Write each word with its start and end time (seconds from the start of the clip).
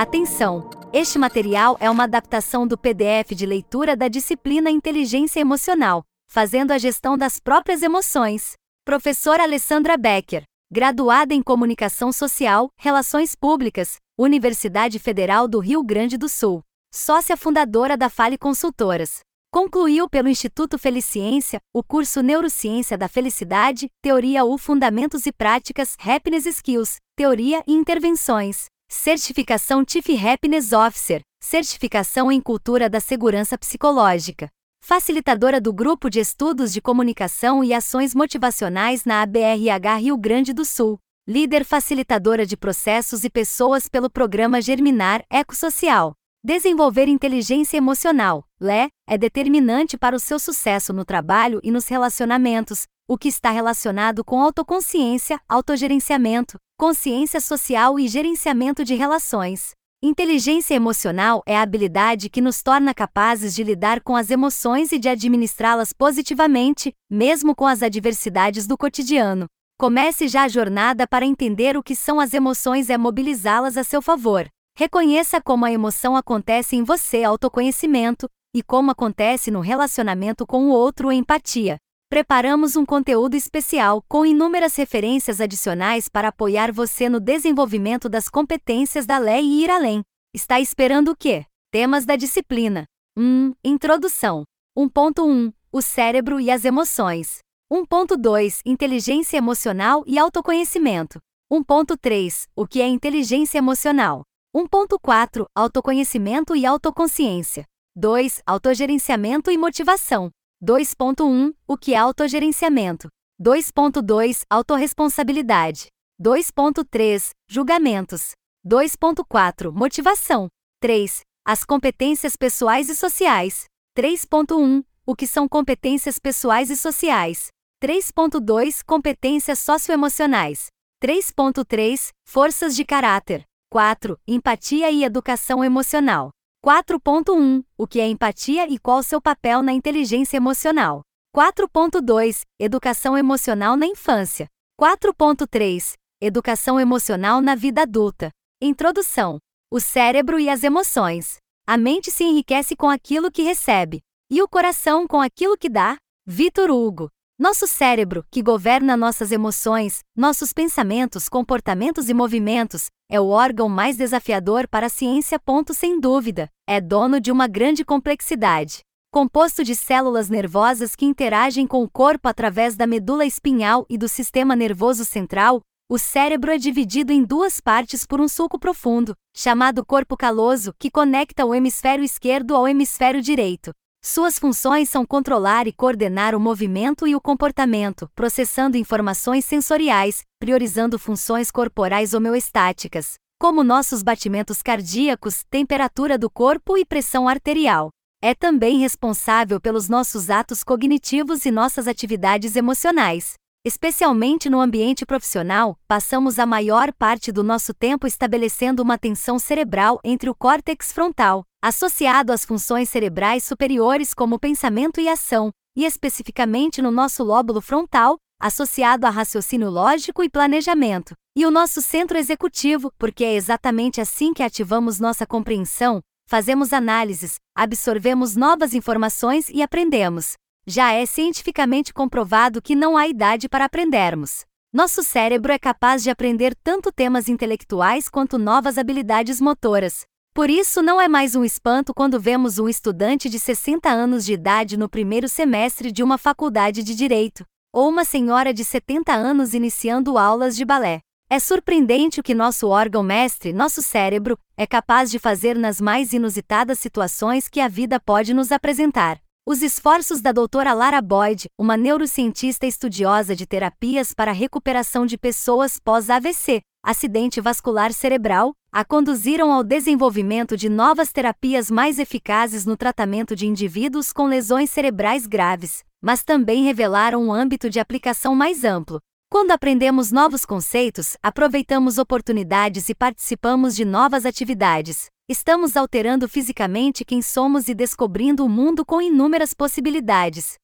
Atenção! 0.00 0.70
Este 0.92 1.18
material 1.18 1.76
é 1.80 1.90
uma 1.90 2.04
adaptação 2.04 2.68
do 2.68 2.78
PDF 2.78 3.34
de 3.34 3.44
leitura 3.44 3.96
da 3.96 4.06
disciplina 4.06 4.70
Inteligência 4.70 5.40
Emocional, 5.40 6.04
fazendo 6.30 6.70
a 6.70 6.78
gestão 6.78 7.18
das 7.18 7.40
próprias 7.40 7.82
emoções. 7.82 8.52
Professora 8.84 9.42
Alessandra 9.42 9.96
Becker, 9.96 10.44
graduada 10.70 11.34
em 11.34 11.42
Comunicação 11.42 12.12
Social, 12.12 12.68
Relações 12.78 13.34
Públicas, 13.34 13.96
Universidade 14.16 15.00
Federal 15.00 15.48
do 15.48 15.58
Rio 15.58 15.82
Grande 15.82 16.16
do 16.16 16.28
Sul, 16.28 16.62
sócia 16.94 17.36
fundadora 17.36 17.96
da 17.96 18.08
Fale 18.08 18.38
Consultoras. 18.38 19.18
Concluiu 19.52 20.08
pelo 20.08 20.28
Instituto 20.28 20.78
Feliciência 20.78 21.58
o 21.74 21.82
curso 21.82 22.22
Neurociência 22.22 22.96
da 22.96 23.08
Felicidade, 23.08 23.88
Teoria 24.00 24.44
U 24.44 24.58
Fundamentos 24.58 25.26
e 25.26 25.32
Práticas 25.32 25.96
Happiness 25.98 26.46
Skills, 26.46 26.98
Teoria 27.16 27.64
e 27.66 27.74
Intervenções. 27.74 28.66
Certificação 29.08 29.84
Chief 29.88 30.06
Happiness 30.22 30.72
Officer, 30.72 31.22
Certificação 31.40 32.30
em 32.30 32.40
Cultura 32.40 32.90
da 32.90 33.00
Segurança 33.00 33.56
Psicológica. 33.56 34.50
Facilitadora 34.84 35.60
do 35.60 35.72
Grupo 35.72 36.10
de 36.10 36.20
Estudos 36.20 36.72
de 36.72 36.82
Comunicação 36.82 37.64
e 37.64 37.72
Ações 37.72 38.14
Motivacionais 38.14 39.06
na 39.06 39.22
ABRH 39.22 39.96
Rio 39.96 40.16
Grande 40.18 40.52
do 40.52 40.64
Sul. 40.64 40.98
Líder 41.26 41.64
facilitadora 41.64 42.44
de 42.44 42.56
processos 42.56 43.24
e 43.24 43.30
pessoas 43.30 43.88
pelo 43.88 44.10
programa 44.10 44.60
Germinar 44.60 45.24
Ecosocial. 45.30 46.14
Desenvolver 46.48 47.08
inteligência 47.08 47.76
emocional, 47.76 48.42
LE, 48.58 48.88
é 49.06 49.18
determinante 49.18 49.98
para 49.98 50.16
o 50.16 50.18
seu 50.18 50.38
sucesso 50.38 50.94
no 50.94 51.04
trabalho 51.04 51.60
e 51.62 51.70
nos 51.70 51.86
relacionamentos, 51.86 52.86
o 53.06 53.18
que 53.18 53.28
está 53.28 53.50
relacionado 53.50 54.24
com 54.24 54.40
autoconsciência, 54.40 55.38
autogerenciamento, 55.46 56.56
consciência 56.78 57.38
social 57.38 58.00
e 58.00 58.08
gerenciamento 58.08 58.82
de 58.82 58.94
relações. 58.94 59.72
Inteligência 60.02 60.74
emocional 60.74 61.42
é 61.44 61.54
a 61.54 61.60
habilidade 61.60 62.30
que 62.30 62.40
nos 62.40 62.62
torna 62.62 62.94
capazes 62.94 63.54
de 63.54 63.62
lidar 63.62 64.00
com 64.00 64.16
as 64.16 64.30
emoções 64.30 64.90
e 64.90 64.98
de 64.98 65.10
administrá-las 65.10 65.92
positivamente, 65.92 66.94
mesmo 67.10 67.54
com 67.54 67.66
as 67.66 67.82
adversidades 67.82 68.66
do 68.66 68.78
cotidiano. 68.78 69.44
Comece 69.78 70.26
já 70.26 70.44
a 70.44 70.48
jornada 70.48 71.06
para 71.06 71.26
entender 71.26 71.76
o 71.76 71.82
que 71.82 71.94
são 71.94 72.18
as 72.18 72.32
emoções 72.32 72.88
e 72.88 72.96
mobilizá-las 72.96 73.76
a 73.76 73.84
seu 73.84 74.00
favor. 74.00 74.48
Reconheça 74.78 75.40
como 75.40 75.64
a 75.64 75.72
emoção 75.72 76.16
acontece 76.16 76.76
em 76.76 76.84
você, 76.84 77.24
autoconhecimento, 77.24 78.28
e 78.54 78.62
como 78.62 78.92
acontece 78.92 79.50
no 79.50 79.58
relacionamento 79.58 80.46
com 80.46 80.66
o 80.66 80.70
outro, 80.70 81.10
empatia 81.10 81.78
preparamos 82.08 82.74
um 82.74 82.86
conteúdo 82.86 83.34
especial 83.34 84.02
com 84.08 84.24
inúmeras 84.24 84.74
referências 84.76 85.40
adicionais 85.40 86.08
para 86.08 86.28
apoiar 86.28 86.72
você 86.72 87.08
no 87.08 87.20
desenvolvimento 87.20 88.08
das 88.08 88.28
competências 88.28 89.04
da 89.04 89.18
lei 89.18 89.44
e 89.44 89.64
ir 89.64 89.70
além. 89.70 90.02
Está 90.34 90.58
esperando 90.58 91.10
o 91.10 91.16
quê? 91.16 91.44
Temas 91.70 92.06
da 92.06 92.16
disciplina. 92.16 92.84
1. 93.16 93.52
Introdução. 93.62 94.44
1.1 94.76 95.52
O 95.70 95.82
cérebro 95.82 96.40
e 96.40 96.50
as 96.50 96.64
emoções. 96.64 97.38
1.2 97.70 98.60
Inteligência 98.64 99.36
emocional 99.36 100.02
e 100.06 100.18
autoconhecimento. 100.18 101.18
1.3 101.52 102.46
O 102.56 102.66
que 102.66 102.80
é 102.80 102.86
inteligência 102.86 103.58
emocional? 103.58 104.22
1.4 104.58 105.46
Autoconhecimento 105.54 106.56
e 106.56 106.66
autoconsciência. 106.66 107.64
2. 107.94 108.42
Autogerenciamento 108.46 109.50
e 109.50 109.58
motivação. 109.58 110.30
2.1 110.62 111.54
O 111.66 111.76
que 111.76 111.94
é 111.94 111.98
autogerenciamento? 111.98 113.08
2.2 113.40 114.42
Autoresponsabilidade. 114.50 115.86
2.3 116.20 117.30
Julgamentos. 117.48 118.32
2.4 118.66 119.70
Motivação. 119.70 120.48
3. 120.80 121.20
As 121.46 121.64
competências 121.64 122.34
pessoais 122.34 122.88
e 122.88 122.96
sociais. 122.96 123.64
3.1 123.96 124.82
O 125.06 125.14
que 125.14 125.26
são 125.26 125.48
competências 125.48 126.18
pessoais 126.18 126.70
e 126.70 126.76
sociais? 126.76 127.48
3.2 127.82 128.82
Competências 128.84 129.58
socioemocionais. 129.58 130.66
3.3 131.02 132.08
Forças 132.26 132.74
de 132.74 132.84
caráter. 132.84 133.44
4. 133.70 134.18
Empatia 134.26 134.90
e 134.90 135.04
educação 135.04 135.62
emocional. 135.62 136.30
4.1 136.64 137.62
O 137.76 137.86
que 137.86 138.00
é 138.00 138.08
empatia 138.08 138.66
e 138.66 138.78
qual 138.78 139.02
seu 139.02 139.20
papel 139.20 139.62
na 139.62 139.74
inteligência 139.74 140.38
emocional? 140.38 141.02
4.2 141.36 142.44
Educação 142.58 143.16
emocional 143.16 143.76
na 143.76 143.84
infância. 143.84 144.46
4.3 144.80 145.92
Educação 146.18 146.80
emocional 146.80 147.42
na 147.42 147.54
vida 147.54 147.82
adulta. 147.82 148.30
Introdução: 148.60 149.38
O 149.70 149.78
cérebro 149.78 150.40
e 150.40 150.48
as 150.48 150.64
emoções. 150.64 151.36
A 151.66 151.76
mente 151.76 152.10
se 152.10 152.24
enriquece 152.24 152.74
com 152.74 152.88
aquilo 152.88 153.30
que 153.30 153.42
recebe, 153.42 154.00
e 154.30 154.40
o 154.40 154.48
coração 154.48 155.06
com 155.06 155.20
aquilo 155.20 155.58
que 155.58 155.68
dá. 155.68 155.98
Vitor 156.26 156.70
Hugo. 156.70 157.10
Nosso 157.40 157.68
cérebro, 157.68 158.26
que 158.32 158.42
governa 158.42 158.96
nossas 158.96 159.30
emoções, 159.30 160.00
nossos 160.16 160.52
pensamentos, 160.52 161.28
comportamentos 161.28 162.08
e 162.08 162.14
movimentos, 162.14 162.86
é 163.08 163.20
o 163.20 163.28
órgão 163.28 163.68
mais 163.68 163.96
desafiador 163.96 164.66
para 164.66 164.86
a 164.86 164.90
ciência. 164.90 165.38
Ponto 165.38 165.72
sem 165.72 166.00
dúvida. 166.00 166.48
É 166.68 166.80
dono 166.80 167.20
de 167.20 167.30
uma 167.30 167.46
grande 167.46 167.84
complexidade. 167.84 168.80
Composto 169.12 169.62
de 169.62 169.76
células 169.76 170.28
nervosas 170.28 170.96
que 170.96 171.06
interagem 171.06 171.64
com 171.64 171.80
o 171.84 171.88
corpo 171.88 172.26
através 172.26 172.74
da 172.74 172.88
medula 172.88 173.24
espinhal 173.24 173.86
e 173.88 173.96
do 173.96 174.08
sistema 174.08 174.56
nervoso 174.56 175.04
central, 175.04 175.60
o 175.88 175.96
cérebro 175.96 176.50
é 176.50 176.58
dividido 176.58 177.12
em 177.12 177.22
duas 177.22 177.60
partes 177.60 178.04
por 178.04 178.20
um 178.20 178.26
sulco 178.26 178.58
profundo, 178.58 179.14
chamado 179.32 179.86
corpo 179.86 180.16
caloso, 180.16 180.74
que 180.76 180.90
conecta 180.90 181.46
o 181.46 181.54
hemisfério 181.54 182.04
esquerdo 182.04 182.56
ao 182.56 182.66
hemisfério 182.66 183.22
direito. 183.22 183.70
Suas 184.10 184.38
funções 184.38 184.88
são 184.88 185.04
controlar 185.04 185.66
e 185.66 185.72
coordenar 185.72 186.34
o 186.34 186.40
movimento 186.40 187.06
e 187.06 187.14
o 187.14 187.20
comportamento, 187.20 188.10
processando 188.14 188.78
informações 188.78 189.44
sensoriais, 189.44 190.22
priorizando 190.40 190.98
funções 190.98 191.50
corporais 191.50 192.14
homeostáticas, 192.14 193.16
como 193.38 193.62
nossos 193.62 194.02
batimentos 194.02 194.62
cardíacos, 194.62 195.44
temperatura 195.50 196.16
do 196.16 196.30
corpo 196.30 196.78
e 196.78 196.86
pressão 196.86 197.28
arterial. 197.28 197.90
É 198.22 198.34
também 198.34 198.78
responsável 198.78 199.60
pelos 199.60 199.90
nossos 199.90 200.30
atos 200.30 200.64
cognitivos 200.64 201.44
e 201.44 201.50
nossas 201.50 201.86
atividades 201.86 202.56
emocionais. 202.56 203.34
Especialmente 203.62 204.48
no 204.48 204.58
ambiente 204.58 205.04
profissional, 205.04 205.76
passamos 205.86 206.38
a 206.38 206.46
maior 206.46 206.94
parte 206.94 207.30
do 207.30 207.44
nosso 207.44 207.74
tempo 207.74 208.06
estabelecendo 208.06 208.82
uma 208.82 208.96
tensão 208.96 209.38
cerebral 209.38 210.00
entre 210.02 210.30
o 210.30 210.34
córtex 210.34 210.92
frontal, 210.92 211.44
associado 211.62 212.32
às 212.32 212.44
funções 212.44 212.88
cerebrais 212.88 213.44
superiores 213.44 214.14
como 214.14 214.38
pensamento 214.38 215.00
e 215.00 215.08
ação, 215.08 215.50
e 215.76 215.84
especificamente 215.84 216.80
no 216.80 216.90
nosso 216.90 217.22
lóbulo 217.24 217.60
frontal, 217.60 218.16
associado 218.40 219.06
a 219.06 219.10
raciocínio 219.10 219.68
lógico 219.68 220.22
e 220.22 220.30
planejamento, 220.30 221.14
e 221.36 221.44
o 221.44 221.50
nosso 221.50 221.82
centro 221.82 222.16
executivo, 222.16 222.92
porque 222.96 223.24
é 223.24 223.34
exatamente 223.34 224.00
assim 224.00 224.32
que 224.32 224.42
ativamos 224.42 225.00
nossa 225.00 225.26
compreensão, 225.26 226.00
fazemos 226.28 226.72
análises, 226.72 227.36
absorvemos 227.56 228.36
novas 228.36 228.74
informações 228.74 229.48
e 229.48 229.62
aprendemos. 229.62 230.34
Já 230.66 230.92
é 230.92 231.06
cientificamente 231.06 231.92
comprovado 231.92 232.60
que 232.62 232.76
não 232.76 232.96
há 232.96 233.08
idade 233.08 233.48
para 233.48 233.64
aprendermos. 233.64 234.44
Nosso 234.72 235.02
cérebro 235.02 235.50
é 235.50 235.58
capaz 235.58 236.02
de 236.02 236.10
aprender 236.10 236.54
tanto 236.62 236.92
temas 236.92 237.28
intelectuais 237.28 238.08
quanto 238.08 238.36
novas 238.36 238.76
habilidades 238.76 239.40
motoras. 239.40 240.07
Por 240.38 240.50
isso, 240.50 240.80
não 240.80 241.00
é 241.00 241.08
mais 241.08 241.34
um 241.34 241.42
espanto 241.44 241.92
quando 241.92 242.20
vemos 242.20 242.60
um 242.60 242.68
estudante 242.68 243.28
de 243.28 243.40
60 243.40 243.88
anos 243.88 244.24
de 244.24 244.34
idade 244.34 244.76
no 244.76 244.88
primeiro 244.88 245.28
semestre 245.28 245.90
de 245.90 246.00
uma 246.00 246.16
faculdade 246.16 246.84
de 246.84 246.94
direito, 246.94 247.44
ou 247.74 247.88
uma 247.88 248.04
senhora 248.04 248.54
de 248.54 248.64
70 248.64 249.12
anos 249.12 249.52
iniciando 249.52 250.16
aulas 250.16 250.54
de 250.54 250.64
balé. 250.64 251.00
É 251.28 251.40
surpreendente 251.40 252.20
o 252.20 252.22
que 252.22 252.36
nosso 252.36 252.68
órgão 252.68 253.02
mestre, 253.02 253.52
nosso 253.52 253.82
cérebro, 253.82 254.38
é 254.56 254.64
capaz 254.64 255.10
de 255.10 255.18
fazer 255.18 255.58
nas 255.58 255.80
mais 255.80 256.12
inusitadas 256.12 256.78
situações 256.78 257.48
que 257.48 257.58
a 257.58 257.66
vida 257.66 257.98
pode 257.98 258.32
nos 258.32 258.52
apresentar. 258.52 259.20
Os 259.50 259.62
esforços 259.62 260.20
da 260.20 260.30
doutora 260.30 260.74
Lara 260.74 261.00
Boyd, 261.00 261.48
uma 261.56 261.74
neurocientista 261.74 262.66
estudiosa 262.66 263.34
de 263.34 263.46
terapias 263.46 264.12
para 264.12 264.30
recuperação 264.30 265.06
de 265.06 265.16
pessoas 265.16 265.80
pós-AVC, 265.82 266.60
acidente 266.84 267.40
vascular 267.40 267.90
cerebral, 267.94 268.52
a 268.70 268.84
conduziram 268.84 269.50
ao 269.50 269.64
desenvolvimento 269.64 270.54
de 270.54 270.68
novas 270.68 271.10
terapias 271.12 271.70
mais 271.70 271.98
eficazes 271.98 272.66
no 272.66 272.76
tratamento 272.76 273.34
de 273.34 273.46
indivíduos 273.46 274.12
com 274.12 274.26
lesões 274.26 274.68
cerebrais 274.68 275.26
graves, 275.26 275.82
mas 275.98 276.22
também 276.22 276.64
revelaram 276.64 277.24
um 277.24 277.32
âmbito 277.32 277.70
de 277.70 277.80
aplicação 277.80 278.34
mais 278.34 278.64
amplo. 278.64 279.00
Quando 279.30 279.52
aprendemos 279.52 280.12
novos 280.12 280.44
conceitos, 280.44 281.16
aproveitamos 281.22 281.96
oportunidades 281.96 282.90
e 282.90 282.94
participamos 282.94 283.74
de 283.74 283.86
novas 283.86 284.26
atividades, 284.26 285.06
Estamos 285.30 285.76
alterando 285.76 286.26
fisicamente 286.26 287.04
quem 287.04 287.20
somos 287.20 287.68
e 287.68 287.74
descobrindo 287.74 288.46
o 288.46 288.48
mundo 288.48 288.82
com 288.82 288.98
inúmeras 289.02 289.52
possibilidades. 289.52 290.54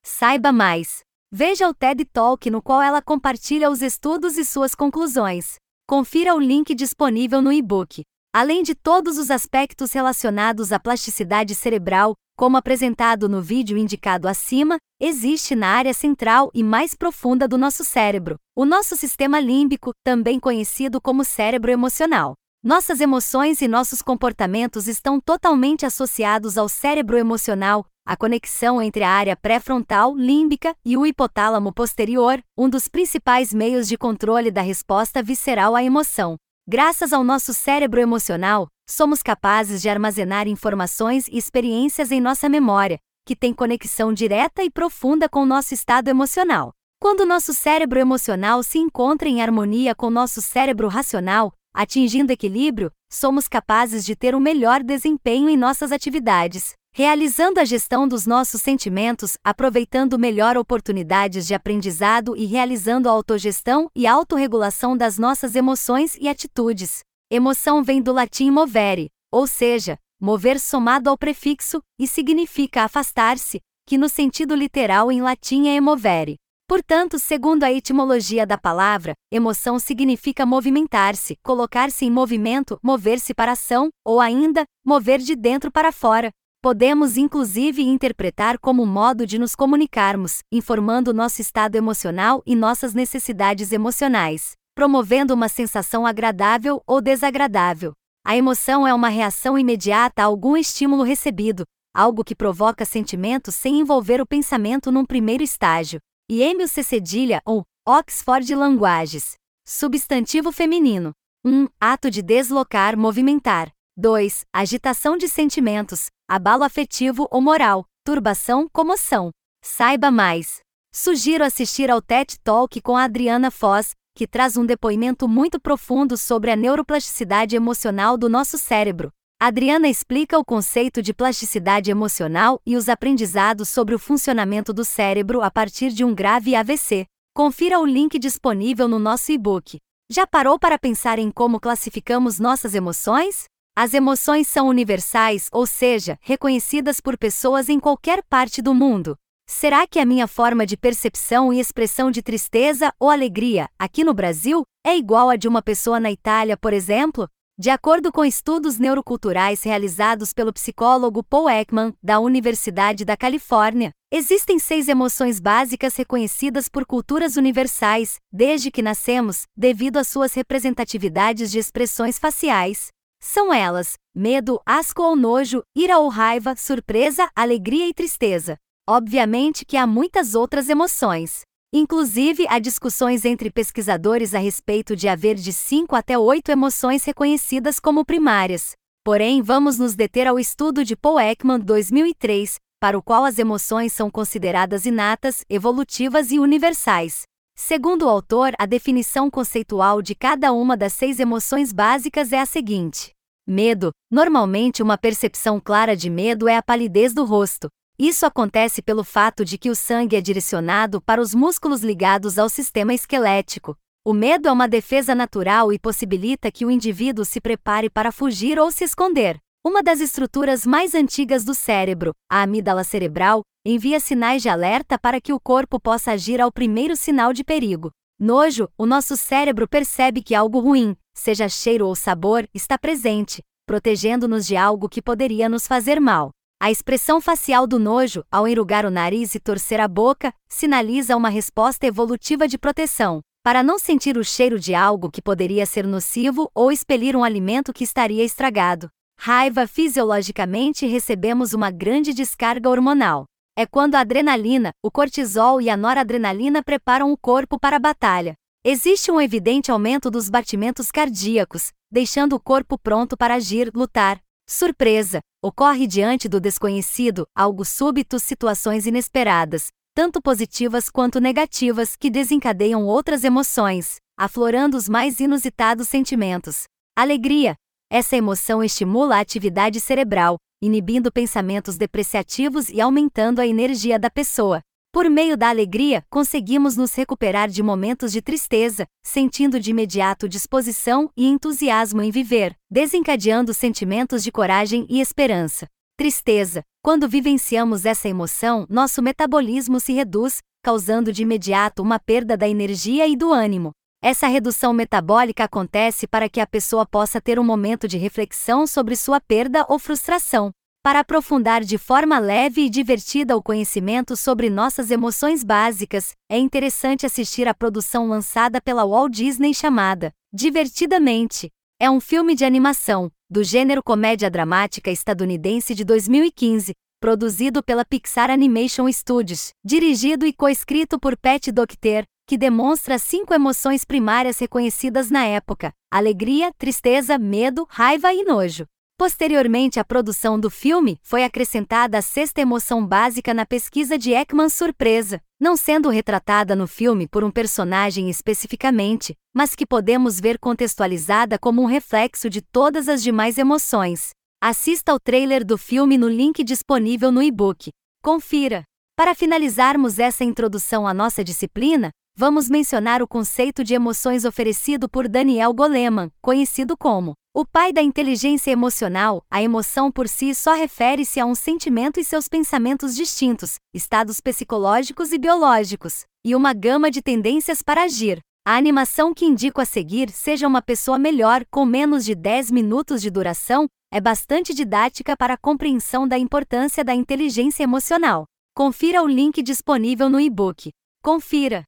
Saiba 0.00 0.52
mais. 0.52 1.00
Veja 1.32 1.68
o 1.68 1.74
TED 1.74 2.04
Talk 2.04 2.48
no 2.52 2.62
qual 2.62 2.80
ela 2.80 3.02
compartilha 3.02 3.68
os 3.68 3.82
estudos 3.82 4.38
e 4.38 4.44
suas 4.44 4.76
conclusões. 4.76 5.56
Confira 5.88 6.36
o 6.36 6.38
link 6.38 6.72
disponível 6.72 7.42
no 7.42 7.52
e-book. 7.52 8.04
Além 8.32 8.62
de 8.62 8.76
todos 8.76 9.18
os 9.18 9.28
aspectos 9.28 9.92
relacionados 9.92 10.70
à 10.70 10.78
plasticidade 10.78 11.52
cerebral, 11.56 12.14
como 12.36 12.56
apresentado 12.56 13.28
no 13.28 13.42
vídeo 13.42 13.76
indicado 13.76 14.28
acima, 14.28 14.76
existe 15.00 15.56
na 15.56 15.70
área 15.70 15.92
central 15.92 16.48
e 16.54 16.62
mais 16.62 16.94
profunda 16.94 17.48
do 17.48 17.58
nosso 17.58 17.84
cérebro, 17.84 18.36
o 18.56 18.64
nosso 18.64 18.96
sistema 18.96 19.40
límbico, 19.40 19.90
também 20.04 20.38
conhecido 20.38 21.00
como 21.00 21.24
cérebro 21.24 21.72
emocional. 21.72 22.34
Nossas 22.64 22.98
emoções 23.02 23.60
e 23.60 23.68
nossos 23.68 24.00
comportamentos 24.00 24.88
estão 24.88 25.20
totalmente 25.20 25.84
associados 25.84 26.56
ao 26.56 26.66
cérebro 26.66 27.18
emocional, 27.18 27.84
a 28.06 28.16
conexão 28.16 28.80
entre 28.80 29.04
a 29.04 29.10
área 29.10 29.36
pré-frontal 29.36 30.16
límbica 30.16 30.74
e 30.82 30.96
o 30.96 31.04
hipotálamo 31.04 31.74
posterior, 31.74 32.42
um 32.56 32.66
dos 32.66 32.88
principais 32.88 33.52
meios 33.52 33.86
de 33.86 33.98
controle 33.98 34.50
da 34.50 34.62
resposta 34.62 35.22
visceral 35.22 35.76
à 35.76 35.84
emoção. 35.84 36.36
Graças 36.66 37.12
ao 37.12 37.22
nosso 37.22 37.52
cérebro 37.52 38.00
emocional, 38.00 38.66
somos 38.88 39.22
capazes 39.22 39.82
de 39.82 39.90
armazenar 39.90 40.48
informações 40.48 41.28
e 41.28 41.36
experiências 41.36 42.10
em 42.10 42.18
nossa 42.18 42.48
memória, 42.48 42.98
que 43.26 43.36
tem 43.36 43.52
conexão 43.52 44.10
direta 44.10 44.64
e 44.64 44.70
profunda 44.70 45.28
com 45.28 45.44
nosso 45.44 45.74
estado 45.74 46.08
emocional. 46.08 46.72
Quando 46.98 47.26
nosso 47.26 47.52
cérebro 47.52 47.98
emocional 47.98 48.62
se 48.62 48.78
encontra 48.78 49.28
em 49.28 49.42
harmonia 49.42 49.94
com 49.94 50.08
nosso 50.08 50.40
cérebro 50.40 50.88
racional, 50.88 51.52
Atingindo 51.74 52.32
equilíbrio, 52.32 52.92
somos 53.10 53.48
capazes 53.48 54.04
de 54.04 54.14
ter 54.14 54.32
um 54.32 54.38
melhor 54.38 54.80
desempenho 54.80 55.48
em 55.48 55.56
nossas 55.56 55.90
atividades, 55.90 56.74
realizando 56.94 57.58
a 57.58 57.64
gestão 57.64 58.06
dos 58.06 58.26
nossos 58.26 58.62
sentimentos, 58.62 59.36
aproveitando 59.42 60.16
melhor 60.16 60.56
oportunidades 60.56 61.44
de 61.48 61.52
aprendizado 61.52 62.36
e 62.36 62.44
realizando 62.44 63.08
a 63.08 63.12
autogestão 63.12 63.90
e 63.92 64.06
autorregulação 64.06 64.96
das 64.96 65.18
nossas 65.18 65.56
emoções 65.56 66.16
e 66.20 66.28
atitudes. 66.28 67.00
Emoção 67.28 67.82
vem 67.82 68.00
do 68.00 68.12
latim 68.12 68.52
movere, 68.52 69.10
ou 69.32 69.44
seja, 69.44 69.98
mover 70.20 70.60
somado 70.60 71.10
ao 71.10 71.18
prefixo, 71.18 71.82
e 71.98 72.06
significa 72.06 72.84
afastar-se, 72.84 73.60
que 73.84 73.98
no 73.98 74.08
sentido 74.08 74.54
literal 74.54 75.10
em 75.10 75.20
latim 75.20 75.66
é 75.66 75.74
emovere. 75.74 76.36
Portanto, 76.66 77.18
segundo 77.18 77.62
a 77.62 77.70
etimologia 77.70 78.46
da 78.46 78.56
palavra, 78.56 79.12
emoção 79.30 79.78
significa 79.78 80.46
movimentar-se, 80.46 81.36
colocar-se 81.42 82.06
em 82.06 82.10
movimento, 82.10 82.78
mover-se 82.82 83.34
para 83.34 83.52
ação, 83.52 83.90
ou 84.02 84.18
ainda, 84.18 84.64
mover 84.84 85.18
de 85.18 85.36
dentro 85.36 85.70
para 85.70 85.92
fora. 85.92 86.30
Podemos 86.62 87.18
inclusive 87.18 87.82
interpretar 87.82 88.58
como 88.58 88.82
um 88.82 88.86
modo 88.86 89.26
de 89.26 89.38
nos 89.38 89.54
comunicarmos, 89.54 90.38
informando 90.50 91.12
nosso 91.12 91.42
estado 91.42 91.76
emocional 91.76 92.42
e 92.46 92.56
nossas 92.56 92.94
necessidades 92.94 93.70
emocionais, 93.70 94.52
promovendo 94.74 95.34
uma 95.34 95.50
sensação 95.50 96.06
agradável 96.06 96.82
ou 96.86 97.02
desagradável. 97.02 97.92
A 98.26 98.38
emoção 98.38 98.88
é 98.88 98.94
uma 98.94 99.10
reação 99.10 99.58
imediata 99.58 100.22
a 100.22 100.24
algum 100.24 100.56
estímulo 100.56 101.02
recebido, 101.02 101.64
algo 101.94 102.24
que 102.24 102.34
provoca 102.34 102.86
sentimentos 102.86 103.54
sem 103.54 103.80
envolver 103.80 104.22
o 104.22 104.26
pensamento 104.26 104.90
num 104.90 105.04
primeiro 105.04 105.42
estágio. 105.42 106.00
E 106.26 106.42
Emil 106.42 106.66
C. 106.66 106.82
Cedilha, 106.82 107.42
ou 107.44 107.64
Oxford 107.86 108.54
Languages. 108.54 109.34
Substantivo 109.66 110.50
feminino. 110.50 111.12
1. 111.44 111.68
Ato 111.78 112.10
de 112.10 112.22
deslocar, 112.22 112.96
movimentar. 112.96 113.70
2. 113.94 114.46
Agitação 114.50 115.18
de 115.18 115.28
sentimentos, 115.28 116.06
abalo 116.26 116.64
afetivo 116.64 117.28
ou 117.30 117.42
moral, 117.42 117.84
turbação, 118.02 118.66
comoção. 118.72 119.30
Saiba 119.62 120.10
mais. 120.10 120.60
Sugiro 120.94 121.44
assistir 121.44 121.90
ao 121.90 122.00
TED 122.00 122.38
Talk 122.42 122.80
com 122.80 122.96
a 122.96 123.04
Adriana 123.04 123.50
Foz, 123.50 123.90
que 124.16 124.26
traz 124.26 124.56
um 124.56 124.64
depoimento 124.64 125.28
muito 125.28 125.60
profundo 125.60 126.16
sobre 126.16 126.50
a 126.50 126.56
neuroplasticidade 126.56 127.54
emocional 127.54 128.16
do 128.16 128.30
nosso 128.30 128.56
cérebro. 128.56 129.12
Adriana 129.46 129.90
explica 129.90 130.38
o 130.38 130.44
conceito 130.44 131.02
de 131.02 131.12
plasticidade 131.12 131.90
emocional 131.90 132.58
e 132.64 132.76
os 132.76 132.88
aprendizados 132.88 133.68
sobre 133.68 133.94
o 133.94 133.98
funcionamento 133.98 134.72
do 134.72 134.86
cérebro 134.86 135.42
a 135.42 135.50
partir 135.50 135.90
de 135.90 136.02
um 136.02 136.14
grave 136.14 136.54
AVC. 136.54 137.04
Confira 137.34 137.78
o 137.78 137.84
link 137.84 138.18
disponível 138.18 138.88
no 138.88 138.98
nosso 138.98 139.32
e-book. 139.32 139.78
Já 140.10 140.26
parou 140.26 140.58
para 140.58 140.78
pensar 140.78 141.18
em 141.18 141.30
como 141.30 141.60
classificamos 141.60 142.40
nossas 142.40 142.74
emoções? 142.74 143.44
As 143.76 143.92
emoções 143.92 144.48
são 144.48 144.66
universais, 144.66 145.50
ou 145.52 145.66
seja, 145.66 146.18
reconhecidas 146.22 146.98
por 146.98 147.18
pessoas 147.18 147.68
em 147.68 147.78
qualquer 147.78 148.22
parte 148.22 148.62
do 148.62 148.72
mundo. 148.72 149.14
Será 149.46 149.86
que 149.86 149.98
a 149.98 150.06
minha 150.06 150.26
forma 150.26 150.64
de 150.64 150.74
percepção 150.74 151.52
e 151.52 151.60
expressão 151.60 152.10
de 152.10 152.22
tristeza 152.22 152.94
ou 152.98 153.10
alegria, 153.10 153.68
aqui 153.78 154.04
no 154.04 154.14
Brasil, 154.14 154.62
é 154.86 154.96
igual 154.96 155.28
à 155.28 155.36
de 155.36 155.46
uma 155.46 155.60
pessoa 155.60 156.00
na 156.00 156.10
Itália, 156.10 156.56
por 156.56 156.72
exemplo? 156.72 157.28
De 157.56 157.70
acordo 157.70 158.10
com 158.10 158.24
estudos 158.24 158.80
neuroculturais 158.80 159.62
realizados 159.62 160.32
pelo 160.32 160.52
psicólogo 160.52 161.22
Paul 161.22 161.48
Ekman, 161.48 161.94
da 162.02 162.18
Universidade 162.18 163.04
da 163.04 163.16
Califórnia, 163.16 163.92
existem 164.12 164.58
seis 164.58 164.88
emoções 164.88 165.38
básicas 165.38 165.94
reconhecidas 165.94 166.68
por 166.68 166.84
culturas 166.84 167.36
universais, 167.36 168.16
desde 168.32 168.72
que 168.72 168.82
nascemos, 168.82 169.44
devido 169.56 169.98
às 169.98 170.08
suas 170.08 170.34
representatividades 170.34 171.48
de 171.52 171.60
expressões 171.60 172.18
faciais. 172.18 172.88
São 173.22 173.54
elas: 173.54 173.94
medo, 174.12 174.60
asco 174.66 175.04
ou 175.04 175.14
nojo, 175.14 175.62
ira 175.76 175.96
ou 176.00 176.08
raiva, 176.08 176.56
surpresa, 176.56 177.30
alegria 177.36 177.88
e 177.88 177.94
tristeza. 177.94 178.56
Obviamente 178.84 179.64
que 179.64 179.76
há 179.76 179.86
muitas 179.86 180.34
outras 180.34 180.68
emoções. 180.68 181.42
Inclusive, 181.76 182.46
há 182.48 182.60
discussões 182.60 183.24
entre 183.24 183.50
pesquisadores 183.50 184.32
a 184.32 184.38
respeito 184.38 184.94
de 184.94 185.08
haver 185.08 185.34
de 185.34 185.52
5 185.52 185.96
até 185.96 186.16
8 186.16 186.52
emoções 186.52 187.02
reconhecidas 187.02 187.80
como 187.80 188.04
primárias. 188.04 188.74
Porém, 189.02 189.42
vamos 189.42 189.76
nos 189.76 189.96
deter 189.96 190.28
ao 190.28 190.38
estudo 190.38 190.84
de 190.84 190.94
Paul 190.94 191.18
Ekman 191.18 191.58
2003, 191.58 192.60
para 192.80 192.96
o 192.96 193.02
qual 193.02 193.24
as 193.24 193.40
emoções 193.40 193.92
são 193.92 194.08
consideradas 194.08 194.86
inatas, 194.86 195.44
evolutivas 195.50 196.30
e 196.30 196.38
universais. 196.38 197.22
Segundo 197.56 198.02
o 198.02 198.08
autor, 198.08 198.52
a 198.56 198.66
definição 198.66 199.28
conceitual 199.28 200.00
de 200.00 200.14
cada 200.14 200.52
uma 200.52 200.76
das 200.76 200.92
seis 200.92 201.18
emoções 201.18 201.72
básicas 201.72 202.32
é 202.32 202.38
a 202.38 202.46
seguinte: 202.46 203.10
Medo. 203.44 203.90
Normalmente, 204.08 204.80
uma 204.80 204.96
percepção 204.96 205.58
clara 205.58 205.96
de 205.96 206.08
medo 206.08 206.48
é 206.48 206.56
a 206.56 206.62
palidez 206.62 207.12
do 207.12 207.24
rosto, 207.24 207.68
isso 207.98 208.26
acontece 208.26 208.82
pelo 208.82 209.04
fato 209.04 209.44
de 209.44 209.56
que 209.56 209.70
o 209.70 209.74
sangue 209.74 210.16
é 210.16 210.20
direcionado 210.20 211.00
para 211.00 211.20
os 211.20 211.34
músculos 211.34 211.82
ligados 211.82 212.38
ao 212.38 212.48
sistema 212.48 212.92
esquelético. 212.92 213.76
O 214.04 214.12
medo 214.12 214.48
é 214.48 214.52
uma 214.52 214.68
defesa 214.68 215.14
natural 215.14 215.72
e 215.72 215.78
possibilita 215.78 216.50
que 216.50 216.66
o 216.66 216.70
indivíduo 216.70 217.24
se 217.24 217.40
prepare 217.40 217.88
para 217.88 218.10
fugir 218.10 218.58
ou 218.58 218.70
se 218.70 218.84
esconder. 218.84 219.38
Uma 219.64 219.82
das 219.82 220.00
estruturas 220.00 220.66
mais 220.66 220.94
antigas 220.94 221.44
do 221.44 221.54
cérebro, 221.54 222.12
a 222.30 222.42
amígdala 222.42 222.84
cerebral, 222.84 223.42
envia 223.64 223.98
sinais 223.98 224.42
de 224.42 224.48
alerta 224.48 224.98
para 224.98 225.20
que 225.20 225.32
o 225.32 225.40
corpo 225.40 225.80
possa 225.80 226.12
agir 226.12 226.40
ao 226.40 226.52
primeiro 226.52 226.96
sinal 226.96 227.32
de 227.32 227.42
perigo. 227.42 227.90
Nojo, 228.20 228.68
o 228.76 228.84
nosso 228.84 229.16
cérebro 229.16 229.66
percebe 229.66 230.22
que 230.22 230.34
algo 230.34 230.58
ruim, 230.60 230.94
seja 231.14 231.48
cheiro 231.48 231.86
ou 231.86 231.94
sabor, 231.94 232.46
está 232.52 232.76
presente, 232.76 233.40
protegendo-nos 233.66 234.46
de 234.46 234.56
algo 234.56 234.88
que 234.88 235.00
poderia 235.00 235.48
nos 235.48 235.66
fazer 235.66 235.98
mal. 235.98 236.30
A 236.64 236.70
expressão 236.70 237.20
facial 237.20 237.66
do 237.66 237.78
nojo, 237.78 238.24
ao 238.32 238.48
enrugar 238.48 238.86
o 238.86 238.90
nariz 238.90 239.34
e 239.34 239.38
torcer 239.38 239.78
a 239.80 239.86
boca, 239.86 240.32
sinaliza 240.48 241.14
uma 241.14 241.28
resposta 241.28 241.86
evolutiva 241.86 242.48
de 242.48 242.56
proteção, 242.56 243.20
para 243.42 243.62
não 243.62 243.78
sentir 243.78 244.16
o 244.16 244.24
cheiro 244.24 244.58
de 244.58 244.74
algo 244.74 245.10
que 245.10 245.20
poderia 245.20 245.66
ser 245.66 245.86
nocivo 245.86 246.50
ou 246.54 246.72
expelir 246.72 247.14
um 247.14 247.22
alimento 247.22 247.70
que 247.70 247.84
estaria 247.84 248.24
estragado. 248.24 248.88
Raiva 249.20 249.66
fisiologicamente 249.66 250.86
recebemos 250.86 251.52
uma 251.52 251.70
grande 251.70 252.14
descarga 252.14 252.70
hormonal. 252.70 253.26
É 253.54 253.66
quando 253.66 253.96
a 253.96 254.00
adrenalina, 254.00 254.70
o 254.82 254.90
cortisol 254.90 255.60
e 255.60 255.68
a 255.68 255.76
noradrenalina 255.76 256.62
preparam 256.62 257.12
o 257.12 257.18
corpo 257.18 257.60
para 257.60 257.76
a 257.76 257.78
batalha. 257.78 258.36
Existe 258.64 259.12
um 259.12 259.20
evidente 259.20 259.70
aumento 259.70 260.10
dos 260.10 260.30
batimentos 260.30 260.90
cardíacos, 260.90 261.72
deixando 261.92 262.32
o 262.32 262.40
corpo 262.40 262.78
pronto 262.78 263.18
para 263.18 263.34
agir, 263.34 263.70
lutar, 263.74 264.18
Surpresa! 264.46 265.20
Ocorre 265.42 265.86
diante 265.86 266.28
do 266.28 266.40
desconhecido, 266.40 267.26
algo 267.34 267.64
súbito, 267.64 268.18
situações 268.18 268.86
inesperadas, 268.86 269.68
tanto 269.94 270.20
positivas 270.22 270.88
quanto 270.88 271.20
negativas, 271.20 271.96
que 271.96 272.10
desencadeiam 272.10 272.84
outras 272.84 273.24
emoções, 273.24 273.96
aflorando 274.18 274.76
os 274.76 274.88
mais 274.88 275.20
inusitados 275.20 275.88
sentimentos. 275.88 276.64
Alegria! 276.96 277.54
Essa 277.90 278.16
emoção 278.16 278.62
estimula 278.62 279.16
a 279.16 279.20
atividade 279.20 279.80
cerebral, 279.80 280.36
inibindo 280.62 281.12
pensamentos 281.12 281.76
depreciativos 281.76 282.68
e 282.68 282.80
aumentando 282.80 283.40
a 283.40 283.46
energia 283.46 283.98
da 283.98 284.10
pessoa. 284.10 284.60
Por 284.94 285.10
meio 285.10 285.36
da 285.36 285.48
alegria, 285.48 286.04
conseguimos 286.08 286.76
nos 286.76 286.94
recuperar 286.94 287.48
de 287.48 287.60
momentos 287.64 288.12
de 288.12 288.22
tristeza, 288.22 288.86
sentindo 289.04 289.58
de 289.58 289.72
imediato 289.72 290.28
disposição 290.28 291.10
e 291.16 291.26
entusiasmo 291.26 292.00
em 292.00 292.12
viver, 292.12 292.54
desencadeando 292.70 293.52
sentimentos 293.52 294.22
de 294.22 294.30
coragem 294.30 294.86
e 294.88 295.00
esperança. 295.00 295.66
Tristeza. 295.96 296.62
Quando 296.80 297.08
vivenciamos 297.08 297.84
essa 297.84 298.08
emoção, 298.08 298.66
nosso 298.70 299.02
metabolismo 299.02 299.80
se 299.80 299.92
reduz, 299.92 300.38
causando 300.62 301.12
de 301.12 301.24
imediato 301.24 301.82
uma 301.82 301.98
perda 301.98 302.36
da 302.36 302.48
energia 302.48 303.08
e 303.08 303.16
do 303.16 303.32
ânimo. 303.32 303.72
Essa 304.00 304.28
redução 304.28 304.72
metabólica 304.72 305.42
acontece 305.42 306.06
para 306.06 306.28
que 306.28 306.38
a 306.38 306.46
pessoa 306.46 306.86
possa 306.86 307.20
ter 307.20 307.36
um 307.36 307.44
momento 307.44 307.88
de 307.88 307.98
reflexão 307.98 308.64
sobre 308.64 308.94
sua 308.94 309.20
perda 309.20 309.66
ou 309.68 309.76
frustração. 309.76 310.52
Para 310.84 311.00
aprofundar 311.00 311.64
de 311.64 311.78
forma 311.78 312.18
leve 312.18 312.66
e 312.66 312.68
divertida 312.68 313.34
o 313.34 313.42
conhecimento 313.42 314.14
sobre 314.18 314.50
nossas 314.50 314.90
emoções 314.90 315.42
básicas, 315.42 316.12
é 316.30 316.36
interessante 316.36 317.06
assistir 317.06 317.48
à 317.48 317.54
produção 317.54 318.06
lançada 318.06 318.60
pela 318.60 318.84
Walt 318.84 319.10
Disney 319.10 319.54
chamada 319.54 320.12
Divertidamente. 320.30 321.48
É 321.80 321.90
um 321.90 322.00
filme 322.00 322.34
de 322.34 322.44
animação, 322.44 323.10
do 323.30 323.42
gênero 323.42 323.82
comédia 323.82 324.30
dramática 324.30 324.90
estadunidense 324.90 325.74
de 325.74 325.86
2015, 325.86 326.74
produzido 327.00 327.62
pela 327.62 327.86
Pixar 327.86 328.30
Animation 328.30 328.86
Studios, 328.92 329.52
dirigido 329.64 330.26
e 330.26 330.34
coescrito 330.34 331.00
por 331.00 331.16
Pat 331.16 331.46
Docter, 331.46 332.04
que 332.28 332.36
demonstra 332.36 332.98
cinco 332.98 333.32
emoções 333.32 333.86
primárias 333.86 334.38
reconhecidas 334.38 335.10
na 335.10 335.24
época: 335.24 335.72
alegria, 335.90 336.52
tristeza, 336.58 337.16
medo, 337.16 337.66
raiva 337.70 338.12
e 338.12 338.22
nojo. 338.22 338.66
Posteriormente 339.04 339.78
à 339.78 339.84
produção 339.84 340.40
do 340.40 340.48
filme, 340.48 340.98
foi 341.02 341.24
acrescentada 341.24 341.98
a 341.98 342.00
sexta 342.00 342.40
emoção 342.40 342.86
básica 342.86 343.34
na 343.34 343.44
pesquisa 343.44 343.98
de 343.98 344.12
Ekman 344.12 344.48
Surpresa, 344.48 345.20
não 345.38 345.58
sendo 345.58 345.90
retratada 345.90 346.56
no 346.56 346.66
filme 346.66 347.06
por 347.06 347.22
um 347.22 347.30
personagem 347.30 348.08
especificamente, 348.08 349.14
mas 349.34 349.54
que 349.54 349.66
podemos 349.66 350.18
ver 350.18 350.38
contextualizada 350.38 351.38
como 351.38 351.60
um 351.60 351.66
reflexo 351.66 352.30
de 352.30 352.40
todas 352.40 352.88
as 352.88 353.02
demais 353.02 353.36
emoções. 353.36 354.12
Assista 354.42 354.90
ao 354.90 354.98
trailer 354.98 355.44
do 355.44 355.58
filme 355.58 355.98
no 355.98 356.08
link 356.08 356.42
disponível 356.42 357.12
no 357.12 357.22
e-book. 357.22 357.70
Confira! 358.02 358.64
Para 358.96 359.14
finalizarmos 359.14 359.98
essa 359.98 360.24
introdução 360.24 360.86
à 360.86 360.94
nossa 360.94 361.22
disciplina, 361.22 361.90
vamos 362.16 362.48
mencionar 362.48 363.02
o 363.02 363.06
conceito 363.06 363.62
de 363.62 363.74
emoções 363.74 364.24
oferecido 364.24 364.88
por 364.88 365.08
Daniel 365.08 365.52
Goleman, 365.52 366.10
conhecido 366.22 366.74
como 366.74 367.12
o 367.36 367.44
pai 367.44 367.72
da 367.72 367.82
inteligência 367.82 368.52
emocional. 368.52 369.24
A 369.28 369.42
emoção 369.42 369.90
por 369.90 370.08
si 370.08 370.32
só 370.32 370.54
refere-se 370.54 371.18
a 371.18 371.26
um 371.26 371.34
sentimento 371.34 371.98
e 371.98 372.04
seus 372.04 372.28
pensamentos 372.28 372.94
distintos, 372.94 373.56
estados 373.74 374.20
psicológicos 374.20 375.12
e 375.12 375.18
biológicos, 375.18 376.04
e 376.24 376.36
uma 376.36 376.52
gama 376.52 376.92
de 376.92 377.02
tendências 377.02 377.60
para 377.60 377.82
agir. 377.82 378.20
A 378.46 378.56
animação 378.56 379.12
que 379.12 379.24
indico 379.24 379.60
a 379.60 379.64
seguir, 379.64 380.10
seja 380.10 380.46
uma 380.46 380.62
pessoa 380.62 380.96
melhor, 380.96 381.44
com 381.50 381.66
menos 381.66 382.04
de 382.04 382.14
10 382.14 382.52
minutos 382.52 383.02
de 383.02 383.10
duração, 383.10 383.66
é 383.92 384.00
bastante 384.00 384.54
didática 384.54 385.16
para 385.16 385.34
a 385.34 385.38
compreensão 385.38 386.06
da 386.06 386.16
importância 386.16 386.84
da 386.84 386.94
inteligência 386.94 387.64
emocional. 387.64 388.26
Confira 388.54 389.02
o 389.02 389.08
link 389.08 389.42
disponível 389.42 390.08
no 390.08 390.20
e-book. 390.20 390.70
Confira! 391.02 391.64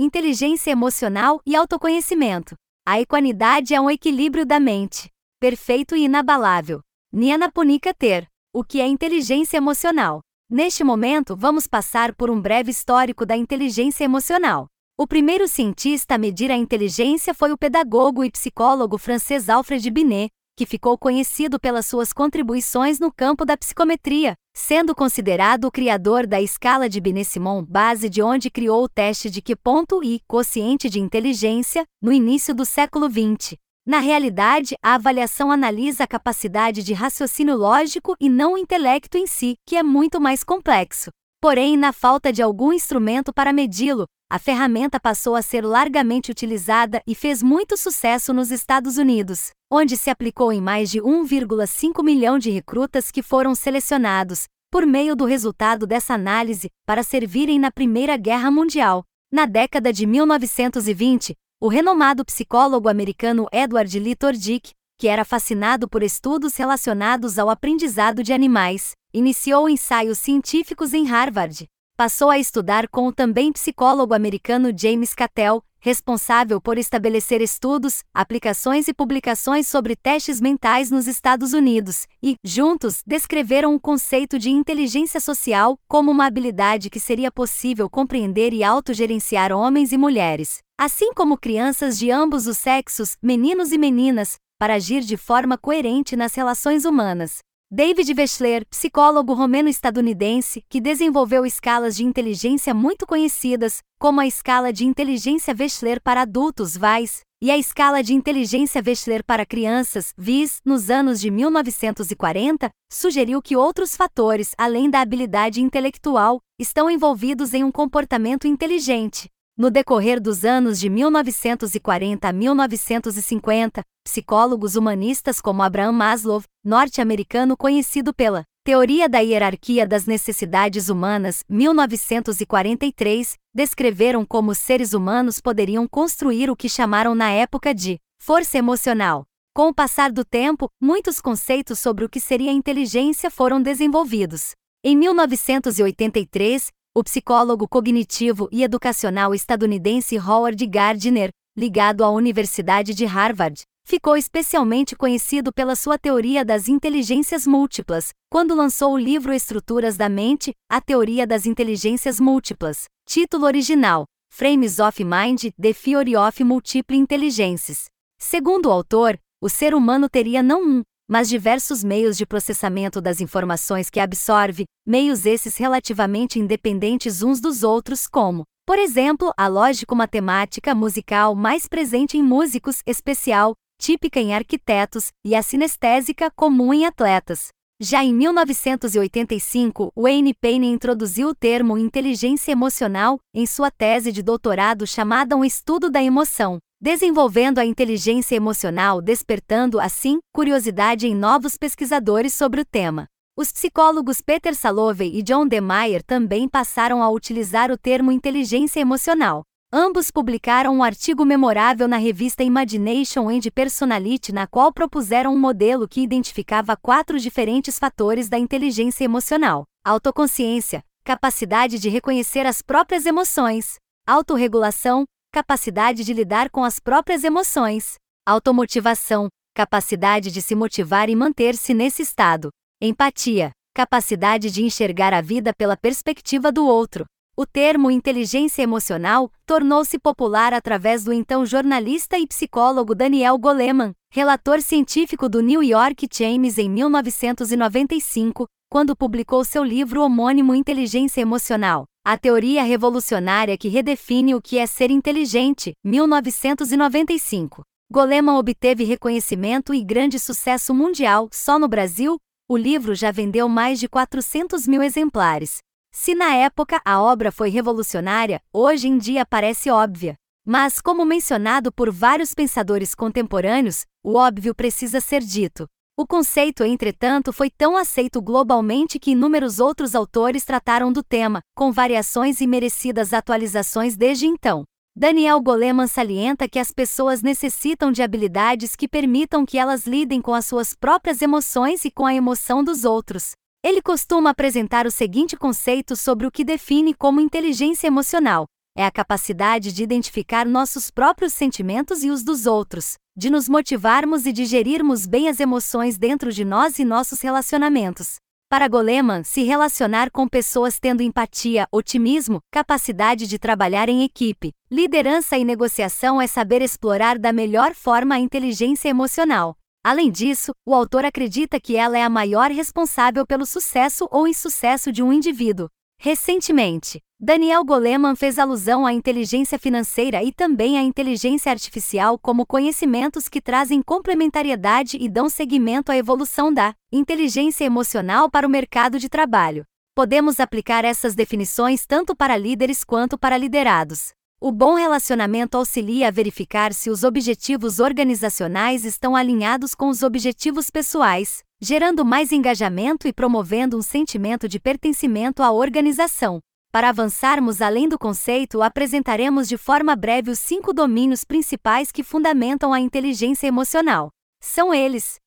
inteligência 0.00 0.70
emocional 0.70 1.40
e 1.44 1.56
autoconhecimento. 1.56 2.54
A 2.90 2.98
equanidade 2.98 3.74
é 3.74 3.80
um 3.82 3.90
equilíbrio 3.90 4.46
da 4.46 4.58
mente, 4.58 5.10
perfeito 5.38 5.94
e 5.94 6.04
inabalável. 6.04 6.80
Niana 7.12 7.52
Punica 7.52 7.92
ter. 7.92 8.26
O 8.50 8.64
que 8.64 8.80
é 8.80 8.86
inteligência 8.86 9.58
emocional? 9.58 10.22
Neste 10.50 10.82
momento, 10.82 11.36
vamos 11.36 11.66
passar 11.66 12.14
por 12.14 12.30
um 12.30 12.40
breve 12.40 12.70
histórico 12.70 13.26
da 13.26 13.36
inteligência 13.36 14.04
emocional. 14.04 14.68
O 14.98 15.06
primeiro 15.06 15.46
cientista 15.46 16.14
a 16.14 16.18
medir 16.18 16.50
a 16.50 16.56
inteligência 16.56 17.34
foi 17.34 17.52
o 17.52 17.58
pedagogo 17.58 18.24
e 18.24 18.30
psicólogo 18.30 18.96
francês 18.96 19.50
Alfred 19.50 19.90
Binet, 19.90 20.30
que 20.56 20.64
ficou 20.64 20.96
conhecido 20.96 21.60
pelas 21.60 21.84
suas 21.84 22.10
contribuições 22.14 22.98
no 22.98 23.12
campo 23.12 23.44
da 23.44 23.54
psicometria, 23.54 24.34
sendo 24.58 24.92
considerado 24.92 25.66
o 25.66 25.70
criador 25.70 26.26
da 26.26 26.42
escala 26.42 26.88
de 26.88 27.00
Binet-Simon, 27.00 27.64
base 27.64 28.10
de 28.10 28.20
onde 28.20 28.50
criou 28.50 28.82
o 28.82 28.88
teste 28.88 29.30
de 29.30 29.40
que 29.40 29.54
ponto 29.54 30.02
I, 30.02 30.20
quociente 30.26 30.90
de 30.90 30.98
inteligência, 30.98 31.84
no 32.02 32.12
início 32.12 32.52
do 32.52 32.66
século 32.66 33.08
XX. 33.08 33.56
Na 33.86 34.00
realidade, 34.00 34.74
a 34.82 34.96
avaliação 34.96 35.52
analisa 35.52 36.02
a 36.02 36.08
capacidade 36.08 36.82
de 36.82 36.92
raciocínio 36.92 37.56
lógico 37.56 38.16
e 38.20 38.28
não 38.28 38.54
o 38.54 38.58
intelecto 38.58 39.16
em 39.16 39.28
si, 39.28 39.54
que 39.64 39.76
é 39.76 39.82
muito 39.82 40.20
mais 40.20 40.42
complexo. 40.42 41.10
Porém, 41.40 41.76
na 41.76 41.92
falta 41.92 42.32
de 42.32 42.42
algum 42.42 42.72
instrumento 42.72 43.32
para 43.32 43.52
medi-lo, 43.52 44.06
a 44.30 44.38
ferramenta 44.38 45.00
passou 45.00 45.34
a 45.34 45.42
ser 45.42 45.64
largamente 45.64 46.30
utilizada 46.30 47.02
e 47.06 47.14
fez 47.14 47.42
muito 47.42 47.76
sucesso 47.76 48.32
nos 48.32 48.50
Estados 48.50 48.98
Unidos, 48.98 49.50
onde 49.70 49.96
se 49.96 50.10
aplicou 50.10 50.52
em 50.52 50.60
mais 50.60 50.90
de 50.90 51.00
1,5 51.00 52.04
milhão 52.04 52.38
de 52.38 52.50
recrutas 52.50 53.10
que 53.10 53.22
foram 53.22 53.54
selecionados, 53.54 54.44
por 54.70 54.84
meio 54.84 55.16
do 55.16 55.24
resultado 55.24 55.86
dessa 55.86 56.12
análise, 56.12 56.68
para 56.86 57.02
servirem 57.02 57.58
na 57.58 57.70
Primeira 57.70 58.16
Guerra 58.16 58.50
Mundial. 58.50 59.02
Na 59.32 59.46
década 59.46 59.92
de 59.92 60.06
1920, 60.06 61.34
o 61.60 61.68
renomado 61.68 62.24
psicólogo 62.24 62.88
americano 62.88 63.46
Edward 63.50 63.98
Lee 63.98 64.14
Tordick 64.14 64.72
que 64.98 65.06
era 65.06 65.24
fascinado 65.24 65.88
por 65.88 66.02
estudos 66.02 66.56
relacionados 66.56 67.38
ao 67.38 67.48
aprendizado 67.48 68.20
de 68.20 68.32
animais, 68.32 68.96
iniciou 69.14 69.68
ensaios 69.68 70.18
científicos 70.18 70.92
em 70.92 71.06
Harvard. 71.06 71.68
Passou 71.98 72.30
a 72.30 72.38
estudar 72.38 72.86
com 72.86 73.08
o 73.08 73.12
também 73.12 73.50
psicólogo 73.50 74.14
americano 74.14 74.70
James 74.72 75.16
Cattell, 75.16 75.60
responsável 75.80 76.60
por 76.60 76.78
estabelecer 76.78 77.40
estudos, 77.40 78.04
aplicações 78.14 78.86
e 78.86 78.94
publicações 78.94 79.66
sobre 79.66 79.96
testes 79.96 80.40
mentais 80.40 80.92
nos 80.92 81.08
Estados 81.08 81.52
Unidos, 81.52 82.06
e, 82.22 82.36
juntos, 82.44 83.02
descreveram 83.04 83.74
o 83.74 83.80
conceito 83.80 84.38
de 84.38 84.48
inteligência 84.48 85.18
social 85.18 85.76
como 85.88 86.12
uma 86.12 86.26
habilidade 86.26 86.88
que 86.88 87.00
seria 87.00 87.32
possível 87.32 87.90
compreender 87.90 88.52
e 88.52 88.62
autogerenciar 88.62 89.50
homens 89.50 89.90
e 89.90 89.98
mulheres, 89.98 90.58
assim 90.78 91.12
como 91.12 91.36
crianças 91.36 91.98
de 91.98 92.12
ambos 92.12 92.46
os 92.46 92.58
sexos, 92.58 93.16
meninos 93.20 93.72
e 93.72 93.76
meninas, 93.76 94.36
para 94.56 94.74
agir 94.74 95.00
de 95.00 95.16
forma 95.16 95.58
coerente 95.58 96.14
nas 96.14 96.32
relações 96.32 96.84
humanas. 96.84 97.40
David 97.70 98.14
Wechsler, 98.16 98.64
psicólogo 98.70 99.34
romeno-estadunidense, 99.34 100.64
que 100.70 100.80
desenvolveu 100.80 101.44
escalas 101.44 101.94
de 101.94 102.02
inteligência 102.02 102.72
muito 102.72 103.06
conhecidas, 103.06 103.82
como 104.00 104.22
a 104.22 104.26
escala 104.26 104.72
de 104.72 104.86
inteligência 104.86 105.54
Wechsler 105.54 106.00
para 106.00 106.22
adultos 106.22 106.78
VAIS 106.78 107.20
e 107.42 107.50
a 107.50 107.58
escala 107.58 108.02
de 108.02 108.14
inteligência 108.14 108.82
Wechsler 108.84 109.22
para 109.22 109.44
crianças 109.44 110.14
VIS, 110.16 110.62
nos 110.64 110.88
anos 110.88 111.20
de 111.20 111.30
1940, 111.30 112.70
sugeriu 112.90 113.42
que 113.42 113.54
outros 113.54 113.94
fatores, 113.94 114.54
além 114.56 114.88
da 114.88 115.02
habilidade 115.02 115.60
intelectual, 115.60 116.40
estão 116.58 116.90
envolvidos 116.90 117.52
em 117.52 117.64
um 117.64 117.70
comportamento 117.70 118.46
inteligente. 118.46 119.28
No 119.58 119.72
decorrer 119.72 120.20
dos 120.20 120.44
anos 120.44 120.78
de 120.78 120.88
1940 120.88 122.28
a 122.28 122.32
1950, 122.32 123.82
psicólogos 124.06 124.76
humanistas 124.76 125.40
como 125.40 125.64
Abraham 125.64 125.90
Maslow, 125.90 126.44
norte-americano 126.64 127.56
conhecido 127.56 128.14
pela 128.14 128.44
Teoria 128.64 129.08
da 129.08 129.18
Hierarquia 129.18 129.84
das 129.84 130.06
Necessidades 130.06 130.88
Humanas, 130.88 131.42
1943, 131.48 133.34
descreveram 133.52 134.24
como 134.24 134.54
seres 134.54 134.92
humanos 134.92 135.40
poderiam 135.40 135.88
construir 135.88 136.48
o 136.50 136.54
que 136.54 136.68
chamaram 136.68 137.16
na 137.16 137.32
época 137.32 137.74
de 137.74 137.98
força 138.22 138.58
emocional. 138.58 139.24
Com 139.52 139.70
o 139.70 139.74
passar 139.74 140.12
do 140.12 140.24
tempo, 140.24 140.68
muitos 140.80 141.20
conceitos 141.20 141.80
sobre 141.80 142.04
o 142.04 142.08
que 142.08 142.20
seria 142.20 142.52
inteligência 142.52 143.28
foram 143.28 143.60
desenvolvidos. 143.60 144.52
Em 144.84 144.96
1983, 144.96 146.68
o 146.98 147.04
psicólogo 147.04 147.68
cognitivo 147.68 148.48
e 148.50 148.64
educacional 148.64 149.32
estadunidense 149.32 150.18
Howard 150.18 150.66
Gardner, 150.66 151.30
ligado 151.56 152.02
à 152.02 152.10
Universidade 152.10 152.92
de 152.92 153.04
Harvard, 153.04 153.62
ficou 153.86 154.16
especialmente 154.16 154.96
conhecido 154.96 155.52
pela 155.52 155.76
sua 155.76 155.96
teoria 155.96 156.44
das 156.44 156.66
inteligências 156.66 157.46
múltiplas, 157.46 158.10
quando 158.28 158.52
lançou 158.52 158.94
o 158.94 158.98
livro 158.98 159.32
Estruturas 159.32 159.96
da 159.96 160.08
Mente, 160.08 160.52
a 160.68 160.80
Teoria 160.80 161.24
das 161.24 161.46
Inteligências 161.46 162.18
Múltiplas. 162.18 162.86
Título 163.06 163.46
original: 163.46 164.04
Frames 164.28 164.80
of 164.80 165.04
Mind, 165.04 165.52
The 165.56 165.72
Theory 165.72 166.16
of 166.16 166.42
Multiple 166.42 166.96
Intelligences. 166.96 167.84
Segundo 168.18 168.66
o 168.66 168.72
autor, 168.72 169.16
o 169.40 169.48
ser 169.48 169.72
humano 169.72 170.08
teria 170.08 170.42
não 170.42 170.60
um, 170.60 170.82
mas 171.08 171.28
diversos 171.28 171.82
meios 171.82 172.18
de 172.18 172.26
processamento 172.26 173.00
das 173.00 173.20
informações 173.20 173.88
que 173.88 173.98
absorve, 173.98 174.64
meios 174.86 175.24
esses 175.24 175.56
relativamente 175.56 176.38
independentes 176.38 177.22
uns 177.22 177.40
dos 177.40 177.62
outros, 177.62 178.06
como, 178.06 178.44
por 178.66 178.78
exemplo, 178.78 179.32
a 179.36 179.48
lógico-matemática 179.48 180.74
musical 180.74 181.34
mais 181.34 181.66
presente 181.66 182.18
em 182.18 182.22
músicos, 182.22 182.82
especial, 182.86 183.54
típica 183.80 184.20
em 184.20 184.34
arquitetos, 184.34 185.08
e 185.24 185.34
a 185.34 185.42
sinestésica 185.42 186.30
comum 186.36 186.74
em 186.74 186.84
atletas. 186.84 187.48
Já 187.80 188.04
em 188.04 188.12
1985, 188.12 189.92
Wayne 189.96 190.34
Payne 190.34 190.66
introduziu 190.66 191.28
o 191.28 191.34
termo 191.34 191.78
inteligência 191.78 192.52
emocional 192.52 193.18
em 193.32 193.46
sua 193.46 193.70
tese 193.70 194.12
de 194.12 194.20
doutorado 194.22 194.86
chamada 194.86 195.36
Um 195.36 195.44
Estudo 195.44 195.88
da 195.88 196.02
Emoção 196.02 196.58
desenvolvendo 196.80 197.58
a 197.58 197.64
inteligência 197.64 198.36
emocional, 198.36 199.02
despertando, 199.02 199.80
assim, 199.80 200.18
curiosidade 200.32 201.06
em 201.06 201.14
novos 201.14 201.56
pesquisadores 201.56 202.32
sobre 202.32 202.60
o 202.60 202.64
tema. 202.64 203.06
Os 203.36 203.52
psicólogos 203.52 204.20
Peter 204.20 204.54
Salovey 204.54 205.16
e 205.16 205.22
John 205.22 205.46
DeMeyer 205.46 206.02
também 206.02 206.48
passaram 206.48 207.02
a 207.02 207.10
utilizar 207.10 207.70
o 207.70 207.78
termo 207.78 208.10
inteligência 208.10 208.80
emocional. 208.80 209.42
Ambos 209.72 210.10
publicaram 210.10 210.76
um 210.76 210.82
artigo 210.82 211.24
memorável 211.24 211.86
na 211.86 211.98
revista 211.98 212.42
Imagination 212.42 213.28
and 213.28 213.40
Personality, 213.54 214.32
na 214.32 214.46
qual 214.46 214.72
propuseram 214.72 215.34
um 215.34 215.38
modelo 215.38 215.86
que 215.86 216.00
identificava 216.00 216.76
quatro 216.76 217.20
diferentes 217.20 217.78
fatores 217.78 218.28
da 218.28 218.38
inteligência 218.38 219.04
emocional: 219.04 219.64
autoconsciência, 219.84 220.82
capacidade 221.04 221.78
de 221.78 221.88
reconhecer 221.88 222.46
as 222.46 222.62
próprias 222.62 223.04
emoções, 223.04 223.76
autorregulação, 224.06 225.04
capacidade 225.38 226.02
de 226.02 226.12
lidar 226.12 226.50
com 226.50 226.64
as 226.64 226.80
próprias 226.80 227.22
emoções, 227.22 227.94
automotivação, 228.26 229.28
capacidade 229.54 230.32
de 230.32 230.42
se 230.42 230.52
motivar 230.56 231.08
e 231.08 231.14
manter-se 231.14 231.72
nesse 231.72 232.02
estado, 232.02 232.50
empatia, 232.82 233.52
capacidade 233.72 234.50
de 234.50 234.64
enxergar 234.64 235.14
a 235.14 235.20
vida 235.20 235.52
pela 235.56 235.76
perspectiva 235.76 236.50
do 236.50 236.66
outro. 236.66 237.04
O 237.36 237.46
termo 237.46 237.88
inteligência 237.88 238.62
emocional 238.62 239.30
tornou-se 239.46 239.96
popular 239.96 240.52
através 240.52 241.04
do 241.04 241.12
então 241.12 241.46
jornalista 241.46 242.18
e 242.18 242.26
psicólogo 242.26 242.92
Daniel 242.92 243.38
Goleman, 243.38 243.92
relator 244.12 244.60
científico 244.60 245.28
do 245.28 245.40
New 245.40 245.62
York 245.62 246.08
Times 246.08 246.58
em 246.58 246.68
1995, 246.68 248.44
quando 248.68 248.94
publicou 248.94 249.44
seu 249.44 249.64
livro 249.64 250.02
homônimo 250.02 250.54
Inteligência 250.54 251.22
Emocional, 251.22 251.86
a 252.04 252.18
teoria 252.18 252.62
revolucionária 252.62 253.56
que 253.56 253.68
redefine 253.68 254.34
o 254.34 254.42
que 254.42 254.58
é 254.58 254.66
ser 254.66 254.90
inteligente, 254.90 255.72
1995. 255.82 257.62
Goleman 257.90 258.36
obteve 258.36 258.84
reconhecimento 258.84 259.72
e 259.72 259.82
grande 259.82 260.18
sucesso 260.18 260.74
mundial 260.74 261.28
só 261.32 261.58
no 261.58 261.66
Brasil. 261.66 262.18
O 262.46 262.56
livro 262.56 262.94
já 262.94 263.10
vendeu 263.10 263.48
mais 263.48 263.80
de 263.80 263.88
400 263.88 264.66
mil 264.66 264.82
exemplares, 264.82 265.58
se 265.90 266.14
na 266.14 266.34
época 266.34 266.80
a 266.84 267.00
obra 267.00 267.32
foi 267.32 267.48
revolucionária, 267.48 268.40
hoje 268.52 268.88
em 268.88 268.98
dia 268.98 269.24
parece 269.24 269.70
óbvia. 269.70 270.14
Mas, 270.46 270.80
como 270.80 271.04
mencionado 271.04 271.72
por 271.72 271.90
vários 271.90 272.32
pensadores 272.34 272.94
contemporâneos, 272.94 273.84
o 274.02 274.14
óbvio 274.14 274.54
precisa 274.54 275.00
ser 275.00 275.22
dito. 275.22 275.66
O 276.00 276.06
conceito, 276.06 276.62
entretanto, 276.62 277.32
foi 277.32 277.50
tão 277.50 277.76
aceito 277.76 278.22
globalmente 278.22 279.00
que 279.00 279.10
inúmeros 279.10 279.58
outros 279.58 279.96
autores 279.96 280.44
trataram 280.44 280.92
do 280.92 281.02
tema, 281.02 281.40
com 281.56 281.72
variações 281.72 282.40
e 282.40 282.46
merecidas 282.46 283.12
atualizações 283.12 283.96
desde 283.96 284.24
então. 284.24 284.62
Daniel 284.96 285.40
Goleman 285.40 285.88
salienta 285.88 286.48
que 286.48 286.60
as 286.60 286.70
pessoas 286.70 287.20
necessitam 287.20 287.90
de 287.90 288.00
habilidades 288.00 288.76
que 288.76 288.86
permitam 288.86 289.44
que 289.44 289.58
elas 289.58 289.88
lidem 289.88 290.22
com 290.22 290.32
as 290.32 290.46
suas 290.46 290.72
próprias 290.72 291.20
emoções 291.20 291.84
e 291.84 291.90
com 291.90 292.06
a 292.06 292.14
emoção 292.14 292.62
dos 292.62 292.84
outros. 292.84 293.32
Ele 293.60 293.82
costuma 293.82 294.30
apresentar 294.30 294.86
o 294.86 294.92
seguinte 294.92 295.36
conceito 295.36 295.96
sobre 295.96 296.28
o 296.28 296.30
que 296.30 296.44
define 296.44 296.94
como 296.94 297.20
inteligência 297.20 297.88
emocional: 297.88 298.46
é 298.76 298.86
a 298.86 298.92
capacidade 298.92 299.72
de 299.72 299.82
identificar 299.82 300.46
nossos 300.46 300.92
próprios 300.92 301.32
sentimentos 301.32 302.04
e 302.04 302.10
os 302.10 302.22
dos 302.22 302.46
outros, 302.46 302.94
de 303.18 303.30
nos 303.30 303.48
motivarmos 303.48 304.26
e 304.26 304.32
digerirmos 304.32 305.04
bem 305.04 305.28
as 305.28 305.40
emoções 305.40 305.98
dentro 305.98 306.30
de 306.30 306.44
nós 306.44 306.78
e 306.78 306.84
nossos 306.84 307.20
relacionamentos. 307.20 308.14
Para 308.48 308.68
Goleman, 308.68 309.24
se 309.24 309.42
relacionar 309.42 310.08
com 310.12 310.28
pessoas 310.28 310.78
tendo 310.78 311.02
empatia, 311.02 311.66
otimismo, 311.72 312.38
capacidade 312.48 313.26
de 313.26 313.36
trabalhar 313.36 313.88
em 313.88 314.04
equipe, 314.04 314.52
liderança 314.70 315.36
e 315.36 315.44
negociação 315.44 316.22
é 316.22 316.28
saber 316.28 316.62
explorar 316.62 317.18
da 317.18 317.32
melhor 317.32 317.74
forma 317.74 318.14
a 318.14 318.20
inteligência 318.20 318.88
emocional. 318.88 319.56
Além 319.84 320.12
disso, 320.12 320.52
o 320.64 320.72
autor 320.72 321.04
acredita 321.04 321.58
que 321.58 321.74
ela 321.74 321.98
é 321.98 322.04
a 322.04 322.08
maior 322.08 322.52
responsável 322.52 323.26
pelo 323.26 323.44
sucesso 323.44 324.06
ou 324.12 324.28
insucesso 324.28 324.92
de 324.92 325.02
um 325.02 325.12
indivíduo. 325.12 325.68
Recentemente, 326.00 327.00
Daniel 327.20 327.64
Goleman 327.64 328.14
fez 328.14 328.38
alusão 328.38 328.86
à 328.86 328.92
inteligência 328.92 329.58
financeira 329.58 330.22
e 330.22 330.30
também 330.30 330.78
à 330.78 330.82
inteligência 330.82 331.50
artificial 331.50 332.16
como 332.16 332.46
conhecimentos 332.46 333.28
que 333.28 333.40
trazem 333.40 333.82
complementariedade 333.82 334.96
e 335.00 335.08
dão 335.08 335.28
seguimento 335.28 335.90
à 335.90 335.96
evolução 335.96 336.54
da 336.54 336.74
inteligência 336.92 337.64
emocional 337.64 338.30
para 338.30 338.46
o 338.46 338.50
mercado 338.50 339.00
de 339.00 339.08
trabalho. 339.08 339.64
Podemos 339.96 340.38
aplicar 340.38 340.84
essas 340.84 341.16
definições 341.16 341.84
tanto 341.84 342.14
para 342.14 342.36
líderes 342.36 342.84
quanto 342.84 343.18
para 343.18 343.36
liderados. 343.36 344.10
O 344.40 344.52
bom 344.52 344.74
relacionamento 344.74 345.56
auxilia 345.56 346.06
a 346.06 346.12
verificar 346.12 346.72
se 346.72 346.88
os 346.88 347.02
objetivos 347.02 347.80
organizacionais 347.80 348.84
estão 348.84 349.16
alinhados 349.16 349.74
com 349.74 349.88
os 349.88 350.04
objetivos 350.04 350.70
pessoais, 350.70 351.42
gerando 351.60 352.04
mais 352.04 352.30
engajamento 352.30 353.08
e 353.08 353.12
promovendo 353.12 353.76
um 353.76 353.82
sentimento 353.82 354.48
de 354.48 354.60
pertencimento 354.60 355.42
à 355.42 355.50
organização. 355.50 356.40
Para 356.70 356.90
avançarmos 356.90 357.62
além 357.62 357.88
do 357.88 357.98
conceito, 357.98 358.62
apresentaremos 358.62 359.48
de 359.48 359.56
forma 359.56 359.96
breve 359.96 360.30
os 360.30 360.38
cinco 360.38 360.72
domínios 360.72 361.24
principais 361.24 361.90
que 361.90 362.02
fundamentam 362.02 362.72
a 362.74 362.80
inteligência 362.80 363.46
emocional. 363.46 364.10
São 364.38 364.74
eles: 364.74 365.18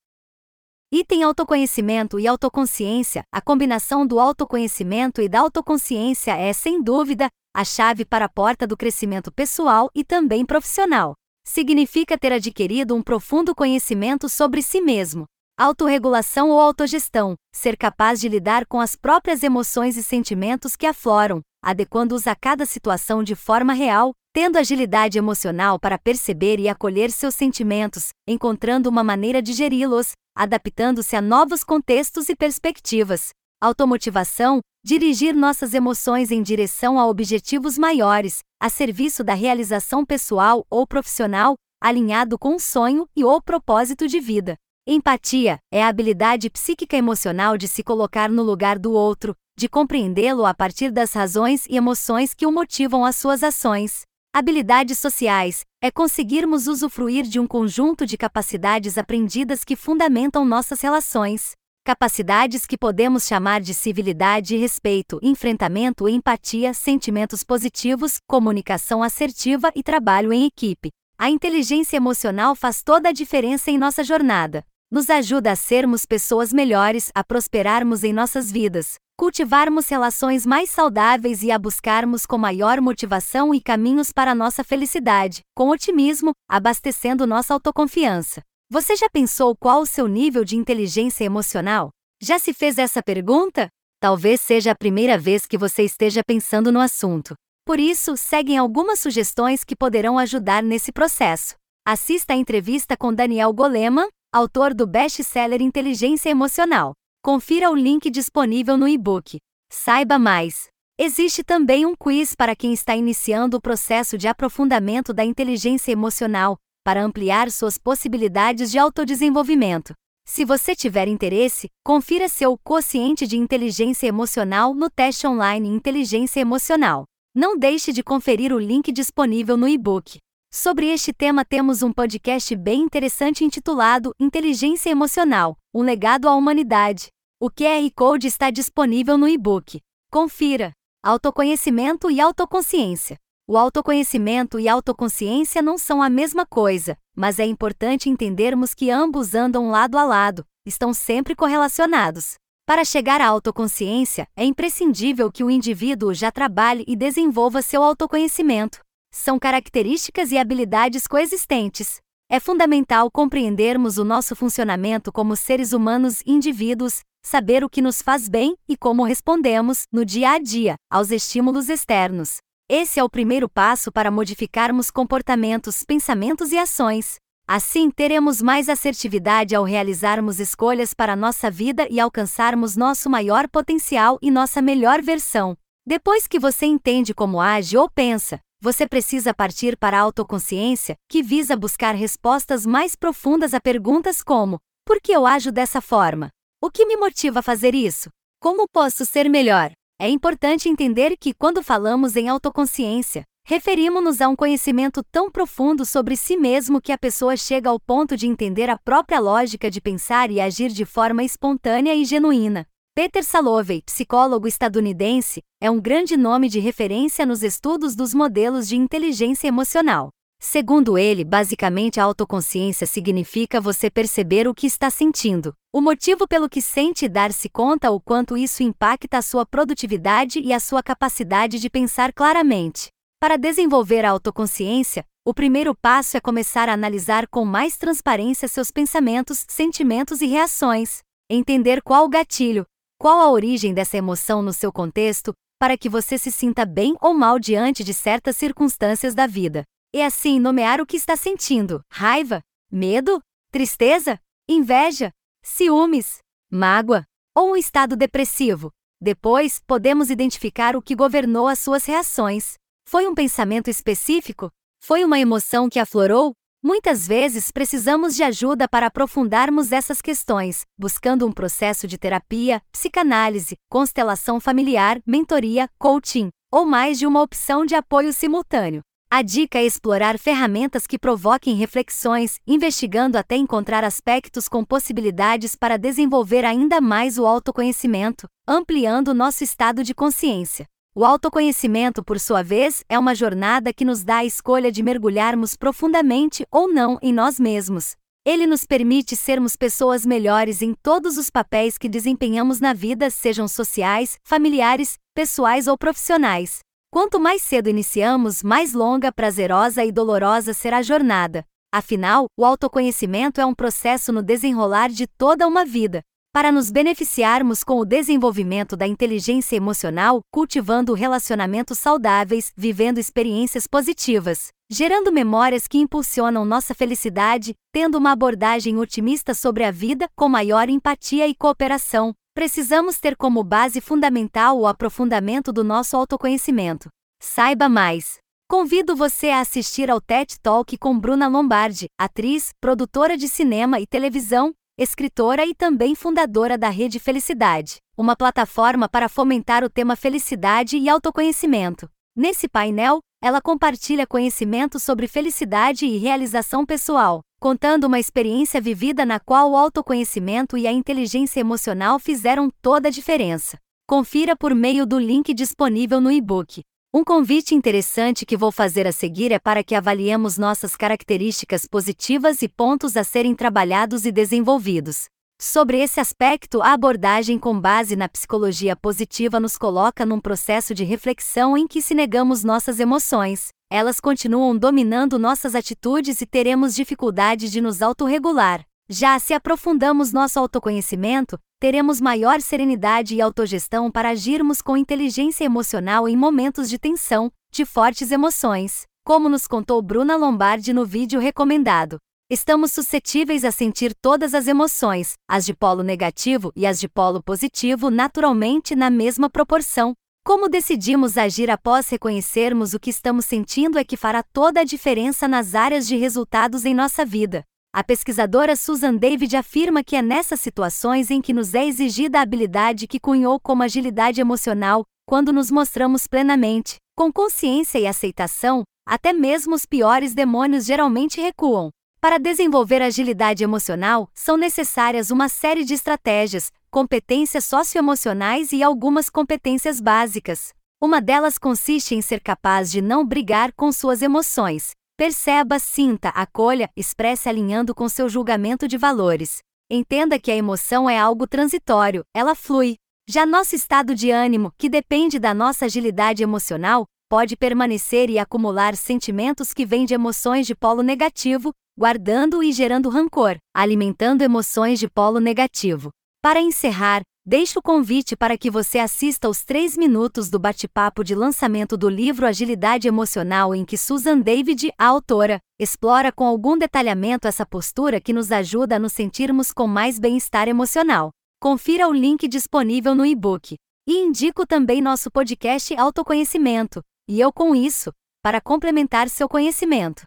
Item 0.92 1.24
autoconhecimento 1.24 2.20
e 2.20 2.28
autoconsciência. 2.28 3.24
A 3.32 3.40
combinação 3.40 4.06
do 4.06 4.20
autoconhecimento 4.20 5.20
e 5.20 5.28
da 5.28 5.40
autoconsciência 5.40 6.36
é, 6.36 6.52
sem 6.52 6.80
dúvida, 6.80 7.28
a 7.54 7.64
chave 7.64 8.04
para 8.04 8.26
a 8.26 8.28
porta 8.28 8.66
do 8.66 8.76
crescimento 8.76 9.32
pessoal 9.32 9.90
e 9.94 10.04
também 10.04 10.46
profissional. 10.46 11.14
Significa 11.44 12.16
ter 12.16 12.32
adquirido 12.32 12.94
um 12.94 13.02
profundo 13.02 13.52
conhecimento 13.52 14.28
sobre 14.28 14.62
si 14.62 14.80
mesmo. 14.80 15.24
Autorregulação 15.62 16.50
ou 16.50 16.58
autogestão, 16.58 17.36
ser 17.54 17.76
capaz 17.76 18.18
de 18.18 18.28
lidar 18.28 18.66
com 18.66 18.80
as 18.80 18.96
próprias 18.96 19.42
emoções 19.42 19.98
e 19.98 20.02
sentimentos 20.02 20.74
que 20.74 20.86
afloram, 20.86 21.40
adequando-os 21.62 22.26
a 22.26 22.34
cada 22.34 22.64
situação 22.64 23.22
de 23.22 23.34
forma 23.34 23.74
real, 23.74 24.12
tendo 24.32 24.56
agilidade 24.56 25.18
emocional 25.18 25.78
para 25.78 25.98
perceber 25.98 26.58
e 26.58 26.68
acolher 26.68 27.10
seus 27.12 27.34
sentimentos, 27.34 28.08
encontrando 28.26 28.88
uma 28.88 29.04
maneira 29.04 29.42
de 29.42 29.52
geri-los, 29.52 30.12
adaptando-se 30.34 31.14
a 31.14 31.20
novos 31.20 31.62
contextos 31.62 32.30
e 32.30 32.34
perspectivas. 32.34 33.28
Automotivação, 33.62 34.60
dirigir 34.84 35.34
nossas 35.34 35.74
emoções 35.74 36.30
em 36.30 36.42
direção 36.42 36.98
a 36.98 37.06
objetivos 37.06 37.76
maiores, 37.76 38.38
a 38.60 38.70
serviço 38.70 39.22
da 39.22 39.34
realização 39.34 40.04
pessoal 40.04 40.66
ou 40.70 40.86
profissional, 40.86 41.54
alinhado 41.80 42.38
com 42.38 42.54
um 42.54 42.58
sonho 42.58 43.06
e 43.14 43.22
ou 43.22 43.40
propósito 43.40 44.08
de 44.08 44.18
vida. 44.18 44.56
Empatia 44.84 45.60
é 45.70 45.80
a 45.80 45.86
habilidade 45.86 46.50
psíquica 46.50 46.96
emocional 46.96 47.56
de 47.56 47.68
se 47.68 47.84
colocar 47.84 48.28
no 48.28 48.42
lugar 48.42 48.80
do 48.80 48.90
outro, 48.90 49.32
de 49.56 49.68
compreendê-lo 49.68 50.44
a 50.44 50.52
partir 50.52 50.90
das 50.90 51.12
razões 51.12 51.66
e 51.66 51.76
emoções 51.76 52.34
que 52.34 52.44
o 52.44 52.50
motivam 52.50 53.04
às 53.04 53.14
suas 53.14 53.44
ações. 53.44 54.02
Habilidades 54.34 54.98
sociais 54.98 55.60
é 55.80 55.88
conseguirmos 55.88 56.66
usufruir 56.66 57.22
de 57.22 57.38
um 57.38 57.46
conjunto 57.46 58.04
de 58.04 58.16
capacidades 58.16 58.98
aprendidas 58.98 59.62
que 59.62 59.76
fundamentam 59.76 60.44
nossas 60.44 60.80
relações. 60.80 61.52
Capacidades 61.84 62.66
que 62.66 62.76
podemos 62.76 63.24
chamar 63.24 63.60
de 63.60 63.74
civilidade 63.74 64.56
e 64.56 64.58
respeito, 64.58 65.20
enfrentamento 65.22 66.08
e 66.08 66.12
empatia, 66.12 66.74
sentimentos 66.74 67.44
positivos, 67.44 68.18
comunicação 68.26 69.00
assertiva 69.00 69.70
e 69.76 69.82
trabalho 69.84 70.32
em 70.32 70.44
equipe. 70.44 70.90
A 71.16 71.30
inteligência 71.30 71.96
emocional 71.96 72.56
faz 72.56 72.82
toda 72.82 73.10
a 73.10 73.12
diferença 73.12 73.70
em 73.70 73.78
nossa 73.78 74.02
jornada. 74.02 74.64
Nos 74.92 75.08
ajuda 75.08 75.52
a 75.52 75.56
sermos 75.56 76.04
pessoas 76.04 76.52
melhores, 76.52 77.10
a 77.14 77.24
prosperarmos 77.24 78.04
em 78.04 78.12
nossas 78.12 78.52
vidas, 78.52 78.96
cultivarmos 79.16 79.88
relações 79.88 80.44
mais 80.44 80.68
saudáveis 80.68 81.42
e 81.42 81.50
a 81.50 81.58
buscarmos 81.58 82.26
com 82.26 82.36
maior 82.36 82.78
motivação 82.78 83.54
e 83.54 83.60
caminhos 83.62 84.12
para 84.12 84.34
nossa 84.34 84.62
felicidade, 84.62 85.40
com 85.56 85.70
otimismo, 85.70 86.32
abastecendo 86.46 87.26
nossa 87.26 87.54
autoconfiança. 87.54 88.42
Você 88.70 88.94
já 88.94 89.08
pensou 89.10 89.56
qual 89.56 89.80
o 89.80 89.86
seu 89.86 90.06
nível 90.06 90.44
de 90.44 90.58
inteligência 90.58 91.24
emocional? 91.24 91.88
Já 92.22 92.38
se 92.38 92.52
fez 92.52 92.76
essa 92.76 93.02
pergunta? 93.02 93.68
Talvez 93.98 94.42
seja 94.42 94.72
a 94.72 94.76
primeira 94.78 95.16
vez 95.16 95.46
que 95.46 95.56
você 95.56 95.84
esteja 95.84 96.20
pensando 96.22 96.70
no 96.70 96.80
assunto. 96.80 97.32
Por 97.64 97.80
isso, 97.80 98.14
seguem 98.14 98.58
algumas 98.58 99.00
sugestões 99.00 99.64
que 99.64 99.74
poderão 99.74 100.18
ajudar 100.18 100.62
nesse 100.62 100.92
processo. 100.92 101.54
Assista 101.82 102.34
a 102.34 102.36
entrevista 102.36 102.94
com 102.94 103.14
Daniel 103.14 103.54
Goleman, 103.54 104.06
autor 104.34 104.72
do 104.72 104.86
best-seller 104.86 105.60
Inteligência 105.60 106.30
Emocional. 106.30 106.94
Confira 107.22 107.70
o 107.70 107.74
link 107.74 108.08
disponível 108.08 108.78
no 108.78 108.88
e-book. 108.88 109.38
Saiba 109.70 110.18
mais. 110.18 110.68
Existe 110.98 111.44
também 111.44 111.84
um 111.84 111.94
quiz 111.94 112.34
para 112.34 112.56
quem 112.56 112.72
está 112.72 112.96
iniciando 112.96 113.58
o 113.58 113.60
processo 113.60 114.16
de 114.16 114.26
aprofundamento 114.26 115.12
da 115.12 115.22
inteligência 115.22 115.92
emocional, 115.92 116.56
para 116.82 117.04
ampliar 117.04 117.50
suas 117.50 117.76
possibilidades 117.76 118.70
de 118.70 118.78
autodesenvolvimento. 118.78 119.92
Se 120.26 120.46
você 120.46 120.74
tiver 120.74 121.08
interesse, 121.08 121.68
confira 121.84 122.26
seu 122.26 122.56
quociente 122.56 123.26
de 123.26 123.36
inteligência 123.36 124.06
emocional 124.06 124.72
no 124.72 124.88
teste 124.88 125.26
online 125.26 125.68
Inteligência 125.68 126.40
Emocional. 126.40 127.04
Não 127.34 127.58
deixe 127.58 127.92
de 127.92 128.02
conferir 128.02 128.50
o 128.50 128.58
link 128.58 128.90
disponível 128.92 129.58
no 129.58 129.68
e-book. 129.68 130.18
Sobre 130.54 130.88
este 130.88 131.14
tema 131.14 131.46
temos 131.46 131.82
um 131.82 131.90
podcast 131.90 132.54
bem 132.54 132.82
interessante 132.82 133.42
intitulado 133.42 134.14
Inteligência 134.20 134.90
Emocional: 134.90 135.56
Um 135.72 135.80
legado 135.80 136.28
à 136.28 136.34
humanidade. 136.34 137.08
O 137.40 137.50
QR 137.50 137.90
Code 137.96 138.26
está 138.26 138.50
disponível 138.50 139.16
no 139.16 139.26
e-book. 139.26 139.80
Confira. 140.10 140.74
Autoconhecimento 141.02 142.10
e 142.10 142.20
autoconsciência. 142.20 143.16
O 143.48 143.56
autoconhecimento 143.56 144.60
e 144.60 144.68
autoconsciência 144.68 145.62
não 145.62 145.78
são 145.78 146.02
a 146.02 146.10
mesma 146.10 146.44
coisa, 146.44 146.98
mas 147.16 147.38
é 147.38 147.46
importante 147.46 148.10
entendermos 148.10 148.74
que 148.74 148.90
ambos 148.90 149.34
andam 149.34 149.70
lado 149.70 149.96
a 149.96 150.04
lado, 150.04 150.44
estão 150.66 150.92
sempre 150.92 151.34
correlacionados. 151.34 152.34
Para 152.66 152.84
chegar 152.84 153.22
à 153.22 153.26
autoconsciência, 153.26 154.28
é 154.36 154.44
imprescindível 154.44 155.32
que 155.32 155.42
o 155.42 155.50
indivíduo 155.50 156.12
já 156.12 156.30
trabalhe 156.30 156.84
e 156.86 156.94
desenvolva 156.94 157.62
seu 157.62 157.82
autoconhecimento. 157.82 158.80
São 159.14 159.38
características 159.38 160.32
e 160.32 160.38
habilidades 160.38 161.06
coexistentes. 161.06 162.00
É 162.30 162.40
fundamental 162.40 163.10
compreendermos 163.10 163.98
o 163.98 164.04
nosso 164.04 164.34
funcionamento 164.34 165.12
como 165.12 165.36
seres 165.36 165.74
humanos 165.74 166.22
indivíduos, 166.24 167.00
saber 167.22 167.62
o 167.62 167.68
que 167.68 167.82
nos 167.82 168.00
faz 168.00 168.26
bem 168.26 168.56
e 168.66 168.74
como 168.74 169.04
respondemos, 169.04 169.84
no 169.92 170.02
dia 170.02 170.30
a 170.30 170.38
dia, 170.38 170.76
aos 170.90 171.10
estímulos 171.10 171.68
externos. 171.68 172.38
Esse 172.70 172.98
é 172.98 173.04
o 173.04 173.10
primeiro 173.10 173.50
passo 173.50 173.92
para 173.92 174.10
modificarmos 174.10 174.90
comportamentos, 174.90 175.84
pensamentos 175.84 176.50
e 176.50 176.56
ações. 176.56 177.16
Assim, 177.46 177.90
teremos 177.90 178.40
mais 178.40 178.70
assertividade 178.70 179.54
ao 179.54 179.62
realizarmos 179.62 180.40
escolhas 180.40 180.94
para 180.94 181.14
nossa 181.14 181.50
vida 181.50 181.86
e 181.90 182.00
alcançarmos 182.00 182.76
nosso 182.76 183.10
maior 183.10 183.46
potencial 183.46 184.18
e 184.22 184.30
nossa 184.30 184.62
melhor 184.62 185.02
versão. 185.02 185.54
Depois 185.86 186.26
que 186.26 186.38
você 186.38 186.64
entende 186.64 187.12
como 187.12 187.42
age 187.42 187.76
ou 187.76 187.90
pensa, 187.90 188.40
você 188.62 188.86
precisa 188.86 189.34
partir 189.34 189.76
para 189.76 189.98
a 189.98 190.00
autoconsciência, 190.00 190.94
que 191.08 191.20
visa 191.20 191.56
buscar 191.56 191.96
respostas 191.96 192.64
mais 192.64 192.94
profundas 192.94 193.54
a 193.54 193.60
perguntas 193.60 194.22
como: 194.22 194.60
por 194.86 195.00
que 195.00 195.10
eu 195.10 195.26
ajo 195.26 195.50
dessa 195.50 195.80
forma? 195.80 196.30
O 196.62 196.70
que 196.70 196.86
me 196.86 196.96
motiva 196.96 197.40
a 197.40 197.42
fazer 197.42 197.74
isso? 197.74 198.08
Como 198.40 198.68
posso 198.72 199.04
ser 199.04 199.28
melhor? 199.28 199.72
É 200.00 200.08
importante 200.08 200.68
entender 200.68 201.16
que, 201.18 201.34
quando 201.34 201.60
falamos 201.60 202.14
em 202.14 202.28
autoconsciência, 202.28 203.24
referimos-nos 203.44 204.20
a 204.20 204.28
um 204.28 204.36
conhecimento 204.36 205.02
tão 205.10 205.28
profundo 205.28 205.84
sobre 205.84 206.16
si 206.16 206.36
mesmo 206.36 206.80
que 206.80 206.92
a 206.92 206.98
pessoa 206.98 207.36
chega 207.36 207.68
ao 207.68 207.80
ponto 207.80 208.16
de 208.16 208.28
entender 208.28 208.70
a 208.70 208.78
própria 208.78 209.18
lógica 209.18 209.68
de 209.68 209.80
pensar 209.80 210.30
e 210.30 210.40
agir 210.40 210.70
de 210.70 210.84
forma 210.84 211.24
espontânea 211.24 211.96
e 211.96 212.04
genuína. 212.04 212.64
Peter 212.94 213.24
Salovey, 213.24 213.80
psicólogo 213.80 214.46
estadunidense, 214.46 215.42
é 215.58 215.70
um 215.70 215.80
grande 215.80 216.14
nome 216.14 216.46
de 216.50 216.60
referência 216.60 217.24
nos 217.24 217.42
estudos 217.42 217.96
dos 217.96 218.12
modelos 218.12 218.68
de 218.68 218.76
inteligência 218.76 219.48
emocional. 219.48 220.10
Segundo 220.38 220.98
ele, 220.98 221.24
basicamente 221.24 221.98
a 221.98 222.04
autoconsciência 222.04 222.86
significa 222.86 223.62
você 223.62 223.90
perceber 223.90 224.46
o 224.46 224.54
que 224.54 224.66
está 224.66 224.90
sentindo, 224.90 225.54
o 225.72 225.80
motivo 225.80 226.28
pelo 226.28 226.50
que 226.50 226.60
sente 226.60 227.06
e 227.06 227.08
dar-se 227.08 227.48
conta 227.48 227.90
o 227.90 227.98
quanto 227.98 228.36
isso 228.36 228.62
impacta 228.62 229.16
a 229.16 229.22
sua 229.22 229.46
produtividade 229.46 230.40
e 230.40 230.52
a 230.52 230.60
sua 230.60 230.82
capacidade 230.82 231.58
de 231.58 231.70
pensar 231.70 232.12
claramente. 232.12 232.88
Para 233.18 233.38
desenvolver 233.38 234.04
a 234.04 234.10
autoconsciência, 234.10 235.02
o 235.24 235.32
primeiro 235.32 235.74
passo 235.74 236.18
é 236.18 236.20
começar 236.20 236.68
a 236.68 236.74
analisar 236.74 237.26
com 237.26 237.46
mais 237.46 237.78
transparência 237.78 238.46
seus 238.48 238.70
pensamentos, 238.70 239.46
sentimentos 239.48 240.20
e 240.20 240.26
reações. 240.26 240.98
Entender 241.30 241.80
qual 241.80 242.04
o 242.04 242.10
gatilho, 242.10 242.66
qual 243.02 243.20
a 243.20 243.32
origem 243.32 243.74
dessa 243.74 243.96
emoção 243.96 244.40
no 244.42 244.52
seu 244.52 244.72
contexto, 244.72 245.34
para 245.58 245.76
que 245.76 245.88
você 245.88 246.16
se 246.16 246.30
sinta 246.30 246.64
bem 246.64 246.94
ou 247.00 247.12
mal 247.12 247.36
diante 247.36 247.82
de 247.82 247.92
certas 247.92 248.36
circunstâncias 248.36 249.12
da 249.12 249.26
vida. 249.26 249.64
E 249.92 250.00
assim 250.00 250.38
nomear 250.38 250.80
o 250.80 250.86
que 250.86 250.96
está 250.96 251.16
sentindo: 251.16 251.82
raiva, 251.90 252.40
medo, 252.70 253.20
tristeza, 253.50 254.20
inveja, 254.48 255.10
ciúmes, 255.42 256.18
mágoa 256.48 257.04
ou 257.36 257.50
um 257.50 257.56
estado 257.56 257.96
depressivo. 257.96 258.70
Depois, 259.00 259.60
podemos 259.66 260.08
identificar 260.08 260.76
o 260.76 260.82
que 260.82 260.94
governou 260.94 261.48
as 261.48 261.58
suas 261.58 261.84
reações. 261.84 262.54
Foi 262.88 263.08
um 263.08 263.16
pensamento 263.16 263.68
específico? 263.68 264.48
Foi 264.80 265.04
uma 265.04 265.18
emoção 265.18 265.68
que 265.68 265.80
aflorou? 265.80 266.34
Muitas 266.64 267.08
vezes 267.08 267.50
precisamos 267.50 268.14
de 268.14 268.22
ajuda 268.22 268.68
para 268.68 268.86
aprofundarmos 268.86 269.72
essas 269.72 270.00
questões, 270.00 270.64
buscando 270.78 271.26
um 271.26 271.32
processo 271.32 271.88
de 271.88 271.98
terapia, 271.98 272.62
psicanálise, 272.70 273.56
constelação 273.68 274.38
familiar, 274.38 275.02
mentoria, 275.04 275.68
coaching, 275.76 276.30
ou 276.52 276.64
mais 276.64 277.00
de 277.00 277.06
uma 277.06 277.20
opção 277.20 277.66
de 277.66 277.74
apoio 277.74 278.12
simultâneo. 278.12 278.80
A 279.10 279.22
dica 279.22 279.58
é 279.58 279.64
explorar 279.64 280.16
ferramentas 280.20 280.86
que 280.86 281.00
provoquem 281.00 281.56
reflexões, 281.56 282.38
investigando 282.46 283.18
até 283.18 283.34
encontrar 283.34 283.82
aspectos 283.82 284.48
com 284.48 284.64
possibilidades 284.64 285.56
para 285.56 285.76
desenvolver 285.76 286.44
ainda 286.44 286.80
mais 286.80 287.18
o 287.18 287.26
autoconhecimento, 287.26 288.28
ampliando 288.46 289.12
nosso 289.12 289.42
estado 289.42 289.82
de 289.82 289.92
consciência. 289.92 290.66
O 290.94 291.06
autoconhecimento, 291.06 292.04
por 292.04 292.20
sua 292.20 292.42
vez, 292.42 292.84
é 292.86 292.98
uma 292.98 293.14
jornada 293.14 293.72
que 293.72 293.82
nos 293.82 294.04
dá 294.04 294.18
a 294.18 294.24
escolha 294.26 294.70
de 294.70 294.82
mergulharmos 294.82 295.56
profundamente 295.56 296.46
ou 296.50 296.70
não 296.70 296.98
em 297.00 297.14
nós 297.14 297.40
mesmos. 297.40 297.96
Ele 298.26 298.46
nos 298.46 298.66
permite 298.66 299.16
sermos 299.16 299.56
pessoas 299.56 300.04
melhores 300.04 300.60
em 300.60 300.74
todos 300.74 301.16
os 301.16 301.30
papéis 301.30 301.78
que 301.78 301.88
desempenhamos 301.88 302.60
na 302.60 302.74
vida, 302.74 303.08
sejam 303.08 303.48
sociais, 303.48 304.18
familiares, 304.22 304.98
pessoais 305.14 305.66
ou 305.66 305.78
profissionais. 305.78 306.58
Quanto 306.92 307.18
mais 307.18 307.40
cedo 307.40 307.70
iniciamos, 307.70 308.42
mais 308.42 308.74
longa, 308.74 309.10
prazerosa 309.10 309.82
e 309.82 309.90
dolorosa 309.90 310.52
será 310.52 310.76
a 310.76 310.82
jornada. 310.82 311.42
Afinal, 311.72 312.26
o 312.38 312.44
autoconhecimento 312.44 313.40
é 313.40 313.46
um 313.46 313.54
processo 313.54 314.12
no 314.12 314.22
desenrolar 314.22 314.90
de 314.90 315.06
toda 315.06 315.48
uma 315.48 315.64
vida. 315.64 316.02
Para 316.32 316.50
nos 316.50 316.70
beneficiarmos 316.70 317.62
com 317.62 317.78
o 317.78 317.84
desenvolvimento 317.84 318.76
da 318.76 318.86
inteligência 318.86 319.54
emocional, 319.54 320.22
cultivando 320.32 320.94
relacionamentos 320.94 321.78
saudáveis, 321.78 322.52
vivendo 322.56 322.98
experiências 322.98 323.66
positivas, 323.66 324.48
gerando 324.70 325.12
memórias 325.12 325.68
que 325.68 325.78
impulsionam 325.78 326.44
nossa 326.44 326.74
felicidade, 326.74 327.54
tendo 327.70 327.98
uma 327.98 328.12
abordagem 328.12 328.78
otimista 328.78 329.34
sobre 329.34 329.62
a 329.62 329.70
vida 329.70 330.08
com 330.16 330.28
maior 330.28 330.68
empatia 330.68 331.28
e 331.28 331.34
cooperação, 331.34 332.14
Precisamos 332.34 332.98
ter 332.98 333.14
como 333.14 333.44
base 333.44 333.78
fundamental 333.78 334.58
o 334.58 334.66
aprofundamento 334.66 335.52
do 335.52 335.62
nosso 335.62 335.94
autoconhecimento. 335.98 336.88
Saiba 337.22 337.68
mais. 337.68 338.16
Convido 338.48 338.96
você 338.96 339.28
a 339.28 339.40
assistir 339.40 339.90
ao 339.90 340.00
TED 340.00 340.40
Talk 340.40 340.78
com 340.78 340.98
Bruna 340.98 341.28
Lombardi, 341.28 341.86
atriz, 341.98 342.50
produtora 342.58 343.18
de 343.18 343.28
cinema 343.28 343.80
e 343.80 343.86
televisão, 343.86 344.54
escritora 344.78 345.44
e 345.44 345.54
também 345.54 345.94
fundadora 345.94 346.56
da 346.56 346.68
Rede 346.68 346.98
Felicidade, 346.98 347.76
uma 347.96 348.16
plataforma 348.16 348.88
para 348.88 349.08
fomentar 349.08 349.62
o 349.62 349.70
tema 349.70 349.94
felicidade 349.94 350.78
e 350.78 350.88
autoconhecimento. 350.88 351.88
Nesse 352.16 352.48
painel, 352.48 353.00
ela 353.22 353.40
compartilha 353.40 354.06
conhecimento 354.06 354.80
sobre 354.80 355.06
felicidade 355.06 355.86
e 355.86 355.98
realização 355.98 356.64
pessoal, 356.64 357.20
contando 357.38 357.84
uma 357.84 358.00
experiência 358.00 358.60
vivida 358.60 359.04
na 359.04 359.20
qual 359.20 359.50
o 359.50 359.56
autoconhecimento 359.56 360.56
e 360.56 360.66
a 360.66 360.72
inteligência 360.72 361.40
emocional 361.40 361.98
fizeram 361.98 362.50
toda 362.62 362.88
a 362.88 362.90
diferença. 362.90 363.58
Confira 363.86 364.34
por 364.34 364.54
meio 364.54 364.86
do 364.86 364.98
link 364.98 365.34
disponível 365.34 366.00
no 366.00 366.10
e-book. 366.10 366.62
Um 366.94 367.02
convite 367.02 367.54
interessante 367.54 368.26
que 368.26 368.36
vou 368.36 368.52
fazer 368.52 368.86
a 368.86 368.92
seguir 368.92 369.32
é 369.32 369.38
para 369.38 369.64
que 369.64 369.74
avaliemos 369.74 370.36
nossas 370.36 370.76
características 370.76 371.64
positivas 371.64 372.42
e 372.42 372.48
pontos 372.48 372.98
a 372.98 373.02
serem 373.02 373.34
trabalhados 373.34 374.04
e 374.04 374.12
desenvolvidos. 374.12 375.06
Sobre 375.40 375.80
esse 375.80 376.00
aspecto, 376.00 376.60
a 376.60 376.74
abordagem 376.74 377.38
com 377.38 377.58
base 377.58 377.96
na 377.96 378.10
psicologia 378.10 378.76
positiva 378.76 379.40
nos 379.40 379.56
coloca 379.56 380.04
num 380.04 380.20
processo 380.20 380.74
de 380.74 380.84
reflexão 380.84 381.56
em 381.56 381.66
que 381.66 381.80
se 381.80 381.94
negamos 381.94 382.44
nossas 382.44 382.78
emoções, 382.78 383.48
elas 383.70 383.98
continuam 383.98 384.54
dominando 384.54 385.18
nossas 385.18 385.54
atitudes 385.54 386.20
e 386.20 386.26
teremos 386.26 386.74
dificuldade 386.74 387.48
de 387.48 387.62
nos 387.62 387.80
autorregular. 387.80 388.66
Já 388.94 389.18
se 389.18 389.32
aprofundamos 389.32 390.12
nosso 390.12 390.38
autoconhecimento, 390.38 391.38
teremos 391.58 391.98
maior 391.98 392.42
serenidade 392.42 393.14
e 393.14 393.22
autogestão 393.22 393.90
para 393.90 394.10
agirmos 394.10 394.60
com 394.60 394.76
inteligência 394.76 395.44
emocional 395.44 396.06
em 396.06 396.14
momentos 396.14 396.68
de 396.68 396.78
tensão, 396.78 397.32
de 397.50 397.64
fortes 397.64 398.10
emoções, 398.10 398.82
como 399.02 399.30
nos 399.30 399.46
contou 399.46 399.80
Bruna 399.80 400.14
Lombardi 400.14 400.74
no 400.74 400.84
vídeo 400.84 401.18
recomendado. 401.18 401.96
Estamos 402.28 402.70
suscetíveis 402.70 403.46
a 403.46 403.50
sentir 403.50 403.94
todas 403.94 404.34
as 404.34 404.46
emoções, 404.46 405.14
as 405.26 405.46
de 405.46 405.54
polo 405.54 405.82
negativo 405.82 406.52
e 406.54 406.66
as 406.66 406.78
de 406.78 406.86
polo 406.86 407.22
positivo, 407.22 407.88
naturalmente 407.88 408.76
na 408.76 408.90
mesma 408.90 409.30
proporção. 409.30 409.94
Como 410.22 410.50
decidimos 410.50 411.16
agir 411.16 411.50
após 411.50 411.88
reconhecermos 411.88 412.74
o 412.74 412.78
que 412.78 412.90
estamos 412.90 413.24
sentindo 413.24 413.78
é 413.78 413.84
que 413.84 413.96
fará 413.96 414.22
toda 414.22 414.60
a 414.60 414.64
diferença 414.64 415.26
nas 415.26 415.54
áreas 415.54 415.86
de 415.86 415.96
resultados 415.96 416.66
em 416.66 416.74
nossa 416.74 417.06
vida. 417.06 417.42
A 417.74 417.82
pesquisadora 417.82 418.54
Susan 418.54 418.94
David 418.94 419.34
afirma 419.34 419.82
que 419.82 419.96
é 419.96 420.02
nessas 420.02 420.42
situações 420.42 421.10
em 421.10 421.22
que 421.22 421.32
nos 421.32 421.54
é 421.54 421.64
exigida 421.64 422.18
a 422.18 422.20
habilidade 422.20 422.86
que 422.86 423.00
cunhou 423.00 423.40
como 423.40 423.62
agilidade 423.62 424.20
emocional, 424.20 424.84
quando 425.06 425.32
nos 425.32 425.50
mostramos 425.50 426.06
plenamente, 426.06 426.76
com 426.94 427.10
consciência 427.10 427.78
e 427.78 427.86
aceitação, 427.86 428.62
até 428.86 429.14
mesmo 429.14 429.54
os 429.54 429.64
piores 429.64 430.12
demônios 430.12 430.66
geralmente 430.66 431.18
recuam. 431.18 431.70
Para 431.98 432.18
desenvolver 432.18 432.82
agilidade 432.82 433.42
emocional, 433.42 434.10
são 434.12 434.36
necessárias 434.36 435.10
uma 435.10 435.30
série 435.30 435.64
de 435.64 435.72
estratégias, 435.72 436.52
competências 436.70 437.46
socioemocionais 437.46 438.52
e 438.52 438.62
algumas 438.62 439.08
competências 439.08 439.80
básicas. 439.80 440.52
Uma 440.78 441.00
delas 441.00 441.38
consiste 441.38 441.94
em 441.94 442.02
ser 442.02 442.20
capaz 442.20 442.70
de 442.70 442.82
não 442.82 443.06
brigar 443.06 443.50
com 443.54 443.72
suas 443.72 444.02
emoções. 444.02 444.72
Perceba, 445.02 445.58
sinta, 445.58 446.10
acolha, 446.10 446.70
expresse 446.76 447.28
alinhando 447.28 447.74
com 447.74 447.88
seu 447.88 448.08
julgamento 448.08 448.68
de 448.68 448.78
valores. 448.78 449.38
Entenda 449.68 450.16
que 450.16 450.30
a 450.30 450.36
emoção 450.36 450.88
é 450.88 450.96
algo 450.96 451.26
transitório, 451.26 452.04
ela 452.14 452.36
flui. 452.36 452.76
Já 453.08 453.26
nosso 453.26 453.56
estado 453.56 453.96
de 453.96 454.12
ânimo, 454.12 454.52
que 454.56 454.68
depende 454.68 455.18
da 455.18 455.34
nossa 455.34 455.64
agilidade 455.64 456.22
emocional, 456.22 456.86
pode 457.10 457.36
permanecer 457.36 458.10
e 458.10 458.16
acumular 458.16 458.76
sentimentos 458.76 459.52
que 459.52 459.66
vêm 459.66 459.84
de 459.84 459.92
emoções 459.92 460.46
de 460.46 460.54
polo 460.54 460.84
negativo, 460.84 461.50
guardando 461.76 462.40
e 462.40 462.52
gerando 462.52 462.88
rancor, 462.88 463.38
alimentando 463.52 464.22
emoções 464.22 464.78
de 464.78 464.88
polo 464.88 465.18
negativo. 465.18 465.90
Para 466.22 466.40
encerrar, 466.40 467.02
deixo 467.24 467.60
o 467.60 467.62
convite 467.62 468.16
para 468.16 468.36
que 468.36 468.50
você 468.50 468.78
assista 468.78 469.28
os 469.28 469.44
três 469.44 469.76
minutos 469.76 470.28
do 470.28 470.38
bate-papo 470.38 471.04
de 471.04 471.14
lançamento 471.14 471.76
do 471.76 471.88
livro 471.88 472.26
Agilidade 472.26 472.88
Emocional, 472.88 473.54
em 473.54 473.64
que 473.64 473.78
Susan 473.78 474.18
David, 474.18 474.72
a 474.76 474.86
autora, 474.86 475.38
explora 475.58 476.10
com 476.10 476.24
algum 476.26 476.58
detalhamento 476.58 477.28
essa 477.28 477.46
postura 477.46 478.00
que 478.00 478.12
nos 478.12 478.32
ajuda 478.32 478.76
a 478.76 478.78
nos 478.78 478.92
sentirmos 478.92 479.52
com 479.52 479.66
mais 479.66 479.98
bem-estar 479.98 480.48
emocional. 480.48 481.10
Confira 481.40 481.88
o 481.88 481.92
link 481.92 482.26
disponível 482.28 482.94
no 482.94 483.06
e-book. 483.06 483.56
E 483.86 483.98
indico 483.98 484.46
também 484.46 484.80
nosso 484.80 485.10
podcast 485.10 485.74
Autoconhecimento, 485.76 486.82
e 487.08 487.20
eu 487.20 487.32
com 487.32 487.54
isso, 487.54 487.92
para 488.22 488.40
complementar 488.40 489.08
seu 489.08 489.28
conhecimento. 489.28 490.04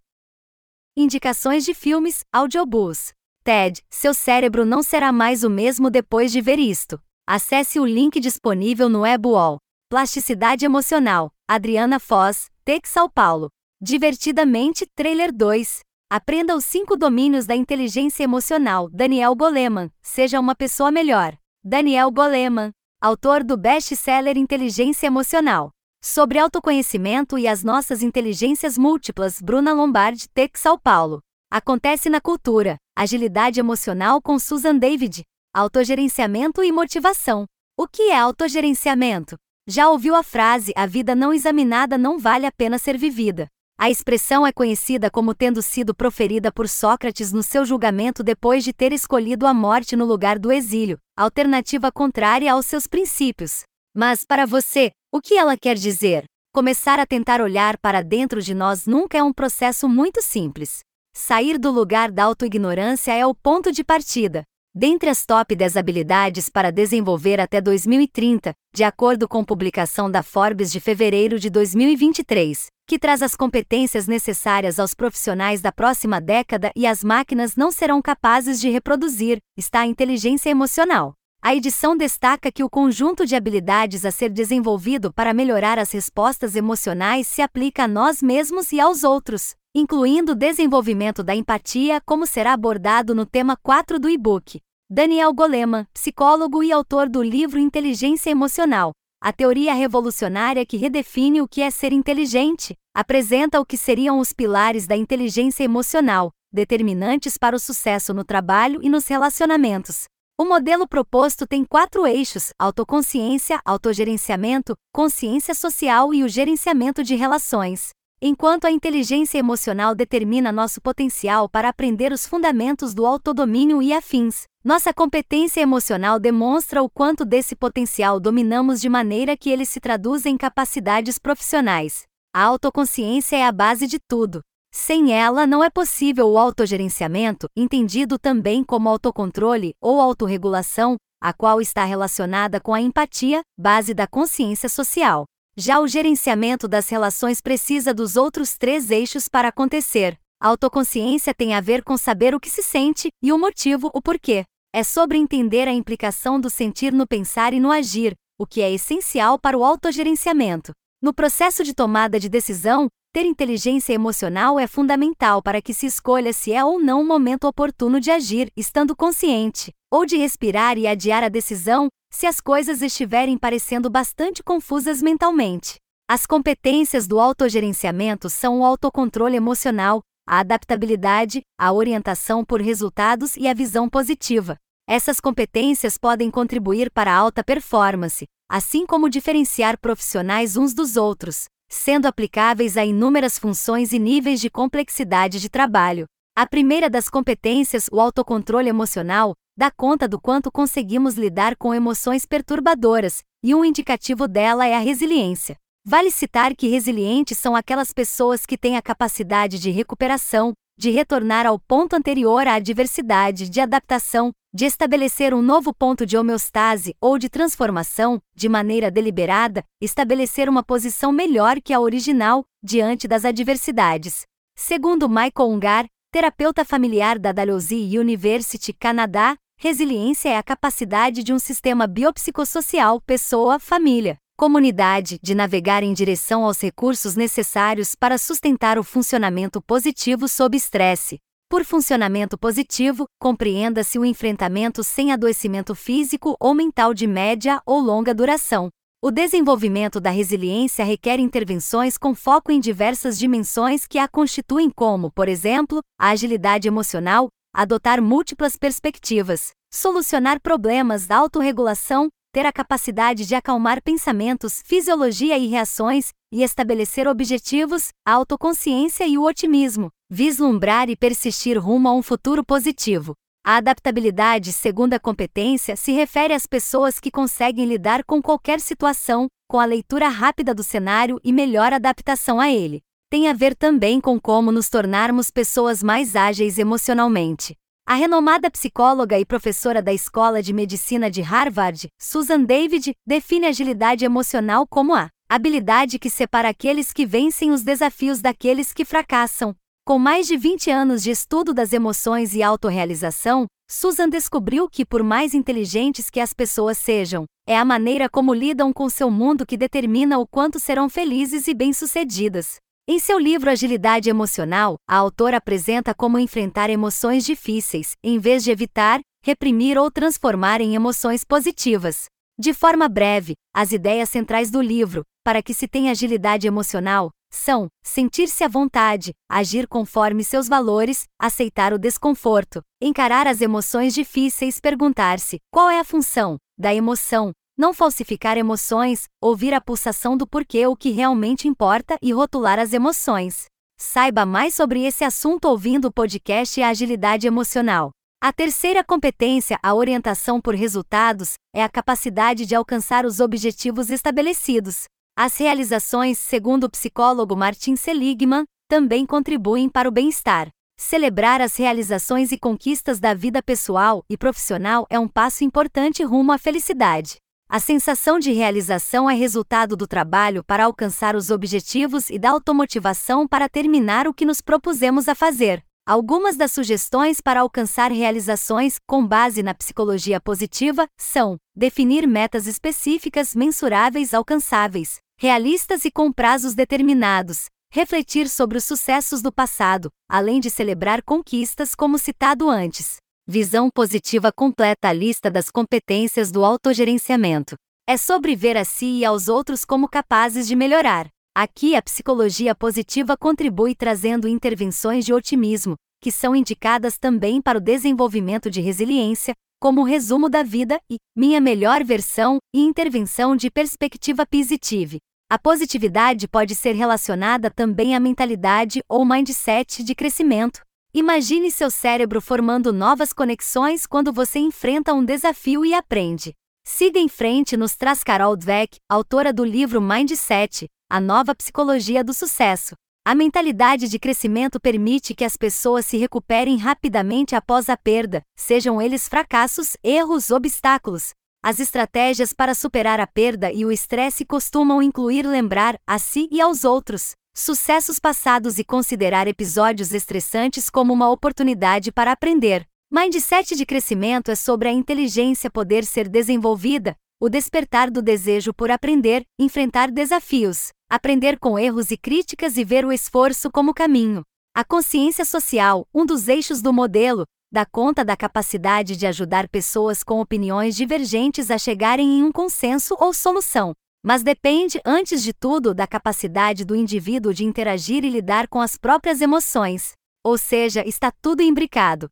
Indicações 0.95 1.65
de 1.65 1.73
filmes, 1.73 2.23
audiobooks. 2.31 3.11
TED, 3.43 3.83
seu 3.89 4.13
cérebro 4.13 4.65
não 4.65 4.81
será 4.81 5.11
mais 5.11 5.43
o 5.43 5.49
mesmo 5.49 5.89
depois 5.89 6.31
de 6.31 6.39
ver 6.39 6.57
isto. 6.57 6.99
Acesse 7.27 7.79
o 7.79 7.85
link 7.85 8.19
disponível 8.19 8.87
no 8.87 9.01
WebWall. 9.01 9.57
Plasticidade 9.89 10.63
Emocional, 10.63 11.31
Adriana 11.47 11.99
Foz, 11.99 12.51
Tec 12.63 12.87
São 12.87 13.09
Paulo. 13.09 13.49
Divertidamente, 13.81 14.85
Trailer 14.95 15.33
2. 15.33 15.79
Aprenda 16.07 16.55
os 16.55 16.63
cinco 16.65 16.95
domínios 16.95 17.47
da 17.47 17.55
inteligência 17.55 18.23
emocional. 18.23 18.87
Daniel 18.91 19.35
Goleman, 19.35 19.91
seja 20.03 20.39
uma 20.39 20.53
pessoa 20.53 20.91
melhor. 20.91 21.35
Daniel 21.63 22.11
Goleman, 22.11 22.71
autor 23.01 23.43
do 23.43 23.57
best-seller 23.57 24.37
Inteligência 24.37 25.07
Emocional. 25.07 25.71
Sobre 26.03 26.37
autoconhecimento 26.37 27.39
e 27.39 27.47
as 27.47 27.63
nossas 27.63 28.03
inteligências 28.03 28.77
múltiplas, 28.77 29.41
Bruna 29.41 29.73
Lombardi, 29.73 30.29
Tec 30.29 30.59
São 30.59 30.77
Paulo. 30.77 31.21
Acontece 31.51 32.07
na 32.07 32.21
cultura. 32.21 32.77
Agilidade 32.95 33.59
emocional 33.59 34.21
com 34.21 34.37
Susan 34.37 34.77
David. 34.77 35.23
Autogerenciamento 35.57 36.61
e 36.61 36.69
motivação. 36.69 37.45
O 37.79 37.87
que 37.87 38.09
é 38.09 38.19
autogerenciamento? 38.19 39.37
Já 39.65 39.89
ouviu 39.89 40.13
a 40.13 40.21
frase: 40.21 40.73
a 40.75 40.85
vida 40.85 41.15
não 41.15 41.33
examinada 41.33 41.97
não 41.97 42.19
vale 42.19 42.45
a 42.45 42.51
pena 42.51 42.77
ser 42.77 42.97
vivida? 42.97 43.47
A 43.79 43.89
expressão 43.89 44.45
é 44.45 44.51
conhecida 44.51 45.09
como 45.09 45.33
tendo 45.33 45.61
sido 45.61 45.95
proferida 45.95 46.51
por 46.51 46.67
Sócrates 46.67 47.31
no 47.31 47.41
seu 47.41 47.63
julgamento 47.63 48.21
depois 48.21 48.65
de 48.65 48.73
ter 48.73 48.91
escolhido 48.91 49.47
a 49.47 49.53
morte 49.53 49.95
no 49.95 50.03
lugar 50.03 50.37
do 50.37 50.51
exílio, 50.51 50.97
alternativa 51.15 51.89
contrária 51.89 52.51
aos 52.51 52.65
seus 52.65 52.85
princípios. 52.85 53.63
Mas, 53.95 54.25
para 54.25 54.45
você, 54.45 54.91
o 55.09 55.21
que 55.21 55.37
ela 55.37 55.55
quer 55.55 55.77
dizer? 55.77 56.25
Começar 56.53 56.99
a 56.99 57.05
tentar 57.05 57.39
olhar 57.39 57.77
para 57.77 58.01
dentro 58.01 58.41
de 58.41 58.53
nós 58.53 58.85
nunca 58.85 59.17
é 59.17 59.23
um 59.23 59.31
processo 59.31 59.87
muito 59.87 60.21
simples. 60.21 60.79
Sair 61.15 61.57
do 61.57 61.71
lugar 61.71 62.11
da 62.11 62.25
autoignorância 62.25 63.13
é 63.13 63.25
o 63.25 63.33
ponto 63.33 63.71
de 63.71 63.85
partida. 63.85 64.43
Dentre 64.77 65.09
as 65.09 65.25
top 65.25 65.55
10 65.55 65.77
habilidades 65.77 66.49
para 66.49 66.69
desenvolver 66.69 67.39
até 67.39 67.61
2030, 67.61 68.53
de 68.73 68.83
acordo 68.83 69.25
com 69.25 69.41
publicação 69.41 70.11
da 70.11 70.21
Forbes 70.21 70.69
de 70.69 70.81
fevereiro 70.81 71.39
de 71.39 71.49
2023, 71.49 72.67
que 72.85 72.99
traz 72.99 73.21
as 73.21 73.37
competências 73.37 74.05
necessárias 74.05 74.77
aos 74.77 74.93
profissionais 74.93 75.61
da 75.61 75.71
próxima 75.71 76.19
década 76.19 76.73
e 76.75 76.85
as 76.85 77.05
máquinas 77.05 77.55
não 77.55 77.71
serão 77.71 78.01
capazes 78.01 78.59
de 78.59 78.69
reproduzir, 78.69 79.37
está 79.55 79.79
a 79.79 79.87
inteligência 79.87 80.49
emocional. 80.49 81.13
A 81.41 81.55
edição 81.55 81.95
destaca 81.95 82.51
que 82.51 82.63
o 82.63 82.69
conjunto 82.69 83.25
de 83.25 83.33
habilidades 83.33 84.03
a 84.03 84.11
ser 84.11 84.29
desenvolvido 84.29 85.13
para 85.13 85.33
melhorar 85.33 85.79
as 85.79 85.93
respostas 85.93 86.53
emocionais 86.53 87.27
se 87.27 87.41
aplica 87.41 87.85
a 87.85 87.87
nós 87.87 88.21
mesmos 88.21 88.73
e 88.73 88.81
aos 88.81 89.05
outros, 89.05 89.55
incluindo 89.77 90.31
o 90.31 90.35
desenvolvimento 90.35 91.21
da 91.21 91.35
empatia, 91.35 91.99
como 92.05 92.25
será 92.25 92.53
abordado 92.53 93.13
no 93.13 93.25
tema 93.25 93.57
4 93.57 93.99
do 93.99 94.09
e-book. 94.09 94.61
Daniel 94.89 95.33
Goleman, 95.33 95.85
psicólogo 95.93 96.63
e 96.63 96.71
autor 96.71 97.09
do 97.09 97.21
livro 97.21 97.59
Inteligência 97.59 98.29
Emocional, 98.29 98.93
a 99.21 99.33
teoria 99.33 99.73
revolucionária 99.73 100.65
que 100.65 100.77
redefine 100.77 101.41
o 101.41 101.47
que 101.47 101.61
é 101.61 101.69
ser 101.69 101.91
inteligente, 101.91 102.73
apresenta 102.95 103.59
o 103.59 103.65
que 103.65 103.75
seriam 103.75 104.19
os 104.19 104.31
pilares 104.31 104.87
da 104.87 104.95
inteligência 104.95 105.65
emocional, 105.65 106.31
determinantes 106.53 107.37
para 107.37 107.55
o 107.55 107.59
sucesso 107.59 108.13
no 108.13 108.23
trabalho 108.23 108.79
e 108.81 108.87
nos 108.87 109.05
relacionamentos. 109.07 110.05
O 110.39 110.45
modelo 110.45 110.87
proposto 110.87 111.45
tem 111.45 111.65
quatro 111.65 112.07
eixos: 112.07 112.51
autoconsciência, 112.57 113.59
autogerenciamento, 113.65 114.73
consciência 114.93 115.53
social 115.53 116.13
e 116.13 116.23
o 116.23 116.29
gerenciamento 116.29 117.03
de 117.03 117.15
relações. 117.15 117.89
Enquanto 118.21 118.65
a 118.65 118.71
inteligência 118.71 119.37
emocional 119.37 119.93
determina 119.93 120.51
nosso 120.51 120.81
potencial 120.81 121.49
para 121.49 121.67
aprender 121.67 122.13
os 122.13 122.25
fundamentos 122.25 122.93
do 122.93 123.05
autodomínio 123.05 123.81
e 123.81 123.91
afins, 123.91 124.43
nossa 124.63 124.93
competência 124.93 125.59
emocional 125.59 126.19
demonstra 126.19 126.81
o 126.81 126.89
quanto 126.89 127.25
desse 127.25 127.55
potencial 127.55 128.19
dominamos 128.19 128.79
de 128.79 128.87
maneira 128.87 129.35
que 129.35 129.49
ele 129.49 129.65
se 129.65 129.79
traduz 129.79 130.25
em 130.25 130.37
capacidades 130.37 131.19
profissionais. 131.19 132.03
A 132.33 132.43
autoconsciência 132.43 133.35
é 133.35 133.45
a 133.45 133.51
base 133.51 133.85
de 133.85 133.99
tudo. 133.99 134.41
Sem 134.73 135.13
ela 135.13 135.45
não 135.45 135.63
é 135.63 135.69
possível 135.69 136.27
o 136.29 136.37
autogerenciamento, 136.37 137.47
entendido 137.55 138.17
também 138.17 138.63
como 138.63 138.89
autocontrole 138.89 139.73
ou 139.79 140.01
autorregulação, 140.01 140.95
a 141.21 141.31
qual 141.31 141.61
está 141.61 141.83
relacionada 141.85 142.59
com 142.59 142.73
a 142.73 142.81
empatia, 142.81 143.41
base 143.57 143.93
da 143.93 144.07
consciência 144.07 144.67
social. 144.67 145.25
Já 145.57 145.79
o 145.79 145.87
gerenciamento 145.87 146.67
das 146.67 146.89
relações 146.89 147.39
precisa 147.39 147.93
dos 147.93 148.17
outros 148.17 148.57
três 148.57 148.91
eixos 148.91 149.29
para 149.29 149.47
acontecer. 149.47 150.19
A 150.37 150.49
autoconsciência 150.49 151.33
tem 151.33 151.53
a 151.53 151.61
ver 151.61 151.81
com 151.81 151.95
saber 151.95 152.35
o 152.35 152.41
que 152.41 152.49
se 152.49 152.61
sente 152.61 153.07
e 153.23 153.31
o 153.31 153.37
motivo, 153.37 153.89
o 153.93 154.01
porquê. 154.01 154.43
É 154.73 154.83
sobre 154.83 155.17
entender 155.17 155.65
a 155.65 155.71
implicação 155.71 156.41
do 156.41 156.49
sentir 156.49 156.91
no 156.91 157.07
pensar 157.07 157.53
e 157.53 157.59
no 157.61 157.71
agir, 157.71 158.13
o 158.37 158.45
que 158.45 158.61
é 158.61 158.69
essencial 158.69 159.39
para 159.39 159.57
o 159.57 159.63
autogerenciamento. 159.63 160.73
No 161.01 161.13
processo 161.13 161.63
de 161.63 161.73
tomada 161.73 162.19
de 162.19 162.27
decisão, 162.27 162.89
ter 163.13 163.25
inteligência 163.25 163.93
emocional 163.93 164.59
é 164.59 164.67
fundamental 164.67 165.41
para 165.41 165.61
que 165.61 165.73
se 165.73 165.85
escolha 165.85 166.33
se 166.33 166.51
é 166.51 166.65
ou 166.65 166.81
não 166.81 166.99
o 166.99 167.07
momento 167.07 167.47
oportuno 167.47 168.01
de 168.01 168.11
agir, 168.11 168.51
estando 168.57 168.93
consciente, 168.93 169.71
ou 169.89 170.05
de 170.05 170.17
respirar 170.17 170.77
e 170.77 170.85
adiar 170.85 171.23
a 171.23 171.29
decisão, 171.29 171.87
se 172.15 172.25
as 172.25 172.39
coisas 172.39 172.81
estiverem 172.81 173.37
parecendo 173.37 173.89
bastante 173.89 174.41
confusas 174.41 175.01
mentalmente. 175.01 175.75
As 176.09 176.25
competências 176.25 177.07
do 177.07 177.19
autogerenciamento 177.19 178.29
são 178.29 178.61
o 178.61 178.65
autocontrole 178.65 179.35
emocional, 179.35 180.01
a 180.25 180.39
adaptabilidade, 180.39 181.41
a 181.59 181.73
orientação 181.73 182.45
por 182.45 182.61
resultados 182.61 183.35
e 183.35 183.49
a 183.49 183.53
visão 183.53 183.89
positiva. 183.89 184.55
Essas 184.87 185.19
competências 185.19 185.97
podem 185.97 186.31
contribuir 186.31 186.89
para 186.89 187.11
a 187.11 187.17
alta 187.17 187.43
performance, 187.43 188.23
assim 188.49 188.85
como 188.85 189.09
diferenciar 189.09 189.77
profissionais 189.77 190.55
uns 190.55 190.73
dos 190.73 190.95
outros, 190.95 191.47
sendo 191.69 192.05
aplicáveis 192.05 192.77
a 192.77 192.85
inúmeras 192.85 193.37
funções 193.37 193.91
e 193.91 193.99
níveis 193.99 194.39
de 194.39 194.49
complexidade 194.49 195.41
de 195.41 195.49
trabalho. 195.49 196.05
A 196.33 196.47
primeira 196.47 196.89
das 196.89 197.09
competências, 197.09 197.89
o 197.91 197.99
autocontrole 197.99 198.69
emocional, 198.69 199.33
dá 199.57 199.71
conta 199.71 200.07
do 200.07 200.19
quanto 200.19 200.51
conseguimos 200.51 201.15
lidar 201.15 201.55
com 201.55 201.73
emoções 201.73 202.25
perturbadoras, 202.25 203.23
e 203.43 203.55
um 203.55 203.63
indicativo 203.63 204.27
dela 204.27 204.67
é 204.67 204.73
a 204.73 204.79
resiliência. 204.79 205.55
Vale 205.85 206.09
citar 206.09 206.55
que 206.55 206.67
resilientes 206.67 207.37
são 207.37 207.55
aquelas 207.55 207.93
pessoas 207.93 208.45
que 208.45 208.57
têm 208.57 208.75
a 208.75 208.81
capacidade 208.81 209.59
de 209.59 209.69
recuperação, 209.69 210.53
de 210.77 210.89
retornar 210.89 211.45
ao 211.45 211.57
ponto 211.59 211.95
anterior 211.95 212.47
à 212.47 212.55
adversidade, 212.55 213.49
de 213.49 213.61
adaptação, 213.61 214.31
de 214.53 214.65
estabelecer 214.65 215.33
um 215.33 215.41
novo 215.41 215.73
ponto 215.73 216.05
de 216.05 216.17
homeostase 216.17 216.95
ou 216.99 217.17
de 217.17 217.29
transformação, 217.29 218.19
de 218.35 218.49
maneira 218.49 218.89
deliberada, 218.89 219.63
estabelecer 219.81 220.49
uma 220.49 220.63
posição 220.63 221.11
melhor 221.11 221.61
que 221.61 221.73
a 221.73 221.79
original, 221.79 222.43
diante 222.63 223.07
das 223.07 223.23
adversidades. 223.23 224.23
Segundo 224.55 225.07
Michael 225.07 225.49
Ungar, 225.49 225.85
terapeuta 226.11 226.65
familiar 226.65 227.19
da 227.19 227.31
Dalhousie 227.31 227.99
University, 227.99 228.73
Canadá, 228.73 229.35
resiliência 229.57 230.29
é 230.29 230.37
a 230.37 230.43
capacidade 230.43 231.23
de 231.23 231.33
um 231.33 231.39
sistema 231.39 231.87
biopsicossocial, 231.87 233.01
pessoa, 233.01 233.59
família, 233.59 234.17
comunidade, 234.37 235.17
de 235.21 235.33
navegar 235.33 235.83
em 235.83 235.93
direção 235.93 236.45
aos 236.45 236.61
recursos 236.61 237.15
necessários 237.15 237.95
para 237.95 238.17
sustentar 238.17 238.77
o 238.77 238.83
funcionamento 238.83 239.61
positivo 239.61 240.27
sob 240.27 240.55
estresse, 240.55 241.19
por 241.47 241.63
funcionamento 241.63 242.37
positivo, 242.37 243.05
compreenda-se 243.19 243.99
o 243.99 244.05
enfrentamento 244.05 244.83
sem 244.83 245.11
adoecimento 245.11 245.75
físico 245.75 246.35
ou 246.39 246.53
mental 246.53 246.93
de 246.93 247.05
média 247.05 247.61
ou 247.65 247.79
longa 247.79 248.15
duração. 248.15 248.69
O 249.01 249.11
desenvolvimento 249.11 249.99
da 249.99 250.09
resiliência 250.09 250.83
requer 250.83 251.19
intervenções 251.19 251.95
com 251.95 252.15
foco 252.15 252.51
em 252.51 252.59
diversas 252.59 253.19
dimensões 253.19 253.85
que 253.85 253.99
a 253.99 254.07
constituem, 254.07 254.71
como, 254.71 255.11
por 255.11 255.29
exemplo, 255.29 255.79
a 255.99 256.09
agilidade 256.09 256.67
emocional, 256.67 257.27
adotar 257.55 258.01
múltiplas 258.01 258.57
perspectivas, 258.57 259.51
solucionar 259.71 260.41
problemas, 260.41 261.09
autorregulação, 261.09 262.09
ter 262.33 262.45
a 262.45 262.51
capacidade 262.51 263.25
de 263.25 263.33
acalmar 263.33 263.81
pensamentos, 263.81 264.61
fisiologia 264.65 265.37
e 265.37 265.47
reações, 265.47 266.09
e 266.33 266.43
estabelecer 266.43 267.07
objetivos, 267.07 267.89
a 268.05 268.11
autoconsciência 268.11 269.07
e 269.07 269.17
o 269.17 269.23
otimismo, 269.23 269.89
vislumbrar 270.09 270.89
e 270.89 270.97
persistir 270.97 271.57
rumo 271.57 271.87
a 271.87 271.93
um 271.93 272.03
futuro 272.03 272.43
positivo. 272.43 273.13
A 273.41 273.55
adaptabilidade, 273.57 274.51
segundo 274.51 274.95
a 274.95 274.99
competência, 274.99 275.77
se 275.77 275.93
refere 275.93 276.33
às 276.33 276.45
pessoas 276.45 276.99
que 276.99 277.09
conseguem 277.09 277.65
lidar 277.65 278.03
com 278.03 278.21
qualquer 278.21 278.59
situação, 278.59 279.27
com 279.47 279.59
a 279.59 279.65
leitura 279.65 280.09
rápida 280.09 280.53
do 280.53 280.63
cenário 280.63 281.21
e 281.23 281.31
melhor 281.31 281.71
adaptação 281.71 282.41
a 282.41 282.51
ele. 282.51 282.81
Tem 283.09 283.29
a 283.29 283.33
ver 283.33 283.55
também 283.55 284.01
com 284.01 284.19
como 284.19 284.51
nos 284.51 284.69
tornarmos 284.69 285.29
pessoas 285.29 285.83
mais 285.83 286.15
ágeis 286.15 286.57
emocionalmente. 286.57 287.55
A 287.87 287.93
renomada 287.93 288.49
psicóloga 288.49 289.19
e 289.19 289.25
professora 289.25 289.79
da 289.79 289.93
Escola 289.93 290.41
de 290.41 290.51
Medicina 290.51 291.09
de 291.09 291.21
Harvard, 291.21 291.87
Susan 292.01 292.41
David, 292.41 292.93
define 293.05 293.45
agilidade 293.45 294.03
emocional 294.03 294.65
como 294.67 294.95
a 294.95 295.09
habilidade 295.29 295.99
que 295.99 296.09
separa 296.09 296.49
aqueles 296.49 296.91
que 296.91 297.05
vencem 297.05 297.51
os 297.51 297.61
desafios 297.61 298.21
daqueles 298.21 298.73
que 298.73 298.83
fracassam. 298.83 299.55
Com 299.85 299.99
mais 299.99 300.25
de 300.25 300.35
20 300.35 300.71
anos 300.71 301.03
de 301.03 301.11
estudo 301.11 301.53
das 301.53 301.73
emoções 301.73 302.33
e 302.33 302.41
autorrealização, 302.41 303.45
Susan 303.69 304.09
descobriu 304.09 304.67
que, 304.67 304.83
por 304.83 305.03
mais 305.03 305.35
inteligentes 305.35 306.09
que 306.09 306.19
as 306.19 306.33
pessoas 306.33 306.79
sejam, 306.79 307.25
é 307.47 307.55
a 307.55 307.63
maneira 307.63 308.09
como 308.09 308.33
lidam 308.33 308.73
com 308.73 308.89
seu 308.89 309.11
mundo 309.11 309.45
que 309.45 309.55
determina 309.57 310.17
o 310.17 310.25
quanto 310.25 310.59
serão 310.59 310.89
felizes 310.89 311.47
e 311.47 311.53
bem-sucedidas. 311.53 312.55
Em 312.87 312.99
seu 312.99 313.17
livro 313.17 313.49
Agilidade 313.49 314.11
Emocional, 314.11 314.75
a 314.87 314.95
autora 314.97 315.37
apresenta 315.37 315.91
como 315.91 316.19
enfrentar 316.19 316.69
emoções 316.69 317.25
difíceis, 317.25 317.95
em 318.03 318.19
vez 318.19 318.43
de 318.43 318.51
evitar, 318.51 318.99
reprimir 319.25 319.75
ou 319.75 319.89
transformar 319.89 320.61
em 320.61 320.75
emoções 320.75 321.23
positivas. 321.23 322.05
De 322.37 322.53
forma 322.53 322.87
breve, 322.87 323.33
as 323.51 323.71
ideias 323.71 324.09
centrais 324.09 324.51
do 324.51 324.61
livro, 324.61 325.01
para 325.23 325.41
que 325.41 325.51
se 325.51 325.67
tenha 325.67 325.89
agilidade 325.89 326.45
emocional, 326.45 327.09
são 327.31 327.67
sentir-se 327.83 328.43
à 328.43 328.47
vontade, 328.47 329.13
agir 329.27 329.67
conforme 329.67 330.23
seus 330.23 330.47
valores, 330.47 331.05
aceitar 331.19 331.73
o 331.73 331.79
desconforto, 331.79 332.61
encarar 332.79 333.25
as 333.25 333.41
emoções 333.41 333.95
difíceis, 333.95 334.59
perguntar-se 334.59 335.39
qual 335.51 335.71
é 335.71 335.79
a 335.79 335.83
função 335.83 336.37
da 336.55 336.71
emoção, 336.71 337.31
não 337.57 337.73
falsificar 337.73 338.37
emoções, 338.37 339.05
ouvir 339.21 339.53
a 339.53 339.61
pulsação 339.61 340.17
do 340.17 340.27
porquê 340.27 340.67
o 340.67 340.75
que 340.75 340.91
realmente 340.91 341.47
importa 341.47 341.97
e 342.01 342.11
rotular 342.11 342.59
as 342.59 342.73
emoções. 342.73 343.45
Saiba 343.77 344.25
mais 344.25 344.55
sobre 344.55 344.83
esse 344.85 345.03
assunto 345.03 345.45
ouvindo 345.45 345.85
o 345.85 345.91
podcast 345.91 346.61
Agilidade 346.61 347.27
Emocional. 347.27 347.91
A 348.21 348.33
terceira 348.33 348.83
competência, 348.83 349.59
a 349.61 349.73
orientação 349.73 350.41
por 350.41 350.55
resultados, 350.55 351.33
é 351.53 351.63
a 351.63 351.69
capacidade 351.69 352.45
de 352.45 352.55
alcançar 352.55 353.05
os 353.05 353.19
objetivos 353.19 353.89
estabelecidos. 353.89 354.85
As 355.17 355.37
realizações, 355.37 356.17
segundo 356.17 356.65
o 356.65 356.69
psicólogo 356.69 357.35
Martin 357.35 357.75
Seligman, 357.75 358.45
também 358.67 359.05
contribuem 359.05 359.69
para 359.69 359.87
o 359.87 359.91
bem-estar. 359.91 360.49
Celebrar 360.77 361.39
as 361.39 361.55
realizações 361.55 362.31
e 362.31 362.37
conquistas 362.37 362.99
da 362.99 363.13
vida 363.13 363.41
pessoal 363.41 364.03
e 364.09 364.17
profissional 364.17 364.85
é 364.89 364.99
um 364.99 365.07
passo 365.07 365.43
importante 365.43 366.03
rumo 366.03 366.31
à 366.33 366.37
felicidade. 366.37 367.17
A 367.47 367.59
sensação 367.59 368.19
de 368.19 368.31
realização 368.31 369.09
é 369.09 369.13
resultado 369.13 369.77
do 369.77 369.87
trabalho 369.87 370.43
para 370.43 370.65
alcançar 370.65 371.15
os 371.15 371.29
objetivos 371.29 372.09
e 372.09 372.17
da 372.17 372.31
automotivação 372.31 373.27
para 373.27 373.47
terminar 373.47 374.07
o 374.07 374.13
que 374.13 374.25
nos 374.25 374.41
propusemos 374.41 375.07
a 375.07 375.15
fazer. 375.15 375.63
Algumas 375.87 376.35
das 376.35 376.51
sugestões 376.51 377.21
para 377.21 377.41
alcançar 377.41 377.91
realizações, 377.91 378.77
com 378.87 379.05
base 379.05 379.43
na 379.43 379.53
psicologia 379.53 380.19
positiva, 380.19 380.87
são: 380.99 381.37
definir 381.55 382.07
metas 382.07 382.47
específicas, 382.47 383.35
mensuráveis, 383.35 384.13
alcançáveis, 384.13 384.97
realistas 385.17 385.85
e 385.85 385.91
com 385.91 386.11
prazos 386.11 386.55
determinados, 386.55 387.45
refletir 387.71 388.27
sobre 388.27 388.57
os 388.57 388.63
sucessos 388.63 389.21
do 389.21 389.31
passado, 389.31 389.89
além 390.09 390.39
de 390.39 390.49
celebrar 390.49 391.03
conquistas 391.03 391.75
como 391.75 391.99
citado 391.99 392.49
antes. 392.49 392.97
Visão 393.27 393.71
positiva 393.71 394.31
completa 394.31 394.89
a 394.89 394.93
lista 394.93 395.31
das 395.31 395.49
competências 395.49 396.31
do 396.31 396.45
autogerenciamento. 396.45 397.55
É 397.89 397.97
sobre 397.97 398.35
ver 398.35 398.55
a 398.55 398.63
si 398.63 398.99
e 398.99 399.05
aos 399.05 399.27
outros 399.27 399.65
como 399.65 399.89
capazes 399.89 400.47
de 400.47 400.55
melhorar. 400.55 401.07
Aqui 401.35 401.75
a 401.75 401.81
psicologia 401.81 402.53
positiva 402.53 403.17
contribui 403.17 403.73
trazendo 403.73 404.27
intervenções 404.27 405.03
de 405.03 405.11
otimismo, 405.11 405.75
que 405.99 406.11
são 406.11 406.35
indicadas 406.35 406.99
também 406.99 407.41
para 407.41 407.57
o 407.57 407.61
desenvolvimento 407.61 408.47
de 408.47 408.61
resiliência, 408.61 409.33
como 409.59 409.81
o 409.81 409.85
resumo 409.85 410.29
da 410.29 410.43
vida 410.43 410.79
e 410.87 410.97
minha 411.17 411.41
melhor 411.41 411.83
versão 411.83 412.37
e 412.53 412.61
intervenção 412.61 413.35
de 413.35 413.49
perspectiva 413.49 414.23
positive. 414.27 414.99
A 415.31 415.39
positividade 415.39 416.27
pode 416.27 416.53
ser 416.53 416.73
relacionada 416.73 417.49
também 417.49 417.95
à 417.95 417.99
mentalidade 417.99 418.83
ou 418.87 419.03
mindset 419.03 419.83
de 419.83 419.95
crescimento. 419.95 420.61
Imagine 420.97 421.51
seu 421.51 421.69
cérebro 421.69 422.21
formando 422.21 422.71
novas 422.71 423.11
conexões 423.11 423.85
quando 423.85 424.13
você 424.13 424.39
enfrenta 424.39 424.93
um 424.93 425.03
desafio 425.03 425.65
e 425.65 425.73
aprende. 425.73 426.33
Siga 426.65 426.97
em 426.97 427.09
frente 427.09 427.57
nos 427.57 427.75
traz 427.75 428.01
Carol 428.01 428.37
Dweck, 428.37 428.77
autora 428.89 429.33
do 429.33 429.43
livro 429.43 429.81
Mindset, 429.81 430.69
a 430.89 431.01
nova 431.01 431.35
psicologia 431.35 432.01
do 432.01 432.13
sucesso. 432.13 432.75
A 433.05 433.13
mentalidade 433.13 433.89
de 433.89 433.99
crescimento 433.99 434.57
permite 434.57 435.13
que 435.13 435.25
as 435.25 435.35
pessoas 435.35 435.85
se 435.85 435.97
recuperem 435.97 436.55
rapidamente 436.55 437.35
após 437.35 437.67
a 437.67 437.75
perda, 437.75 438.21
sejam 438.33 438.81
eles 438.81 439.09
fracassos, 439.09 439.75
erros, 439.83 440.31
obstáculos. 440.31 441.09
As 441.43 441.59
estratégias 441.59 442.31
para 442.31 442.55
superar 442.55 443.01
a 443.01 443.05
perda 443.05 443.51
e 443.51 443.65
o 443.65 443.71
estresse 443.71 444.23
costumam 444.23 444.81
incluir 444.81 445.27
lembrar 445.27 445.77
a 445.85 445.99
si 445.99 446.29
e 446.31 446.39
aos 446.39 446.63
outros 446.63 447.15
sucessos 447.37 447.99
passados 447.99 448.57
e 448.57 448.63
considerar 448.63 449.27
episódios 449.27 449.93
estressantes 449.93 450.69
como 450.69 450.93
uma 450.93 451.11
oportunidade 451.11 451.91
para 451.91 452.13
aprender. 452.13 452.65
Mindset 452.89 453.55
de 453.55 453.65
crescimento 453.65 454.31
é 454.31 454.35
sobre 454.35 454.69
a 454.69 454.71
inteligência 454.71 455.51
poder 455.51 455.83
ser 455.83 456.07
desenvolvida, 456.07 456.95
o 457.19 457.27
despertar 457.27 457.91
do 457.91 458.01
desejo 458.01 458.53
por 458.53 458.71
aprender, 458.71 459.25
enfrentar 459.37 459.91
desafios, 459.91 460.69
aprender 460.89 461.37
com 461.37 461.59
erros 461.59 461.91
e 461.91 461.97
críticas 461.97 462.55
e 462.55 462.63
ver 462.63 462.85
o 462.85 462.91
esforço 462.91 463.51
como 463.51 463.73
caminho. 463.73 464.23
A 464.55 464.63
consciência 464.63 465.25
social, 465.25 465.85
um 465.93 466.05
dos 466.05 466.29
eixos 466.29 466.61
do 466.61 466.71
modelo, 466.71 467.25
dá 467.51 467.65
conta 467.65 468.05
da 468.05 468.15
capacidade 468.15 468.95
de 468.95 469.05
ajudar 469.05 469.49
pessoas 469.49 470.03
com 470.03 470.21
opiniões 470.21 470.73
divergentes 470.73 471.51
a 471.51 471.57
chegarem 471.57 472.19
em 472.19 472.23
um 472.23 472.31
consenso 472.31 472.95
ou 472.97 473.13
solução. 473.13 473.73
Mas 474.07 474.21
depende, 474.21 474.79
antes 474.85 475.23
de 475.23 475.33
tudo, 475.33 475.73
da 475.73 475.87
capacidade 475.87 476.63
do 476.63 476.75
indivíduo 476.75 477.33
de 477.33 477.43
interagir 477.43 478.05
e 478.05 478.09
lidar 478.11 478.47
com 478.47 478.61
as 478.61 478.77
próprias 478.77 479.19
emoções. 479.19 479.93
Ou 480.23 480.37
seja, 480.37 480.87
está 480.87 481.11
tudo 481.23 481.41
imbricado. 481.41 482.07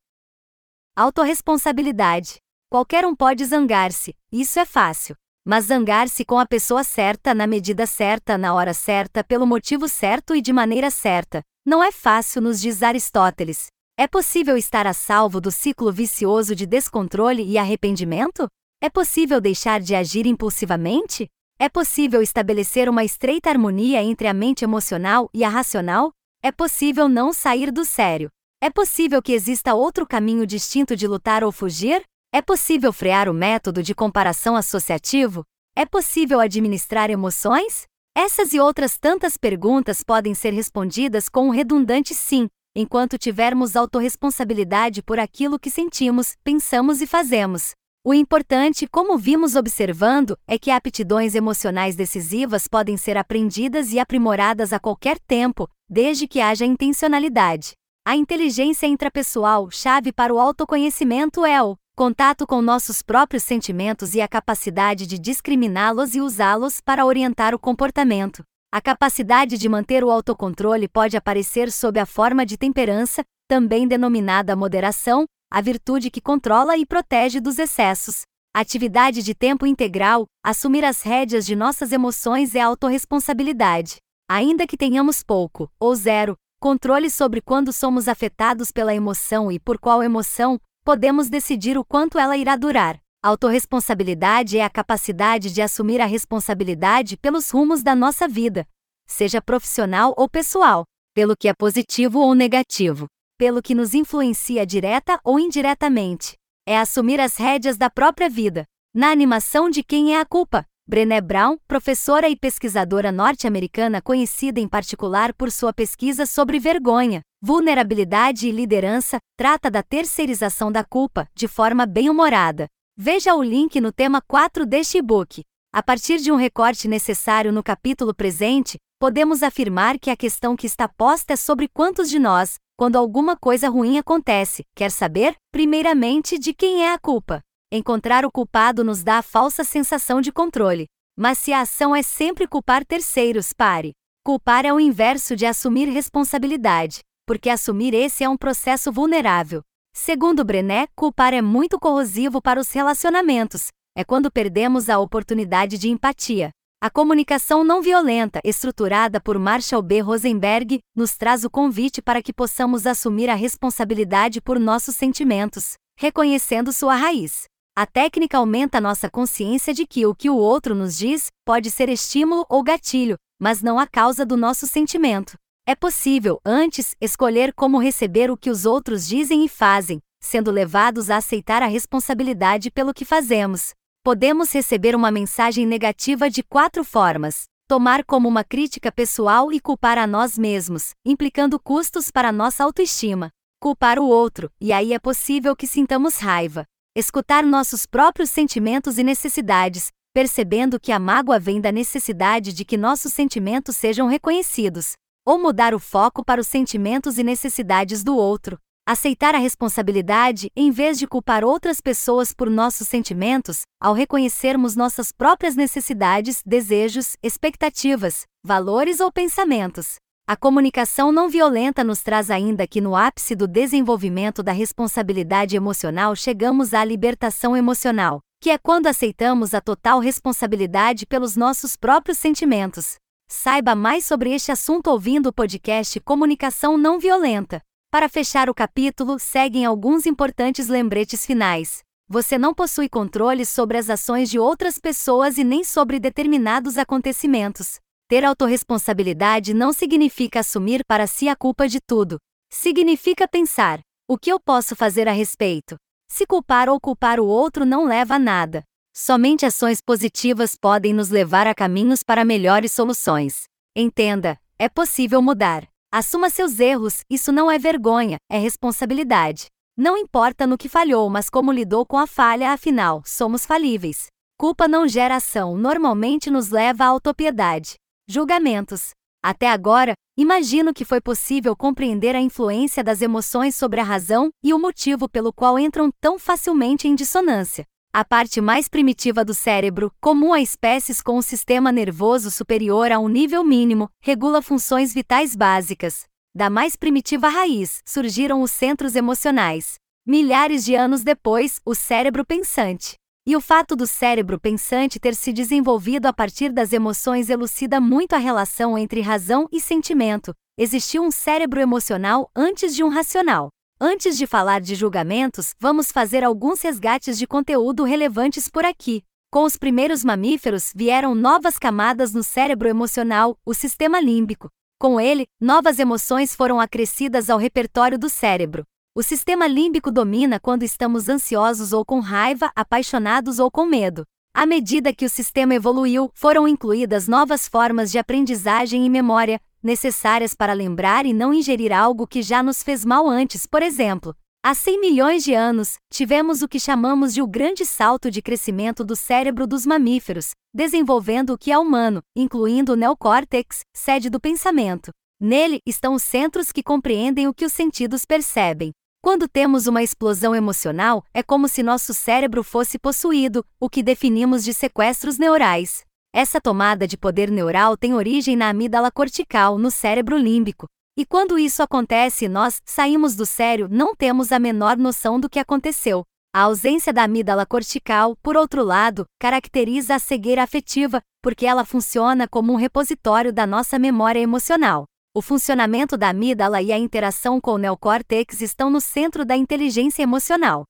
Autoresponsabilidade. 0.96 2.38
Qualquer 2.68 3.06
um 3.06 3.16
pode 3.16 3.46
zangar-se, 3.46 4.16
isso 4.32 4.60
é 4.60 4.66
fácil. 4.66 5.16
Mas 5.46 5.66
zangar-se 5.66 6.26
com 6.26 6.40
a 6.40 6.48
pessoa 6.48 6.84
certa, 6.84 7.32
na 7.36 7.46
medida 7.46 7.86
certa, 7.86 8.40
na 8.40 8.56
hora 8.56 8.74
certa, 8.74 9.24
pelo 9.24 9.46
motivo 9.46 9.88
certo 9.88 10.36
e 10.36 10.42
de 10.42 10.52
maneira 10.52 10.90
certa, 10.90 11.44
não 11.64 11.84
é 11.84 11.92
fácil, 11.92 12.42
nos 12.42 12.60
diz 12.60 12.82
Aristóteles. 12.82 13.68
É 13.96 14.08
possível 14.08 14.58
estar 14.58 14.88
a 14.88 14.94
salvo 14.94 15.40
do 15.40 15.52
ciclo 15.52 15.92
vicioso 15.92 16.56
de 16.56 16.66
descontrole 16.66 17.44
e 17.44 17.56
arrependimento? 17.56 18.48
É 18.82 18.90
possível 18.90 19.40
deixar 19.40 19.80
de 19.80 19.94
agir 19.94 20.26
impulsivamente? 20.26 21.28
É 21.64 21.70
possível 21.70 22.22
estabelecer 22.22 22.90
uma 22.90 23.06
estreita 23.06 23.50
harmonia 23.50 24.04
entre 24.04 24.28
a 24.28 24.34
mente 24.34 24.66
emocional 24.66 25.30
e 25.34 25.46
a 25.46 25.48
racional? 25.48 26.12
É 26.44 26.52
possível 26.52 27.08
não 27.08 27.32
sair 27.32 27.72
do 27.72 27.86
sério? 27.86 28.30
É 28.62 28.70
possível 28.70 29.22
que 29.22 29.32
exista 29.32 29.74
outro 29.74 30.06
caminho 30.06 30.46
distinto 30.46 30.94
de 30.94 31.08
lutar 31.08 31.42
ou 31.42 31.54
fugir? 31.54 32.04
É 32.34 32.42
possível 32.42 32.92
frear 32.92 33.30
o 33.30 33.34
método 33.34 33.82
de 33.82 33.96
comparação 33.96 34.58
associativo? 34.58 35.46
É 35.74 35.86
possível 35.86 36.42
administrar 36.42 37.10
emoções? 37.10 37.84
Essas 38.14 38.52
e 38.52 38.60
outras 38.60 39.00
tantas 39.00 39.38
perguntas 39.38 40.04
podem 40.04 40.34
ser 40.34 40.52
respondidas 40.52 41.30
com 41.30 41.48
um 41.48 41.50
redundante 41.50 42.14
sim, 42.14 42.50
enquanto 42.76 43.18
tivermos 43.18 43.78
autorresponsabilidade 43.78 45.02
por 45.02 45.18
aquilo 45.18 45.58
que 45.58 45.70
sentimos, 45.70 46.36
pensamos 46.44 47.00
e 47.00 47.08
fazemos. 47.08 47.72
O 48.06 48.14
importante, 48.14 48.86
como 48.86 49.18
vimos 49.18 49.56
observando, 49.56 50.38
é 50.46 50.60
que 50.60 50.70
aptidões 50.70 51.36
emocionais 51.36 51.96
decisivas 51.96 52.68
podem 52.68 52.98
ser 52.98 53.16
aprendidas 53.16 53.94
e 53.94 54.00
aprimoradas 54.00 54.74
a 54.74 54.80
qualquer 54.80 55.18
tempo, 55.20 55.70
desde 55.90 56.28
que 56.28 56.42
haja 56.42 56.66
intencionalidade. 56.66 57.72
A 58.06 58.18
inteligência 58.18 58.88
intrapessoal, 58.88 59.72
chave 59.72 60.12
para 60.12 60.34
o 60.34 60.38
autoconhecimento, 60.38 61.46
é 61.46 61.64
o 61.64 61.78
contato 61.96 62.46
com 62.46 62.62
nossos 62.62 63.02
próprios 63.02 63.44
sentimentos 63.44 64.14
e 64.14 64.20
a 64.20 64.28
capacidade 64.28 65.08
de 65.08 65.18
discriminá-los 65.18 66.14
e 66.14 66.20
usá-los 66.20 66.82
para 66.82 67.06
orientar 67.06 67.56
o 67.56 67.60
comportamento. 67.60 68.44
A 68.70 68.82
capacidade 68.82 69.58
de 69.58 69.70
manter 69.70 70.04
o 70.04 70.12
autocontrole 70.12 70.90
pode 70.90 71.16
aparecer 71.16 71.72
sob 71.72 71.98
a 71.98 72.06
forma 72.06 72.46
de 72.46 72.58
temperança, 72.58 73.24
também 73.48 73.88
denominada 73.88 74.58
moderação, 74.58 75.24
a 75.54 75.62
virtude 75.62 76.10
que 76.10 76.20
controla 76.20 76.76
e 76.78 76.84
protege 76.84 77.40
dos 77.40 77.60
excessos. 77.60 78.24
Atividade 78.56 79.22
de 79.22 79.36
tempo 79.36 79.68
integral, 79.68 80.26
assumir 80.44 80.84
as 80.84 81.04
rédeas 81.04 81.46
de 81.46 81.56
nossas 81.56 81.92
emoções 81.92 82.56
é 82.56 82.62
autorresponsabilidade. 82.62 83.98
Ainda 84.28 84.66
que 84.66 84.76
tenhamos 84.76 85.22
pouco, 85.22 85.72
ou 85.80 85.94
zero, 85.94 86.36
controle 86.60 87.08
sobre 87.08 87.40
quando 87.40 87.72
somos 87.72 88.08
afetados 88.08 88.72
pela 88.72 88.96
emoção 88.96 89.52
e 89.52 89.60
por 89.60 89.78
qual 89.78 90.02
emoção, 90.02 90.60
podemos 90.84 91.30
decidir 91.30 91.78
o 91.78 91.86
quanto 91.86 92.18
ela 92.18 92.36
irá 92.36 92.56
durar. 92.56 92.98
Autoresponsabilidade 93.22 94.58
é 94.58 94.64
a 94.64 94.72
capacidade 94.72 95.54
de 95.54 95.62
assumir 95.62 96.02
a 96.02 96.08
responsabilidade 96.08 97.16
pelos 97.16 97.52
rumos 97.52 97.84
da 97.84 97.94
nossa 97.94 98.28
vida, 98.28 98.68
seja 99.08 99.40
profissional 99.40 100.16
ou 100.18 100.28
pessoal, 100.28 100.84
pelo 101.14 101.38
que 101.38 101.48
é 101.48 101.54
positivo 101.54 102.22
ou 102.22 102.34
negativo, 102.34 103.06
pelo 103.38 103.62
que 103.62 103.76
nos 103.76 103.94
influencia 103.94 104.66
direta 104.66 105.20
ou 105.24 105.40
indiretamente. 105.40 106.34
É 106.66 106.78
assumir 106.78 107.20
as 107.20 107.38
rédeas 107.38 107.78
da 107.78 107.90
própria 107.90 108.30
vida. 108.30 108.66
Na 108.96 109.10
animação 109.10 109.70
de 109.70 109.84
Quem 109.84 110.16
é 110.16 110.20
a 110.20 110.26
Culpa, 110.26 110.66
Brené 110.86 111.22
Brown, 111.22 111.58
professora 111.66 112.28
e 112.28 112.36
pesquisadora 112.36 113.12
norte-americana 113.12 114.02
conhecida 114.02 114.60
em 114.60 114.68
particular 114.68 115.34
por 115.34 115.50
sua 115.50 115.72
pesquisa 115.72 116.26
sobre 116.26 116.60
vergonha, 116.60 117.22
vulnerabilidade 117.42 118.48
e 118.48 118.52
liderança, 118.52 119.18
trata 119.38 119.72
da 119.72 119.82
terceirização 119.82 120.72
da 120.72 120.84
culpa 120.84 121.28
de 121.34 121.48
forma 121.48 121.86
bem-humorada. 121.86 122.68
Veja 122.98 123.34
o 123.34 123.42
link 123.42 123.80
no 123.80 123.92
tema 123.92 124.22
4 124.22 124.66
deste 124.66 124.98
e-book. 124.98 125.42
A 125.74 125.82
partir 125.82 126.20
de 126.20 126.32
um 126.32 126.36
recorte 126.36 126.88
necessário 126.88 127.52
no 127.52 127.64
capítulo 127.64 128.14
presente, 128.14 128.78
podemos 129.00 129.42
afirmar 129.42 129.98
que 129.98 130.10
a 130.10 130.16
questão 130.18 130.56
que 130.56 130.68
está 130.68 130.88
posta 130.88 131.34
é 131.34 131.36
sobre 131.36 131.68
quantos 131.68 132.10
de 132.10 132.20
nós, 132.20 132.56
quando 132.84 132.98
alguma 132.98 133.38
coisa 133.38 133.70
ruim 133.70 133.98
acontece, 133.98 134.66
quer 134.76 134.92
saber, 134.92 135.38
primeiramente, 135.54 136.38
de 136.38 136.54
quem 136.54 136.84
é 136.84 136.92
a 136.92 137.00
culpa. 137.00 137.40
Encontrar 137.72 138.26
o 138.26 138.30
culpado 138.30 138.84
nos 138.84 139.06
dá 139.06 139.20
a 139.20 139.22
falsa 139.22 139.64
sensação 139.64 140.20
de 140.20 140.34
controle. 140.34 140.88
Mas 141.18 141.38
se 141.38 141.54
a 141.54 141.62
ação 141.62 141.96
é 141.96 142.04
sempre 142.04 142.46
culpar 142.46 142.84
terceiros, 142.86 143.54
pare. 143.54 143.94
Culpar 144.22 144.66
é 144.66 144.74
o 144.74 144.82
inverso 144.82 145.34
de 145.34 145.46
assumir 145.46 145.86
responsabilidade, 145.86 147.00
porque 147.26 147.50
assumir 147.50 147.94
esse 147.94 148.22
é 148.22 148.28
um 148.28 148.36
processo 148.36 148.92
vulnerável. 148.92 149.62
Segundo 149.96 150.44
Brené, 150.44 150.88
culpar 150.94 151.34
é 151.34 151.42
muito 151.42 151.80
corrosivo 151.80 152.42
para 152.42 152.60
os 152.60 152.70
relacionamentos, 152.70 153.68
é 153.96 154.04
quando 154.04 154.30
perdemos 154.30 154.90
a 154.90 155.00
oportunidade 155.00 155.78
de 155.78 155.90
empatia. 155.90 156.50
A 156.84 156.90
comunicação 156.90 157.64
não 157.64 157.82
violenta, 157.82 158.42
estruturada 158.44 159.22
por 159.22 159.40
Marshall 159.40 159.82
B. 159.82 160.02
Rosenberg, 160.02 160.80
nos 160.94 161.16
traz 161.16 161.46
o 161.46 161.50
convite 161.50 162.02
para 162.02 162.22
que 162.22 162.34
possamos 162.34 162.86
assumir 162.86 163.30
a 163.30 163.36
responsabilidade 163.36 164.42
por 164.42 164.60
nossos 164.60 164.98
sentimentos, 164.98 165.76
reconhecendo 165.98 166.74
sua 166.74 166.94
raiz. 166.94 167.46
A 167.74 167.86
técnica 167.86 168.38
aumenta 168.38 168.82
nossa 168.82 169.10
consciência 169.10 169.74
de 169.74 169.88
que 169.88 170.06
o 170.06 170.14
que 170.14 170.30
o 170.30 170.36
outro 170.36 170.76
nos 170.76 170.98
diz 170.98 171.28
pode 171.46 171.72
ser 171.72 171.88
estímulo 171.88 172.46
ou 172.50 172.62
gatilho, 172.62 173.16
mas 173.40 173.62
não 173.62 173.80
a 173.80 173.88
causa 173.88 174.26
do 174.26 174.36
nosso 174.36 174.68
sentimento. 174.68 175.38
É 175.66 175.76
possível, 175.76 176.38
antes, 176.46 176.98
escolher 177.00 177.54
como 177.54 177.82
receber 177.82 178.30
o 178.30 178.36
que 178.36 178.50
os 178.50 178.66
outros 178.66 179.08
dizem 179.08 179.46
e 179.46 179.48
fazem, 179.48 180.02
sendo 180.22 180.52
levados 180.52 181.10
a 181.10 181.16
aceitar 181.16 181.64
a 181.64 181.68
responsabilidade 181.68 182.70
pelo 182.70 182.94
que 182.94 183.06
fazemos. 183.06 183.72
Podemos 184.06 184.52
receber 184.52 184.98
uma 184.98 185.10
mensagem 185.10 185.66
negativa 185.66 186.30
de 186.30 186.44
quatro 186.44 186.84
formas: 186.84 187.46
tomar 187.70 188.04
como 188.04 188.28
uma 188.28 188.44
crítica 188.44 188.92
pessoal 188.92 189.50
e 189.50 189.62
culpar 189.62 189.98
a 189.98 190.06
nós 190.06 190.38
mesmos, 190.38 190.92
implicando 191.06 191.58
custos 191.58 192.12
para 192.12 192.30
nossa 192.30 192.66
autoestima. 192.66 193.30
Culpar 193.62 193.98
o 193.98 194.06
outro, 194.06 194.52
e 194.60 194.74
aí 194.74 194.92
é 194.92 195.00
possível 195.00 195.56
que 195.56 195.66
sintamos 195.66 196.18
raiva. 196.18 196.66
Escutar 196.94 197.46
nossos 197.46 197.86
próprios 197.86 198.30
sentimentos 198.30 198.98
e 198.98 199.04
necessidades, 199.06 199.90
percebendo 200.14 200.82
que 200.82 200.92
a 200.92 201.00
mágoa 201.00 201.40
vem 201.40 201.62
da 201.62 201.72
necessidade 201.72 202.52
de 202.52 202.66
que 202.66 202.76
nossos 202.76 203.14
sentimentos 203.14 203.78
sejam 203.78 204.08
reconhecidos 204.08 204.96
ou 205.26 205.40
mudar 205.40 205.74
o 205.74 205.80
foco 205.80 206.26
para 206.26 206.42
os 206.42 206.48
sentimentos 206.48 207.18
e 207.18 207.24
necessidades 207.24 208.04
do 208.04 208.18
outro. 208.18 208.60
Aceitar 208.86 209.34
a 209.34 209.38
responsabilidade 209.38 210.52
em 210.54 210.70
vez 210.70 211.00
de 211.00 211.08
culpar 211.08 211.42
outras 211.46 211.80
pessoas 211.80 212.34
por 212.34 212.50
nossos 212.50 212.86
sentimentos, 212.86 213.62
ao 213.80 213.94
reconhecermos 213.94 214.76
nossas 214.76 215.10
próprias 215.10 215.56
necessidades, 215.56 216.44
desejos, 216.46 217.16
expectativas, 217.24 218.24
valores 218.44 219.00
ou 219.00 219.10
pensamentos. 219.10 219.96
A 220.28 220.36
comunicação 220.36 221.14
não 221.14 221.30
violenta 221.30 221.82
nos 221.82 222.04
traz 222.04 222.30
ainda 222.30 222.68
que 222.68 222.82
no 222.82 222.94
ápice 222.94 223.36
do 223.36 223.48
desenvolvimento 223.48 224.44
da 224.44 224.52
responsabilidade 224.52 225.56
emocional 225.56 226.14
chegamos 226.14 226.74
à 226.74 226.84
libertação 226.84 227.56
emocional, 227.56 228.20
que 228.42 228.50
é 228.50 228.58
quando 228.58 228.88
aceitamos 228.88 229.54
a 229.54 229.62
total 229.62 230.00
responsabilidade 230.02 231.06
pelos 231.06 231.38
nossos 231.38 231.78
próprios 231.78 232.18
sentimentos. 232.18 232.96
Saiba 233.30 233.76
mais 233.76 234.06
sobre 234.06 234.34
este 234.34 234.52
assunto 234.52 234.88
ouvindo 234.88 235.28
o 235.28 235.34
podcast 235.34 236.02
Comunicação 236.02 236.78
Não 236.78 237.00
Violenta. 237.00 237.62
Para 237.94 238.10
fechar 238.10 238.50
o 238.50 238.56
capítulo, 238.56 239.20
seguem 239.20 239.66
alguns 239.66 240.08
importantes 240.08 240.68
lembretes 240.68 241.28
finais. 241.28 241.84
Você 242.10 242.40
não 242.40 242.52
possui 242.52 242.90
controle 242.90 243.46
sobre 243.46 243.78
as 243.78 243.88
ações 243.88 244.32
de 244.32 244.40
outras 244.40 244.80
pessoas 244.80 245.38
e 245.38 245.44
nem 245.44 245.64
sobre 245.64 246.00
determinados 246.00 246.80
acontecimentos. 246.80 247.78
Ter 248.10 248.26
autorresponsabilidade 248.26 249.54
não 249.54 249.72
significa 249.72 250.40
assumir 250.40 250.84
para 250.88 251.06
si 251.06 251.30
a 251.30 251.36
culpa 251.36 251.68
de 251.68 251.80
tudo. 251.80 252.18
Significa 252.52 253.28
pensar: 253.28 253.80
o 254.08 254.18
que 254.18 254.32
eu 254.32 254.40
posso 254.40 254.76
fazer 254.76 255.08
a 255.08 255.12
respeito? 255.12 255.76
Se 256.10 256.26
culpar 256.26 256.70
ou 256.70 256.80
culpar 256.82 257.20
o 257.20 257.28
outro 257.28 257.64
não 257.64 257.86
leva 257.86 258.16
a 258.16 258.20
nada. 258.20 258.64
Somente 258.92 259.46
ações 259.46 259.80
positivas 259.80 260.56
podem 260.60 260.96
nos 260.96 261.12
levar 261.12 261.46
a 261.46 261.54
caminhos 261.54 262.02
para 262.02 262.26
melhores 262.26 262.72
soluções. 262.72 263.44
Entenda, 263.76 264.40
é 264.58 264.68
possível 264.68 265.22
mudar. 265.22 265.73
Assuma 265.96 266.28
seus 266.32 266.60
erros, 266.60 267.02
isso 267.08 267.32
não 267.32 267.52
é 267.52 267.60
vergonha, 267.60 268.18
é 268.28 268.40
responsabilidade. 268.40 269.46
Não 269.78 269.96
importa 269.96 270.48
no 270.48 270.58
que 270.58 270.68
falhou, 270.68 271.08
mas 271.08 271.30
como 271.30 271.52
lidou 271.52 271.86
com 271.86 272.00
a 272.00 272.08
falha, 272.08 272.52
afinal, 272.52 273.04
somos 273.06 273.46
falíveis. 273.46 274.08
Culpa 274.36 274.68
não 274.68 274.88
gera 274.88 275.18
ação, 275.18 275.56
normalmente 275.56 276.32
nos 276.32 276.50
leva 276.50 276.84
à 276.84 276.88
autopiedade. 276.88 277.76
Julgamentos. 278.10 278.90
Até 279.24 279.48
agora, 279.48 279.94
imagino 280.18 280.74
que 280.74 280.84
foi 280.84 281.00
possível 281.00 281.56
compreender 281.56 282.16
a 282.16 282.22
influência 282.22 282.84
das 282.84 283.04
emoções 283.04 283.56
sobre 283.56 283.80
a 283.80 283.84
razão 283.84 284.32
e 284.44 284.52
o 284.52 284.58
motivo 284.58 285.08
pelo 285.08 285.32
qual 285.32 285.60
entram 285.60 285.92
tão 286.02 286.18
facilmente 286.18 286.88
em 286.88 286.96
dissonância. 286.96 287.66
A 287.96 288.04
parte 288.04 288.42
mais 288.42 288.68
primitiva 288.68 289.24
do 289.24 289.36
cérebro, 289.36 289.94
comum 290.02 290.34
a 290.34 290.42
espécies 290.42 291.00
com 291.00 291.16
um 291.16 291.22
sistema 291.22 291.72
nervoso 291.72 292.32
superior 292.32 292.92
a 292.92 292.98
um 292.98 293.08
nível 293.08 293.44
mínimo, 293.44 293.88
regula 294.02 294.42
funções 294.42 294.92
vitais 294.92 295.36
básicas. 295.36 296.06
Da 296.34 296.50
mais 296.50 296.76
primitiva 296.76 297.30
raiz, 297.30 297.84
surgiram 297.86 298.42
os 298.42 298.50
centros 298.50 298.96
emocionais. 298.96 299.76
Milhares 300.08 300.66
de 300.66 300.74
anos 300.74 301.04
depois, 301.04 301.62
o 301.64 301.76
cérebro 301.76 302.26
pensante. 302.26 302.96
E 303.28 303.36
o 303.36 303.40
fato 303.40 303.76
do 303.76 303.86
cérebro 303.86 304.40
pensante 304.40 305.00
ter 305.00 305.14
se 305.14 305.32
desenvolvido 305.32 306.08
a 306.08 306.14
partir 306.14 306.52
das 306.52 306.74
emoções 306.74 307.30
elucida 307.30 307.80
muito 307.80 308.14
a 308.14 308.18
relação 308.18 308.76
entre 308.76 309.02
razão 309.02 309.48
e 309.52 309.62
sentimento. 309.62 310.34
Existiu 310.58 311.04
um 311.04 311.12
cérebro 311.12 311.62
emocional 311.62 312.28
antes 312.36 312.76
de 312.76 312.84
um 312.84 312.90
racional. 312.90 313.50
Antes 313.86 314.18
de 314.18 314.26
falar 314.26 314.62
de 314.62 314.76
julgamentos, 314.76 315.54
vamos 315.60 315.92
fazer 315.92 316.24
alguns 316.24 316.62
resgates 316.62 317.18
de 317.18 317.28
conteúdo 317.28 317.84
relevantes 317.84 318.48
por 318.48 318.64
aqui. 318.64 319.04
Com 319.30 319.44
os 319.44 319.58
primeiros 319.58 320.06
mamíferos 320.06 320.72
vieram 320.74 321.14
novas 321.14 321.60
camadas 321.60 322.14
no 322.14 322.24
cérebro 322.24 322.70
emocional, 322.70 323.38
o 323.46 323.54
sistema 323.54 324.00
límbico. 324.00 324.50
Com 324.80 325.02
ele, 325.02 325.26
novas 325.38 325.80
emoções 325.80 326.34
foram 326.34 326.62
acrescidas 326.62 327.30
ao 327.30 327.38
repertório 327.38 328.00
do 328.00 328.10
cérebro. 328.10 328.64
O 328.96 329.04
sistema 329.04 329.48
límbico 329.48 329.92
domina 329.92 330.40
quando 330.40 330.64
estamos 330.64 331.10
ansiosos 331.10 331.74
ou 331.74 331.84
com 331.84 332.00
raiva, 332.00 332.54
apaixonados 332.56 333.38
ou 333.38 333.52
com 333.52 333.66
medo. 333.66 334.06
À 334.36 334.48
medida 334.48 334.92
que 334.92 335.06
o 335.06 335.10
sistema 335.10 335.54
evoluiu, 335.54 336.10
foram 336.16 336.48
incluídas 336.48 337.08
novas 337.08 337.48
formas 337.48 337.92
de 337.92 338.00
aprendizagem 338.00 338.84
e 338.84 338.90
memória, 338.90 339.40
necessárias 339.62 340.34
para 340.34 340.54
lembrar 340.54 341.06
e 341.06 341.14
não 341.14 341.32
ingerir 341.32 341.72
algo 341.72 342.08
que 342.08 342.24
já 342.24 342.42
nos 342.42 342.64
fez 342.64 342.84
mal 342.84 343.08
antes, 343.08 343.46
por 343.46 343.62
exemplo. 343.62 344.16
Há 344.44 344.56
100 344.56 344.82
milhões 344.82 345.24
de 345.24 345.36
anos, 345.36 345.76
tivemos 345.90 346.42
o 346.42 346.48
que 346.50 346.60
chamamos 346.60 347.14
de 347.14 347.22
o 347.22 347.28
grande 347.28 347.64
salto 347.64 348.10
de 348.10 348.24
crescimento 348.24 348.84
do 348.84 348.96
cérebro 348.96 349.46
dos 349.46 349.68
mamíferos, 349.68 350.32
desenvolvendo 350.54 351.34
o 351.34 351.38
que 351.38 351.52
é 351.52 351.58
humano, 351.58 352.02
incluindo 352.16 352.74
o 352.74 352.76
neocórtex, 352.76 353.62
sede 353.74 354.10
do 354.10 354.20
pensamento. 354.20 354.92
Nele 355.22 355.60
estão 355.66 355.94
os 355.94 356.04
centros 356.04 356.52
que 356.52 356.64
compreendem 356.64 357.28
o 357.28 357.34
que 357.34 357.46
os 357.46 357.54
sentidos 357.54 358.04
percebem. 358.04 358.72
Quando 359.04 359.28
temos 359.28 359.68
uma 359.68 359.84
explosão 359.84 360.34
emocional, 360.34 361.04
é 361.14 361.22
como 361.22 361.50
se 361.50 361.62
nosso 361.62 361.94
cérebro 361.94 362.42
fosse 362.42 362.80
possuído, 362.80 363.46
o 363.60 363.70
que 363.70 363.84
definimos 363.84 364.46
de 364.46 364.54
sequestros 364.54 365.18
neurais. 365.18 365.84
Essa 366.16 366.40
tomada 366.40 366.88
de 366.88 366.96
poder 366.96 367.30
neural 367.30 367.76
tem 367.76 367.94
origem 367.94 368.38
na 368.38 368.48
amígdala 368.48 368.90
cortical, 368.90 369.58
no 369.58 369.70
cérebro 369.70 370.18
límbico. 370.18 370.68
E 370.98 371.06
quando 371.06 371.38
isso 371.38 371.62
acontece 371.62 372.26
e 372.26 372.30
nós 372.30 372.62
saímos 372.64 373.14
do 373.14 373.26
sério, 373.26 373.68
não 373.70 373.94
temos 373.94 374.32
a 374.32 374.40
menor 374.40 374.78
noção 374.78 375.20
do 375.20 375.30
que 375.30 375.38
aconteceu. 375.38 376.04
A 376.34 376.44
ausência 376.44 376.94
da 376.94 377.04
amígdala 377.04 377.46
cortical, 377.46 378.16
por 378.24 378.38
outro 378.38 378.64
lado, 378.64 379.06
caracteriza 379.20 379.96
a 379.96 380.00
cegueira 380.00 380.44
afetiva, 380.44 381.02
porque 381.22 381.46
ela 381.46 381.66
funciona 381.66 382.26
como 382.26 382.54
um 382.54 382.56
repositório 382.56 383.34
da 383.34 383.46
nossa 383.46 383.78
memória 383.78 384.22
emocional. 384.22 384.86
O 385.16 385.22
funcionamento 385.22 385.96
da 385.96 386.10
amígdala 386.10 386.60
e 386.60 386.72
a 386.72 386.78
interação 386.80 387.40
com 387.40 387.52
o 387.52 387.58
neocórtex 387.60 388.42
estão 388.42 388.72
no 388.72 388.82
centro 388.82 389.24
da 389.24 389.38
inteligência 389.38 390.02
emocional. 390.02 390.64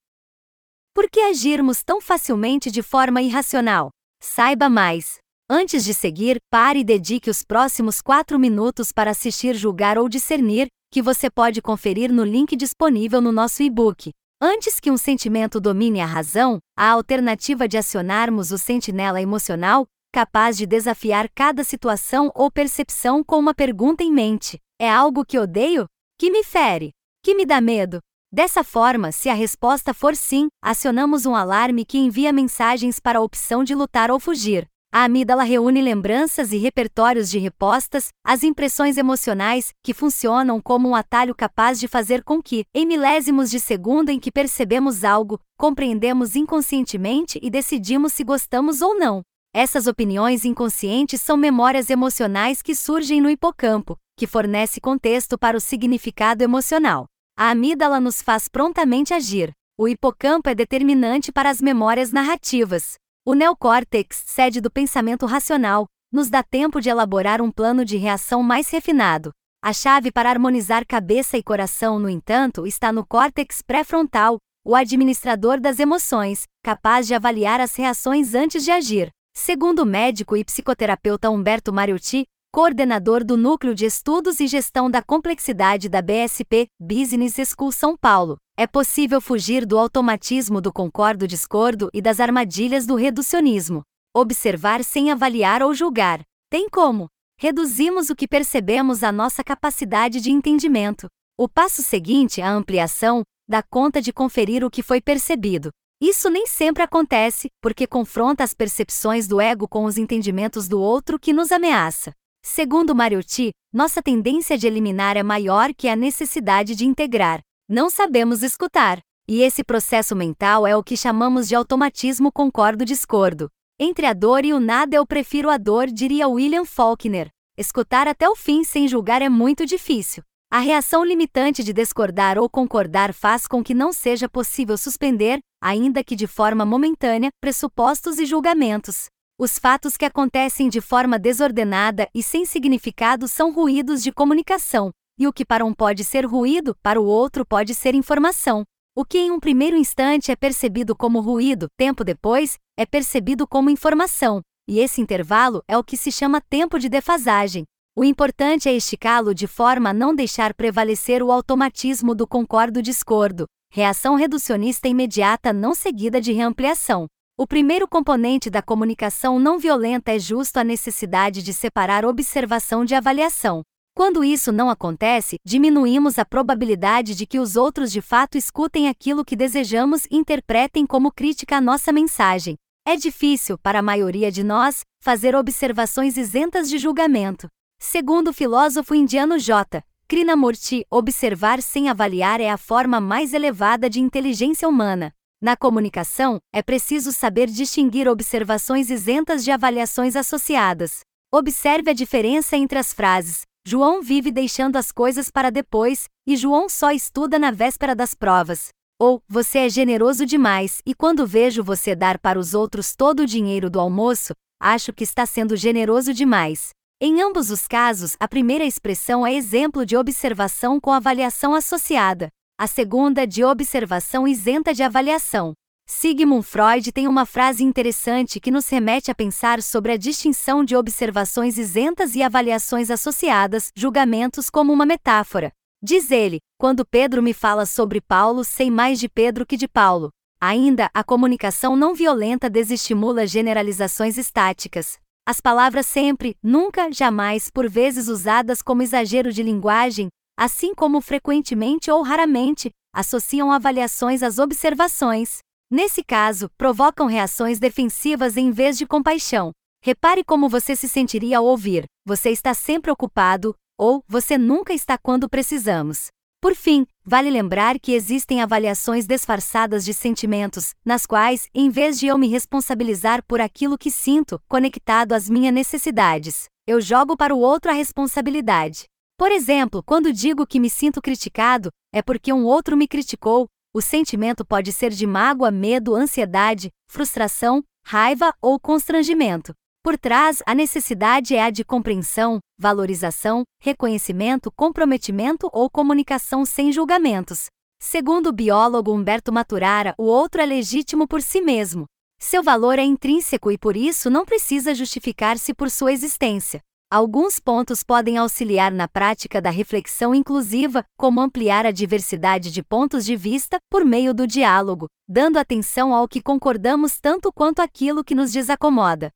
Por 0.94 1.10
que 1.10 1.22
agirmos 1.22 1.82
tão 1.82 2.02
facilmente 2.02 2.70
de 2.70 2.82
forma 2.82 3.22
irracional? 3.22 3.90
Saiba 4.22 4.68
mais. 4.68 5.20
Antes 5.50 5.86
de 5.86 5.94
seguir, 5.94 6.42
pare 6.52 6.80
e 6.80 6.84
dedique 6.84 7.30
os 7.30 7.42
próximos 7.42 8.02
4 8.02 8.38
minutos 8.38 8.92
para 8.92 9.12
assistir 9.12 9.56
Julgar 9.56 9.98
ou 9.98 10.10
Discernir, 10.10 10.68
que 10.92 11.02
você 11.02 11.30
pode 11.30 11.62
conferir 11.62 12.12
no 12.12 12.26
link 12.26 12.54
disponível 12.58 13.22
no 13.22 13.32
nosso 13.32 13.64
e-book. 13.64 14.12
Antes 14.42 14.78
que 14.78 14.92
um 14.92 14.98
sentimento 14.98 15.62
domine 15.62 16.02
a 16.02 16.06
razão, 16.06 16.60
a 16.78 16.90
alternativa 16.90 17.66
de 17.66 17.78
acionarmos 17.78 18.52
o 18.52 18.58
sentinela 18.58 19.22
emocional, 19.22 19.86
capaz 20.14 20.56
de 20.56 20.68
desafiar 20.68 21.28
cada 21.34 21.64
situação 21.64 22.32
ou 22.36 22.52
percepção 22.52 23.24
com 23.24 23.40
uma 23.40 23.54
pergunta 23.54 24.04
em 24.04 24.12
mente: 24.12 24.60
é 24.80 24.90
algo 24.90 25.26
que 25.26 25.40
odeio? 25.40 25.88
Que 26.20 26.30
me 26.30 26.44
fere? 26.44 26.92
Que 27.24 27.34
me 27.34 27.46
dá 27.46 27.60
medo? 27.60 28.00
Dessa 28.32 28.64
forma, 28.64 29.12
se 29.12 29.28
a 29.28 29.34
resposta 29.34 29.94
for 29.94 30.16
sim, 30.16 30.48
acionamos 30.64 31.26
um 31.26 31.36
alarme 31.36 31.84
que 31.84 31.98
envia 31.98 32.32
mensagens 32.32 33.00
para 33.00 33.20
a 33.20 33.22
opção 33.22 33.64
de 33.64 33.74
lutar 33.74 34.12
ou 34.12 34.20
fugir. 34.20 34.68
A 34.92 35.06
amígdala 35.06 35.44
reúne 35.44 35.82
lembranças 35.82 36.52
e 36.52 36.58
repertórios 36.58 37.28
de 37.28 37.40
repostas, 37.40 38.10
as 38.24 38.44
impressões 38.44 38.96
emocionais, 38.96 39.72
que 39.84 39.94
funcionam 39.94 40.62
como 40.62 40.90
um 40.90 40.96
atalho 40.96 41.34
capaz 41.34 41.80
de 41.80 41.88
fazer 41.88 42.24
com 42.24 42.40
que, 42.42 42.64
em 42.76 42.86
milésimos 42.86 43.50
de 43.50 43.60
segundo 43.60 44.10
em 44.10 44.20
que 44.20 44.32
percebemos 44.32 45.04
algo, 45.04 45.40
compreendemos 45.58 46.36
inconscientemente 46.36 47.40
e 47.42 47.50
decidimos 47.50 48.14
se 48.14 48.24
gostamos 48.24 48.82
ou 48.84 48.96
não. 48.96 49.24
Essas 49.56 49.86
opiniões 49.86 50.46
inconscientes 50.46 51.22
são 51.22 51.38
memórias 51.38 51.92
emocionais 51.92 52.60
que 52.64 52.74
surgem 52.74 53.22
no 53.22 53.30
hipocampo, 53.30 54.00
que 54.18 54.26
fornece 54.26 54.82
contexto 54.82 55.38
para 55.38 55.56
o 55.56 55.62
significado 55.62 56.44
emocional. 56.44 57.06
A 57.38 57.52
amígdala 57.52 58.00
nos 58.00 58.20
faz 58.20 58.48
prontamente 58.48 59.14
agir. 59.14 59.52
O 59.78 59.88
hipocampo 59.88 60.50
é 60.50 60.56
determinante 60.56 61.32
para 61.32 61.52
as 61.52 61.62
memórias 61.62 62.12
narrativas. 62.12 62.96
O 63.24 63.36
neocórtex, 63.36 64.24
sede 64.26 64.60
do 64.60 64.72
pensamento 64.72 65.28
racional, 65.28 65.86
nos 66.12 66.32
dá 66.32 66.42
tempo 66.42 66.82
de 66.82 66.90
elaborar 66.90 67.40
um 67.40 67.52
plano 67.52 67.86
de 67.86 67.96
reação 67.96 68.42
mais 68.42 68.72
refinado. 68.72 69.32
A 69.64 69.72
chave 69.72 70.12
para 70.12 70.32
harmonizar 70.32 70.84
cabeça 70.84 71.38
e 71.38 71.44
coração, 71.44 72.00
no 72.00 72.10
entanto, 72.10 72.66
está 72.66 72.92
no 72.92 73.06
córtex 73.06 73.62
pré-frontal, 73.62 74.40
o 74.66 74.76
administrador 74.76 75.60
das 75.60 75.78
emoções, 75.78 76.44
capaz 76.64 77.06
de 77.06 77.14
avaliar 77.14 77.62
as 77.62 77.76
reações 77.76 78.34
antes 78.34 78.64
de 78.64 78.72
agir. 78.72 79.12
Segundo 79.36 79.80
o 79.80 79.86
médico 79.86 80.38
e 80.38 80.46
psicoterapeuta 80.46 81.30
Humberto 81.30 81.74
Mariotti, 81.74 82.26
coordenador 82.52 83.24
do 83.24 83.36
Núcleo 83.36 83.76
de 83.76 83.84
Estudos 83.84 84.40
e 84.40 84.48
Gestão 84.48 84.90
da 84.90 85.02
Complexidade 85.02 85.90
da 85.90 86.02
BSP, 86.02 86.68
Business 86.80 87.36
School 87.50 87.72
São 87.72 87.98
Paulo, 87.98 88.38
é 88.56 88.68
possível 88.68 89.20
fugir 89.20 89.66
do 89.66 89.78
automatismo 89.78 90.62
do 90.62 90.72
concordo-discordo 90.72 91.90
e 91.92 92.02
das 92.02 92.20
armadilhas 92.20 92.86
do 92.86 92.96
reducionismo. 92.96 93.82
Observar 94.16 94.84
sem 94.84 95.12
avaliar 95.12 95.64
ou 95.64 95.74
julgar. 95.74 96.22
Tem 96.50 96.70
como? 96.70 97.08
Reduzimos 97.38 98.12
o 98.12 98.16
que 98.16 98.28
percebemos 98.28 99.04
à 99.04 99.12
nossa 99.12 99.44
capacidade 99.44 100.22
de 100.22 100.32
entendimento. 100.32 101.08
O 101.36 101.50
passo 101.50 101.82
seguinte, 101.82 102.40
a 102.40 102.50
ampliação, 102.50 103.24
dá 103.50 103.64
conta 103.64 104.00
de 104.00 104.14
conferir 104.14 104.64
o 104.64 104.70
que 104.70 104.84
foi 104.84 105.02
percebido. 105.02 105.72
Isso 106.04 106.30
nem 106.30 106.46
sempre 106.46 106.84
acontece, 106.84 107.50
porque 107.62 107.88
confronta 107.88 108.44
as 108.44 108.54
percepções 108.54 109.26
do 109.26 109.40
ego 109.40 109.70
com 109.70 109.86
os 109.86 109.98
entendimentos 109.98 110.68
do 110.68 110.78
outro 110.78 111.18
que 111.18 111.32
nos 111.32 111.50
ameaça. 111.50 112.12
Segundo 112.44 112.94
Mariotti, 112.94 113.54
nossa 113.72 114.04
tendência 114.04 114.58
de 114.58 114.68
eliminar 114.68 115.16
é 115.16 115.24
maior 115.24 115.74
que 115.74 115.88
a 115.88 115.96
necessidade 115.96 116.76
de 116.76 116.86
integrar. 116.86 117.40
Não 117.70 117.90
sabemos 117.90 118.44
escutar. 118.44 119.00
E 119.30 119.44
esse 119.44 119.64
processo 119.64 120.14
mental 120.14 120.68
é 120.68 120.76
o 120.76 120.84
que 120.84 120.98
chamamos 120.98 121.48
de 121.48 121.56
automatismo 121.56 122.34
concordo-discordo. 122.34 123.50
Entre 123.80 124.06
a 124.06 124.12
dor 124.12 124.44
e 124.44 124.52
o 124.52 124.60
nada 124.60 124.98
eu 124.98 125.08
prefiro 125.08 125.50
a 125.50 125.56
dor, 125.56 125.88
diria 125.88 126.28
William 126.28 126.66
Faulkner. 126.66 127.30
Escutar 127.58 128.10
até 128.10 128.28
o 128.28 128.36
fim 128.36 128.66
sem 128.66 128.90
julgar 128.90 129.22
é 129.22 129.30
muito 129.30 129.66
difícil. 129.66 130.22
A 130.54 130.60
reação 130.60 131.04
limitante 131.04 131.64
de 131.64 131.74
discordar 131.74 132.38
ou 132.38 132.48
concordar 132.48 133.12
faz 133.12 133.48
com 133.48 133.64
que 133.64 133.74
não 133.74 133.92
seja 133.92 134.30
possível 134.30 134.78
suspender, 134.78 135.40
ainda 135.60 136.04
que 136.04 136.16
de 136.16 136.28
forma 136.28 136.64
momentânea, 136.64 137.32
pressupostos 137.42 138.20
e 138.20 138.26
julgamentos. 138.28 139.08
Os 139.36 139.58
fatos 139.58 139.98
que 139.98 140.06
acontecem 140.06 140.70
de 140.70 140.80
forma 140.80 141.18
desordenada 141.18 142.08
e 142.14 142.22
sem 142.22 142.46
significado 142.46 143.28
são 143.28 143.52
ruídos 143.52 144.04
de 144.04 144.12
comunicação, 144.12 144.92
e 145.18 145.28
o 145.28 145.34
que 145.34 145.44
para 145.44 145.66
um 145.66 145.74
pode 145.74 146.04
ser 146.04 146.24
ruído, 146.24 146.78
para 146.84 147.02
o 147.02 147.06
outro 147.06 147.44
pode 147.44 147.74
ser 147.74 147.96
informação. 147.96 148.62
O 148.96 149.04
que 149.04 149.18
em 149.18 149.32
um 149.32 149.40
primeiro 149.40 149.76
instante 149.76 150.32
é 150.32 150.36
percebido 150.36 150.96
como 150.96 151.20
ruído, 151.20 151.66
tempo 151.76 152.04
depois, 152.04 152.60
é 152.78 152.86
percebido 152.86 153.48
como 153.48 153.72
informação, 153.72 154.40
e 154.70 154.80
esse 154.80 155.02
intervalo 155.02 155.64
é 155.68 155.76
o 155.76 155.84
que 155.84 155.98
se 155.98 156.12
chama 156.12 156.40
tempo 156.40 156.78
de 156.78 156.90
defasagem. 156.90 157.66
O 157.96 158.04
importante 158.04 158.68
é 158.68 158.74
esticá-lo 158.74 159.36
de 159.36 159.46
forma 159.46 159.92
a 159.92 159.94
não 159.94 160.16
deixar 160.16 160.56
prevalecer 160.56 161.22
o 161.22 161.32
automatismo 161.32 162.16
do 162.16 162.26
concordo-discordo, 162.26 163.46
reação 163.72 164.16
reducionista 164.16 164.88
imediata 164.88 165.54
não 165.54 165.76
seguida 165.76 166.20
de 166.20 166.34
reampliação. 166.34 167.06
O 167.38 167.46
primeiro 167.46 167.88
componente 167.88 168.50
da 168.50 168.64
comunicação 168.64 169.40
não 169.40 169.60
violenta 169.60 170.12
é 170.12 170.18
justo 170.18 170.58
a 170.58 170.64
necessidade 170.64 171.44
de 171.44 171.54
separar 171.54 172.04
observação 172.04 172.84
de 172.84 172.96
avaliação. 172.96 173.62
Quando 173.96 174.24
isso 174.24 174.52
não 174.52 174.72
acontece, 174.72 175.36
diminuímos 175.46 176.18
a 176.18 176.26
probabilidade 176.26 177.14
de 177.14 177.28
que 177.28 177.38
os 177.38 177.56
outros 177.56 177.92
de 177.92 178.02
fato 178.02 178.40
escutem 178.40 178.90
aquilo 178.90 179.24
que 179.24 179.36
desejamos 179.36 180.06
e 180.10 180.18
interpretem 180.18 180.84
como 180.88 181.12
crítica 181.12 181.58
à 181.58 181.62
nossa 181.62 181.94
mensagem. 181.94 182.56
É 182.88 182.96
difícil, 182.96 183.56
para 183.56 183.80
a 183.80 183.84
maioria 183.84 184.32
de 184.32 184.44
nós, 184.44 184.82
fazer 185.00 185.36
observações 185.36 186.18
isentas 186.18 186.68
de 186.68 186.80
julgamento. 186.80 187.48
Segundo 187.86 188.30
o 188.30 188.34
filósofo 188.34 188.96
indiano 188.96 189.38
J. 189.38 189.84
Krishnamurti, 190.08 190.86
observar 190.90 191.62
sem 191.62 191.90
avaliar 191.90 192.40
é 192.40 192.50
a 192.50 192.58
forma 192.58 193.02
mais 193.02 193.34
elevada 193.34 193.90
de 193.90 194.00
inteligência 194.00 194.70
humana. 194.70 195.14
Na 195.42 195.58
comunicação, 195.58 196.40
é 196.54 196.64
preciso 196.64 197.12
saber 197.12 197.48
distinguir 197.48 198.08
observações 198.08 198.90
isentas 198.90 199.44
de 199.44 199.52
avaliações 199.52 200.16
associadas. 200.16 201.02
Observe 201.32 201.92
a 201.92 201.94
diferença 201.94 202.56
entre 202.56 202.80
as 202.80 202.94
frases: 202.94 203.42
João 203.68 204.02
vive 204.02 204.32
deixando 204.32 204.78
as 204.78 204.90
coisas 204.90 205.30
para 205.30 205.52
depois, 205.52 206.08
e 206.26 206.38
João 206.38 206.70
só 206.70 206.90
estuda 206.90 207.38
na 207.38 207.52
véspera 207.52 207.94
das 207.94 208.14
provas. 208.14 208.70
Ou, 208.98 209.22
você 209.28 209.60
é 209.60 209.70
generoso 209.70 210.26
demais, 210.26 210.82
e 210.86 210.96
quando 210.96 211.28
vejo 211.28 211.62
você 211.62 211.94
dar 211.94 212.18
para 212.18 212.40
os 212.40 212.54
outros 212.54 212.96
todo 212.96 213.20
o 213.20 213.28
dinheiro 213.28 213.70
do 213.70 213.80
almoço, 213.80 214.34
acho 214.58 214.94
que 214.94 215.04
está 215.04 215.26
sendo 215.26 215.58
generoso 215.58 216.14
demais. 216.14 216.70
Em 217.06 217.22
ambos 217.22 217.52
os 217.52 217.68
casos, 217.68 218.16
a 218.18 218.30
primeira 218.30 218.64
expressão 218.64 219.28
é 219.28 219.34
exemplo 219.34 219.86
de 219.86 219.98
observação 219.98 220.80
com 220.80 220.90
avaliação 220.90 221.54
associada 221.54 222.30
a 222.58 222.66
segunda 222.66 223.28
de 223.28 223.44
observação 223.44 224.26
isenta 224.26 224.74
de 224.74 224.84
avaliação. 224.84 225.52
Sigmund 225.86 226.46
Freud 226.46 226.94
tem 226.94 227.10
uma 227.10 227.26
frase 227.26 227.62
interessante 227.62 228.40
que 228.40 228.50
nos 228.50 228.70
remete 228.70 229.12
a 229.12 229.16
pensar 229.16 229.62
sobre 229.62 229.92
a 229.92 229.98
distinção 229.98 230.64
de 230.64 230.78
observações 230.78 231.58
isentas 231.58 232.16
e 232.16 232.24
avaliações 232.24 232.90
associadas, 232.90 233.70
julgamentos 233.76 234.50
como 234.50 234.72
uma 234.72 234.86
metáfora. 234.86 235.52
Diz 235.84 236.10
ele: 236.10 236.40
quando 236.58 236.86
Pedro 236.86 237.22
me 237.22 237.34
fala 237.34 237.66
sobre 237.66 238.00
Paulo, 238.00 238.46
sei 238.46 238.72
mais 238.72 238.98
de 238.98 239.10
Pedro 239.10 239.46
que 239.46 239.58
de 239.58 239.68
Paulo. 239.68 240.10
Ainda, 240.40 240.90
a 240.94 241.04
comunicação 241.04 241.76
não 241.76 241.94
violenta 241.94 242.50
desestimula 242.50 243.28
generalizações 243.28 244.18
estáticas. 244.18 245.03
As 245.26 245.40
palavras 245.40 245.88
sempre, 245.88 246.36
nunca, 246.44 246.92
jamais, 246.92 247.50
por 247.50 247.70
vezes 247.70 248.10
usadas 248.10 248.62
como 248.62 248.84
exagero 248.84 249.32
de 249.32 249.42
linguagem, 249.42 250.10
assim 250.38 250.76
como 250.76 251.00
frequentemente 251.00 251.90
ou 251.90 252.02
raramente 252.02 252.70
associam 252.94 253.50
avaliações 253.50 254.22
às 254.22 254.38
observações. 254.38 255.38
Nesse 255.72 256.04
caso, 256.04 256.50
provocam 256.58 257.08
reações 257.08 257.58
defensivas 257.58 258.36
em 258.36 258.52
vez 258.52 258.78
de 258.78 258.86
compaixão. 258.86 259.52
Repare 259.82 260.26
como 260.26 260.50
você 260.50 260.76
se 260.76 260.90
sentiria 260.90 261.38
ao 261.38 261.46
ouvir: 261.46 261.86
você 262.06 262.30
está 262.30 262.54
sempre 262.54 262.92
ocupado, 262.92 263.56
ou 263.80 264.04
você 264.08 264.38
nunca 264.38 264.74
está 264.74 264.98
quando 264.98 265.30
precisamos. 265.30 266.08
Por 266.42 266.54
fim, 266.54 266.86
Vale 267.06 267.30
lembrar 267.30 267.80
que 267.80 267.92
existem 267.92 268.42
avaliações 268.42 269.06
disfarçadas 269.06 269.84
de 269.84 269.94
sentimentos, 269.94 270.74
nas 270.86 271.06
quais, 271.06 271.50
em 271.54 271.70
vez 271.70 272.00
de 272.00 272.08
eu 272.08 272.18
me 272.18 272.30
responsabilizar 272.30 273.22
por 273.28 273.42
aquilo 273.42 273.78
que 273.78 273.92
sinto, 273.92 274.42
conectado 274.48 275.12
às 275.12 275.30
minhas 275.30 275.54
necessidades, 275.54 276.46
eu 276.66 276.80
jogo 276.80 277.18
para 277.18 277.36
o 277.36 277.40
outro 277.40 277.70
a 277.70 277.74
responsabilidade. 277.74 278.86
Por 279.18 279.32
exemplo, 279.32 279.84
quando 279.84 280.14
digo 280.14 280.48
que 280.48 280.62
me 280.62 280.70
sinto 280.70 281.02
criticado, 281.02 281.70
é 281.94 282.02
porque 282.02 282.32
um 282.32 282.46
outro 282.46 282.78
me 282.78 282.88
criticou. 282.88 283.48
O 283.74 283.82
sentimento 283.82 284.46
pode 284.46 284.72
ser 284.72 284.92
de 284.92 285.06
mágoa, 285.06 285.52
medo, 285.52 285.96
ansiedade, 285.96 286.70
frustração, 286.90 287.62
raiva 287.86 288.34
ou 288.42 288.58
constrangimento. 288.58 289.54
Por 289.84 289.98
trás, 289.98 290.42
a 290.46 290.56
necessidade 290.56 291.36
é 291.36 291.44
a 291.44 291.50
de 291.50 291.66
compreensão, 291.66 292.40
valorização, 292.58 293.44
reconhecimento, 293.62 294.50
comprometimento 294.50 295.50
ou 295.52 295.70
comunicação 295.70 296.46
sem 296.46 296.72
julgamentos. 296.72 297.48
Segundo 297.82 298.28
o 298.28 298.32
biólogo 298.32 298.94
Humberto 298.94 299.34
Maturara, 299.34 299.94
o 299.98 300.04
outro 300.04 300.42
é 300.42 300.46
legítimo 300.46 301.06
por 301.06 301.22
si 301.22 301.42
mesmo. 301.42 301.84
Seu 302.18 302.42
valor 302.42 302.80
é 302.80 302.84
intrínseco 302.84 303.52
e 303.52 303.58
por 303.58 303.76
isso 303.76 304.10
não 304.10 304.24
precisa 304.24 304.74
justificar-se 304.74 305.54
por 305.54 305.70
sua 305.70 305.92
existência. 305.92 306.62
Alguns 306.90 307.38
pontos 307.38 307.84
podem 307.84 308.18
auxiliar 308.18 308.72
na 308.72 308.88
prática 308.88 309.42
da 309.42 309.50
reflexão 309.50 310.16
inclusiva, 310.16 310.86
como 310.98 311.20
ampliar 311.20 311.66
a 311.66 311.72
diversidade 311.72 312.54
de 312.54 312.64
pontos 312.64 313.04
de 313.04 313.18
vista 313.18 313.58
por 313.70 313.84
meio 313.84 314.14
do 314.14 314.26
diálogo, 314.26 314.88
dando 315.10 315.38
atenção 315.38 315.94
ao 315.94 316.08
que 316.08 316.22
concordamos 316.22 317.02
tanto 317.02 317.34
quanto 317.34 317.62
aquilo 317.62 318.02
que 318.02 318.16
nos 318.16 318.32
desacomoda. 318.32 319.12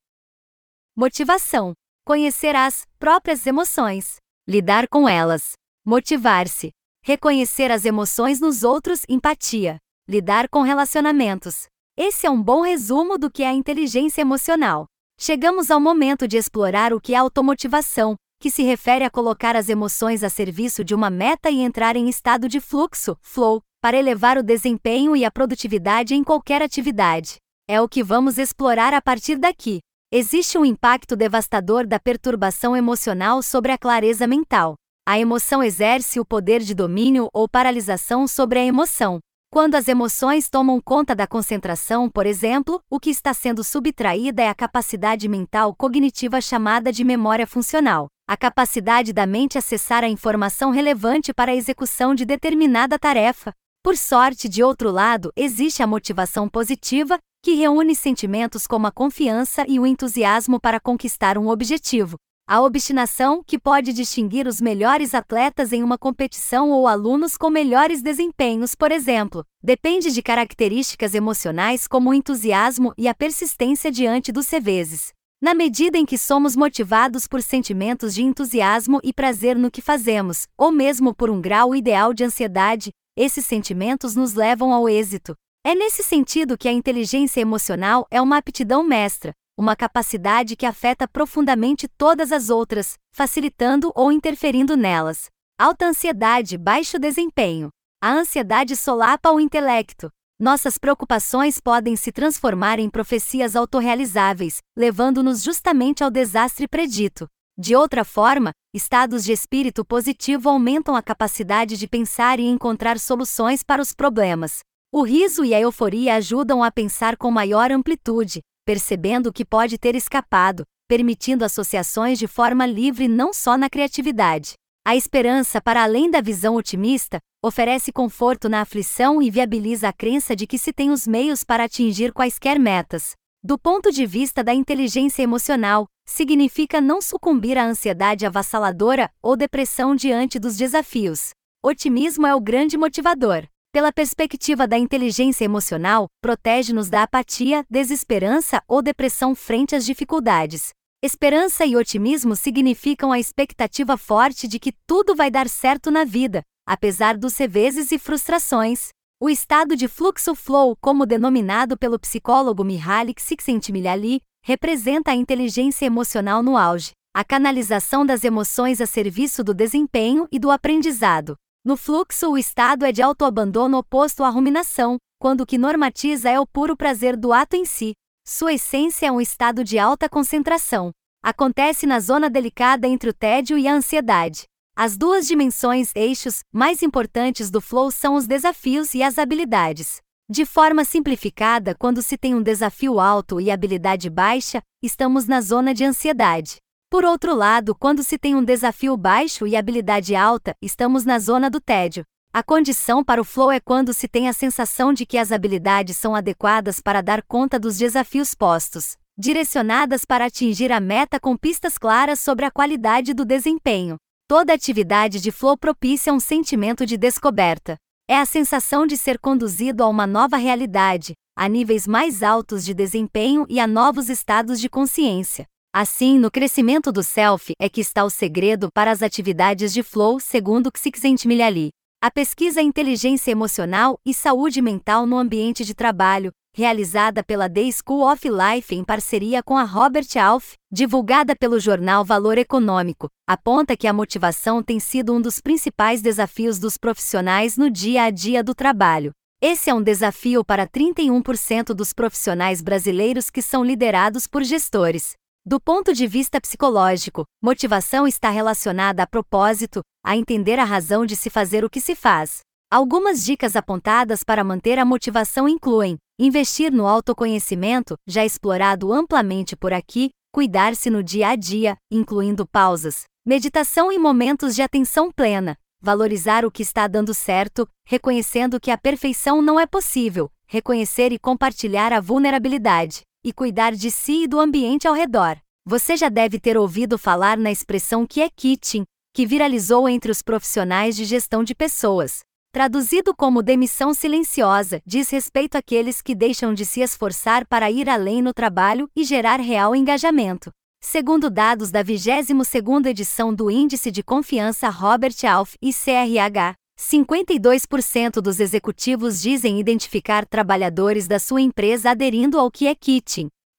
Motivação: 1.00 1.74
conhecer 2.04 2.56
as 2.56 2.88
próprias 2.98 3.46
emoções, 3.46 4.16
lidar 4.48 4.88
com 4.88 5.08
elas, 5.08 5.52
motivar-se, 5.86 6.72
reconhecer 7.04 7.70
as 7.70 7.86
emoções 7.86 8.42
nos 8.42 8.64
outros, 8.64 9.04
empatia, 9.08 9.78
lidar 10.10 10.50
com 10.50 10.64
relacionamentos. 10.64 11.68
Esse 11.96 12.26
é 12.26 12.32
um 12.32 12.42
bom 12.42 12.62
resumo 12.62 13.16
do 13.16 13.30
que 13.30 13.44
é 13.44 13.50
a 13.50 13.54
inteligência 13.54 14.22
emocional. 14.22 14.88
Chegamos 15.20 15.70
ao 15.70 15.80
momento 15.80 16.28
de 16.28 16.36
explorar 16.36 16.92
o 16.92 17.00
que 17.00 17.14
é 17.14 17.18
automotivação, 17.18 18.16
que 18.40 18.50
se 18.50 18.64
refere 18.64 19.06
a 19.06 19.10
colocar 19.12 19.56
as 19.56 19.70
emoções 19.70 20.24
a 20.24 20.32
serviço 20.32 20.84
de 20.84 20.96
uma 20.96 21.12
meta 21.12 21.52
e 21.52 21.60
entrar 21.60 21.96
em 21.96 22.10
estado 22.10 22.50
de 22.50 22.60
fluxo, 22.60 23.16
flow, 23.22 23.62
para 23.84 23.98
elevar 23.98 24.40
o 24.40 24.44
desempenho 24.44 25.16
e 25.16 25.24
a 25.24 25.30
produtividade 25.30 26.16
em 26.16 26.24
qualquer 26.24 26.64
atividade. 26.64 27.36
É 27.70 27.80
o 27.80 27.88
que 27.88 28.04
vamos 28.04 28.40
explorar 28.40 28.96
a 28.96 29.02
partir 29.02 29.38
daqui. 29.38 29.80
Existe 30.10 30.58
um 30.58 30.64
impacto 30.64 31.18
devastador 31.18 31.86
da 31.86 32.00
perturbação 32.00 32.78
emocional 32.78 33.44
sobre 33.44 33.74
a 33.74 33.78
clareza 33.78 34.26
mental. 34.26 34.76
A 35.06 35.20
emoção 35.20 35.62
exerce 35.62 36.18
o 36.18 36.24
poder 36.24 36.62
de 36.62 36.74
domínio 36.74 37.30
ou 37.34 37.46
paralisação 37.46 38.26
sobre 38.26 38.58
a 38.58 38.64
emoção. 38.64 39.20
Quando 39.52 39.76
as 39.76 39.90
emoções 39.90 40.50
tomam 40.50 40.80
conta 40.80 41.14
da 41.14 41.28
concentração, 41.28 42.10
por 42.10 42.26
exemplo, 42.26 42.82
o 42.90 43.02
que 43.02 43.10
está 43.10 43.34
sendo 43.34 43.66
subtraída 43.66 44.42
é 44.42 44.48
a 44.48 44.56
capacidade 44.56 45.28
mental 45.28 45.76
cognitiva 45.76 46.40
chamada 46.40 46.90
de 46.90 47.04
memória 47.04 47.46
funcional, 47.46 48.08
a 48.26 48.38
capacidade 48.38 49.12
da 49.12 49.26
mente 49.26 49.58
acessar 49.58 50.06
a 50.06 50.10
informação 50.10 50.72
relevante 50.72 51.34
para 51.34 51.52
a 51.52 51.56
execução 51.56 52.16
de 52.16 52.24
determinada 52.24 52.98
tarefa. 52.98 53.52
Por 53.84 53.98
sorte, 53.98 54.48
de 54.48 54.64
outro 54.64 54.90
lado, 54.90 55.34
existe 55.36 55.84
a 55.84 55.88
motivação 55.88 56.48
positiva, 56.48 57.20
que 57.42 57.54
reúne 57.54 57.96
sentimentos 57.96 58.68
como 58.68 58.88
a 58.88 58.92
confiança 58.92 59.66
e 59.68 59.80
o 59.80 59.86
entusiasmo 59.86 60.60
para 60.60 60.80
conquistar 60.80 61.38
um 61.38 61.50
objetivo. 61.50 62.18
A 62.50 62.62
obstinação, 62.62 63.44
que 63.46 63.60
pode 63.60 63.92
distinguir 63.92 64.48
os 64.48 64.62
melhores 64.62 65.14
atletas 65.14 65.74
em 65.74 65.84
uma 65.84 65.98
competição 65.98 66.72
ou 66.72 66.88
alunos 66.88 67.36
com 67.36 67.50
melhores 67.50 68.02
desempenhos, 68.02 68.74
por 68.74 68.90
exemplo, 68.90 69.44
depende 69.62 70.14
de 70.14 70.22
características 70.22 71.14
emocionais 71.14 71.88
como 71.88 72.10
o 72.10 72.14
entusiasmo 72.14 72.94
e 72.98 73.08
a 73.10 73.14
persistência 73.14 73.92
diante 73.92 74.32
dos 74.32 74.50
reveses. 74.50 75.12
Na 75.42 75.54
medida 75.54 75.98
em 75.98 76.06
que 76.06 76.18
somos 76.18 76.56
motivados 76.56 77.28
por 77.28 77.42
sentimentos 77.42 78.16
de 78.16 78.24
entusiasmo 78.24 79.02
e 79.04 79.12
prazer 79.12 79.58
no 79.58 79.70
que 79.70 79.82
fazemos, 79.82 80.48
ou 80.58 80.72
mesmo 80.72 81.14
por 81.14 81.30
um 81.30 81.42
grau 81.42 81.76
ideal 81.76 82.14
de 82.14 82.24
ansiedade, 82.24 82.92
esses 83.16 83.46
sentimentos 83.46 84.16
nos 84.16 84.34
levam 84.34 84.72
ao 84.74 84.88
êxito. 84.88 85.36
É 85.68 85.76
nesse 85.76 86.02
sentido 86.02 86.58
que 86.58 86.70
a 86.70 86.72
inteligência 86.72 87.42
emocional 87.42 88.08
é 88.10 88.22
uma 88.22 88.38
aptidão 88.38 88.82
mestra, 88.84 89.34
uma 89.58 89.76
capacidade 89.76 90.56
que 90.56 90.66
afeta 90.66 91.06
profundamente 91.06 91.90
todas 91.90 92.32
as 92.32 92.50
outras, 92.50 92.94
facilitando 93.12 93.92
ou 93.94 94.10
interferindo 94.10 94.78
nelas. 94.78 95.26
Alta 95.60 95.88
ansiedade, 95.88 96.58
baixo 96.58 96.98
desempenho. 96.98 97.68
A 98.02 98.14
ansiedade 98.14 98.78
solapa 98.78 99.30
o 99.30 99.42
intelecto. 99.42 100.10
Nossas 100.40 100.78
preocupações 100.78 101.60
podem 101.60 101.98
se 101.98 102.14
transformar 102.14 102.80
em 102.80 102.90
profecias 102.90 103.54
autorrealizáveis, 103.54 104.60
levando-nos 104.74 105.44
justamente 105.44 106.02
ao 106.02 106.10
desastre 106.10 106.66
predito. 106.66 107.28
De 107.60 107.76
outra 107.76 108.06
forma, 108.06 108.52
estados 108.74 109.26
de 109.26 109.34
espírito 109.34 109.84
positivo 109.84 110.48
aumentam 110.48 110.96
a 110.96 111.04
capacidade 111.04 111.76
de 111.76 111.90
pensar 111.90 112.40
e 112.40 112.46
encontrar 112.46 112.98
soluções 112.98 113.64
para 113.64 113.82
os 113.82 113.92
problemas. 113.92 114.60
O 114.98 115.04
riso 115.04 115.46
e 115.46 115.54
a 115.54 115.60
euforia 115.60 116.16
ajudam 116.16 116.64
a 116.64 116.72
pensar 116.72 117.18
com 117.18 117.30
maior 117.30 117.72
amplitude, 117.72 118.42
percebendo 118.66 119.28
o 119.28 119.32
que 119.32 119.46
pode 119.46 119.78
ter 119.78 119.96
escapado, 119.96 120.64
permitindo 120.88 121.46
associações 121.46 122.18
de 122.18 122.26
forma 122.26 122.66
livre 122.66 123.08
não 123.08 123.32
só 123.32 123.56
na 123.56 123.70
criatividade. 123.70 124.54
A 124.84 124.96
esperança, 124.96 125.62
para 125.62 125.84
além 125.84 126.10
da 126.10 126.20
visão 126.20 126.56
otimista, 126.56 127.20
oferece 127.46 127.92
conforto 127.92 128.50
na 128.50 128.62
aflição 128.62 129.22
e 129.22 129.30
viabiliza 129.30 129.90
a 129.90 129.94
crença 129.94 130.36
de 130.36 130.48
que 130.48 130.58
se 130.58 130.74
tem 130.74 130.90
os 130.90 131.06
meios 131.06 131.44
para 131.44 131.66
atingir 131.66 132.12
quaisquer 132.12 132.58
metas. 132.58 133.12
Do 133.44 133.56
ponto 133.56 133.92
de 133.92 134.04
vista 134.04 134.44
da 134.44 134.52
inteligência 134.52 135.22
emocional, 135.22 135.86
significa 136.08 136.82
não 136.82 137.04
sucumbir 137.04 137.56
à 137.56 137.64
ansiedade 137.64 138.26
avassaladora 138.26 139.12
ou 139.22 139.38
depressão 139.38 139.96
diante 139.96 140.40
dos 140.40 140.58
desafios. 140.58 141.34
Otimismo 141.64 142.26
é 142.26 142.34
o 142.34 142.42
grande 142.42 142.80
motivador 142.80 143.48
pela 143.78 143.94
perspectiva 143.94 144.68
da 144.68 144.76
inteligência 144.76 145.46
emocional, 145.46 146.08
protege-nos 146.20 146.90
da 146.90 147.04
apatia, 147.04 147.64
desesperança 147.70 148.60
ou 148.68 148.82
depressão 148.82 149.36
frente 149.36 149.76
às 149.76 149.86
dificuldades. 149.86 150.70
Esperança 151.06 151.64
e 151.64 151.76
otimismo 151.76 152.36
significam 152.36 153.12
a 153.12 153.20
expectativa 153.20 153.96
forte 153.96 154.48
de 154.48 154.58
que 154.58 154.74
tudo 154.88 155.14
vai 155.14 155.30
dar 155.30 155.48
certo 155.48 155.92
na 155.92 156.04
vida, 156.04 156.42
apesar 156.68 157.16
dos 157.16 157.38
reveses 157.38 157.92
e 157.92 158.00
frustrações. 158.00 158.88
O 159.22 159.30
estado 159.30 159.76
de 159.76 159.88
fluxo 159.88 160.34
flow, 160.34 160.76
como 160.82 161.06
denominado 161.06 161.78
pelo 161.78 162.00
psicólogo 162.00 162.64
Mihaly 162.64 163.14
Csikszentmihalyi, 163.14 164.22
representa 164.44 165.12
a 165.12 165.16
inteligência 165.16 165.86
emocional 165.86 166.42
no 166.42 166.58
auge, 166.58 166.94
a 167.16 167.24
canalização 167.24 168.04
das 168.04 168.24
emoções 168.24 168.82
a 168.82 168.88
serviço 168.88 169.44
do 169.44 169.54
desempenho 169.54 170.28
e 170.32 170.40
do 170.40 170.50
aprendizado. 170.50 171.36
No 171.68 171.76
fluxo, 171.76 172.30
o 172.32 172.38
estado 172.38 172.86
é 172.86 172.94
de 172.94 173.02
autoabandono 173.02 173.78
oposto 173.78 174.24
à 174.24 174.30
ruminação, 174.30 174.96
quando 175.20 175.42
o 175.42 175.46
que 175.46 175.58
normatiza 175.58 176.30
é 176.30 176.40
o 176.40 176.48
puro 176.48 176.78
prazer 176.78 177.18
do 177.18 177.34
ato 177.34 177.58
em 177.58 177.66
si. 177.66 177.92
Sua 178.26 178.54
essência 178.54 179.08
é 179.08 179.12
um 179.12 179.20
estado 179.20 179.66
de 179.66 179.78
alta 179.78 180.08
concentração. 180.08 180.92
Acontece 181.22 181.86
na 181.86 182.00
zona 182.00 182.30
delicada 182.30 182.88
entre 182.88 183.10
o 183.10 183.14
tédio 183.14 183.58
e 183.58 183.68
a 183.68 183.74
ansiedade. 183.74 184.44
As 184.78 184.96
duas 184.96 185.28
dimensões, 185.28 185.92
eixos, 185.94 186.40
mais 186.54 186.82
importantes 186.82 187.52
do 187.52 187.60
flow 187.60 187.92
são 187.92 188.16
os 188.16 188.26
desafios 188.26 188.94
e 188.94 189.04
as 189.04 189.18
habilidades. 189.18 190.00
De 190.30 190.46
forma 190.46 190.86
simplificada, 190.86 191.76
quando 191.76 192.02
se 192.02 192.18
tem 192.18 192.34
um 192.34 192.42
desafio 192.42 192.98
alto 192.98 193.42
e 193.42 193.52
habilidade 193.52 194.10
baixa, 194.10 194.62
estamos 194.82 195.28
na 195.28 195.42
zona 195.42 195.74
de 195.74 195.84
ansiedade. 195.84 196.60
Por 196.90 197.04
outro 197.04 197.36
lado, 197.36 197.76
quando 197.76 198.02
se 198.02 198.18
tem 198.18 198.34
um 198.34 198.44
desafio 198.44 198.96
baixo 198.96 199.46
e 199.46 199.58
habilidade 199.58 200.16
alta, 200.16 200.56
estamos 200.62 201.04
na 201.04 201.20
zona 201.20 201.50
do 201.50 201.60
tédio. 201.60 202.06
A 202.32 202.42
condição 202.42 203.04
para 203.04 203.20
o 203.20 203.26
flow 203.26 203.52
é 203.52 203.60
quando 203.60 203.94
se 203.94 204.08
tem 204.08 204.30
a 204.30 204.34
sensação 204.34 204.94
de 204.94 205.06
que 205.06 205.18
as 205.18 205.34
habilidades 205.34 205.98
são 205.98 206.16
adequadas 206.16 206.80
para 206.80 207.02
dar 207.02 207.22
conta 207.24 207.60
dos 207.60 207.78
desafios 207.78 208.34
postos, 208.34 208.96
direcionadas 209.18 210.06
para 210.06 210.26
atingir 210.26 210.72
a 210.72 210.80
meta 210.80 211.20
com 211.20 211.36
pistas 211.36 211.78
claras 211.78 212.22
sobre 212.22 212.46
a 212.46 212.52
qualidade 212.52 213.14
do 213.14 213.26
desempenho. 213.26 213.98
Toda 214.26 214.54
atividade 214.54 215.20
de 215.20 215.32
flow 215.32 215.58
propicia 215.58 216.14
um 216.14 216.22
sentimento 216.22 216.86
de 216.86 216.96
descoberta. 216.96 217.76
É 218.10 218.18
a 218.18 218.26
sensação 218.26 218.88
de 218.88 218.96
ser 218.96 219.20
conduzido 219.20 219.84
a 219.84 219.90
uma 219.90 220.08
nova 220.08 220.38
realidade, 220.38 221.16
a 221.36 221.50
níveis 221.50 221.86
mais 221.86 222.24
altos 222.24 222.64
de 222.64 222.74
desempenho 222.74 223.46
e 223.50 223.60
a 223.60 223.68
novos 223.68 224.08
estados 224.08 224.62
de 224.62 224.70
consciência. 224.70 225.46
Assim, 225.80 226.18
no 226.18 226.32
crescimento 226.32 226.92
do 226.92 227.04
self 227.04 227.52
é 227.62 227.70
que 227.70 227.82
está 227.82 228.04
o 228.04 228.10
segredo 228.10 228.68
para 228.74 228.90
as 228.90 229.04
atividades 229.04 229.72
de 229.72 229.84
flow, 229.84 230.20
segundo 230.20 230.72
Csikszentmihalyi. 230.76 231.70
A 232.04 232.10
pesquisa 232.10 232.64
Inteligência 232.64 233.30
Emocional 233.30 233.96
e 234.04 234.12
Saúde 234.12 234.60
Mental 234.60 235.06
no 235.06 235.20
Ambiente 235.20 235.64
de 235.64 235.76
Trabalho, 235.76 236.32
realizada 236.52 237.24
pela 237.24 237.48
The 237.48 237.70
School 237.72 238.12
of 238.12 238.28
Life 238.28 238.74
em 238.74 238.84
parceria 238.84 239.44
com 239.44 239.56
a 239.56 239.62
Robert 239.62 240.08
Alf, 240.20 240.54
divulgada 240.72 241.36
pelo 241.36 241.60
jornal 241.60 242.04
Valor 242.04 242.40
Econômico, 242.40 243.08
aponta 243.30 243.78
que 243.78 243.86
a 243.86 243.94
motivação 243.94 244.64
tem 244.64 244.80
sido 244.80 245.14
um 245.14 245.22
dos 245.22 245.40
principais 245.40 246.02
desafios 246.02 246.58
dos 246.58 246.76
profissionais 246.76 247.56
no 247.56 247.70
dia 247.70 248.06
a 248.06 248.10
dia 248.10 248.44
do 248.44 248.56
trabalho. 248.56 249.12
Esse 249.40 249.70
é 249.70 249.76
um 249.76 249.84
desafio 249.84 250.44
para 250.44 250.66
31% 250.66 251.66
dos 251.76 251.94
profissionais 251.94 252.64
brasileiros 252.64 253.30
que 253.30 253.44
são 253.44 253.64
liderados 253.64 254.26
por 254.26 254.44
gestores. 254.44 255.14
Do 255.50 255.62
ponto 255.62 255.94
de 255.94 256.06
vista 256.06 256.42
psicológico, 256.42 257.24
motivação 257.42 258.06
está 258.06 258.30
relacionada 258.30 259.04
a 259.04 259.08
propósito, 259.08 259.80
a 260.04 260.18
entender 260.18 260.60
a 260.60 260.66
razão 260.66 261.06
de 261.06 261.16
se 261.16 261.30
fazer 261.30 261.64
o 261.64 261.70
que 261.70 261.80
se 261.80 261.96
faz. 261.96 262.40
Algumas 262.70 263.24
dicas 263.24 263.56
apontadas 263.56 264.26
para 264.26 264.44
manter 264.44 264.78
a 264.78 264.84
motivação 264.84 265.48
incluem: 265.48 265.96
investir 266.20 266.70
no 266.70 266.86
autoconhecimento, 266.86 267.96
já 268.06 268.26
explorado 268.26 268.92
amplamente 268.92 269.56
por 269.56 269.72
aqui, 269.72 270.10
cuidar-se 270.34 270.90
no 270.90 271.02
dia 271.02 271.30
a 271.30 271.36
dia, 271.38 271.78
incluindo 271.90 272.46
pausas, 272.46 273.06
meditação 273.26 273.90
e 273.90 273.98
momentos 273.98 274.54
de 274.54 274.62
atenção 274.62 275.10
plena, 275.10 275.56
valorizar 275.80 276.44
o 276.44 276.52
que 276.52 276.62
está 276.62 276.90
dando 276.90 277.14
certo, 277.14 277.66
reconhecendo 277.86 278.60
que 278.60 278.70
a 278.70 278.78
perfeição 278.78 279.42
não 279.42 279.58
é 279.58 279.66
possível, 279.66 280.30
reconhecer 280.46 281.14
e 281.14 281.18
compartilhar 281.18 281.94
a 281.94 282.02
vulnerabilidade, 282.02 283.04
e 283.28 283.34
cuidar 283.34 283.74
de 283.74 283.92
si 283.92 284.24
e 284.24 284.28
do 284.28 284.40
ambiente 284.40 284.88
ao 284.88 284.94
redor. 284.94 285.38
Você 285.66 285.98
já 285.98 286.08
deve 286.08 286.40
ter 286.40 286.58
ouvido 286.58 286.98
falar 286.98 287.38
na 287.38 287.52
expressão 287.52 288.08
que 288.08 288.22
é 288.22 288.30
kitchen, 288.30 288.86
que 289.14 289.26
viralizou 289.26 289.90
entre 289.90 290.10
os 290.10 290.22
profissionais 290.22 290.96
de 290.96 291.04
gestão 291.04 291.44
de 291.44 291.54
pessoas. 291.54 292.22
Traduzido 292.54 293.14
como 293.14 293.44
demissão 293.44 293.94
silenciosa, 293.94 294.82
diz 294.86 295.10
respeito 295.10 295.58
àqueles 295.58 296.02
que 296.02 296.16
deixam 296.16 296.54
de 296.54 296.66
se 296.66 296.80
esforçar 296.80 297.46
para 297.46 297.70
ir 297.70 297.90
além 297.90 298.22
no 298.22 298.34
trabalho 298.34 298.90
e 298.96 299.04
gerar 299.04 299.42
real 299.42 299.76
engajamento. 299.76 300.50
Segundo 300.82 301.30
dados 301.30 301.70
da 301.70 301.84
22ª 301.84 302.88
edição 302.88 303.34
do 303.34 303.52
Índice 303.52 303.92
de 303.92 304.02
Confiança 304.02 304.70
Robert 304.70 305.18
Alf 305.30 305.56
e 305.62 305.74
CRH, 305.74 306.56
52% 306.78 308.22
dos 308.22 308.40
executivos 308.40 309.20
dizem 309.20 309.60
identificar 309.60 310.26
trabalhadores 310.26 311.08
da 311.08 311.18
sua 311.18 311.42
empresa 311.42 311.90
aderindo 311.90 312.40
ao 312.40 312.52
que 312.52 312.68
é. 312.68 312.76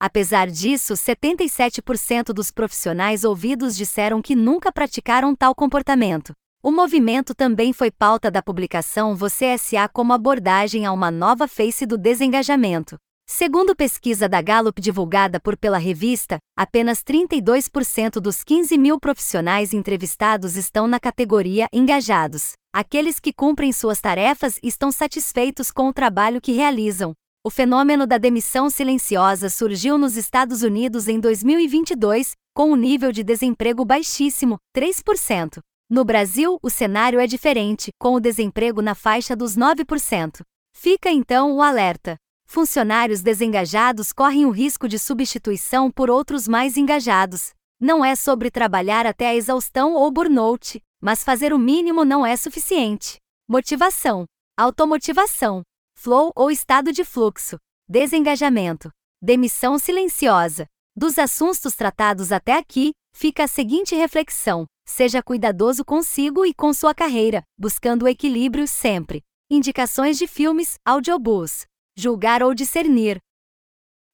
Apesar 0.00 0.46
disso, 0.48 0.94
77% 0.94 2.32
dos 2.32 2.52
profissionais 2.52 3.24
ouvidos 3.24 3.76
disseram 3.76 4.22
que 4.22 4.36
nunca 4.36 4.70
praticaram 4.70 5.34
tal 5.34 5.54
comportamento. 5.54 6.32
O 6.62 6.70
movimento 6.70 7.34
também 7.34 7.72
foi 7.72 7.90
pauta 7.90 8.30
da 8.30 8.42
publicação 8.42 9.16
Você 9.16 9.58
SA 9.58 9.88
como 9.88 10.12
abordagem 10.12 10.86
a 10.86 10.92
uma 10.92 11.10
nova 11.10 11.48
face 11.48 11.84
do 11.84 11.98
desengajamento. 11.98 12.96
Segundo 13.30 13.76
pesquisa 13.76 14.26
da 14.26 14.40
Gallup 14.40 14.80
divulgada 14.80 15.38
por 15.38 15.54
pela 15.54 15.76
revista, 15.76 16.38
apenas 16.56 17.04
32% 17.04 18.14
dos 18.20 18.42
15 18.42 18.78
mil 18.78 18.98
profissionais 18.98 19.74
entrevistados 19.74 20.56
estão 20.56 20.88
na 20.88 20.98
categoria 20.98 21.68
engajados. 21.70 22.54
Aqueles 22.74 23.20
que 23.20 23.32
cumprem 23.32 23.70
suas 23.70 24.00
tarefas 24.00 24.58
estão 24.62 24.90
satisfeitos 24.90 25.70
com 25.70 25.88
o 25.88 25.92
trabalho 25.92 26.40
que 26.40 26.52
realizam. 26.52 27.12
O 27.44 27.50
fenômeno 27.50 28.06
da 28.06 28.16
demissão 28.16 28.70
silenciosa 28.70 29.50
surgiu 29.50 29.98
nos 29.98 30.16
Estados 30.16 30.62
Unidos 30.62 31.06
em 31.06 31.20
2022, 31.20 32.32
com 32.56 32.72
um 32.72 32.76
nível 32.76 33.12
de 33.12 33.22
desemprego 33.22 33.84
baixíssimo, 33.84 34.56
3%. 34.76 35.58
No 35.88 36.02
Brasil, 36.02 36.58
o 36.62 36.70
cenário 36.70 37.20
é 37.20 37.26
diferente, 37.26 37.90
com 38.00 38.14
o 38.14 38.20
desemprego 38.20 38.80
na 38.80 38.94
faixa 38.94 39.36
dos 39.36 39.54
9%. 39.54 40.40
Fica 40.74 41.10
então 41.10 41.54
o 41.54 41.62
alerta. 41.62 42.16
Funcionários 42.50 43.20
desengajados 43.20 44.10
correm 44.10 44.46
o 44.46 44.50
risco 44.50 44.88
de 44.88 44.98
substituição 44.98 45.90
por 45.90 46.08
outros 46.08 46.48
mais 46.48 46.78
engajados. 46.78 47.50
Não 47.78 48.02
é 48.02 48.16
sobre 48.16 48.50
trabalhar 48.50 49.04
até 49.04 49.28
a 49.28 49.34
exaustão 49.34 49.92
ou 49.92 50.10
burnout, 50.10 50.80
mas 50.98 51.22
fazer 51.22 51.52
o 51.52 51.58
mínimo 51.58 52.06
não 52.06 52.24
é 52.24 52.34
suficiente. 52.36 53.18
Motivação, 53.46 54.24
automotivação, 54.56 55.60
flow 55.94 56.32
ou 56.34 56.50
estado 56.50 56.90
de 56.90 57.04
fluxo, 57.04 57.58
desengajamento, 57.86 58.90
demissão 59.20 59.78
silenciosa. 59.78 60.66
Dos 60.96 61.18
assuntos 61.18 61.74
tratados 61.76 62.32
até 62.32 62.56
aqui, 62.56 62.92
fica 63.14 63.44
a 63.44 63.46
seguinte 63.46 63.94
reflexão: 63.94 64.64
Seja 64.86 65.22
cuidadoso 65.22 65.84
consigo 65.84 66.46
e 66.46 66.54
com 66.54 66.72
sua 66.72 66.94
carreira, 66.94 67.42
buscando 67.58 68.04
o 68.04 68.08
equilíbrio 68.08 68.66
sempre. 68.66 69.22
Indicações 69.50 70.16
de 70.16 70.26
filmes, 70.26 70.76
audiobooks. 70.82 71.66
Julgar 72.00 72.44
ou 72.44 72.54
discernir. 72.54 73.18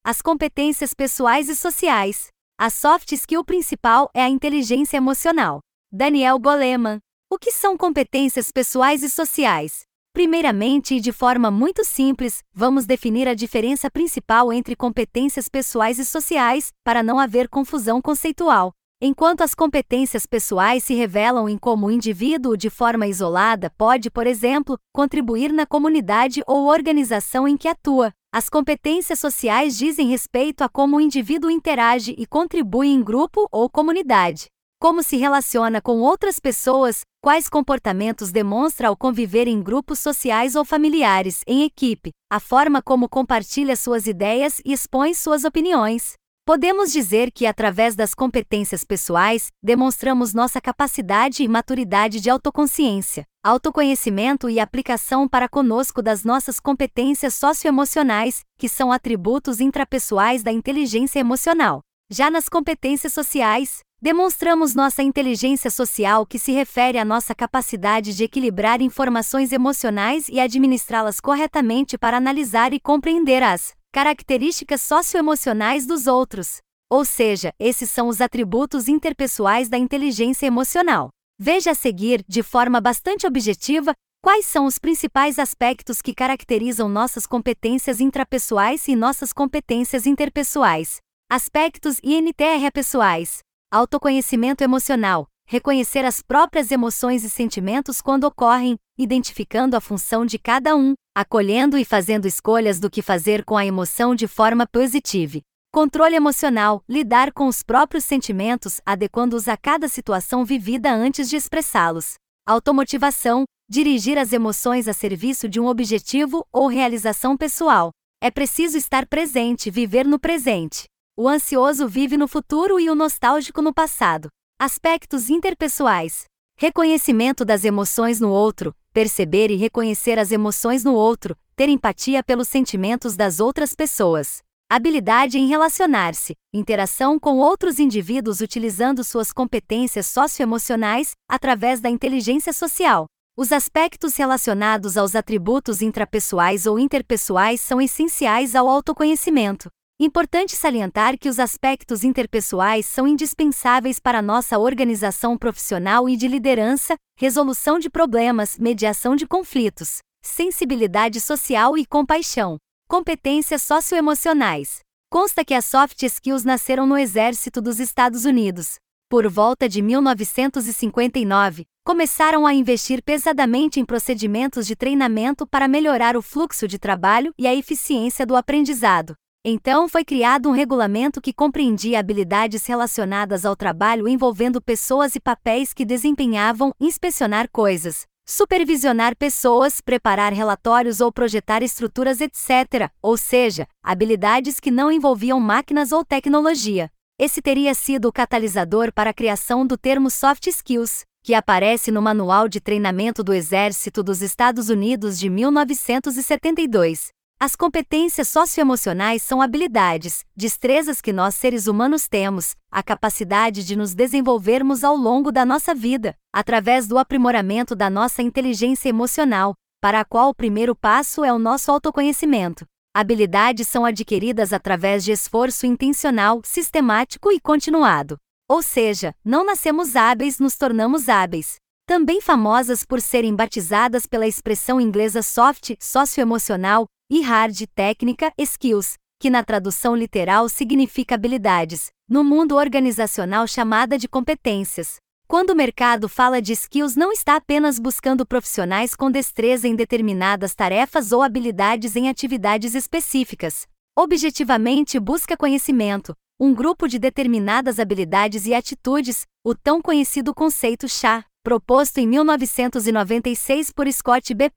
As 0.03 0.19
competências 0.19 0.91
pessoais 0.91 1.49
e 1.49 1.55
sociais. 1.55 2.29
A 2.57 2.71
soft 2.71 3.11
skill 3.11 3.45
principal 3.45 4.09
é 4.11 4.23
a 4.23 4.27
inteligência 4.27 4.97
emocional. 4.97 5.59
Daniel 5.91 6.39
Goleman. 6.39 6.97
O 7.31 7.37
que 7.37 7.51
são 7.51 7.77
competências 7.77 8.49
pessoais 8.51 9.03
e 9.03 9.09
sociais? 9.11 9.83
Primeiramente 10.13 10.95
e 10.95 10.99
de 10.99 11.11
forma 11.11 11.51
muito 11.51 11.85
simples, 11.85 12.41
vamos 12.51 12.87
definir 12.87 13.27
a 13.27 13.35
diferença 13.35 13.87
principal 13.91 14.51
entre 14.51 14.75
competências 14.75 15.47
pessoais 15.47 15.99
e 15.99 16.05
sociais, 16.05 16.71
para 16.83 17.03
não 17.03 17.19
haver 17.19 17.47
confusão 17.47 18.01
conceitual. 18.01 18.73
Enquanto 19.07 19.41
as 19.41 19.53
competências 19.53 20.25
pessoais 20.25 20.83
se 20.83 20.95
revelam 20.95 21.47
em 21.47 21.59
como 21.59 21.85
o 21.85 21.91
indivíduo 21.91 22.57
de 22.57 22.71
forma 22.71 23.05
isolada 23.05 23.69
pode, 23.77 24.09
por 24.09 24.25
exemplo, 24.25 24.79
contribuir 24.91 25.53
na 25.53 25.63
comunidade 25.63 26.41
ou 26.47 26.65
organização 26.65 27.47
em 27.47 27.55
que 27.55 27.67
atua, 27.67 28.11
as 28.33 28.49
competências 28.49 29.19
sociais 29.19 29.77
dizem 29.77 30.07
respeito 30.07 30.63
a 30.63 30.67
como 30.67 30.97
o 30.97 30.99
indivíduo 30.99 31.51
interage 31.51 32.15
e 32.17 32.25
contribui 32.25 32.87
em 32.87 33.03
grupo 33.03 33.47
ou 33.51 33.69
comunidade. 33.69 34.47
Como 34.81 35.03
se 35.03 35.17
relaciona 35.17 35.79
com 35.79 35.99
outras 35.99 36.39
pessoas, 36.39 37.01
quais 37.21 37.47
comportamentos 37.47 38.31
demonstra 38.31 38.87
ao 38.87 38.97
conviver 38.97 39.47
em 39.47 39.61
grupos 39.61 39.99
sociais 39.99 40.55
ou 40.55 40.65
familiares, 40.65 41.41
em 41.45 41.61
equipe, 41.61 42.09
a 42.27 42.39
forma 42.39 42.81
como 42.81 43.07
compartilha 43.07 43.75
suas 43.75 44.07
ideias 44.07 44.59
e 44.65 44.73
expõe 44.73 45.13
suas 45.13 45.43
opiniões. 45.43 46.15
Podemos 46.47 46.91
dizer 46.91 47.31
que, 47.31 47.47
através 47.47 47.95
das 47.95 48.13
competências 48.13 48.83
pessoais, 48.83 49.47
demonstramos 49.63 50.31
nossa 50.31 50.61
capacidade 50.61 51.41
e 51.41 51.47
maturidade 51.47 52.21
de 52.21 52.29
autoconsciência, 52.29 53.25
autoconhecimento 53.43 54.47
e 54.47 54.59
aplicação 54.59 55.27
para 55.27 55.49
conosco 55.49 56.03
das 56.03 56.23
nossas 56.23 56.59
competências 56.59 57.33
socioemocionais, 57.33 58.41
que 58.59 58.69
são 58.69 58.91
atributos 58.91 59.59
intrapessoais 59.59 60.43
da 60.43 60.51
inteligência 60.51 61.19
emocional. 61.19 61.81
Já 62.11 62.29
nas 62.29 62.47
competências 62.47 63.11
sociais, 63.11 63.79
demonstramos 63.99 64.75
nossa 64.75 65.01
inteligência 65.01 65.71
social, 65.71 66.27
que 66.27 66.37
se 66.37 66.51
refere 66.51 66.99
à 66.99 67.03
nossa 67.03 67.33
capacidade 67.33 68.15
de 68.15 68.23
equilibrar 68.23 68.83
informações 68.83 69.51
emocionais 69.51 70.29
e 70.29 70.39
administrá-las 70.39 71.19
corretamente 71.19 71.97
para 71.97 72.17
analisar 72.17 72.71
e 72.71 72.79
compreender 72.79 73.41
as 73.41 73.73
características 73.95 74.81
socioemocionais 74.81 75.87
dos 75.87 76.05
outros. 76.05 76.57
Ou 76.91 77.05
seja, 77.05 77.53
esses 77.57 77.89
são 77.89 78.09
os 78.09 78.19
atributos 78.19 78.89
interpessoais 78.89 79.69
da 79.69 79.77
inteligência 79.77 80.45
emocional. 80.45 81.07
Veja 81.39 81.71
a 81.71 81.73
seguir, 81.73 82.21
de 82.27 82.43
forma 82.43 82.81
bastante 82.81 83.25
objetiva, 83.25 83.93
quais 84.21 84.45
são 84.47 84.65
os 84.65 84.77
principais 84.77 85.39
aspectos 85.39 86.01
que 86.01 86.13
caracterizam 86.13 86.89
nossas 86.89 87.25
competências 87.25 88.01
intrapessoais 88.01 88.85
e 88.89 88.97
nossas 88.97 89.31
competências 89.31 90.05
interpessoais. 90.05 90.97
Aspectos 91.31 91.97
INTR 92.03 92.69
pessoais: 92.73 93.39
autoconhecimento 93.71 94.61
emocional, 94.61 95.25
reconhecer 95.47 96.03
as 96.03 96.21
próprias 96.21 96.69
emoções 96.69 97.23
e 97.23 97.29
sentimentos 97.29 98.01
quando 98.01 98.25
ocorrem, 98.25 98.75
identificando 98.97 99.77
a 99.77 99.79
função 99.79 100.25
de 100.25 100.37
cada 100.37 100.75
um, 100.75 100.95
acolhendo 101.15 101.77
e 101.77 101.85
fazendo 101.85 102.27
escolhas 102.27 102.77
do 102.77 102.89
que 102.89 103.01
fazer 103.01 103.45
com 103.45 103.55
a 103.55 103.65
emoção 103.65 104.13
de 104.13 104.27
forma 104.27 104.67
positiva. 104.67 105.39
Controle 105.71 106.13
emocional, 106.13 106.83
lidar 106.89 107.31
com 107.31 107.47
os 107.47 107.63
próprios 107.63 108.03
sentimentos, 108.03 108.81
adequando-os 108.85 109.47
a 109.47 109.55
cada 109.55 109.87
situação 109.87 110.43
vivida 110.43 110.93
antes 110.93 111.29
de 111.29 111.37
expressá-los. 111.37 112.15
Automotivação, 112.45 113.45
dirigir 113.69 114.17
as 114.17 114.33
emoções 114.33 114.89
a 114.89 114.93
serviço 114.93 115.47
de 115.47 115.59
um 115.59 115.67
objetivo 115.67 116.45
ou 116.51 116.67
realização 116.67 117.37
pessoal. 117.37 117.91
É 118.21 118.29
preciso 118.29 118.77
estar 118.77 119.07
presente, 119.07 119.71
viver 119.71 120.05
no 120.05 120.19
presente. 120.19 120.83
O 121.17 121.29
ansioso 121.29 121.87
vive 121.87 122.17
no 122.17 122.27
futuro 122.27 122.77
e 122.77 122.89
o 122.89 122.95
nostálgico 122.95 123.61
no 123.61 123.73
passado. 123.73 124.27
Aspectos 124.59 125.29
interpessoais. 125.29 126.25
Reconhecimento 126.57 127.45
das 127.45 127.63
emoções 127.65 128.19
no 128.19 128.29
outro, 128.29 128.73
perceber 128.95 129.51
e 129.51 129.57
reconhecer 129.57 130.17
as 130.17 130.31
emoções 130.31 130.85
no 130.85 130.93
outro, 130.93 131.35
ter 131.53 131.67
empatia 131.67 132.23
pelos 132.23 132.47
sentimentos 132.47 133.17
das 133.17 133.41
outras 133.41 133.73
pessoas. 133.73 134.37
Habilidade 134.71 135.37
em 135.37 135.49
relacionar-se, 135.49 136.33
interação 136.53 137.19
com 137.19 137.37
outros 137.39 137.77
indivíduos 137.77 138.39
utilizando 138.39 139.03
suas 139.03 139.33
competências 139.33 140.05
socioemocionais, 140.05 141.11
através 141.29 141.81
da 141.81 141.89
inteligência 141.89 142.53
social. 142.53 143.05
Os 143.35 143.51
aspectos 143.51 144.15
relacionados 144.15 144.95
aos 144.95 145.13
atributos 145.13 145.81
intrapessoais 145.81 146.65
ou 146.65 146.79
interpessoais 146.79 147.59
são 147.59 147.81
essenciais 147.81 148.55
ao 148.55 148.69
autoconhecimento. 148.69 149.67
Importante 149.97 150.57
salientar 150.57 151.17
que 151.17 151.29
os 151.29 151.39
aspectos 151.39 152.03
interpessoais 152.03 152.85
são 152.85 153.07
indispensáveis 153.07 153.97
para 153.97 154.21
nossa 154.21 154.59
organização 154.59 155.37
profissional 155.37 156.09
e 156.09 156.17
de 156.17 156.27
liderança, 156.27 156.97
resolução 157.17 157.79
de 157.79 157.89
problemas, 157.89 158.57
mediação 158.59 159.15
de 159.15 159.25
conflitos, 159.25 159.99
sensibilidade 160.21 161.21
social 161.21 161.77
e 161.77 161.85
compaixão. 161.85 162.57
Competências 162.89 163.63
socioemocionais. 163.63 164.79
Consta 165.09 165.45
que 165.45 165.53
as 165.53 165.63
soft 165.63 166.03
skills 166.03 166.43
nasceram 166.43 166.85
no 166.85 166.97
Exército 166.97 167.61
dos 167.61 167.79
Estados 167.79 168.25
Unidos. 168.25 168.75
Por 169.09 169.29
volta 169.29 169.69
de 169.69 169.81
1959, 169.81 171.63
começaram 171.85 172.45
a 172.45 172.53
investir 172.53 173.01
pesadamente 173.01 173.79
em 173.79 173.85
procedimentos 173.85 174.67
de 174.67 174.75
treinamento 174.75 175.47
para 175.47 175.69
melhorar 175.69 176.17
o 176.17 176.21
fluxo 176.21 176.67
de 176.67 176.77
trabalho 176.77 177.33
e 177.39 177.47
a 177.47 177.55
eficiência 177.55 178.25
do 178.25 178.35
aprendizado. 178.35 179.15
Então 179.47 179.87
foi 179.87 180.03
criado 180.03 180.49
um 180.49 180.51
regulamento 180.53 181.21
que 181.21 181.31
compreendia 181.31 181.99
habilidades 181.99 182.65
relacionadas 182.65 183.45
ao 183.45 183.55
trabalho 183.55 184.07
envolvendo 184.07 184.59
pessoas 184.59 185.13
e 185.13 185.19
papéis 185.19 185.71
que 185.71 185.85
desempenhavam 185.85 186.73
inspecionar 186.79 187.47
coisas, 187.51 188.07
supervisionar 188.25 189.15
pessoas, 189.15 189.81
preparar 189.81 190.33
relatórios 190.33 190.99
ou 190.99 191.11
projetar 191.11 191.61
estruturas, 191.61 192.21
etc., 192.21 192.89
ou 193.03 193.15
seja, 193.15 193.67
habilidades 193.83 194.59
que 194.59 194.71
não 194.71 194.91
envolviam 194.91 195.39
máquinas 195.39 195.91
ou 195.91 196.03
tecnologia. 196.03 196.89
Esse 197.19 197.39
teria 197.39 197.75
sido 197.75 198.07
o 198.07 198.11
catalisador 198.11 198.91
para 198.91 199.11
a 199.11 199.13
criação 199.13 199.63
do 199.63 199.77
termo 199.77 200.09
soft 200.09 200.47
skills, 200.47 201.03
que 201.23 201.35
aparece 201.35 201.91
no 201.91 202.01
Manual 202.01 202.49
de 202.49 202.59
Treinamento 202.59 203.23
do 203.23 203.31
Exército 203.31 204.01
dos 204.01 204.23
Estados 204.23 204.69
Unidos 204.69 205.19
de 205.19 205.29
1972. 205.29 207.13
As 207.37 207.53
competências 207.53 208.29
socioemocionais 208.29 209.21
são 209.21 209.41
habilidades, 209.41 210.23
destrezas 210.35 211.01
que 211.01 211.11
nós 211.11 211.35
seres 211.35 211.67
humanos 211.67 212.07
temos, 212.07 212.55
a 212.71 212.81
capacidade 212.81 213.63
de 213.65 213.75
nos 213.75 213.93
desenvolvermos 213.93 214.85
ao 214.85 214.95
longo 214.95 215.33
da 215.33 215.45
nossa 215.45 215.75
vida, 215.75 216.15
através 216.33 216.87
do 216.87 216.97
aprimoramento 216.97 217.75
da 217.75 217.89
nossa 217.89 218.21
inteligência 218.21 218.87
emocional, 218.87 219.53
para 219.81 219.99
a 219.99 220.05
qual 220.05 220.29
o 220.29 220.33
primeiro 220.33 220.73
passo 220.73 221.25
é 221.25 221.33
o 221.33 221.37
nosso 221.37 221.69
autoconhecimento. 221.71 222.65
Habilidades 222.95 223.67
são 223.67 223.85
adquiridas 223.85 224.53
através 224.53 225.03
de 225.03 225.11
esforço 225.11 225.65
intencional, 225.65 226.41
sistemático 226.45 227.33
e 227.33 227.39
continuado. 227.39 228.17
Ou 228.49 228.63
seja, 228.63 229.13
não 229.25 229.45
nascemos 229.45 229.97
hábeis, 229.97 230.39
nos 230.39 230.55
tornamos 230.55 231.09
hábeis. 231.09 231.57
Também 231.85 232.21
famosas 232.21 232.85
por 232.85 233.01
serem 233.01 233.35
batizadas 233.35 234.05
pela 234.05 234.25
expressão 234.25 234.79
inglesa 234.79 235.21
soft, 235.21 235.75
socioemocional, 235.79 236.87
e 237.09 237.21
hard 237.21 237.67
técnica 237.75 238.31
skills, 238.37 238.95
que 239.19 239.29
na 239.29 239.43
tradução 239.43 239.95
literal 239.95 240.49
significa 240.49 241.15
habilidades, 241.15 241.91
no 242.09 242.23
mundo 242.23 242.55
organizacional 242.55 243.47
chamada 243.47 243.97
de 243.97 244.07
competências. 244.07 244.97
Quando 245.27 245.51
o 245.51 245.55
mercado 245.55 246.07
fala 246.07 246.41
de 246.41 246.53
skills, 246.53 246.95
não 246.95 247.11
está 247.11 247.35
apenas 247.35 247.79
buscando 247.79 248.25
profissionais 248.25 248.95
com 248.95 249.09
destreza 249.09 249.67
em 249.67 249.75
determinadas 249.75 250.53
tarefas 250.53 251.11
ou 251.11 251.23
habilidades 251.23 251.95
em 251.95 252.09
atividades 252.09 252.75
específicas. 252.75 253.67
Objetivamente 253.97 254.99
busca 254.99 255.35
conhecimento, 255.35 256.13
um 256.39 256.53
grupo 256.53 256.87
de 256.87 256.99
determinadas 256.99 257.79
habilidades 257.79 258.45
e 258.45 258.53
atitudes, 258.53 259.25
o 259.43 259.55
tão 259.55 259.81
conhecido 259.81 260.33
conceito 260.33 260.87
chá, 260.87 261.25
proposto 261.43 261.97
em 261.99 262.07
1996 262.07 263.71
por 263.71 263.91
Scott 263.91 264.33
B. 264.33 264.51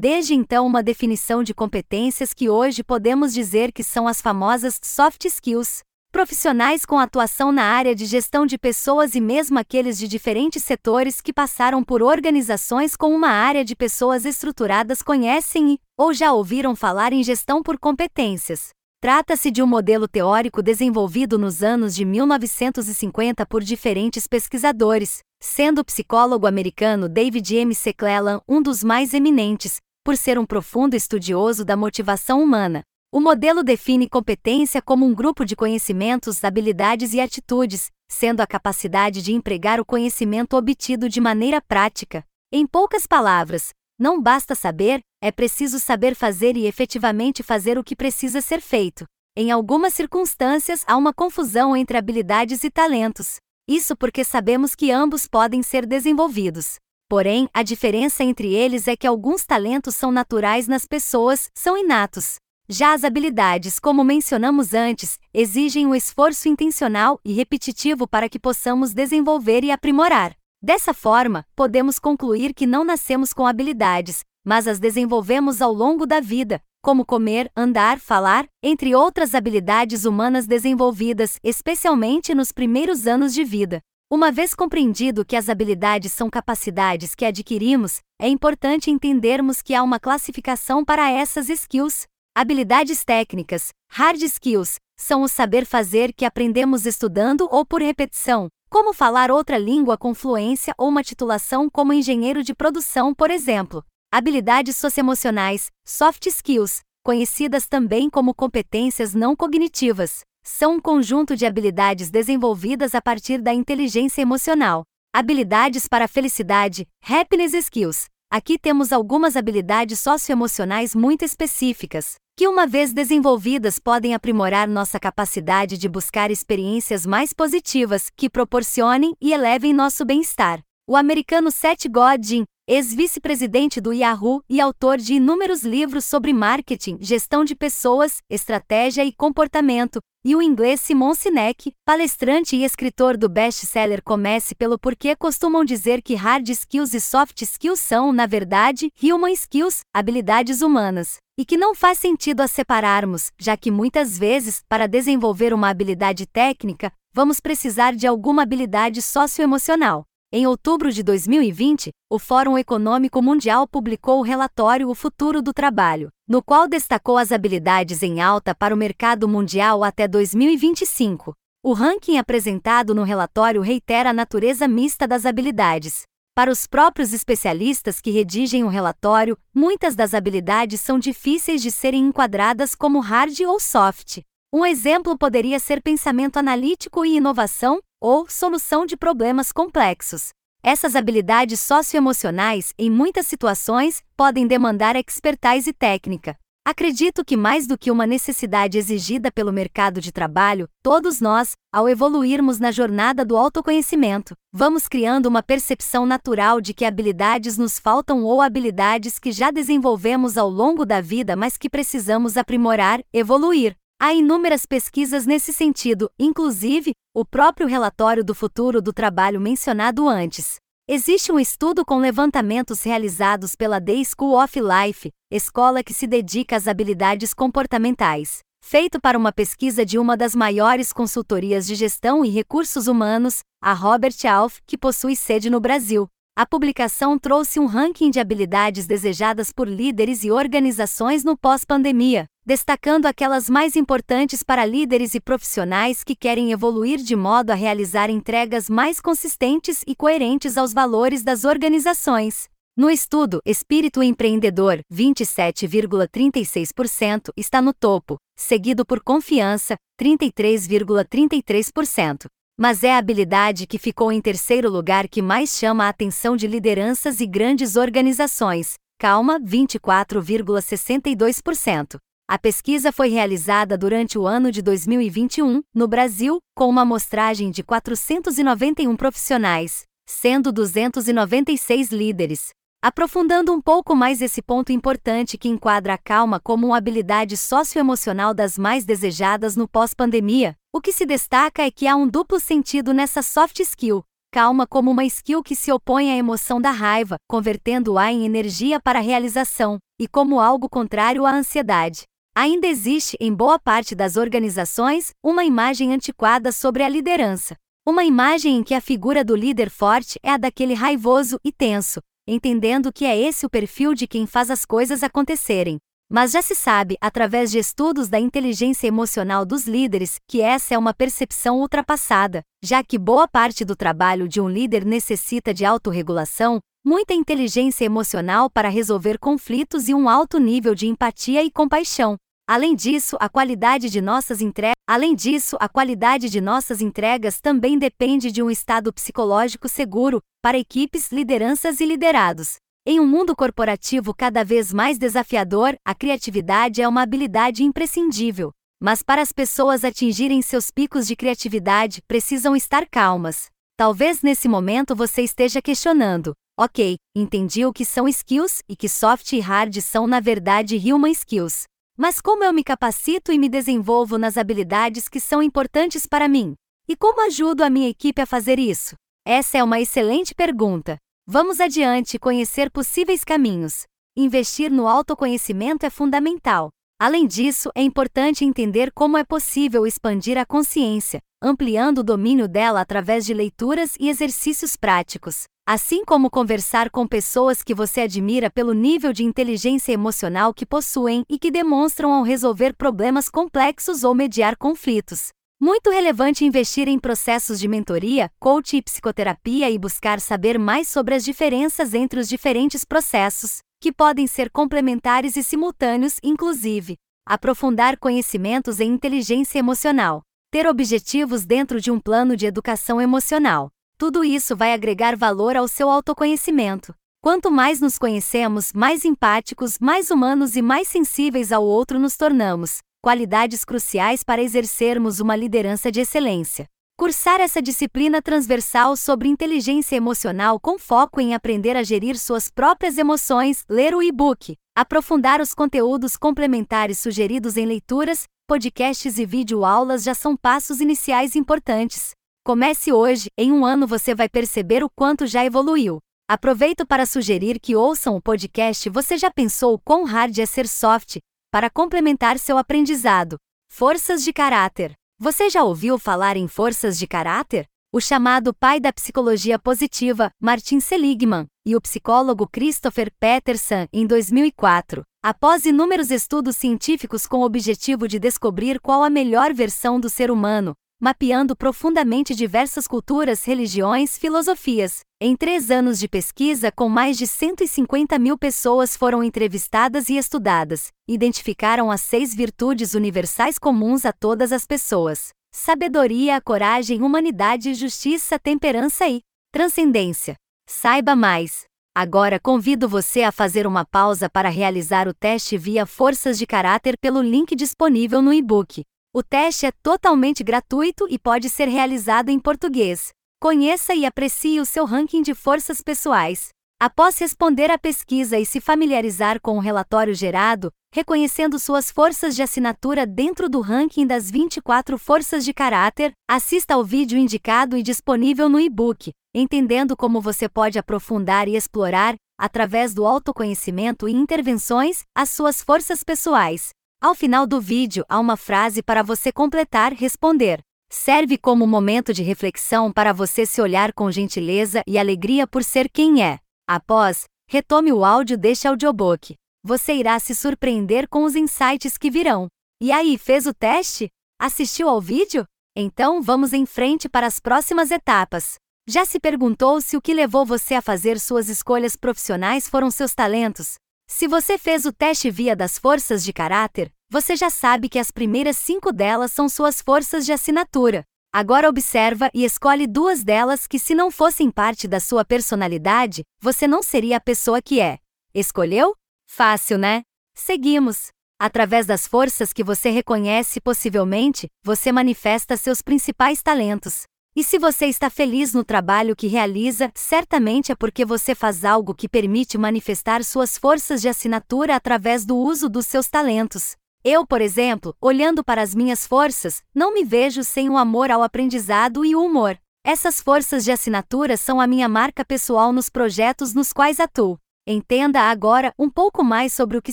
Desde 0.00 0.32
então, 0.32 0.64
uma 0.64 0.80
definição 0.80 1.42
de 1.42 1.52
competências 1.52 2.32
que 2.32 2.48
hoje 2.48 2.84
podemos 2.84 3.34
dizer 3.34 3.72
que 3.72 3.82
são 3.82 4.06
as 4.06 4.20
famosas 4.20 4.78
soft 4.80 5.24
skills. 5.24 5.80
Profissionais 6.12 6.84
com 6.86 7.00
atuação 7.00 7.50
na 7.50 7.64
área 7.64 7.96
de 7.96 8.06
gestão 8.06 8.46
de 8.46 8.56
pessoas 8.56 9.16
e 9.16 9.20
mesmo 9.20 9.58
aqueles 9.58 9.98
de 9.98 10.06
diferentes 10.06 10.62
setores 10.62 11.20
que 11.20 11.32
passaram 11.32 11.82
por 11.82 12.00
organizações 12.00 12.94
com 12.94 13.12
uma 13.12 13.30
área 13.30 13.64
de 13.64 13.74
pessoas 13.74 14.24
estruturadas 14.24 15.02
conhecem 15.02 15.72
e, 15.72 15.78
ou 15.98 16.14
já 16.14 16.32
ouviram 16.32 16.76
falar 16.76 17.12
em 17.12 17.24
gestão 17.24 17.60
por 17.60 17.76
competências. 17.76 18.68
Trata-se 19.00 19.50
de 19.50 19.64
um 19.64 19.66
modelo 19.66 20.06
teórico 20.06 20.62
desenvolvido 20.62 21.36
nos 21.36 21.60
anos 21.60 21.96
de 21.96 22.04
1950 22.04 23.44
por 23.46 23.64
diferentes 23.64 24.28
pesquisadores, 24.28 25.24
sendo 25.40 25.80
o 25.80 25.84
psicólogo 25.84 26.46
americano 26.46 27.08
David 27.08 27.56
M. 27.56 27.72
McClellan 27.72 28.40
um 28.48 28.62
dos 28.62 28.84
mais 28.84 29.12
eminentes, 29.12 29.80
por 30.08 30.16
ser 30.16 30.38
um 30.38 30.46
profundo 30.46 30.96
estudioso 30.96 31.66
da 31.66 31.76
motivação 31.76 32.42
humana. 32.42 32.82
O 33.12 33.20
modelo 33.20 33.62
define 33.62 34.08
competência 34.08 34.80
como 34.80 35.04
um 35.04 35.14
grupo 35.14 35.44
de 35.44 35.54
conhecimentos, 35.54 36.42
habilidades 36.42 37.12
e 37.12 37.20
atitudes, 37.20 37.90
sendo 38.10 38.40
a 38.40 38.46
capacidade 38.46 39.20
de 39.20 39.34
empregar 39.34 39.78
o 39.78 39.84
conhecimento 39.84 40.56
obtido 40.56 41.10
de 41.10 41.20
maneira 41.20 41.60
prática. 41.60 42.24
Em 42.50 42.66
poucas 42.66 43.06
palavras, 43.06 43.74
não 44.00 44.18
basta 44.18 44.54
saber, 44.54 45.00
é 45.22 45.30
preciso 45.30 45.78
saber 45.78 46.14
fazer 46.14 46.56
e 46.56 46.64
efetivamente 46.64 47.42
fazer 47.42 47.76
o 47.76 47.84
que 47.84 47.94
precisa 47.94 48.40
ser 48.40 48.62
feito. 48.62 49.04
Em 49.36 49.50
algumas 49.50 49.92
circunstâncias, 49.92 50.84
há 50.86 50.96
uma 50.96 51.12
confusão 51.12 51.76
entre 51.76 51.98
habilidades 51.98 52.64
e 52.64 52.70
talentos. 52.70 53.36
Isso 53.68 53.94
porque 53.94 54.24
sabemos 54.24 54.74
que 54.74 54.90
ambos 54.90 55.28
podem 55.28 55.62
ser 55.62 55.84
desenvolvidos. 55.84 56.78
Porém, 57.08 57.48
a 57.54 57.62
diferença 57.62 58.22
entre 58.22 58.54
eles 58.54 58.86
é 58.86 58.94
que 58.94 59.06
alguns 59.06 59.46
talentos 59.46 59.96
são 59.96 60.12
naturais 60.12 60.68
nas 60.68 60.84
pessoas, 60.84 61.50
são 61.54 61.74
inatos. 61.74 62.36
Já 62.68 62.92
as 62.92 63.02
habilidades, 63.02 63.78
como 63.78 64.04
mencionamos 64.04 64.74
antes, 64.74 65.18
exigem 65.32 65.86
um 65.86 65.94
esforço 65.94 66.50
intencional 66.50 67.18
e 67.24 67.32
repetitivo 67.32 68.06
para 68.06 68.28
que 68.28 68.38
possamos 68.38 68.92
desenvolver 68.92 69.64
e 69.64 69.70
aprimorar. 69.70 70.36
Dessa 70.62 70.92
forma, 70.92 71.46
podemos 71.56 71.98
concluir 71.98 72.52
que 72.52 72.66
não 72.66 72.84
nascemos 72.84 73.32
com 73.32 73.46
habilidades, 73.46 74.22
mas 74.44 74.68
as 74.68 74.78
desenvolvemos 74.78 75.62
ao 75.62 75.72
longo 75.72 76.06
da 76.06 76.20
vida, 76.20 76.60
como 76.82 77.06
comer, 77.06 77.50
andar, 77.56 77.98
falar, 77.98 78.46
entre 78.62 78.94
outras 78.94 79.34
habilidades 79.34 80.04
humanas 80.04 80.46
desenvolvidas, 80.46 81.38
especialmente 81.42 82.34
nos 82.34 82.52
primeiros 82.52 83.06
anos 83.06 83.32
de 83.32 83.44
vida. 83.44 83.80
Uma 84.10 84.32
vez 84.32 84.54
compreendido 84.54 85.22
que 85.22 85.36
as 85.36 85.50
habilidades 85.50 86.12
são 86.12 86.30
capacidades 86.30 87.14
que 87.14 87.26
adquirimos, 87.26 88.00
é 88.18 88.26
importante 88.26 88.90
entendermos 88.90 89.60
que 89.60 89.74
há 89.74 89.82
uma 89.82 90.00
classificação 90.00 90.82
para 90.82 91.10
essas 91.10 91.50
skills. 91.50 92.06
Habilidades 92.34 93.04
técnicas, 93.04 93.68
hard 93.90 94.22
skills, 94.22 94.76
são 94.98 95.20
o 95.20 95.28
saber 95.28 95.66
fazer 95.66 96.14
que 96.14 96.24
aprendemos 96.24 96.86
estudando 96.86 97.46
ou 97.50 97.66
por 97.66 97.82
repetição, 97.82 98.48
como 98.70 98.94
falar 98.94 99.30
outra 99.30 99.58
língua 99.58 99.98
com 99.98 100.14
fluência 100.14 100.72
ou 100.78 100.88
uma 100.88 101.02
titulação 101.02 101.68
como 101.68 101.92
engenheiro 101.92 102.42
de 102.42 102.54
produção, 102.54 103.12
por 103.12 103.30
exemplo. 103.30 103.84
Habilidades 104.10 104.78
socioemocionais, 104.78 105.66
soft 105.86 106.24
skills, 106.24 106.80
conhecidas 107.04 107.66
também 107.66 108.08
como 108.08 108.32
competências 108.32 109.14
não 109.14 109.36
cognitivas, 109.36 110.20
são 110.48 110.76
um 110.76 110.80
conjunto 110.80 111.36
de 111.36 111.44
habilidades 111.44 112.10
desenvolvidas 112.10 112.94
a 112.94 113.02
partir 113.02 113.40
da 113.40 113.52
inteligência 113.52 114.22
emocional. 114.22 114.82
Habilidades 115.14 115.86
para 115.86 116.06
a 116.06 116.08
felicidade, 116.08 116.86
happiness 117.06 117.52
skills. 117.52 118.06
Aqui 118.30 118.58
temos 118.58 118.92
algumas 118.92 119.36
habilidades 119.36 120.00
socioemocionais 120.00 120.94
muito 120.94 121.24
específicas, 121.24 122.14
que, 122.36 122.48
uma 122.48 122.66
vez 122.66 122.92
desenvolvidas, 122.92 123.78
podem 123.78 124.14
aprimorar 124.14 124.66
nossa 124.66 124.98
capacidade 124.98 125.76
de 125.76 125.88
buscar 125.88 126.30
experiências 126.30 127.04
mais 127.04 127.32
positivas 127.32 128.08
que 128.16 128.30
proporcionem 128.30 129.14
e 129.20 129.32
elevem 129.32 129.72
nosso 129.72 130.04
bem-estar. 130.04 130.60
O 130.88 130.96
americano 130.96 131.50
Seth 131.50 131.86
Godin, 131.90 132.44
ex-vice-presidente 132.68 133.80
do 133.80 133.94
Yahoo 133.94 134.42
e 134.46 134.60
autor 134.60 134.98
de 134.98 135.14
inúmeros 135.14 135.62
livros 135.62 136.04
sobre 136.04 136.34
marketing, 136.34 136.98
gestão 137.00 137.42
de 137.42 137.56
pessoas, 137.56 138.18
estratégia 138.28 139.02
e 139.06 139.10
comportamento, 139.10 140.00
e 140.22 140.36
o 140.36 140.42
inglês 140.42 140.82
Simon 140.82 141.14
Sinek, 141.14 141.72
palestrante 141.82 142.54
e 142.56 142.64
escritor 142.64 143.16
do 143.16 143.26
best-seller 143.26 144.02
Comece 144.02 144.54
pelo 144.54 144.78
Porquê 144.78 145.16
costumam 145.16 145.64
dizer 145.64 146.02
que 146.02 146.14
hard 146.14 146.46
skills 146.50 146.92
e 146.92 147.00
soft 147.00 147.40
skills 147.40 147.80
são, 147.80 148.12
na 148.12 148.26
verdade, 148.26 148.92
human 149.02 149.32
skills, 149.32 149.80
habilidades 149.94 150.60
humanas, 150.60 151.16
e 151.38 151.46
que 151.46 151.56
não 151.56 151.74
faz 151.74 151.98
sentido 151.98 152.42
as 152.42 152.50
separarmos, 152.50 153.30
já 153.38 153.56
que 153.56 153.70
muitas 153.70 154.18
vezes, 154.18 154.62
para 154.68 154.86
desenvolver 154.86 155.54
uma 155.54 155.70
habilidade 155.70 156.26
técnica, 156.26 156.92
vamos 157.14 157.40
precisar 157.40 157.94
de 157.94 158.06
alguma 158.06 158.42
habilidade 158.42 159.00
socioemocional. 159.00 160.04
Em 160.30 160.46
outubro 160.46 160.92
de 160.92 161.02
2020, 161.02 161.88
o 162.10 162.18
Fórum 162.18 162.58
Econômico 162.58 163.22
Mundial 163.22 163.66
publicou 163.66 164.18
o 164.18 164.22
relatório 164.22 164.90
O 164.90 164.94
Futuro 164.94 165.40
do 165.40 165.54
Trabalho, 165.54 166.10
no 166.28 166.42
qual 166.42 166.68
destacou 166.68 167.16
as 167.16 167.32
habilidades 167.32 168.02
em 168.02 168.20
alta 168.20 168.54
para 168.54 168.74
o 168.74 168.76
mercado 168.76 169.26
mundial 169.26 169.82
até 169.82 170.06
2025. 170.06 171.32
O 171.64 171.72
ranking 171.72 172.18
apresentado 172.18 172.94
no 172.94 173.04
relatório 173.04 173.62
reitera 173.62 174.10
a 174.10 174.12
natureza 174.12 174.68
mista 174.68 175.08
das 175.08 175.24
habilidades. 175.24 176.02
Para 176.34 176.50
os 176.50 176.66
próprios 176.66 177.14
especialistas 177.14 177.98
que 177.98 178.10
redigem 178.10 178.64
o 178.64 178.68
relatório, 178.68 179.34
muitas 179.54 179.96
das 179.96 180.12
habilidades 180.12 180.82
são 180.82 180.98
difíceis 180.98 181.62
de 181.62 181.70
serem 181.70 182.04
enquadradas 182.04 182.74
como 182.74 183.00
hard 183.00 183.40
ou 183.46 183.58
soft. 183.58 184.20
Um 184.52 184.66
exemplo 184.66 185.16
poderia 185.16 185.58
ser 185.58 185.80
pensamento 185.80 186.38
analítico 186.38 187.04
e 187.04 187.16
inovação, 187.16 187.80
ou 188.00 188.28
solução 188.28 188.86
de 188.86 188.96
problemas 188.96 189.52
complexos. 189.52 190.30
Essas 190.62 190.96
habilidades 190.96 191.60
socioemocionais, 191.60 192.74
em 192.78 192.90
muitas 192.90 193.26
situações, 193.26 194.02
podem 194.16 194.46
demandar 194.46 194.96
expertise 194.96 195.72
técnica. 195.72 196.36
Acredito 196.70 197.24
que 197.24 197.34
mais 197.34 197.66
do 197.66 197.78
que 197.78 197.90
uma 197.90 198.06
necessidade 198.06 198.76
exigida 198.76 199.32
pelo 199.32 199.50
mercado 199.50 200.02
de 200.02 200.12
trabalho, 200.12 200.68
todos 200.82 201.18
nós, 201.18 201.52
ao 201.72 201.88
evoluirmos 201.88 202.58
na 202.58 202.70
jornada 202.70 203.24
do 203.24 203.38
autoconhecimento, 203.38 204.34
vamos 204.52 204.86
criando 204.86 205.24
uma 205.24 205.42
percepção 205.42 206.04
natural 206.04 206.60
de 206.60 206.74
que 206.74 206.84
habilidades 206.84 207.56
nos 207.56 207.78
faltam 207.78 208.22
ou 208.22 208.42
habilidades 208.42 209.18
que 209.18 209.32
já 209.32 209.50
desenvolvemos 209.50 210.36
ao 210.36 210.50
longo 210.50 210.84
da 210.84 211.00
vida, 211.00 211.34
mas 211.34 211.56
que 211.56 211.70
precisamos 211.70 212.36
aprimorar, 212.36 213.00
evoluir. 213.14 213.74
Há 214.00 214.14
inúmeras 214.14 214.64
pesquisas 214.64 215.26
nesse 215.26 215.52
sentido, 215.52 216.08
inclusive, 216.16 216.92
o 217.12 217.24
próprio 217.24 217.66
relatório 217.66 218.24
do 218.24 218.32
futuro 218.32 218.80
do 218.80 218.92
trabalho 218.92 219.40
mencionado 219.40 220.08
antes. 220.08 220.54
Existe 220.86 221.32
um 221.32 221.40
estudo 221.40 221.84
com 221.84 221.98
levantamentos 221.98 222.84
realizados 222.84 223.56
pela 223.56 223.80
Day 223.80 224.04
School 224.04 224.40
of 224.40 224.56
Life, 224.60 225.10
escola 225.32 225.82
que 225.82 225.92
se 225.92 226.06
dedica 226.06 226.54
às 226.54 226.68
habilidades 226.68 227.34
comportamentais, 227.34 228.38
feito 228.64 229.00
para 229.00 229.18
uma 229.18 229.32
pesquisa 229.32 229.84
de 229.84 229.98
uma 229.98 230.16
das 230.16 230.32
maiores 230.32 230.92
consultorias 230.92 231.66
de 231.66 231.74
gestão 231.74 232.24
e 232.24 232.30
recursos 232.30 232.86
humanos, 232.86 233.40
a 233.60 233.72
Robert 233.72 234.14
Alf, 234.30 234.60
que 234.64 234.78
possui 234.78 235.16
sede 235.16 235.50
no 235.50 235.58
Brasil. 235.58 236.06
A 236.36 236.46
publicação 236.46 237.18
trouxe 237.18 237.58
um 237.58 237.66
ranking 237.66 238.12
de 238.12 238.20
habilidades 238.20 238.86
desejadas 238.86 239.52
por 239.52 239.66
líderes 239.66 240.22
e 240.22 240.30
organizações 240.30 241.24
no 241.24 241.36
pós-pandemia, 241.36 242.26
destacando 242.48 243.04
aquelas 243.04 243.50
mais 243.50 243.76
importantes 243.76 244.42
para 244.42 244.64
líderes 244.64 245.14
e 245.14 245.20
profissionais 245.20 246.02
que 246.02 246.16
querem 246.16 246.50
evoluir 246.50 246.96
de 246.96 247.14
modo 247.14 247.50
a 247.50 247.54
realizar 247.54 248.08
entregas 248.08 248.70
mais 248.70 249.02
consistentes 249.02 249.84
e 249.86 249.94
coerentes 249.94 250.56
aos 250.56 250.72
valores 250.72 251.22
das 251.22 251.44
organizações. 251.44 252.48
No 252.74 252.88
estudo, 252.88 253.42
espírito 253.44 254.02
empreendedor, 254.02 254.80
27,36% 254.90 257.30
está 257.36 257.60
no 257.60 257.74
topo, 257.74 258.16
seguido 258.34 258.86
por 258.86 259.02
confiança, 259.02 259.76
33,33%. 260.00 262.28
Mas 262.58 262.82
é 262.82 262.94
a 262.94 262.98
habilidade 262.98 263.66
que 263.66 263.76
ficou 263.76 264.10
em 264.10 264.22
terceiro 264.22 264.70
lugar 264.70 265.06
que 265.06 265.20
mais 265.20 265.50
chama 265.50 265.84
a 265.84 265.90
atenção 265.90 266.34
de 266.34 266.46
lideranças 266.46 267.20
e 267.20 267.26
grandes 267.26 267.76
organizações, 267.76 268.76
calma, 268.98 269.38
24,62%. 269.38 271.98
A 272.30 272.38
pesquisa 272.38 272.92
foi 272.92 273.08
realizada 273.08 273.78
durante 273.78 274.18
o 274.18 274.26
ano 274.26 274.52
de 274.52 274.60
2021, 274.60 275.62
no 275.74 275.88
Brasil, 275.88 276.40
com 276.54 276.68
uma 276.68 276.82
amostragem 276.82 277.50
de 277.50 277.62
491 277.62 278.94
profissionais, 278.96 279.84
sendo 280.06 280.52
296 280.52 281.90
líderes. 281.90 282.50
Aprofundando 282.82 283.50
um 283.50 283.62
pouco 283.62 283.96
mais 283.96 284.20
esse 284.20 284.42
ponto 284.42 284.70
importante 284.70 285.38
que 285.38 285.48
enquadra 285.48 285.94
a 285.94 285.98
calma 285.98 286.38
como 286.38 286.66
uma 286.66 286.76
habilidade 286.76 287.34
socioemocional 287.34 288.34
das 288.34 288.58
mais 288.58 288.84
desejadas 288.84 289.56
no 289.56 289.66
pós-pandemia, 289.66 290.54
o 290.70 290.82
que 290.82 290.92
se 290.92 291.06
destaca 291.06 291.62
é 291.62 291.70
que 291.70 291.86
há 291.86 291.96
um 291.96 292.06
duplo 292.06 292.38
sentido 292.38 292.92
nessa 292.92 293.22
soft 293.22 293.58
skill. 293.60 294.04
Calma 294.30 294.66
como 294.66 294.90
uma 294.90 295.06
skill 295.06 295.42
que 295.42 295.56
se 295.56 295.72
opõe 295.72 296.12
à 296.12 296.16
emoção 296.18 296.60
da 296.60 296.72
raiva, 296.72 297.16
convertendo-a 297.26 298.12
em 298.12 298.26
energia 298.26 298.78
para 298.78 298.98
a 298.98 299.02
realização, 299.02 299.78
e 299.98 300.06
como 300.06 300.38
algo 300.38 300.68
contrário 300.68 301.24
à 301.24 301.32
ansiedade. 301.32 302.02
Ainda 302.40 302.68
existe, 302.68 303.16
em 303.18 303.34
boa 303.34 303.58
parte 303.58 303.96
das 303.96 304.16
organizações, 304.16 305.12
uma 305.20 305.44
imagem 305.44 305.92
antiquada 305.92 306.52
sobre 306.52 306.84
a 306.84 306.88
liderança. 306.88 307.56
Uma 307.84 308.04
imagem 308.04 308.58
em 308.58 308.62
que 308.62 308.74
a 308.74 308.80
figura 308.80 309.24
do 309.24 309.34
líder 309.34 309.68
forte 309.68 310.20
é 310.22 310.30
a 310.30 310.36
daquele 310.36 310.72
raivoso 310.72 311.40
e 311.44 311.50
tenso, 311.50 312.00
entendendo 312.28 312.92
que 312.92 313.04
é 313.04 313.20
esse 313.20 313.44
o 313.44 313.50
perfil 313.50 313.92
de 313.92 314.06
quem 314.06 314.24
faz 314.24 314.52
as 314.52 314.64
coisas 314.64 315.02
acontecerem. 315.02 315.78
Mas 316.08 316.30
já 316.30 316.40
se 316.40 316.54
sabe, 316.54 316.96
através 317.00 317.50
de 317.50 317.58
estudos 317.58 318.08
da 318.08 318.20
inteligência 318.20 318.86
emocional 318.86 319.44
dos 319.44 319.66
líderes, 319.66 320.20
que 320.28 320.40
essa 320.40 320.74
é 320.76 320.78
uma 320.78 320.94
percepção 320.94 321.58
ultrapassada, 321.58 322.42
já 322.62 322.84
que 322.84 322.96
boa 322.96 323.26
parte 323.26 323.64
do 323.64 323.74
trabalho 323.74 324.28
de 324.28 324.40
um 324.40 324.48
líder 324.48 324.84
necessita 324.84 325.52
de 325.52 325.64
autorregulação, 325.64 326.60
muita 326.86 327.14
inteligência 327.14 327.84
emocional 327.84 328.48
para 328.48 328.68
resolver 328.68 329.18
conflitos 329.18 329.88
e 329.88 329.92
um 329.92 330.08
alto 330.08 330.38
nível 330.38 330.72
de 330.72 330.86
empatia 330.86 331.42
e 331.42 331.50
compaixão. 331.50 332.16
Além 332.50 332.74
disso, 332.74 333.14
a 333.20 333.28
qualidade 333.28 333.90
de 333.90 334.00
nossas 334.00 334.40
entregas, 334.40 334.72
além 334.88 335.14
disso, 335.14 335.54
a 335.60 335.68
qualidade 335.68 336.30
de 336.30 336.40
nossas 336.40 336.80
entregas 336.80 337.42
também 337.42 337.78
depende 337.78 338.32
de 338.32 338.42
um 338.42 338.50
estado 338.50 338.90
psicológico 338.90 339.68
seguro 339.68 340.22
para 340.42 340.58
equipes, 340.58 341.12
lideranças 341.12 341.78
e 341.78 341.84
liderados. 341.84 342.56
Em 342.86 342.98
um 342.98 343.06
mundo 343.06 343.36
corporativo 343.36 344.14
cada 344.14 344.42
vez 344.42 344.72
mais 344.72 344.96
desafiador, 344.96 345.76
a 345.84 345.94
criatividade 345.94 346.80
é 346.80 346.88
uma 346.88 347.02
habilidade 347.02 347.62
imprescindível. 347.62 348.50
Mas 348.82 349.02
para 349.02 349.20
as 349.20 349.30
pessoas 349.30 349.84
atingirem 349.84 350.40
seus 350.40 350.70
picos 350.70 351.06
de 351.06 351.14
criatividade, 351.14 352.00
precisam 352.08 352.56
estar 352.56 352.88
calmas. 352.88 353.48
Talvez 353.76 354.22
nesse 354.22 354.48
momento 354.48 354.96
você 354.96 355.20
esteja 355.20 355.60
questionando: 355.60 356.32
ok, 356.58 356.96
entendi 357.14 357.66
o 357.66 357.74
que 357.74 357.84
são 357.84 358.08
skills 358.08 358.62
e 358.66 358.74
que 358.74 358.88
soft 358.88 359.34
e 359.34 359.38
hard 359.38 359.82
são 359.82 360.06
na 360.06 360.18
verdade 360.18 360.78
human 360.78 361.10
skills. 361.10 361.64
Mas 362.00 362.20
como 362.20 362.44
eu 362.44 362.52
me 362.52 362.62
capacito 362.62 363.32
e 363.32 363.38
me 363.38 363.48
desenvolvo 363.48 364.16
nas 364.18 364.36
habilidades 364.36 365.08
que 365.08 365.18
são 365.18 365.42
importantes 365.42 366.06
para 366.06 366.28
mim? 366.28 366.54
E 366.88 366.94
como 366.94 367.26
ajudo 367.26 367.64
a 367.64 367.68
minha 367.68 367.88
equipe 367.88 368.22
a 368.22 368.26
fazer 368.26 368.56
isso? 368.56 368.94
Essa 369.26 369.58
é 369.58 369.64
uma 369.64 369.80
excelente 369.80 370.32
pergunta. 370.32 370.96
Vamos 371.26 371.58
adiante 371.58 372.16
conhecer 372.16 372.70
possíveis 372.70 373.24
caminhos. 373.24 373.82
Investir 374.16 374.70
no 374.70 374.86
autoconhecimento 374.86 375.84
é 375.84 375.90
fundamental. 375.90 376.70
Além 377.00 377.26
disso, 377.26 377.68
é 377.74 377.82
importante 377.82 378.44
entender 378.44 378.92
como 378.92 379.18
é 379.18 379.24
possível 379.24 379.84
expandir 379.84 380.38
a 380.38 380.46
consciência, 380.46 381.18
ampliando 381.42 381.98
o 381.98 382.04
domínio 382.04 382.46
dela 382.46 382.80
através 382.80 383.26
de 383.26 383.34
leituras 383.34 383.96
e 383.98 384.08
exercícios 384.08 384.76
práticos 384.76 385.46
assim 385.70 386.02
como 386.02 386.30
conversar 386.30 386.88
com 386.88 387.06
pessoas 387.06 387.62
que 387.62 387.74
você 387.74 388.00
admira 388.00 388.48
pelo 388.48 388.72
nível 388.72 389.12
de 389.12 389.22
inteligência 389.22 389.92
emocional 389.92 390.54
que 390.54 390.64
possuem 390.64 391.26
e 391.28 391.38
que 391.38 391.50
demonstram 391.50 392.10
ao 392.10 392.22
resolver 392.22 392.72
problemas 392.72 393.28
complexos 393.28 394.02
ou 394.02 394.14
mediar 394.14 394.56
conflitos. 394.56 395.28
Muito 395.60 395.90
relevante 395.90 396.42
investir 396.42 396.88
em 396.88 396.98
processos 396.98 397.60
de 397.60 397.68
mentoria, 397.68 398.30
coach 398.40 398.78
e 398.78 398.82
psicoterapia 398.82 399.68
e 399.68 399.78
buscar 399.78 400.20
saber 400.20 400.58
mais 400.58 400.88
sobre 400.88 401.14
as 401.14 401.22
diferenças 401.22 401.92
entre 401.92 402.18
os 402.18 402.30
diferentes 402.30 402.82
processos, 402.82 403.58
que 403.78 403.92
podem 403.92 404.26
ser 404.26 404.48
complementares 404.48 405.36
e 405.36 405.44
simultâneos, 405.44 406.16
inclusive. 406.22 406.96
Aprofundar 407.26 407.98
conhecimentos 407.98 408.80
em 408.80 408.90
inteligência 408.90 409.58
emocional. 409.58 410.22
Ter 410.50 410.66
objetivos 410.66 411.44
dentro 411.44 411.78
de 411.78 411.90
um 411.90 412.00
plano 412.00 412.38
de 412.38 412.46
educação 412.46 412.98
emocional. 412.98 413.68
Tudo 413.98 414.22
isso 414.22 414.54
vai 414.54 414.72
agregar 414.72 415.16
valor 415.16 415.56
ao 415.56 415.66
seu 415.66 415.90
autoconhecimento. 415.90 416.94
Quanto 417.20 417.50
mais 417.50 417.80
nos 417.80 417.98
conhecemos, 417.98 418.72
mais 418.72 419.04
empáticos, 419.04 419.76
mais 419.80 420.12
humanos 420.12 420.54
e 420.54 420.62
mais 420.62 420.86
sensíveis 420.86 421.50
ao 421.50 421.64
outro 421.64 421.98
nos 421.98 422.16
tornamos, 422.16 422.78
qualidades 423.02 423.64
cruciais 423.64 424.22
para 424.22 424.40
exercermos 424.40 425.18
uma 425.18 425.34
liderança 425.34 425.90
de 425.90 426.02
excelência. 426.02 426.66
Cursar 426.96 427.40
essa 427.40 427.60
disciplina 427.60 428.22
transversal 428.22 428.96
sobre 428.96 429.28
inteligência 429.28 429.96
emocional 429.96 430.60
com 430.60 430.78
foco 430.78 431.20
em 431.20 431.34
aprender 431.34 431.76
a 431.76 431.82
gerir 431.82 432.16
suas 432.16 432.48
próprias 432.48 432.98
emoções, 432.98 433.64
ler 433.68 433.96
o 433.96 434.02
e-book, 434.02 434.54
aprofundar 434.76 435.40
os 435.40 435.52
conteúdos 435.52 436.16
complementares 436.16 437.00
sugeridos 437.00 437.56
em 437.56 437.66
leituras, 437.66 438.26
podcasts 438.46 439.18
e 439.18 439.26
videoaulas 439.26 440.04
já 440.04 440.14
são 440.14 440.36
passos 440.36 440.80
iniciais 440.80 441.34
importantes. 441.34 442.17
Comece 442.48 442.90
hoje, 442.90 443.28
em 443.36 443.52
um 443.52 443.62
ano 443.62 443.86
você 443.86 444.14
vai 444.14 444.26
perceber 444.26 444.82
o 444.82 444.88
quanto 444.88 445.26
já 445.26 445.44
evoluiu. 445.44 445.98
Aproveito 446.26 446.86
para 446.86 447.04
sugerir 447.04 447.60
que 447.60 447.76
ouçam 447.76 448.16
o 448.16 448.22
podcast 448.22 448.88
Você 448.88 449.18
já 449.18 449.30
pensou 449.30 449.78
quão 449.78 450.04
hard 450.04 450.38
é 450.38 450.46
ser 450.46 450.66
soft? 450.66 451.18
Para 451.52 451.68
complementar 451.68 452.38
seu 452.38 452.56
aprendizado. 452.56 453.36
Forças 453.70 454.24
de 454.24 454.32
caráter. 454.32 454.94
Você 455.18 455.50
já 455.50 455.62
ouviu 455.62 455.98
falar 455.98 456.38
em 456.38 456.48
forças 456.48 456.98
de 456.98 457.06
caráter? 457.06 457.66
O 457.92 458.00
chamado 458.00 458.54
pai 458.54 458.80
da 458.80 458.94
psicologia 458.94 459.58
positiva, 459.58 460.30
Martin 460.40 460.80
Seligman, 460.80 461.44
e 461.66 461.76
o 461.76 461.80
psicólogo 461.82 462.48
Christopher 462.50 463.12
Peterson, 463.20 463.86
em 463.92 464.06
2004, 464.06 465.04
após 465.22 465.66
inúmeros 465.66 466.10
estudos 466.10 466.56
científicos 466.56 467.26
com 467.26 467.40
o 467.40 467.44
objetivo 467.44 468.08
de 468.08 468.18
descobrir 468.18 468.80
qual 468.80 469.02
a 469.02 469.10
melhor 469.10 469.52
versão 469.52 470.00
do 470.00 470.08
ser 470.08 470.30
humano, 470.30 470.74
mapeando 471.00 471.54
profundamente 471.54 472.34
diversas 472.34 472.88
culturas, 472.88 473.44
religiões, 473.44 474.18
filosofias. 474.18 475.00
Em 475.20 475.36
três 475.36 475.70
anos 475.70 475.98
de 475.98 476.08
pesquisa, 476.08 476.72
com 476.72 476.88
mais 476.88 477.16
de 477.16 477.26
150 477.26 478.18
mil 478.18 478.36
pessoas 478.36 478.96
foram 478.96 479.22
entrevistadas 479.22 480.08
e 480.08 480.16
estudadas, 480.16 480.88
identificaram 481.06 481.90
as 481.90 482.00
seis 482.00 482.34
virtudes 482.34 482.94
universais 482.94 483.58
comuns 483.58 484.04
a 484.04 484.12
todas 484.12 484.52
as 484.52 484.66
pessoas: 484.66 485.28
sabedoria, 485.52 486.40
coragem, 486.40 487.02
humanidade, 487.02 487.74
justiça, 487.74 488.38
temperança 488.38 489.08
e 489.08 489.22
transcendência. 489.52 490.34
Saiba 490.68 491.14
mais. 491.14 491.64
Agora 491.96 492.38
convido 492.38 492.88
você 492.88 493.22
a 493.22 493.32
fazer 493.32 493.66
uma 493.66 493.84
pausa 493.84 494.28
para 494.28 494.48
realizar 494.48 495.08
o 495.08 495.14
teste 495.14 495.56
via 495.56 495.86
Forças 495.86 496.38
de 496.38 496.46
Caráter 496.46 496.96
pelo 497.00 497.20
link 497.20 497.56
disponível 497.56 498.20
no 498.22 498.32
e-book. 498.32 498.84
O 499.10 499.22
teste 499.22 499.64
é 499.64 499.72
totalmente 499.82 500.44
gratuito 500.44 501.06
e 501.08 501.18
pode 501.18 501.48
ser 501.48 501.66
realizado 501.66 502.28
em 502.28 502.38
português. 502.38 503.08
Conheça 503.40 503.94
e 503.94 504.04
aprecie 504.04 504.60
o 504.60 504.66
seu 504.66 504.84
ranking 504.84 505.22
de 505.22 505.34
forças 505.34 505.80
pessoais. 505.80 506.50
Após 506.78 507.18
responder 507.18 507.70
à 507.70 507.78
pesquisa 507.78 508.38
e 508.38 508.44
se 508.44 508.60
familiarizar 508.60 509.40
com 509.40 509.56
o 509.56 509.60
relatório 509.60 510.14
gerado, 510.14 510.70
reconhecendo 510.92 511.58
suas 511.58 511.90
forças 511.90 512.36
de 512.36 512.42
assinatura 512.42 513.06
dentro 513.06 513.48
do 513.48 513.60
ranking 513.60 514.06
das 514.06 514.30
24 514.30 514.98
forças 514.98 515.42
de 515.44 515.54
caráter, 515.54 516.12
assista 516.28 516.74
ao 516.74 516.84
vídeo 516.84 517.18
indicado 517.18 517.76
e 517.76 517.82
disponível 517.82 518.48
no 518.48 518.60
e-book, 518.60 519.10
entendendo 519.34 519.96
como 519.96 520.20
você 520.20 520.48
pode 520.48 520.78
aprofundar 520.78 521.48
e 521.48 521.56
explorar, 521.56 522.14
através 522.38 522.92
do 522.92 523.06
autoconhecimento 523.06 524.06
e 524.06 524.12
intervenções, 524.12 525.02
as 525.16 525.30
suas 525.30 525.62
forças 525.62 526.04
pessoais. 526.04 526.70
Ao 527.00 527.14
final 527.14 527.46
do 527.46 527.60
vídeo 527.60 528.04
há 528.08 528.18
uma 528.18 528.36
frase 528.36 528.82
para 528.82 529.04
você 529.04 529.30
completar 529.30 529.92
responder. 529.92 530.60
Serve 530.90 531.38
como 531.38 531.64
momento 531.64 532.12
de 532.12 532.24
reflexão 532.24 532.90
para 532.90 533.12
você 533.12 533.46
se 533.46 533.60
olhar 533.60 533.92
com 533.92 534.10
gentileza 534.10 534.82
e 534.84 534.98
alegria 534.98 535.46
por 535.46 535.62
ser 535.62 535.88
quem 535.88 536.24
é. 536.24 536.40
Após, 536.66 537.26
retome 537.48 537.92
o 537.92 538.04
áudio 538.04 538.36
deste 538.36 538.66
audiobook. 538.66 539.36
Você 539.62 539.94
irá 539.94 540.18
se 540.18 540.34
surpreender 540.34 541.08
com 541.08 541.22
os 541.22 541.36
insights 541.36 541.96
que 541.96 542.10
virão. 542.10 542.48
E 542.82 542.90
aí, 542.90 543.16
fez 543.16 543.46
o 543.46 543.54
teste? 543.54 544.08
Assistiu 544.36 544.88
ao 544.88 545.00
vídeo? 545.00 545.44
Então 545.76 546.20
vamos 546.20 546.52
em 546.52 546.66
frente 546.66 547.08
para 547.08 547.28
as 547.28 547.38
próximas 547.38 547.92
etapas. 547.92 548.56
Já 548.88 549.04
se 549.04 549.20
perguntou 549.20 549.80
se 549.80 549.96
o 549.96 550.02
que 550.02 550.12
levou 550.12 550.44
você 550.44 550.74
a 550.74 550.82
fazer 550.82 551.20
suas 551.20 551.48
escolhas 551.48 551.94
profissionais 551.94 552.68
foram 552.68 552.90
seus 552.90 553.14
talentos? 553.14 553.74
Se 554.10 554.26
você 554.26 554.58
fez 554.58 554.84
o 554.84 554.92
teste 554.92 555.30
via 555.30 555.54
das 555.54 555.78
forças 555.78 556.24
de 556.24 556.32
caráter, 556.32 556.90
você 557.08 557.36
já 557.36 557.50
sabe 557.50 557.88
que 557.88 558.00
as 558.00 558.10
primeiras 558.10 558.56
cinco 558.56 558.90
delas 558.90 559.30
são 559.30 559.48
suas 559.48 559.80
forças 559.80 560.26
de 560.26 560.32
assinatura. 560.32 561.04
Agora 561.32 561.68
observa 561.68 562.30
e 562.34 562.44
escolhe 562.44 562.86
duas 562.86 563.22
delas 563.22 563.66
que, 563.66 563.78
se 563.78 563.94
não 563.94 564.10
fossem 564.10 564.50
parte 564.50 564.88
da 564.88 564.98
sua 564.98 565.24
personalidade, 565.24 566.24
você 566.40 566.66
não 566.66 566.82
seria 566.82 567.18
a 567.18 567.20
pessoa 567.20 567.62
que 567.62 567.80
é. 567.80 567.98
Escolheu? 568.34 568.94
Fácil, 569.30 569.78
né? 569.78 570.02
Seguimos. 570.34 571.10
Através 571.38 571.86
das 571.86 572.06
forças 572.06 572.52
que 572.52 572.64
você 572.64 572.90
reconhece, 572.90 573.60
possivelmente, 573.60 574.48
você 574.64 574.90
manifesta 574.90 575.56
seus 575.56 575.80
principais 575.80 576.42
talentos. 576.42 577.04
E 577.38 577.44
se 577.44 577.56
você 577.56 577.86
está 577.86 578.10
feliz 578.10 578.52
no 578.52 578.64
trabalho 578.64 579.14
que 579.14 579.28
realiza, 579.28 579.92
certamente 579.94 580.72
é 580.72 580.74
porque 580.74 581.04
você 581.04 581.36
faz 581.36 581.64
algo 581.64 581.94
que 581.94 582.08
permite 582.08 582.58
manifestar 582.58 583.22
suas 583.22 583.56
forças 583.56 584.00
de 584.00 584.08
assinatura 584.08 584.74
através 584.74 585.24
do 585.24 585.36
uso 585.36 585.68
dos 585.68 585.86
seus 585.86 586.08
talentos. 586.08 586.74
Eu, 587.04 587.24
por 587.24 587.40
exemplo, 587.40 587.94
olhando 588.00 588.42
para 588.42 588.60
as 588.60 588.74
minhas 588.74 589.06
forças, 589.06 589.62
não 589.72 589.94
me 589.94 590.02
vejo 590.02 590.42
sem 590.42 590.68
o 590.68 590.76
amor 590.76 591.12
ao 591.12 591.22
aprendizado 591.22 592.04
e 592.04 592.16
o 592.16 592.24
humor. 592.24 592.58
Essas 592.84 593.20
forças 593.20 593.62
de 593.62 593.70
assinatura 593.70 594.36
são 594.36 594.60
a 594.60 594.66
minha 594.66 594.88
marca 594.88 595.24
pessoal 595.24 595.72
nos 595.72 595.88
projetos 595.88 596.52
nos 596.54 596.72
quais 596.72 596.98
atuo. 596.98 597.38
Entenda 597.64 598.22
agora 598.22 598.74
um 598.76 598.90
pouco 598.90 599.22
mais 599.22 599.52
sobre 599.52 599.76
o 599.76 599.82
que 599.82 599.92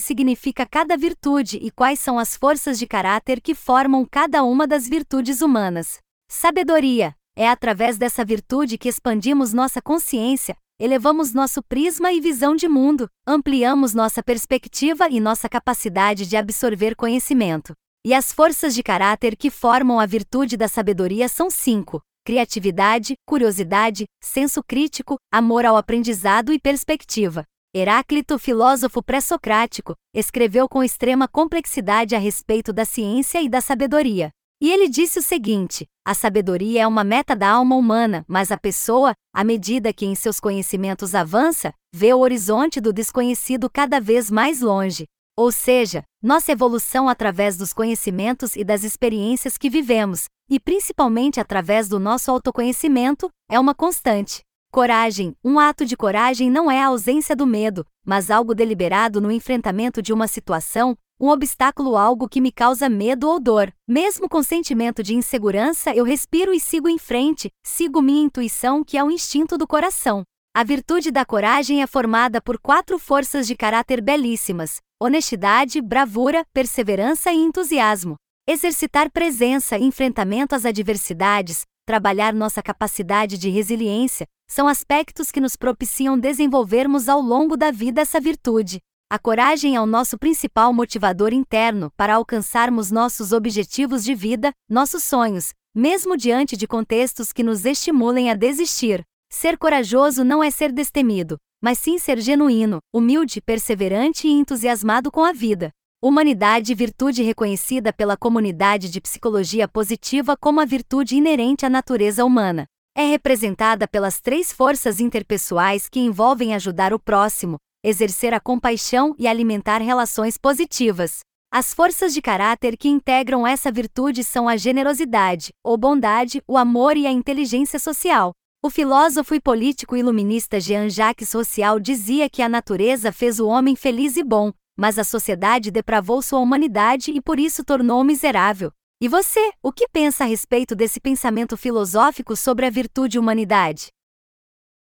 significa 0.00 0.66
cada 0.66 0.96
virtude 0.96 1.58
e 1.62 1.70
quais 1.70 2.00
são 2.00 2.18
as 2.18 2.36
forças 2.36 2.76
de 2.76 2.88
caráter 2.88 3.40
que 3.40 3.54
formam 3.54 4.04
cada 4.04 4.42
uma 4.42 4.66
das 4.66 4.88
virtudes 4.88 5.40
humanas. 5.40 5.98
Sabedoria. 6.28 7.14
É 7.38 7.46
através 7.46 7.98
dessa 7.98 8.24
virtude 8.24 8.78
que 8.78 8.88
expandimos 8.88 9.52
nossa 9.52 9.82
consciência, 9.82 10.56
elevamos 10.80 11.34
nosso 11.34 11.62
prisma 11.62 12.10
e 12.10 12.18
visão 12.18 12.56
de 12.56 12.66
mundo, 12.66 13.10
ampliamos 13.26 13.92
nossa 13.92 14.22
perspectiva 14.22 15.10
e 15.10 15.20
nossa 15.20 15.46
capacidade 15.46 16.26
de 16.26 16.34
absorver 16.34 16.96
conhecimento. 16.96 17.74
E 18.06 18.14
as 18.14 18.32
forças 18.32 18.74
de 18.74 18.82
caráter 18.82 19.36
que 19.36 19.50
formam 19.50 20.00
a 20.00 20.06
virtude 20.06 20.56
da 20.56 20.66
sabedoria 20.66 21.28
são 21.28 21.50
cinco: 21.50 22.00
criatividade, 22.24 23.16
curiosidade, 23.26 24.06
senso 24.22 24.62
crítico, 24.62 25.18
amor 25.30 25.66
ao 25.66 25.76
aprendizado 25.76 26.54
e 26.54 26.58
perspectiva. 26.58 27.44
Heráclito, 27.74 28.38
filósofo 28.38 29.02
pré-socrático, 29.02 29.94
escreveu 30.14 30.66
com 30.66 30.82
extrema 30.82 31.28
complexidade 31.28 32.14
a 32.14 32.18
respeito 32.18 32.72
da 32.72 32.86
ciência 32.86 33.42
e 33.42 33.48
da 33.50 33.60
sabedoria. 33.60 34.30
E 34.60 34.70
ele 34.70 34.88
disse 34.88 35.18
o 35.18 35.22
seguinte: 35.22 35.86
a 36.04 36.14
sabedoria 36.14 36.82
é 36.82 36.86
uma 36.86 37.04
meta 37.04 37.36
da 37.36 37.50
alma 37.50 37.76
humana, 37.76 38.24
mas 38.26 38.50
a 38.50 38.56
pessoa, 38.56 39.12
à 39.34 39.44
medida 39.44 39.92
que 39.92 40.06
em 40.06 40.14
seus 40.14 40.40
conhecimentos 40.40 41.14
avança, 41.14 41.74
vê 41.92 42.14
o 42.14 42.20
horizonte 42.20 42.80
do 42.80 42.92
desconhecido 42.92 43.68
cada 43.68 44.00
vez 44.00 44.30
mais 44.30 44.60
longe. 44.60 45.04
Ou 45.36 45.52
seja, 45.52 46.02
nossa 46.22 46.52
evolução 46.52 47.08
através 47.08 47.58
dos 47.58 47.74
conhecimentos 47.74 48.56
e 48.56 48.64
das 48.64 48.84
experiências 48.84 49.58
que 49.58 49.68
vivemos, 49.68 50.24
e 50.48 50.58
principalmente 50.58 51.38
através 51.38 51.88
do 51.88 51.98
nosso 51.98 52.30
autoconhecimento, 52.30 53.28
é 53.50 53.60
uma 53.60 53.74
constante. 53.74 54.40
Coragem: 54.72 55.34
um 55.44 55.58
ato 55.58 55.84
de 55.84 55.96
coragem 55.96 56.50
não 56.50 56.70
é 56.70 56.82
a 56.82 56.86
ausência 56.86 57.36
do 57.36 57.46
medo, 57.46 57.84
mas 58.04 58.30
algo 58.30 58.54
deliberado 58.54 59.20
no 59.20 59.30
enfrentamento 59.30 60.00
de 60.00 60.12
uma 60.12 60.26
situação, 60.26 60.96
um 61.18 61.28
obstáculo 61.28 61.96
algo 61.96 62.28
que 62.28 62.40
me 62.40 62.52
causa 62.52 62.88
medo 62.88 63.28
ou 63.28 63.40
dor. 63.40 63.72
Mesmo 63.88 64.28
com 64.28 64.42
sentimento 64.42 65.02
de 65.02 65.14
insegurança, 65.14 65.94
eu 65.94 66.04
respiro 66.04 66.52
e 66.52 66.60
sigo 66.60 66.88
em 66.88 66.98
frente, 66.98 67.50
sigo 67.64 68.02
minha 68.02 68.22
intuição, 68.22 68.84
que 68.84 68.98
é 68.98 69.02
o 69.02 69.10
instinto 69.10 69.56
do 69.56 69.66
coração. 69.66 70.22
A 70.54 70.62
virtude 70.62 71.10
da 71.10 71.24
coragem 71.24 71.82
é 71.82 71.86
formada 71.86 72.40
por 72.40 72.58
quatro 72.58 72.98
forças 72.98 73.46
de 73.46 73.56
caráter 73.56 74.02
belíssimas: 74.02 74.76
honestidade, 75.00 75.80
bravura, 75.80 76.44
perseverança 76.52 77.32
e 77.32 77.36
entusiasmo. 77.36 78.16
Exercitar 78.48 79.10
presença 79.10 79.76
e 79.76 79.84
enfrentamento 79.84 80.54
às 80.54 80.64
adversidades, 80.64 81.62
trabalhar 81.84 82.32
nossa 82.32 82.62
capacidade 82.62 83.36
de 83.36 83.48
resiliência, 83.48 84.26
são 84.48 84.68
aspectos 84.68 85.32
que 85.32 85.40
nos 85.40 85.56
propiciam 85.56 86.18
desenvolvermos 86.18 87.08
ao 87.08 87.20
longo 87.20 87.56
da 87.56 87.70
vida 87.70 88.02
essa 88.02 88.20
virtude. 88.20 88.78
A 89.08 89.20
coragem 89.20 89.76
é 89.76 89.80
o 89.80 89.86
nosso 89.86 90.18
principal 90.18 90.72
motivador 90.72 91.32
interno 91.32 91.92
para 91.96 92.16
alcançarmos 92.16 92.90
nossos 92.90 93.30
objetivos 93.30 94.02
de 94.02 94.16
vida, 94.16 94.50
nossos 94.68 95.04
sonhos, 95.04 95.52
mesmo 95.72 96.16
diante 96.16 96.56
de 96.56 96.66
contextos 96.66 97.32
que 97.32 97.44
nos 97.44 97.64
estimulem 97.64 98.32
a 98.32 98.34
desistir. 98.34 99.04
Ser 99.30 99.56
corajoso 99.56 100.24
não 100.24 100.42
é 100.42 100.50
ser 100.50 100.72
destemido, 100.72 101.36
mas 101.62 101.78
sim 101.78 101.98
ser 101.98 102.20
genuíno, 102.20 102.78
humilde, 102.92 103.40
perseverante 103.40 104.26
e 104.26 104.32
entusiasmado 104.32 105.12
com 105.12 105.22
a 105.22 105.32
vida. 105.32 105.70
Humanidade 106.02 106.74
virtude 106.74 107.22
reconhecida 107.22 107.92
pela 107.92 108.16
comunidade 108.16 108.90
de 108.90 109.00
psicologia 109.00 109.68
positiva 109.68 110.36
como 110.36 110.60
a 110.60 110.64
virtude 110.64 111.14
inerente 111.14 111.64
à 111.64 111.70
natureza 111.70 112.24
humana. 112.24 112.66
É 112.92 113.06
representada 113.06 113.86
pelas 113.86 114.20
três 114.20 114.50
forças 114.50 114.98
interpessoais 114.98 115.88
que 115.88 116.00
envolvem 116.00 116.56
ajudar 116.56 116.92
o 116.92 116.98
próximo, 116.98 117.56
exercer 117.86 118.34
a 118.34 118.40
compaixão 118.40 119.14
e 119.16 119.28
alimentar 119.28 119.80
relações 119.80 120.36
positivas. 120.36 121.20
As 121.52 121.72
forças 121.72 122.12
de 122.12 122.20
caráter 122.20 122.76
que 122.76 122.88
integram 122.88 123.46
essa 123.46 123.70
virtude 123.70 124.24
são 124.24 124.48
a 124.48 124.56
generosidade, 124.56 125.50
ou 125.62 125.78
bondade, 125.78 126.42
o 126.48 126.58
amor 126.58 126.96
e 126.96 127.06
a 127.06 127.12
inteligência 127.12 127.78
social. 127.78 128.32
O 128.60 128.68
filósofo 128.68 129.36
e 129.36 129.40
político 129.40 129.96
iluminista 129.96 130.58
Jean-Jacques 130.58 131.32
Rousseau 131.32 131.78
dizia 131.78 132.28
que 132.28 132.42
a 132.42 132.48
natureza 132.48 133.12
fez 133.12 133.38
o 133.38 133.46
homem 133.46 133.76
feliz 133.76 134.16
e 134.16 134.24
bom, 134.24 134.52
mas 134.76 134.98
a 134.98 135.04
sociedade 135.04 135.70
depravou 135.70 136.20
sua 136.20 136.40
humanidade 136.40 137.12
e 137.12 137.20
por 137.20 137.38
isso 137.38 137.64
tornou 137.64 138.02
miserável. 138.02 138.72
E 139.00 139.06
você, 139.06 139.52
o 139.62 139.70
que 139.70 139.86
pensa 139.86 140.24
a 140.24 140.26
respeito 140.26 140.74
desse 140.74 140.98
pensamento 140.98 141.56
filosófico 141.56 142.34
sobre 142.34 142.66
a 142.66 142.70
virtude 142.70 143.16
humanidade? 143.16 143.86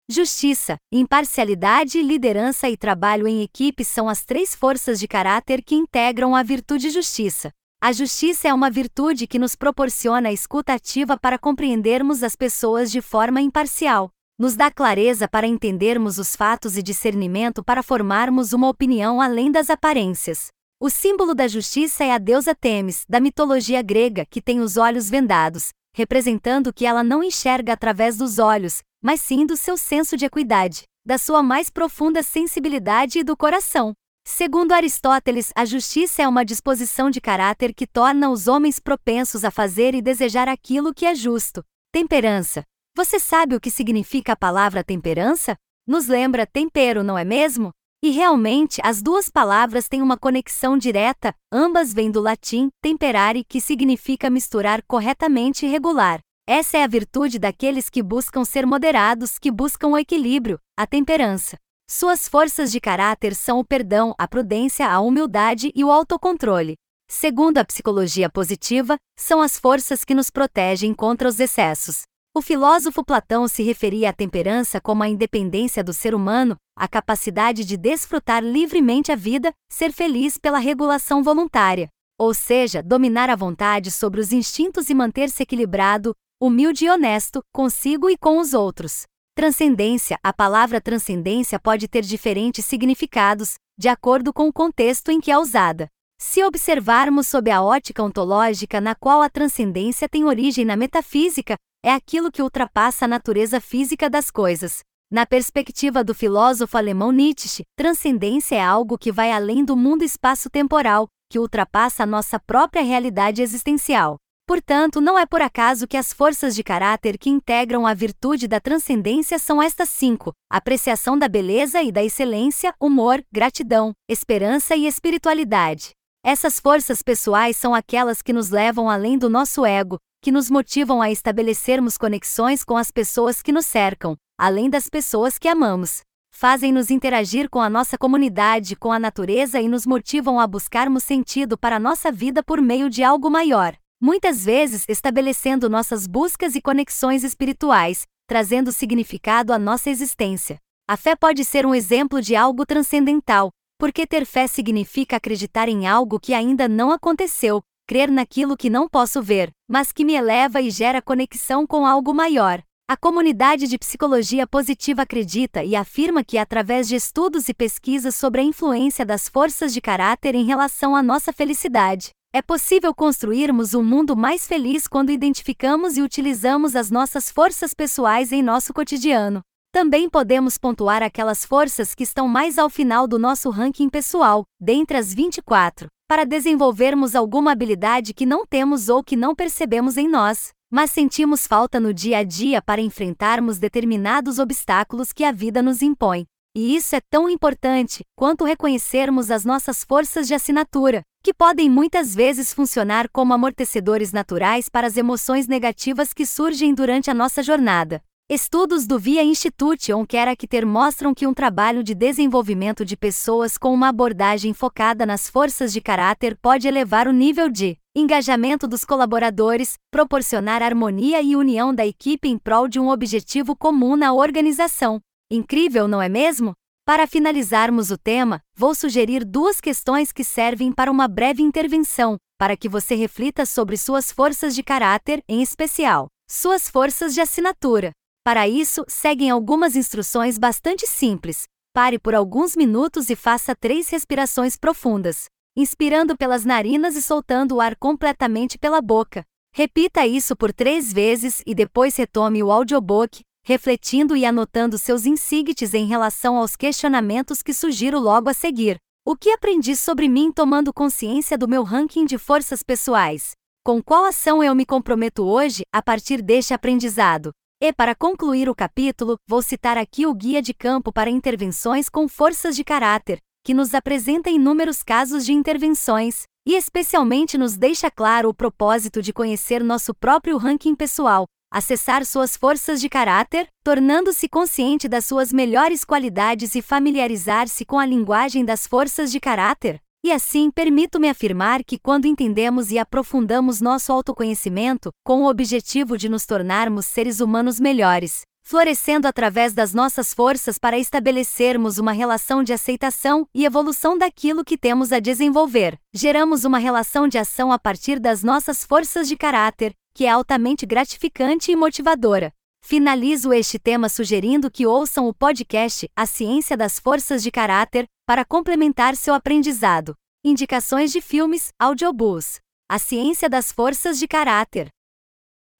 Justiça, 0.07 0.77
imparcialidade, 0.91 1.99
liderança 1.99 2.69
e 2.69 2.77
trabalho 2.77 3.27
em 3.27 3.41
equipe 3.41 3.83
são 3.83 4.07
as 4.07 4.23
três 4.23 4.53
forças 4.53 4.99
de 4.99 5.07
caráter 5.07 5.63
que 5.63 5.73
integram 5.73 6.35
a 6.35 6.43
virtude 6.43 6.91
justiça. 6.91 7.49
A 7.81 7.91
justiça 7.91 8.47
é 8.47 8.53
uma 8.53 8.69
virtude 8.69 9.25
que 9.25 9.39
nos 9.39 9.55
proporciona 9.55 10.29
a 10.29 10.31
escuta 10.31 10.73
ativa 10.73 11.17
para 11.17 11.39
compreendermos 11.39 12.21
as 12.21 12.35
pessoas 12.35 12.91
de 12.91 13.01
forma 13.01 13.41
imparcial. 13.41 14.11
Nos 14.37 14.55
dá 14.55 14.69
clareza 14.69 15.27
para 15.27 15.47
entendermos 15.47 16.19
os 16.19 16.35
fatos 16.35 16.77
e 16.77 16.83
discernimento 16.83 17.63
para 17.63 17.81
formarmos 17.81 18.53
uma 18.53 18.69
opinião 18.69 19.19
além 19.19 19.51
das 19.51 19.71
aparências. 19.71 20.49
O 20.79 20.87
símbolo 20.87 21.33
da 21.33 21.47
justiça 21.47 22.03
é 22.03 22.11
a 22.11 22.19
deusa 22.19 22.53
Temis, 22.53 23.05
da 23.09 23.19
mitologia 23.19 23.81
grega, 23.81 24.23
que 24.29 24.39
tem 24.39 24.59
os 24.59 24.77
olhos 24.77 25.09
vendados, 25.09 25.69
representando 25.95 26.71
que 26.71 26.85
ela 26.85 27.03
não 27.03 27.23
enxerga 27.23 27.73
através 27.73 28.17
dos 28.17 28.37
olhos, 28.37 28.83
mas 29.05 29.21
sim 29.21 29.45
do 29.45 29.55
seu 29.55 29.77
senso 29.77 30.17
de 30.17 30.25
equidade, 30.25 30.81
da 31.05 31.19
sua 31.19 31.43
mais 31.43 31.69
profunda 31.69 32.23
sensibilidade 32.23 33.19
e 33.19 33.23
do 33.23 33.37
coração. 33.37 33.93
Segundo 34.27 34.71
Aristóteles, 34.71 35.51
a 35.55 35.63
justiça 35.63 36.23
é 36.23 36.27
uma 36.27 36.43
disposição 36.43 37.11
de 37.11 37.21
caráter 37.21 37.71
que 37.71 37.85
torna 37.85 38.31
os 38.31 38.47
homens 38.47 38.79
propensos 38.79 39.45
a 39.45 39.51
fazer 39.51 39.93
e 39.93 40.01
desejar 40.01 40.49
aquilo 40.49 40.91
que 40.91 41.05
é 41.05 41.13
justo. 41.13 41.63
Temperança. 41.91 42.63
Você 42.97 43.19
sabe 43.19 43.55
o 43.55 43.61
que 43.61 43.69
significa 43.69 44.33
a 44.33 44.35
palavra 44.35 44.83
temperança? 44.83 45.55
Nos 45.85 46.07
lembra 46.07 46.47
tempero, 46.47 47.03
não 47.03 47.15
é 47.15 47.23
mesmo? 47.23 47.69
E 48.03 48.09
realmente, 48.09 48.81
as 48.83 49.03
duas 49.03 49.29
palavras 49.29 49.87
têm 49.87 50.01
uma 50.01 50.17
conexão 50.17 50.79
direta, 50.79 51.31
ambas 51.53 51.93
vêm 51.93 52.09
do 52.09 52.21
latim 52.21 52.69
temperare, 52.81 53.43
que 53.47 53.61
significa 53.61 54.31
misturar 54.31 54.81
corretamente 54.87 55.63
e 55.63 55.69
regular. 55.69 56.21
Essa 56.47 56.77
é 56.77 56.83
a 56.83 56.87
virtude 56.87 57.39
daqueles 57.39 57.89
que 57.89 58.03
buscam 58.03 58.45
ser 58.45 58.67
moderados, 58.67 59.39
que 59.39 59.49
buscam 59.49 59.87
o 59.87 59.97
equilíbrio, 59.97 60.59
a 60.77 60.85
temperança. 60.85 61.57
Suas 61.89 62.27
forças 62.27 62.71
de 62.71 62.79
caráter 62.79 63.33
são 63.33 63.59
o 63.59 63.65
perdão, 63.65 64.13
a 64.15 64.27
prudência, 64.27 64.87
a 64.87 64.99
humildade 64.99 65.71
e 65.73 65.83
o 65.83 65.91
autocontrole. 65.91 66.75
Segundo 67.09 67.57
a 67.57 67.65
psicologia 67.65 68.29
positiva, 68.29 68.95
são 69.17 69.41
as 69.41 69.57
forças 69.57 70.05
que 70.05 70.13
nos 70.13 70.29
protegem 70.29 70.93
contra 70.93 71.27
os 71.27 71.39
excessos. 71.39 72.03
O 72.35 72.43
filósofo 72.43 73.03
Platão 73.03 73.47
se 73.47 73.63
referia 73.63 74.11
à 74.11 74.13
temperança 74.13 74.79
como 74.79 75.01
a 75.01 75.09
independência 75.09 75.83
do 75.83 75.93
ser 75.93 76.13
humano, 76.13 76.55
a 76.77 76.87
capacidade 76.87 77.65
de 77.65 77.75
desfrutar 77.75 78.43
livremente 78.43 79.11
a 79.11 79.15
vida, 79.15 79.51
ser 79.67 79.91
feliz 79.91 80.37
pela 80.37 80.59
regulação 80.59 81.23
voluntária, 81.23 81.87
ou 82.19 82.35
seja, 82.35 82.83
dominar 82.83 83.31
a 83.31 83.35
vontade 83.35 83.89
sobre 83.89 84.19
os 84.19 84.31
instintos 84.31 84.89
e 84.89 84.93
manter-se 84.93 85.41
equilibrado, 85.41 86.13
humilde 86.39 86.85
e 86.85 86.89
honesto, 86.89 87.41
consigo 87.53 88.09
e 88.09 88.17
com 88.17 88.39
os 88.39 88.53
outros. 88.53 89.03
Transcendência 89.35 90.17
A 90.23 90.31
palavra 90.31 90.79
transcendência 90.79 91.59
pode 91.59 91.87
ter 91.87 92.01
diferentes 92.01 92.65
significados, 92.65 93.55
de 93.77 93.89
acordo 93.89 94.33
com 94.33 94.47
o 94.47 94.53
contexto 94.53 95.11
em 95.11 95.19
que 95.19 95.31
é 95.31 95.37
usada. 95.37 95.87
Se 96.19 96.43
observarmos 96.43 97.27
sob 97.27 97.51
a 97.51 97.61
ótica 97.61 98.01
ontológica 98.01 98.79
na 98.79 98.95
qual 98.95 99.21
a 99.21 99.29
transcendência 99.29 100.07
tem 100.07 100.23
origem 100.23 100.63
na 100.63 100.77
metafísica, 100.77 101.57
é 101.83 101.91
aquilo 101.91 102.31
que 102.31 102.41
ultrapassa 102.41 103.05
a 103.05 103.07
natureza 103.07 103.59
física 103.59 104.09
das 104.09 104.31
coisas. 104.31 104.79
Na 105.11 105.25
perspectiva 105.25 106.03
do 106.03 106.15
filósofo 106.15 106.77
alemão 106.77 107.11
Nietzsche, 107.11 107.63
transcendência 107.77 108.55
é 108.55 108.61
algo 108.61 108.97
que 108.97 109.11
vai 109.11 109.31
além 109.31 109.63
do 109.63 109.75
mundo 109.75 110.03
espaço-temporal, 110.03 111.07
que 111.29 111.37
ultrapassa 111.37 112.03
a 112.03 112.07
nossa 112.07 112.39
própria 112.39 112.81
realidade 112.81 113.41
existencial. 113.41 114.17
Portanto, 114.47 115.01
não 115.01 115.17
é 115.17 115.25
por 115.25 115.41
acaso 115.41 115.87
que 115.87 115.97
as 115.97 116.13
forças 116.13 116.53
de 116.53 116.63
caráter 116.63 117.17
que 117.17 117.31
integram 117.31 117.87
a 117.87 117.95
virtude 117.95 118.47
da 118.47 118.59
transcendência 118.59 119.39
são 119.39 119.61
estas 119.61 119.89
cinco: 119.89 120.33
apreciação 120.49 121.17
da 121.17 121.27
beleza 121.27 121.81
e 121.81 121.91
da 121.91 122.03
excelência, 122.03 122.73
humor, 122.79 123.23
gratidão, 123.31 123.91
esperança 124.07 124.75
e 124.75 124.85
espiritualidade. 124.85 125.91
Essas 126.23 126.59
forças 126.59 127.01
pessoais 127.01 127.57
são 127.57 127.73
aquelas 127.73 128.21
que 128.21 128.33
nos 128.33 128.49
levam 128.49 128.89
além 128.89 129.17
do 129.17 129.29
nosso 129.29 129.65
ego, 129.65 129.97
que 130.21 130.31
nos 130.31 130.49
motivam 130.49 131.01
a 131.01 131.11
estabelecermos 131.11 131.97
conexões 131.97 132.63
com 132.63 132.77
as 132.77 132.91
pessoas 132.91 133.41
que 133.41 133.51
nos 133.51 133.65
cercam, 133.65 134.15
além 134.37 134.69
das 134.69 134.89
pessoas 134.89 135.39
que 135.39 135.47
amamos. 135.47 136.01
Fazem-nos 136.31 136.91
interagir 136.91 137.49
com 137.49 137.61
a 137.61 137.69
nossa 137.69 137.97
comunidade, 137.97 138.75
com 138.75 138.91
a 138.91 138.99
natureza 138.99 139.59
e 139.59 139.67
nos 139.67 139.85
motivam 139.85 140.39
a 140.39 140.45
buscarmos 140.45 141.03
sentido 141.03 141.57
para 141.57 141.77
a 141.77 141.79
nossa 141.79 142.11
vida 142.11 142.43
por 142.43 142.61
meio 142.61 142.89
de 142.89 143.03
algo 143.03 143.29
maior. 143.29 143.75
Muitas 144.01 144.43
vezes 144.43 144.83
estabelecendo 144.89 145.69
nossas 145.69 146.05
buscas 146.05 146.53
e 146.53 146.61
conexões 146.61 147.23
espirituais, 147.23 148.05
trazendo 148.27 148.71
significado 148.71 149.53
à 149.53 149.59
nossa 149.59 149.89
existência. 149.89 150.59
A 150.87 150.97
fé 150.97 151.15
pode 151.15 151.45
ser 151.45 151.65
um 151.65 151.73
exemplo 151.73 152.21
de 152.21 152.35
algo 152.35 152.65
transcendental, 152.65 153.51
porque 153.79 154.05
ter 154.05 154.25
fé 154.25 154.47
significa 154.47 155.15
acreditar 155.15 155.69
em 155.69 155.87
algo 155.87 156.19
que 156.19 156.33
ainda 156.33 156.67
não 156.67 156.91
aconteceu, 156.91 157.61
crer 157.87 158.11
naquilo 158.11 158.57
que 158.57 158.69
não 158.69 158.89
posso 158.89 159.21
ver, 159.21 159.49
mas 159.67 159.91
que 159.93 160.03
me 160.03 160.13
eleva 160.13 160.61
e 160.61 160.69
gera 160.69 161.01
conexão 161.01 161.65
com 161.65 161.85
algo 161.85 162.13
maior. 162.13 162.61
A 162.87 162.95
comunidade 162.95 163.67
de 163.67 163.79
psicologia 163.79 164.45
positiva 164.45 165.03
acredita 165.03 165.63
e 165.63 165.75
afirma 165.75 166.23
que, 166.23 166.37
através 166.37 166.87
de 166.87 166.95
estudos 166.95 167.49
e 167.49 167.53
pesquisas 167.53 168.13
sobre 168.15 168.41
a 168.41 168.43
influência 168.43 169.05
das 169.05 169.27
forças 169.27 169.73
de 169.73 169.81
caráter 169.81 170.35
em 170.35 170.45
relação 170.45 170.95
à 170.95 171.01
nossa 171.01 171.33
felicidade, 171.33 172.11
é 172.35 172.41
possível 172.41 172.93
construirmos 172.93 173.73
um 173.73 173.81
mundo 173.81 174.13
mais 174.13 174.45
feliz 174.45 174.89
quando 174.89 175.09
identificamos 175.09 175.95
e 175.95 176.01
utilizamos 176.01 176.75
as 176.75 176.91
nossas 176.91 177.31
forças 177.31 177.73
pessoais 177.73 178.33
em 178.33 178.43
nosso 178.43 178.73
cotidiano. 178.73 179.39
Também 179.71 180.09
podemos 180.09 180.57
pontuar 180.57 181.01
aquelas 181.01 181.45
forças 181.45 181.95
que 181.95 182.03
estão 182.03 182.27
mais 182.27 182.57
ao 182.57 182.69
final 182.69 183.07
do 183.07 183.17
nosso 183.17 183.49
ranking 183.49 183.87
pessoal, 183.87 184.43
dentre 184.59 184.97
as 184.97 185.13
24, 185.13 185.87
para 186.09 186.25
desenvolvermos 186.25 187.15
alguma 187.15 187.53
habilidade 187.53 188.13
que 188.13 188.25
não 188.25 188.45
temos 188.45 188.89
ou 188.89 189.01
que 189.01 189.15
não 189.15 189.33
percebemos 189.33 189.95
em 189.95 190.09
nós, 190.09 190.49
mas 190.69 190.91
sentimos 190.91 191.47
falta 191.47 191.79
no 191.79 191.93
dia 191.93 192.17
a 192.17 192.23
dia 192.25 192.61
para 192.61 192.81
enfrentarmos 192.81 193.59
determinados 193.59 194.39
obstáculos 194.39 195.13
que 195.13 195.23
a 195.23 195.31
vida 195.31 195.61
nos 195.61 195.81
impõe. 195.81 196.25
E 196.57 196.73
isso 196.73 196.95
é 196.95 197.01
tão 197.01 197.29
importante 197.29 198.05
quanto 198.15 198.45
reconhecermos 198.45 199.29
as 199.29 199.43
nossas 199.43 199.83
forças 199.83 200.25
de 200.25 200.33
assinatura, 200.33 201.01
que 201.21 201.33
podem 201.33 201.69
muitas 201.69 202.15
vezes 202.15 202.53
funcionar 202.53 203.09
como 203.11 203.33
amortecedores 203.33 204.13
naturais 204.13 204.69
para 204.69 204.87
as 204.87 204.95
emoções 204.95 205.47
negativas 205.47 206.13
que 206.13 206.25
surgem 206.25 206.73
durante 206.73 207.11
a 207.11 207.13
nossa 207.13 207.43
jornada. 207.43 208.01
Estudos 208.29 208.87
do 208.87 208.97
Via 208.97 209.21
Institute 209.21 209.93
On 209.93 210.05
Character 210.09 210.65
mostram 210.65 211.13
que 211.13 211.27
um 211.27 211.33
trabalho 211.33 211.83
de 211.83 211.93
desenvolvimento 211.93 212.85
de 212.85 212.95
pessoas 212.95 213.57
com 213.57 213.73
uma 213.73 213.89
abordagem 213.89 214.53
focada 214.53 215.05
nas 215.05 215.29
forças 215.29 215.73
de 215.73 215.81
caráter 215.81 216.37
pode 216.41 216.69
elevar 216.69 217.05
o 217.05 217.11
nível 217.11 217.49
de 217.49 217.77
engajamento 217.93 218.65
dos 218.65 218.85
colaboradores, 218.85 219.73
proporcionar 219.91 220.63
harmonia 220.63 221.21
e 221.21 221.35
união 221.35 221.75
da 221.75 221.85
equipe 221.85 222.29
em 222.29 222.37
prol 222.37 222.69
de 222.69 222.79
um 222.79 222.89
objetivo 222.89 223.57
comum 223.57 223.97
na 223.97 224.13
organização. 224.13 225.01
Incrível, 225.35 225.87
não 225.87 226.01
é 226.01 226.07
mesmo? 226.07 226.53
Para 226.85 227.05
finalizarmos 227.05 227.91
o 227.91 227.97
tema, 227.97 228.39
vou 228.55 228.73
sugerir 228.73 229.25
duas 229.25 229.59
questões 229.59 230.11
que 230.11 230.23
servem 230.23 230.71
para 230.71 230.89
uma 230.89 231.07
breve 231.07 231.43
intervenção, 231.43 232.15
para 232.37 232.55
que 232.55 232.69
você 232.69 232.95
reflita 232.95 233.45
sobre 233.45 233.75
suas 233.75 234.11
forças 234.11 234.55
de 234.55 234.63
caráter, 234.63 235.21
em 235.27 235.41
especial, 235.41 236.07
suas 236.29 236.69
forças 236.69 237.13
de 237.13 237.19
assinatura. 237.19 237.91
Para 238.23 238.47
isso, 238.47 238.85
seguem 238.87 239.29
algumas 239.29 239.75
instruções 239.75 240.37
bastante 240.37 240.87
simples. 240.87 241.43
Pare 241.73 241.99
por 241.99 242.15
alguns 242.15 242.55
minutos 242.55 243.09
e 243.09 243.15
faça 243.15 243.53
três 243.53 243.89
respirações 243.89 244.55
profundas, 244.55 245.25
inspirando 245.57 246.15
pelas 246.15 246.45
narinas 246.45 246.95
e 246.95 247.01
soltando 247.01 247.55
o 247.55 247.61
ar 247.61 247.75
completamente 247.75 248.57
pela 248.57 248.81
boca. 248.81 249.23
Repita 249.53 250.07
isso 250.07 250.35
por 250.35 250.53
três 250.53 250.93
vezes 250.93 251.41
e 251.45 251.53
depois 251.53 251.95
retome 251.95 252.41
o 252.41 252.51
audiobook, 252.51 253.21
refletindo 253.45 254.17
e 254.17 254.25
anotando 254.25 254.75
seus 254.75 255.05
insights 255.05 255.75
em 255.75 255.85
relação 255.85 256.35
aos 256.35 256.55
questionamentos 256.55 257.43
que 257.43 257.53
sugiro 257.53 257.99
logo 257.99 258.27
a 258.27 258.33
seguir. 258.33 258.77
O 259.05 259.15
que 259.15 259.29
aprendi 259.29 259.75
sobre 259.75 260.09
mim 260.09 260.31
tomando 260.31 260.73
consciência 260.73 261.37
do 261.37 261.47
meu 261.47 261.61
ranking 261.61 262.05
de 262.05 262.17
forças 262.17 262.63
pessoais? 262.63 263.33
Com 263.63 263.83
qual 263.83 264.03
ação 264.03 264.43
eu 264.43 264.55
me 264.55 264.65
comprometo 264.65 265.23
hoje 265.23 265.61
a 265.71 265.79
partir 265.79 266.23
deste 266.23 266.55
aprendizado? 266.55 267.29
E 267.61 267.71
para 267.71 267.93
concluir 267.93 268.49
o 268.49 268.55
capítulo, 268.55 269.15
vou 269.27 269.43
citar 269.43 269.77
aqui 269.77 270.07
o 270.07 270.13
Guia 270.15 270.41
de 270.41 270.53
Campo 270.53 270.91
para 270.91 271.11
Intervenções 271.11 271.87
com 271.87 272.07
Forças 272.07 272.55
de 272.55 272.63
Caráter, 272.63 273.19
que 273.43 273.53
nos 273.53 273.75
apresenta 273.75 274.31
inúmeros 274.31 274.81
casos 274.81 275.23
de 275.23 275.33
intervenções, 275.33 276.23
e 276.47 276.55
especialmente 276.55 277.37
nos 277.37 277.55
deixa 277.55 277.91
claro 277.91 278.29
o 278.29 278.33
propósito 278.33 279.03
de 279.03 279.13
conhecer 279.13 279.63
nosso 279.63 279.93
próprio 279.93 280.37
ranking 280.37 280.73
pessoal, 280.73 281.25
acessar 281.51 282.05
suas 282.05 282.35
forças 282.35 282.81
de 282.81 282.89
caráter, 282.89 283.47
tornando-se 283.63 284.27
consciente 284.27 284.87
das 284.87 285.05
suas 285.05 285.31
melhores 285.31 285.83
qualidades 285.83 286.55
e 286.55 286.61
familiarizar-se 286.61 287.65
com 287.65 287.79
a 287.79 287.85
linguagem 287.85 288.43
das 288.43 288.67
forças 288.67 289.11
de 289.11 289.19
caráter. 289.19 289.79
E 290.05 290.11
assim, 290.11 290.51
permito-me 290.51 291.09
afirmar 291.09 291.63
que 291.63 291.79
quando 291.79 292.05
entendemos 292.05 292.69
e 292.71 292.77
aprofundamos 292.77 293.59
nosso 293.59 293.91
autoconhecimento, 293.91 294.91
com 295.03 295.23
o 295.23 295.29
objetivo 295.29 295.97
de 295.97 296.07
nos 296.07 296.25
tornarmos 296.27 296.85
seres 296.85 297.19
humanos 297.19 297.59
melhores, 297.59 298.21
florescendo 298.43 299.07
através 299.07 299.53
das 299.53 299.73
nossas 299.73 300.13
forças 300.13 300.59
para 300.59 300.77
estabelecermos 300.77 301.79
uma 301.79 301.91
relação 301.91 302.43
de 302.43 302.53
aceitação 302.53 303.27
e 303.33 303.43
evolução 303.43 303.97
daquilo 303.97 304.45
que 304.45 304.55
temos 304.55 304.91
a 304.91 304.99
desenvolver, 304.99 305.79
geramos 305.91 306.45
uma 306.45 306.59
relação 306.59 307.07
de 307.07 307.17
ação 307.17 307.51
a 307.51 307.57
partir 307.57 307.99
das 307.99 308.21
nossas 308.21 308.63
forças 308.63 309.07
de 309.07 309.17
caráter, 309.17 309.73
que 309.95 310.05
é 310.05 310.09
altamente 310.09 310.65
gratificante 310.65 311.53
e 311.53 311.55
motivadora. 311.55 312.33
Finalizo 312.61 313.31
este 313.31 313.57
tema 313.57 313.87
sugerindo 313.87 314.51
que 314.51 314.67
ouçam 314.67 315.07
o 315.07 315.13
podcast 315.13 315.89
A 315.95 316.05
Ciência 316.05 316.57
das 316.57 316.77
Forças 316.77 317.23
de 317.23 317.31
Caráter 317.31 317.85
para 318.05 318.25
complementar 318.25 318.97
seu 318.97 319.13
aprendizado. 319.13 319.95
Indicações 320.21 320.91
de 320.91 320.99
filmes, 320.99 321.53
audiobooks. 321.57 322.41
A 322.69 322.77
Ciência 322.77 323.29
das 323.29 323.53
Forças 323.53 323.97
de 323.97 324.05
Caráter. 324.05 324.67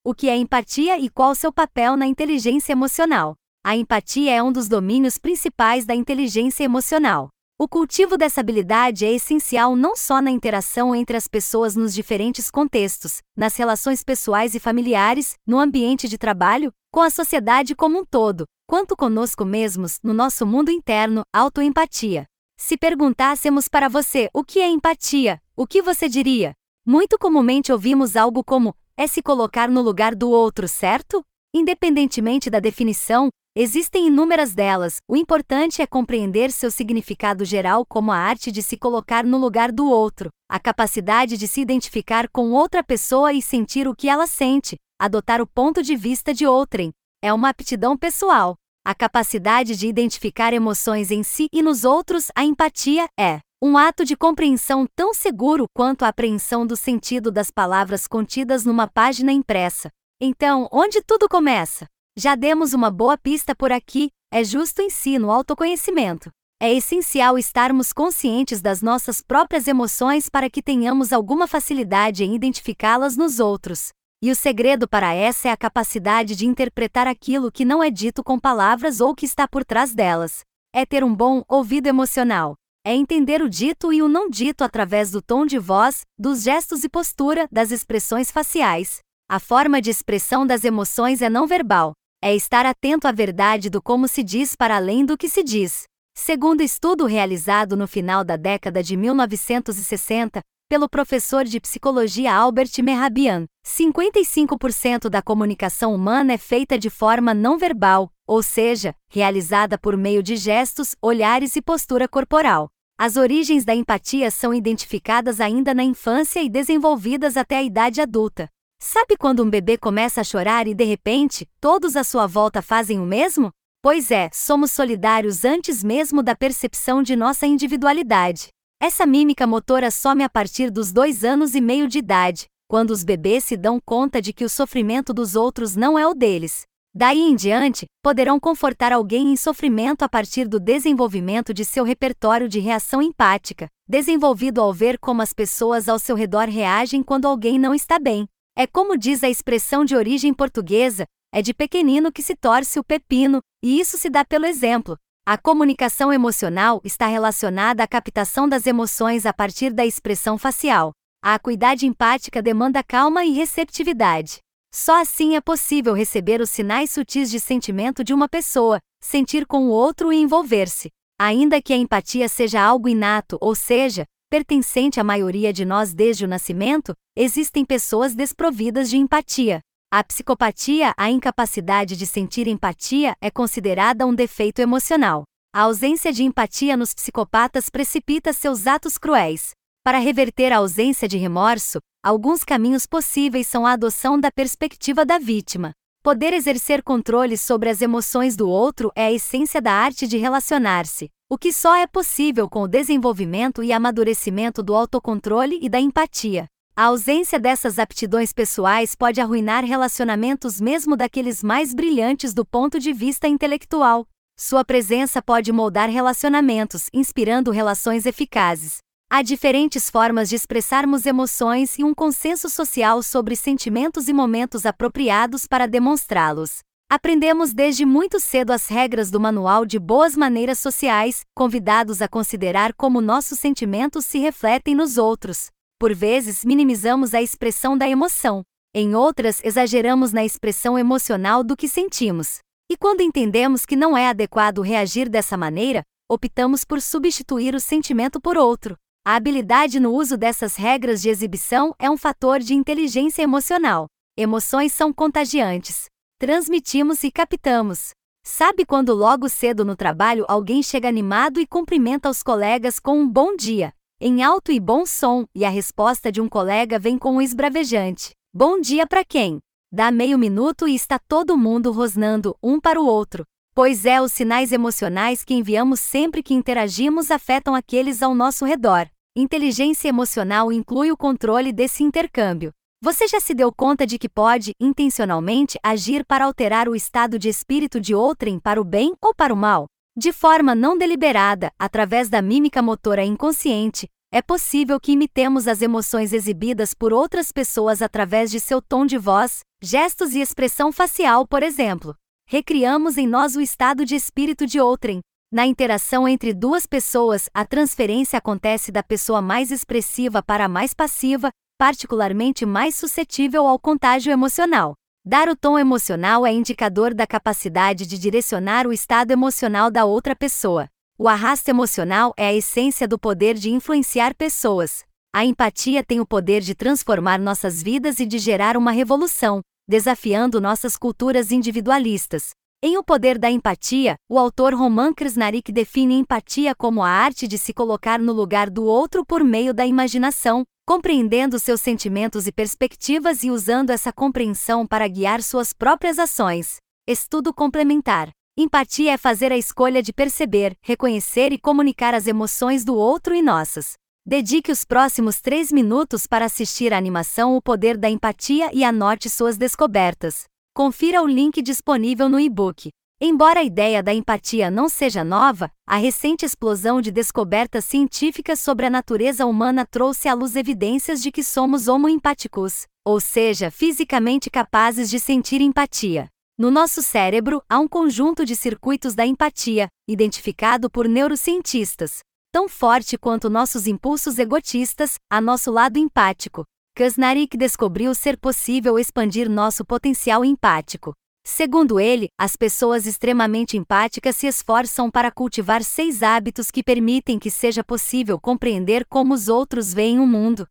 O 0.03 0.13
que 0.13 0.27
é 0.27 0.35
empatia 0.35 0.99
e 0.99 1.09
qual 1.09 1.33
seu 1.33 1.53
papel 1.53 1.95
na 1.95 2.05
inteligência 2.05 2.73
emocional? 2.73 3.35
A 3.63 3.77
empatia 3.77 4.33
é 4.33 4.43
um 4.43 4.51
dos 4.51 4.67
domínios 4.67 5.17
principais 5.17 5.85
da 5.85 5.95
inteligência 5.95 6.63
emocional. 6.65 7.29
O 7.57 7.69
cultivo 7.69 8.17
dessa 8.17 8.41
habilidade 8.41 9.05
é 9.05 9.13
essencial 9.13 9.77
não 9.77 9.95
só 9.95 10.21
na 10.21 10.29
interação 10.29 10.93
entre 10.93 11.15
as 11.15 11.25
pessoas 11.25 11.73
nos 11.73 11.93
diferentes 11.93 12.51
contextos, 12.51 13.21
nas 13.33 13.55
relações 13.55 14.03
pessoais 14.03 14.55
e 14.55 14.59
familiares, 14.59 15.35
no 15.47 15.57
ambiente 15.57 16.09
de 16.09 16.17
trabalho, 16.17 16.69
com 16.91 16.99
a 16.99 17.09
sociedade 17.09 17.73
como 17.73 17.99
um 17.99 18.03
todo, 18.03 18.43
quanto 18.67 18.93
conosco 18.93 19.45
mesmos, 19.45 19.99
no 20.03 20.13
nosso 20.13 20.45
mundo 20.45 20.69
interno, 20.69 21.23
autoempatia. 21.33 22.25
Se 22.57 22.75
perguntássemos 22.75 23.69
para 23.69 23.87
você 23.87 24.29
o 24.33 24.43
que 24.43 24.59
é 24.59 24.67
empatia, 24.67 25.41
o 25.55 25.65
que 25.65 25.81
você 25.81 26.09
diria? 26.09 26.51
Muito 26.85 27.17
comumente 27.17 27.71
ouvimos 27.71 28.17
algo 28.17 28.43
como 28.43 28.75
é 28.97 29.07
se 29.07 29.21
colocar 29.23 29.69
no 29.69 29.81
lugar 29.81 30.13
do 30.13 30.29
outro, 30.29 30.67
certo? 30.67 31.23
Independentemente 31.53 32.49
da 32.49 32.59
definição, 32.59 33.29
Existem 33.57 34.07
inúmeras 34.07 34.53
delas, 34.53 34.97
o 35.07 35.15
importante 35.15 35.81
é 35.81 35.87
compreender 35.87 36.51
seu 36.51 36.69
significado 36.69 37.45
geral 37.45 37.85
como 37.85 38.11
a 38.11 38.17
arte 38.17 38.51
de 38.51 38.61
se 38.61 38.75
colocar 38.75 39.23
no 39.23 39.37
lugar 39.37 39.71
do 39.71 39.89
outro, 39.89 40.29
a 40.49 40.59
capacidade 40.59 41.37
de 41.37 41.47
se 41.47 41.61
identificar 41.61 42.27
com 42.27 42.51
outra 42.51 42.83
pessoa 42.83 43.31
e 43.31 43.41
sentir 43.41 43.87
o 43.87 43.95
que 43.95 44.09
ela 44.09 44.27
sente, 44.27 44.75
adotar 44.99 45.41
o 45.41 45.47
ponto 45.47 45.81
de 45.81 45.95
vista 45.95 46.33
de 46.33 46.45
outrem. 46.45 46.91
É 47.23 47.31
uma 47.31 47.47
aptidão 47.47 47.95
pessoal. 47.95 48.55
A 48.85 48.93
capacidade 48.93 49.77
de 49.77 49.87
identificar 49.87 50.51
emoções 50.51 51.09
em 51.09 51.23
si 51.23 51.47
e 51.53 51.63
nos 51.63 51.85
outros, 51.85 52.29
a 52.35 52.43
empatia, 52.43 53.07
é 53.17 53.39
um 53.63 53.77
ato 53.77 54.03
de 54.03 54.17
compreensão 54.17 54.85
tão 54.97 55.13
seguro 55.13 55.65
quanto 55.73 56.03
a 56.03 56.09
apreensão 56.09 56.67
do 56.67 56.75
sentido 56.75 57.31
das 57.31 57.49
palavras 57.49 58.05
contidas 58.05 58.65
numa 58.65 58.85
página 58.85 59.31
impressa. 59.31 59.89
Então, 60.19 60.67
onde 60.73 61.01
tudo 61.01 61.29
começa? 61.29 61.85
Já 62.17 62.33
demos 62.33 62.73
uma 62.73 62.89
boa 62.89 63.17
pista 63.17 63.53
por 63.53 63.73
aqui, 63.73 64.09
é 64.31 64.41
justo 64.41 64.81
ensino 64.81 65.29
autoconhecimento. 65.29 66.29
É 66.61 66.73
essencial 66.73 67.37
estarmos 67.37 67.91
conscientes 67.91 68.61
das 68.61 68.81
nossas 68.81 69.19
próprias 69.19 69.67
emoções 69.67 70.29
para 70.29 70.49
que 70.49 70.63
tenhamos 70.63 71.11
alguma 71.11 71.45
facilidade 71.45 72.23
em 72.23 72.33
identificá-las 72.33 73.17
nos 73.17 73.41
outros. 73.41 73.89
E 74.23 74.31
o 74.31 74.35
segredo 74.35 74.87
para 74.87 75.13
essa 75.13 75.49
é 75.49 75.51
a 75.51 75.57
capacidade 75.57 76.37
de 76.37 76.45
interpretar 76.45 77.05
aquilo 77.05 77.51
que 77.51 77.65
não 77.65 77.83
é 77.83 77.91
dito 77.91 78.23
com 78.23 78.39
palavras 78.39 79.01
ou 79.01 79.13
que 79.13 79.25
está 79.25 79.45
por 79.45 79.65
trás 79.65 79.93
delas. 79.93 80.39
É 80.73 80.85
ter 80.85 81.03
um 81.03 81.13
bom 81.13 81.43
ouvido 81.49 81.87
emocional. 81.87 82.55
É 82.85 82.95
entender 82.95 83.41
o 83.41 83.49
dito 83.49 83.91
e 83.91 84.01
o 84.01 84.07
não 84.07 84.29
dito 84.29 84.63
através 84.63 85.11
do 85.11 85.21
tom 85.21 85.45
de 85.45 85.59
voz, 85.59 86.03
dos 86.17 86.43
gestos 86.43 86.85
e 86.85 86.87
postura, 86.87 87.45
das 87.51 87.71
expressões 87.71 88.31
faciais. 88.31 88.99
A 89.27 89.37
forma 89.37 89.81
de 89.81 89.89
expressão 89.89 90.47
das 90.47 90.63
emoções 90.63 91.21
é 91.21 91.29
não 91.29 91.47
verbal, 91.47 91.93
é 92.25 92.33
estar 92.35 92.65
atento 92.65 93.07
à 93.07 93.11
verdade 93.11 93.69
do 93.69 93.79
como 93.79 94.07
se 94.07 94.23
diz 94.23 94.55
para 94.55 94.77
além 94.77 95.05
do 95.05 95.15
que 95.15 95.29
se 95.29 95.43
diz. 95.43 95.83
Segundo 96.17 96.61
estudo 96.61 97.05
realizado 97.05 97.77
no 97.77 97.87
final 97.87 98.23
da 98.23 98.35
década 98.35 98.81
de 98.81 98.97
1960, 98.97 100.41
pelo 100.67 100.89
professor 100.89 101.43
de 101.45 101.59
psicologia 101.59 102.33
Albert 102.33 102.71
Mehrabian, 102.81 103.45
55% 103.63 105.07
da 105.07 105.21
comunicação 105.21 105.93
humana 105.93 106.33
é 106.33 106.37
feita 106.39 106.79
de 106.79 106.89
forma 106.89 107.31
não 107.31 107.59
verbal, 107.59 108.11
ou 108.25 108.41
seja, 108.41 108.95
realizada 109.07 109.77
por 109.77 109.95
meio 109.95 110.23
de 110.23 110.35
gestos, 110.35 110.95
olhares 110.99 111.55
e 111.55 111.61
postura 111.61 112.07
corporal. 112.07 112.69
As 112.97 113.17
origens 113.17 113.63
da 113.63 113.75
empatia 113.75 114.31
são 114.31 114.51
identificadas 114.51 115.39
ainda 115.39 115.75
na 115.75 115.83
infância 115.83 116.41
e 116.41 116.49
desenvolvidas 116.49 117.37
até 117.37 117.57
a 117.57 117.63
idade 117.63 118.01
adulta. 118.01 118.49
Sabe 118.87 119.17
quando 119.17 119.43
um 119.43 119.49
bebê 119.49 119.79
começa 119.79 120.21
a 120.21 120.23
chorar 120.23 120.67
e 120.67 120.75
de 120.75 120.83
repente, 120.83 121.49
todos 121.59 121.95
à 121.95 122.03
sua 122.03 122.27
volta 122.27 122.61
fazem 122.61 122.99
o 122.99 123.03
mesmo? 123.03 123.49
Pois 123.81 124.11
é, 124.11 124.29
somos 124.31 124.71
solidários 124.71 125.43
antes 125.43 125.83
mesmo 125.83 126.21
da 126.21 126.35
percepção 126.35 127.01
de 127.01 127.15
nossa 127.15 127.47
individualidade. 127.47 128.49
Essa 128.79 129.03
mímica 129.03 129.47
motora 129.47 129.89
some 129.89 130.23
a 130.23 130.29
partir 130.29 130.69
dos 130.69 130.91
dois 130.91 131.23
anos 131.23 131.55
e 131.55 131.61
meio 131.61 131.87
de 131.87 131.97
idade, 131.97 132.45
quando 132.67 132.91
os 132.91 133.03
bebês 133.03 133.43
se 133.43 133.57
dão 133.57 133.79
conta 133.83 134.21
de 134.21 134.31
que 134.31 134.45
o 134.45 134.49
sofrimento 134.49 135.15
dos 135.15 135.35
outros 135.35 135.75
não 135.75 135.97
é 135.97 136.05
o 136.05 136.13
deles. 136.13 136.61
Daí 136.93 137.21
em 137.21 137.35
diante, 137.35 137.87
poderão 138.03 138.39
confortar 138.39 138.93
alguém 138.93 139.31
em 139.31 139.35
sofrimento 139.35 140.03
a 140.03 140.07
partir 140.07 140.47
do 140.47 140.59
desenvolvimento 140.59 141.55
de 141.55 141.65
seu 141.65 141.83
repertório 141.83 142.47
de 142.47 142.59
reação 142.59 143.01
empática, 143.01 143.67
desenvolvido 143.89 144.61
ao 144.61 144.71
ver 144.71 144.99
como 144.99 145.23
as 145.23 145.33
pessoas 145.33 145.89
ao 145.89 145.97
seu 145.97 146.15
redor 146.15 146.47
reagem 146.47 147.01
quando 147.01 147.27
alguém 147.27 147.57
não 147.57 147.73
está 147.73 147.97
bem. 147.97 148.27
É 148.57 148.65
como 148.65 148.97
diz 148.97 149.21
a 149.21 149.29
expressão 149.29 149.83
de 149.83 149.97
origem 149.97 150.33
portuguesa, 150.33 151.05
é 151.33 151.41
de 151.41 151.53
pequenino 151.53 152.09
que 152.09 152.23
se 152.23 152.35
torce 152.37 152.79
o 152.79 152.83
pepino, 152.83 153.41
e 153.61 153.81
isso 153.81 153.97
se 153.97 154.09
dá 154.09 154.23
pelo 154.23 154.45
exemplo. 154.45 154.97
A 155.27 155.37
comunicação 155.37 156.13
emocional 156.13 156.79
está 156.81 157.05
relacionada 157.05 157.83
à 157.83 157.87
captação 157.87 158.47
das 158.47 158.65
emoções 158.65 159.25
a 159.25 159.33
partir 159.33 159.73
da 159.73 159.85
expressão 159.85 160.37
facial. 160.37 160.93
A 161.21 161.33
acuidade 161.33 161.85
empática 161.85 162.41
demanda 162.41 162.81
calma 162.81 163.25
e 163.25 163.33
receptividade. 163.33 164.37
Só 164.73 165.01
assim 165.01 165.35
é 165.35 165.41
possível 165.41 165.93
receber 165.93 166.39
os 166.39 166.49
sinais 166.49 166.91
sutis 166.91 167.29
de 167.29 167.41
sentimento 167.41 168.05
de 168.05 168.13
uma 168.13 168.29
pessoa, 168.29 168.79
sentir 169.01 169.45
com 169.45 169.65
o 169.65 169.69
outro 169.69 170.13
e 170.13 170.17
envolver-se. 170.17 170.89
Ainda 171.19 171.61
que 171.61 171.73
a 171.73 171.77
empatia 171.77 172.29
seja 172.29 172.61
algo 172.61 172.87
inato, 172.87 173.37
ou 173.41 173.53
seja, 173.53 174.05
pertencente 174.29 174.99
à 174.99 175.03
maioria 175.03 175.53
de 175.53 175.63
nós 175.63 175.93
desde 175.93 176.25
o 176.25 176.27
nascimento, 176.27 176.93
existem 177.15 177.63
pessoas 177.63 178.13
desprovidas 178.13 178.89
de 178.89 178.97
empatia. 178.97 179.61
A 179.91 180.03
psicopatia, 180.03 180.93
a 180.97 181.09
incapacidade 181.09 181.95
de 181.95 182.05
sentir 182.05 182.47
empatia, 182.47 183.15
é 183.21 183.31
considerada 183.31 184.05
um 184.05 184.13
defeito 184.13 184.59
emocional. 184.59 185.23
A 185.53 185.61
ausência 185.61 186.11
de 186.11 186.23
empatia 186.23 186.75
nos 186.75 186.93
psicopatas 186.93 187.69
precipita 187.69 188.33
seus 188.33 188.67
atos 188.67 188.97
cruéis. 188.97 189.51
Para 189.85 189.99
reverter 189.99 190.51
a 190.51 190.57
ausência 190.57 191.07
de 191.07 191.17
remorso, 191.17 191.79
alguns 192.03 192.43
caminhos 192.43 192.85
possíveis 192.85 193.47
são 193.47 193.65
a 193.65 193.71
adoção 193.71 194.19
da 194.19 194.31
perspectiva 194.31 195.05
da 195.05 195.17
vítima. 195.17 195.71
Poder 196.05 196.33
exercer 196.33 196.83
controle 196.83 197.35
sobre 197.35 197.67
as 197.67 197.81
emoções 197.81 198.35
do 198.35 198.47
outro 198.47 198.91
é 198.95 199.05
a 199.05 199.11
essência 199.11 199.59
da 199.59 199.71
arte 199.71 200.05
de 200.05 200.17
relacionar-se 200.17 201.09
o 201.27 201.35
que 201.35 201.51
só 201.51 201.75
é 201.75 201.87
possível 201.87 202.47
com 202.47 202.61
o 202.61 202.67
desenvolvimento 202.67 203.63
e 203.63 203.73
amadurecimento 203.73 204.61
do 204.61 204.75
autocontrole 204.75 205.57
e 205.63 205.67
da 205.67 205.79
empatia. 205.79 206.45
A 206.75 206.83
ausência 206.83 207.39
dessas 207.39 207.79
aptidões 207.79 208.31
pessoais 208.31 208.93
pode 208.93 209.19
arruinar 209.19 209.65
relacionamentos 209.65 210.61
mesmo 210.61 210.95
daqueles 210.95 211.41
mais 211.41 211.73
brilhantes 211.73 212.35
do 212.35 212.45
ponto 212.45 212.79
de 212.79 212.93
vista 212.93 213.27
intelectual. 213.27 214.07
Sua 214.37 214.63
presença 214.63 215.23
pode 215.23 215.51
moldar 215.51 215.89
relacionamentos, 215.89 216.87
inspirando 216.93 217.49
relações 217.49 218.05
eficazes. 218.05 218.84
Há 219.09 219.21
diferentes 219.21 219.89
formas 219.89 220.29
de 220.29 220.35
expressarmos 220.35 221.05
emoções 221.05 221.77
e 221.77 221.83
um 221.83 221.93
consenso 221.93 222.49
social 222.49 223.01
sobre 223.01 223.35
sentimentos 223.35 224.07
e 224.07 224.13
momentos 224.13 224.65
apropriados 224.65 225.47
para 225.47 225.67
demonstrá-los. 225.67 226.59
Aprendemos 226.91 227.53
desde 227.53 227.85
muito 227.85 228.19
cedo 228.19 228.51
as 228.51 228.67
regras 228.67 229.09
do 229.09 229.19
Manual 229.19 229.65
de 229.65 229.79
Boas 229.79 230.17
Maneiras 230.17 230.59
Sociais, 230.59 231.21
convidados 231.35 232.01
a 232.01 232.07
considerar 232.07 232.73
como 232.73 232.99
nossos 232.99 233.39
sentimentos 233.39 234.05
se 234.05 234.19
refletem 234.19 234.75
nos 234.75 234.97
outros. 234.97 235.47
Por 235.79 235.93
vezes, 235.93 236.43
minimizamos 236.43 237.13
a 237.13 237.21
expressão 237.21 237.77
da 237.77 237.87
emoção, 237.87 238.43
em 238.77 238.93
outras, 238.93 239.39
exageramos 239.41 240.11
na 240.11 240.25
expressão 240.25 240.77
emocional 240.77 241.45
do 241.45 241.55
que 241.55 241.69
sentimos. 241.69 242.39
E 242.69 242.75
quando 242.75 242.99
entendemos 242.99 243.65
que 243.65 243.73
não 243.73 243.95
é 243.95 244.09
adequado 244.09 244.61
reagir 244.61 245.07
dessa 245.07 245.37
maneira, 245.37 245.81
optamos 246.11 246.65
por 246.65 246.81
substituir 246.81 247.55
o 247.55 247.59
sentimento 247.61 248.19
por 248.19 248.37
outro. 248.37 248.75
A 249.05 249.15
habilidade 249.15 249.79
no 249.79 249.93
uso 249.93 250.17
dessas 250.17 250.55
regras 250.55 251.01
de 251.01 251.09
exibição 251.09 251.75
é 251.77 251.89
um 251.89 251.95
fator 251.95 252.39
de 252.39 252.55
inteligência 252.55 253.21
emocional. 253.21 253.85
Emoções 254.17 254.73
são 254.73 254.91
contagiantes 254.91 255.85
transmitimos 256.17 257.03
e 257.03 257.11
captamos. 257.11 257.89
Sabe 258.23 258.65
quando 258.65 258.93
logo 258.93 259.29
cedo 259.29 259.63
no 259.63 259.75
trabalho 259.75 260.25
alguém 260.27 260.63
chega 260.63 260.87
animado 260.87 261.39
e 261.39 261.45
cumprimenta 261.45 262.09
os 262.09 262.23
colegas 262.23 262.79
com 262.79 262.99
um 262.99 263.07
bom 263.07 263.35
dia, 263.35 263.71
em 263.99 264.23
alto 264.23 264.51
e 264.51 264.59
bom 264.59 264.85
som, 264.85 265.25
e 265.35 265.45
a 265.45 265.49
resposta 265.49 266.11
de 266.11 266.19
um 266.21 266.27
colega 266.27 266.79
vem 266.79 266.97
com 266.97 267.17
um 267.17 267.21
esbravejante: 267.21 268.11
Bom 268.33 268.59
dia 268.59 268.87
para 268.87 269.05
quem? 269.05 269.39
Dá 269.71 269.91
meio 269.91 270.17
minuto 270.17 270.67
e 270.67 270.73
está 270.73 270.97
todo 270.97 271.37
mundo 271.37 271.71
rosnando 271.71 272.35
um 272.41 272.59
para 272.59 272.81
o 272.81 272.87
outro. 272.87 273.23
Pois 273.53 273.85
é, 273.85 274.01
os 274.01 274.11
sinais 274.11 274.51
emocionais 274.51 275.23
que 275.23 275.33
enviamos 275.33 275.79
sempre 275.79 276.23
que 276.23 276.33
interagimos 276.33 277.11
afetam 277.11 277.53
aqueles 277.53 278.01
ao 278.01 278.15
nosso 278.15 278.45
redor. 278.45 278.89
Inteligência 279.17 279.87
emocional 279.87 280.51
inclui 280.51 280.91
o 280.91 280.97
controle 280.97 281.53
desse 281.53 281.83
intercâmbio. 281.83 282.51
Você 282.81 283.07
já 283.07 283.21
se 283.21 283.33
deu 283.33 283.49
conta 283.49 283.87
de 283.87 283.97
que 283.97 284.09
pode, 284.09 284.51
intencionalmente, 284.59 285.57
agir 285.63 286.03
para 286.05 286.25
alterar 286.25 286.67
o 286.67 286.75
estado 286.75 287.17
de 287.17 287.29
espírito 287.29 287.79
de 287.79 287.95
outrem 287.95 288.37
para 288.37 288.59
o 288.59 288.65
bem 288.65 288.93
ou 289.01 289.15
para 289.15 289.33
o 289.33 289.37
mal? 289.37 289.67
De 289.97 290.11
forma 290.11 290.53
não 290.53 290.77
deliberada, 290.77 291.49
através 291.57 292.09
da 292.09 292.21
mímica 292.21 292.61
motora 292.61 293.05
inconsciente, 293.05 293.87
é 294.11 294.21
possível 294.21 294.77
que 294.81 294.91
imitemos 294.91 295.47
as 295.47 295.61
emoções 295.61 296.11
exibidas 296.11 296.73
por 296.73 296.91
outras 296.91 297.31
pessoas 297.31 297.81
através 297.81 298.29
de 298.29 298.41
seu 298.41 298.61
tom 298.61 298.85
de 298.85 298.97
voz, 298.97 299.39
Gestos 299.63 300.13
e 300.13 300.19
expressão 300.19 300.71
facial, 300.73 301.25
por 301.25 301.41
exemplo. 301.41 301.95
Recriamos 302.27 302.97
em 302.97 303.07
nós 303.07 303.37
o 303.37 303.41
estado 303.41 303.85
de 303.85 303.95
espírito 303.95 304.45
de 304.45 304.59
outrem. 304.59 304.99
Na 305.35 305.45
interação 305.45 306.07
entre 306.07 306.33
duas 306.33 306.65
pessoas, 306.65 307.29
a 307.33 307.43
transferência 307.43 308.17
acontece 308.17 308.71
da 308.71 308.81
pessoa 308.81 309.21
mais 309.21 309.51
expressiva 309.51 310.23
para 310.23 310.45
a 310.45 310.47
mais 310.47 310.73
passiva, 310.73 311.29
particularmente 311.57 312.45
mais 312.45 312.73
suscetível 312.73 313.45
ao 313.45 313.59
contágio 313.59 314.13
emocional. 314.13 314.75
Dar 315.05 315.27
o 315.27 315.35
tom 315.35 315.59
emocional 315.59 316.25
é 316.25 316.31
indicador 316.31 316.93
da 316.93 317.05
capacidade 317.05 317.85
de 317.85 317.99
direcionar 317.99 318.65
o 318.65 318.71
estado 318.71 319.11
emocional 319.11 319.69
da 319.69 319.83
outra 319.83 320.15
pessoa. 320.15 320.69
O 320.97 321.05
arrasto 321.05 321.49
emocional 321.49 322.13
é 322.15 322.27
a 322.27 322.33
essência 322.33 322.87
do 322.87 322.97
poder 322.97 323.33
de 323.33 323.51
influenciar 323.51 324.15
pessoas. 324.15 324.85
A 325.13 325.25
empatia 325.25 325.83
tem 325.83 325.99
o 325.99 326.07
poder 326.07 326.39
de 326.39 326.55
transformar 326.55 327.19
nossas 327.19 327.61
vidas 327.61 327.99
e 327.99 328.05
de 328.05 328.19
gerar 328.19 328.55
uma 328.55 328.71
revolução, 328.71 329.41
desafiando 329.67 330.39
nossas 330.39 330.77
culturas 330.77 331.29
individualistas. 331.29 332.29
Em 332.67 332.77
O 332.77 332.83
Poder 332.83 333.19
da 333.19 333.29
Empatia, 333.29 333.95
o 334.09 334.17
autor 334.17 334.55
Roman 334.55 334.91
Krishnarik 334.91 335.51
define 335.51 335.99
empatia 335.99 336.55
como 336.55 336.81
a 336.81 336.89
arte 336.89 337.27
de 337.27 337.37
se 337.37 337.53
colocar 337.53 337.99
no 337.99 338.11
lugar 338.11 338.49
do 338.49 338.63
outro 338.63 339.05
por 339.05 339.23
meio 339.23 339.53
da 339.53 339.67
imaginação, 339.67 340.43
compreendendo 340.65 341.37
seus 341.37 341.61
sentimentos 341.61 342.25
e 342.25 342.31
perspectivas 342.31 343.23
e 343.23 343.29
usando 343.29 343.69
essa 343.69 343.93
compreensão 343.93 344.65
para 344.65 344.87
guiar 344.87 345.21
suas 345.21 345.53
próprias 345.53 345.99
ações. 345.99 346.57
Estudo 346.87 347.31
complementar. 347.31 348.09
Empatia 348.35 348.93
é 348.93 348.97
fazer 348.97 349.31
a 349.31 349.37
escolha 349.37 349.83
de 349.83 349.93
perceber, 349.93 350.57
reconhecer 350.59 351.31
e 351.31 351.37
comunicar 351.37 351.93
as 351.93 352.07
emoções 352.07 352.65
do 352.65 352.75
outro 352.75 353.13
e 353.13 353.21
nossas. 353.21 353.73
Dedique 354.03 354.51
os 354.51 354.65
próximos 354.65 355.21
três 355.21 355.51
minutos 355.51 356.07
para 356.07 356.25
assistir 356.25 356.73
a 356.73 356.77
animação 356.79 357.35
O 357.35 357.41
Poder 357.43 357.77
da 357.77 357.91
Empatia 357.91 358.49
e 358.51 358.63
anote 358.63 359.07
suas 359.07 359.37
descobertas. 359.37 360.23
Confira 360.57 361.01
o 361.03 361.05
link 361.05 361.41
disponível 361.41 362.07
no 362.07 362.17
e-book. 362.17 362.69
Embora 363.01 363.41
a 363.41 363.43
ideia 363.43 363.83
da 363.83 363.93
empatia 363.93 364.49
não 364.49 364.69
seja 364.69 365.03
nova, 365.03 365.51
a 365.67 365.75
recente 365.75 366.25
explosão 366.25 366.79
de 366.79 366.93
descobertas 366.93 367.65
científicas 367.65 368.39
sobre 368.39 368.65
a 368.65 368.69
natureza 368.69 369.25
humana 369.25 369.67
trouxe 369.69 370.07
à 370.07 370.13
luz 370.13 370.33
evidências 370.37 371.01
de 371.01 371.11
que 371.11 371.25
somos 371.25 371.67
homoempáticos, 371.67 372.63
ou 372.85 373.01
seja, 373.01 373.51
fisicamente 373.51 374.29
capazes 374.29 374.89
de 374.89 374.97
sentir 374.97 375.41
empatia. 375.41 376.07
No 376.39 376.49
nosso 376.49 376.81
cérebro, 376.81 377.43
há 377.49 377.59
um 377.59 377.67
conjunto 377.67 378.23
de 378.23 378.33
circuitos 378.33 378.95
da 378.95 379.05
empatia, 379.05 379.67
identificado 379.85 380.69
por 380.69 380.87
neurocientistas, 380.87 381.99
tão 382.31 382.47
forte 382.47 382.97
quanto 382.97 383.29
nossos 383.29 383.67
impulsos 383.67 384.17
egotistas, 384.17 384.95
a 385.11 385.19
nosso 385.19 385.51
lado 385.51 385.77
empático. 385.77 386.45
Kasnarik 386.77 387.37
descobriu 387.37 387.95
ser 387.95 388.17
possível 388.17 388.77
expandir 388.77 389.29
nosso 389.29 389.63
potencial 389.63 390.25
empático. 390.25 390.93
Segundo 391.25 391.79
ele, 391.79 392.09
as 392.19 392.35
pessoas 392.35 392.85
extremamente 392.85 393.55
empáticas 393.55 394.17
se 394.17 394.27
esforçam 394.27 394.91
para 394.91 395.09
cultivar 395.09 395.63
seis 395.63 396.03
hábitos 396.03 396.51
que 396.51 396.61
permitem 396.61 397.17
que 397.17 397.31
seja 397.31 397.63
possível 397.63 398.19
compreender 398.19 398.85
como 398.89 399.13
os 399.13 399.29
outros 399.29 399.73
veem 399.73 399.99
o 399.99 400.05
mundo. 400.05 400.45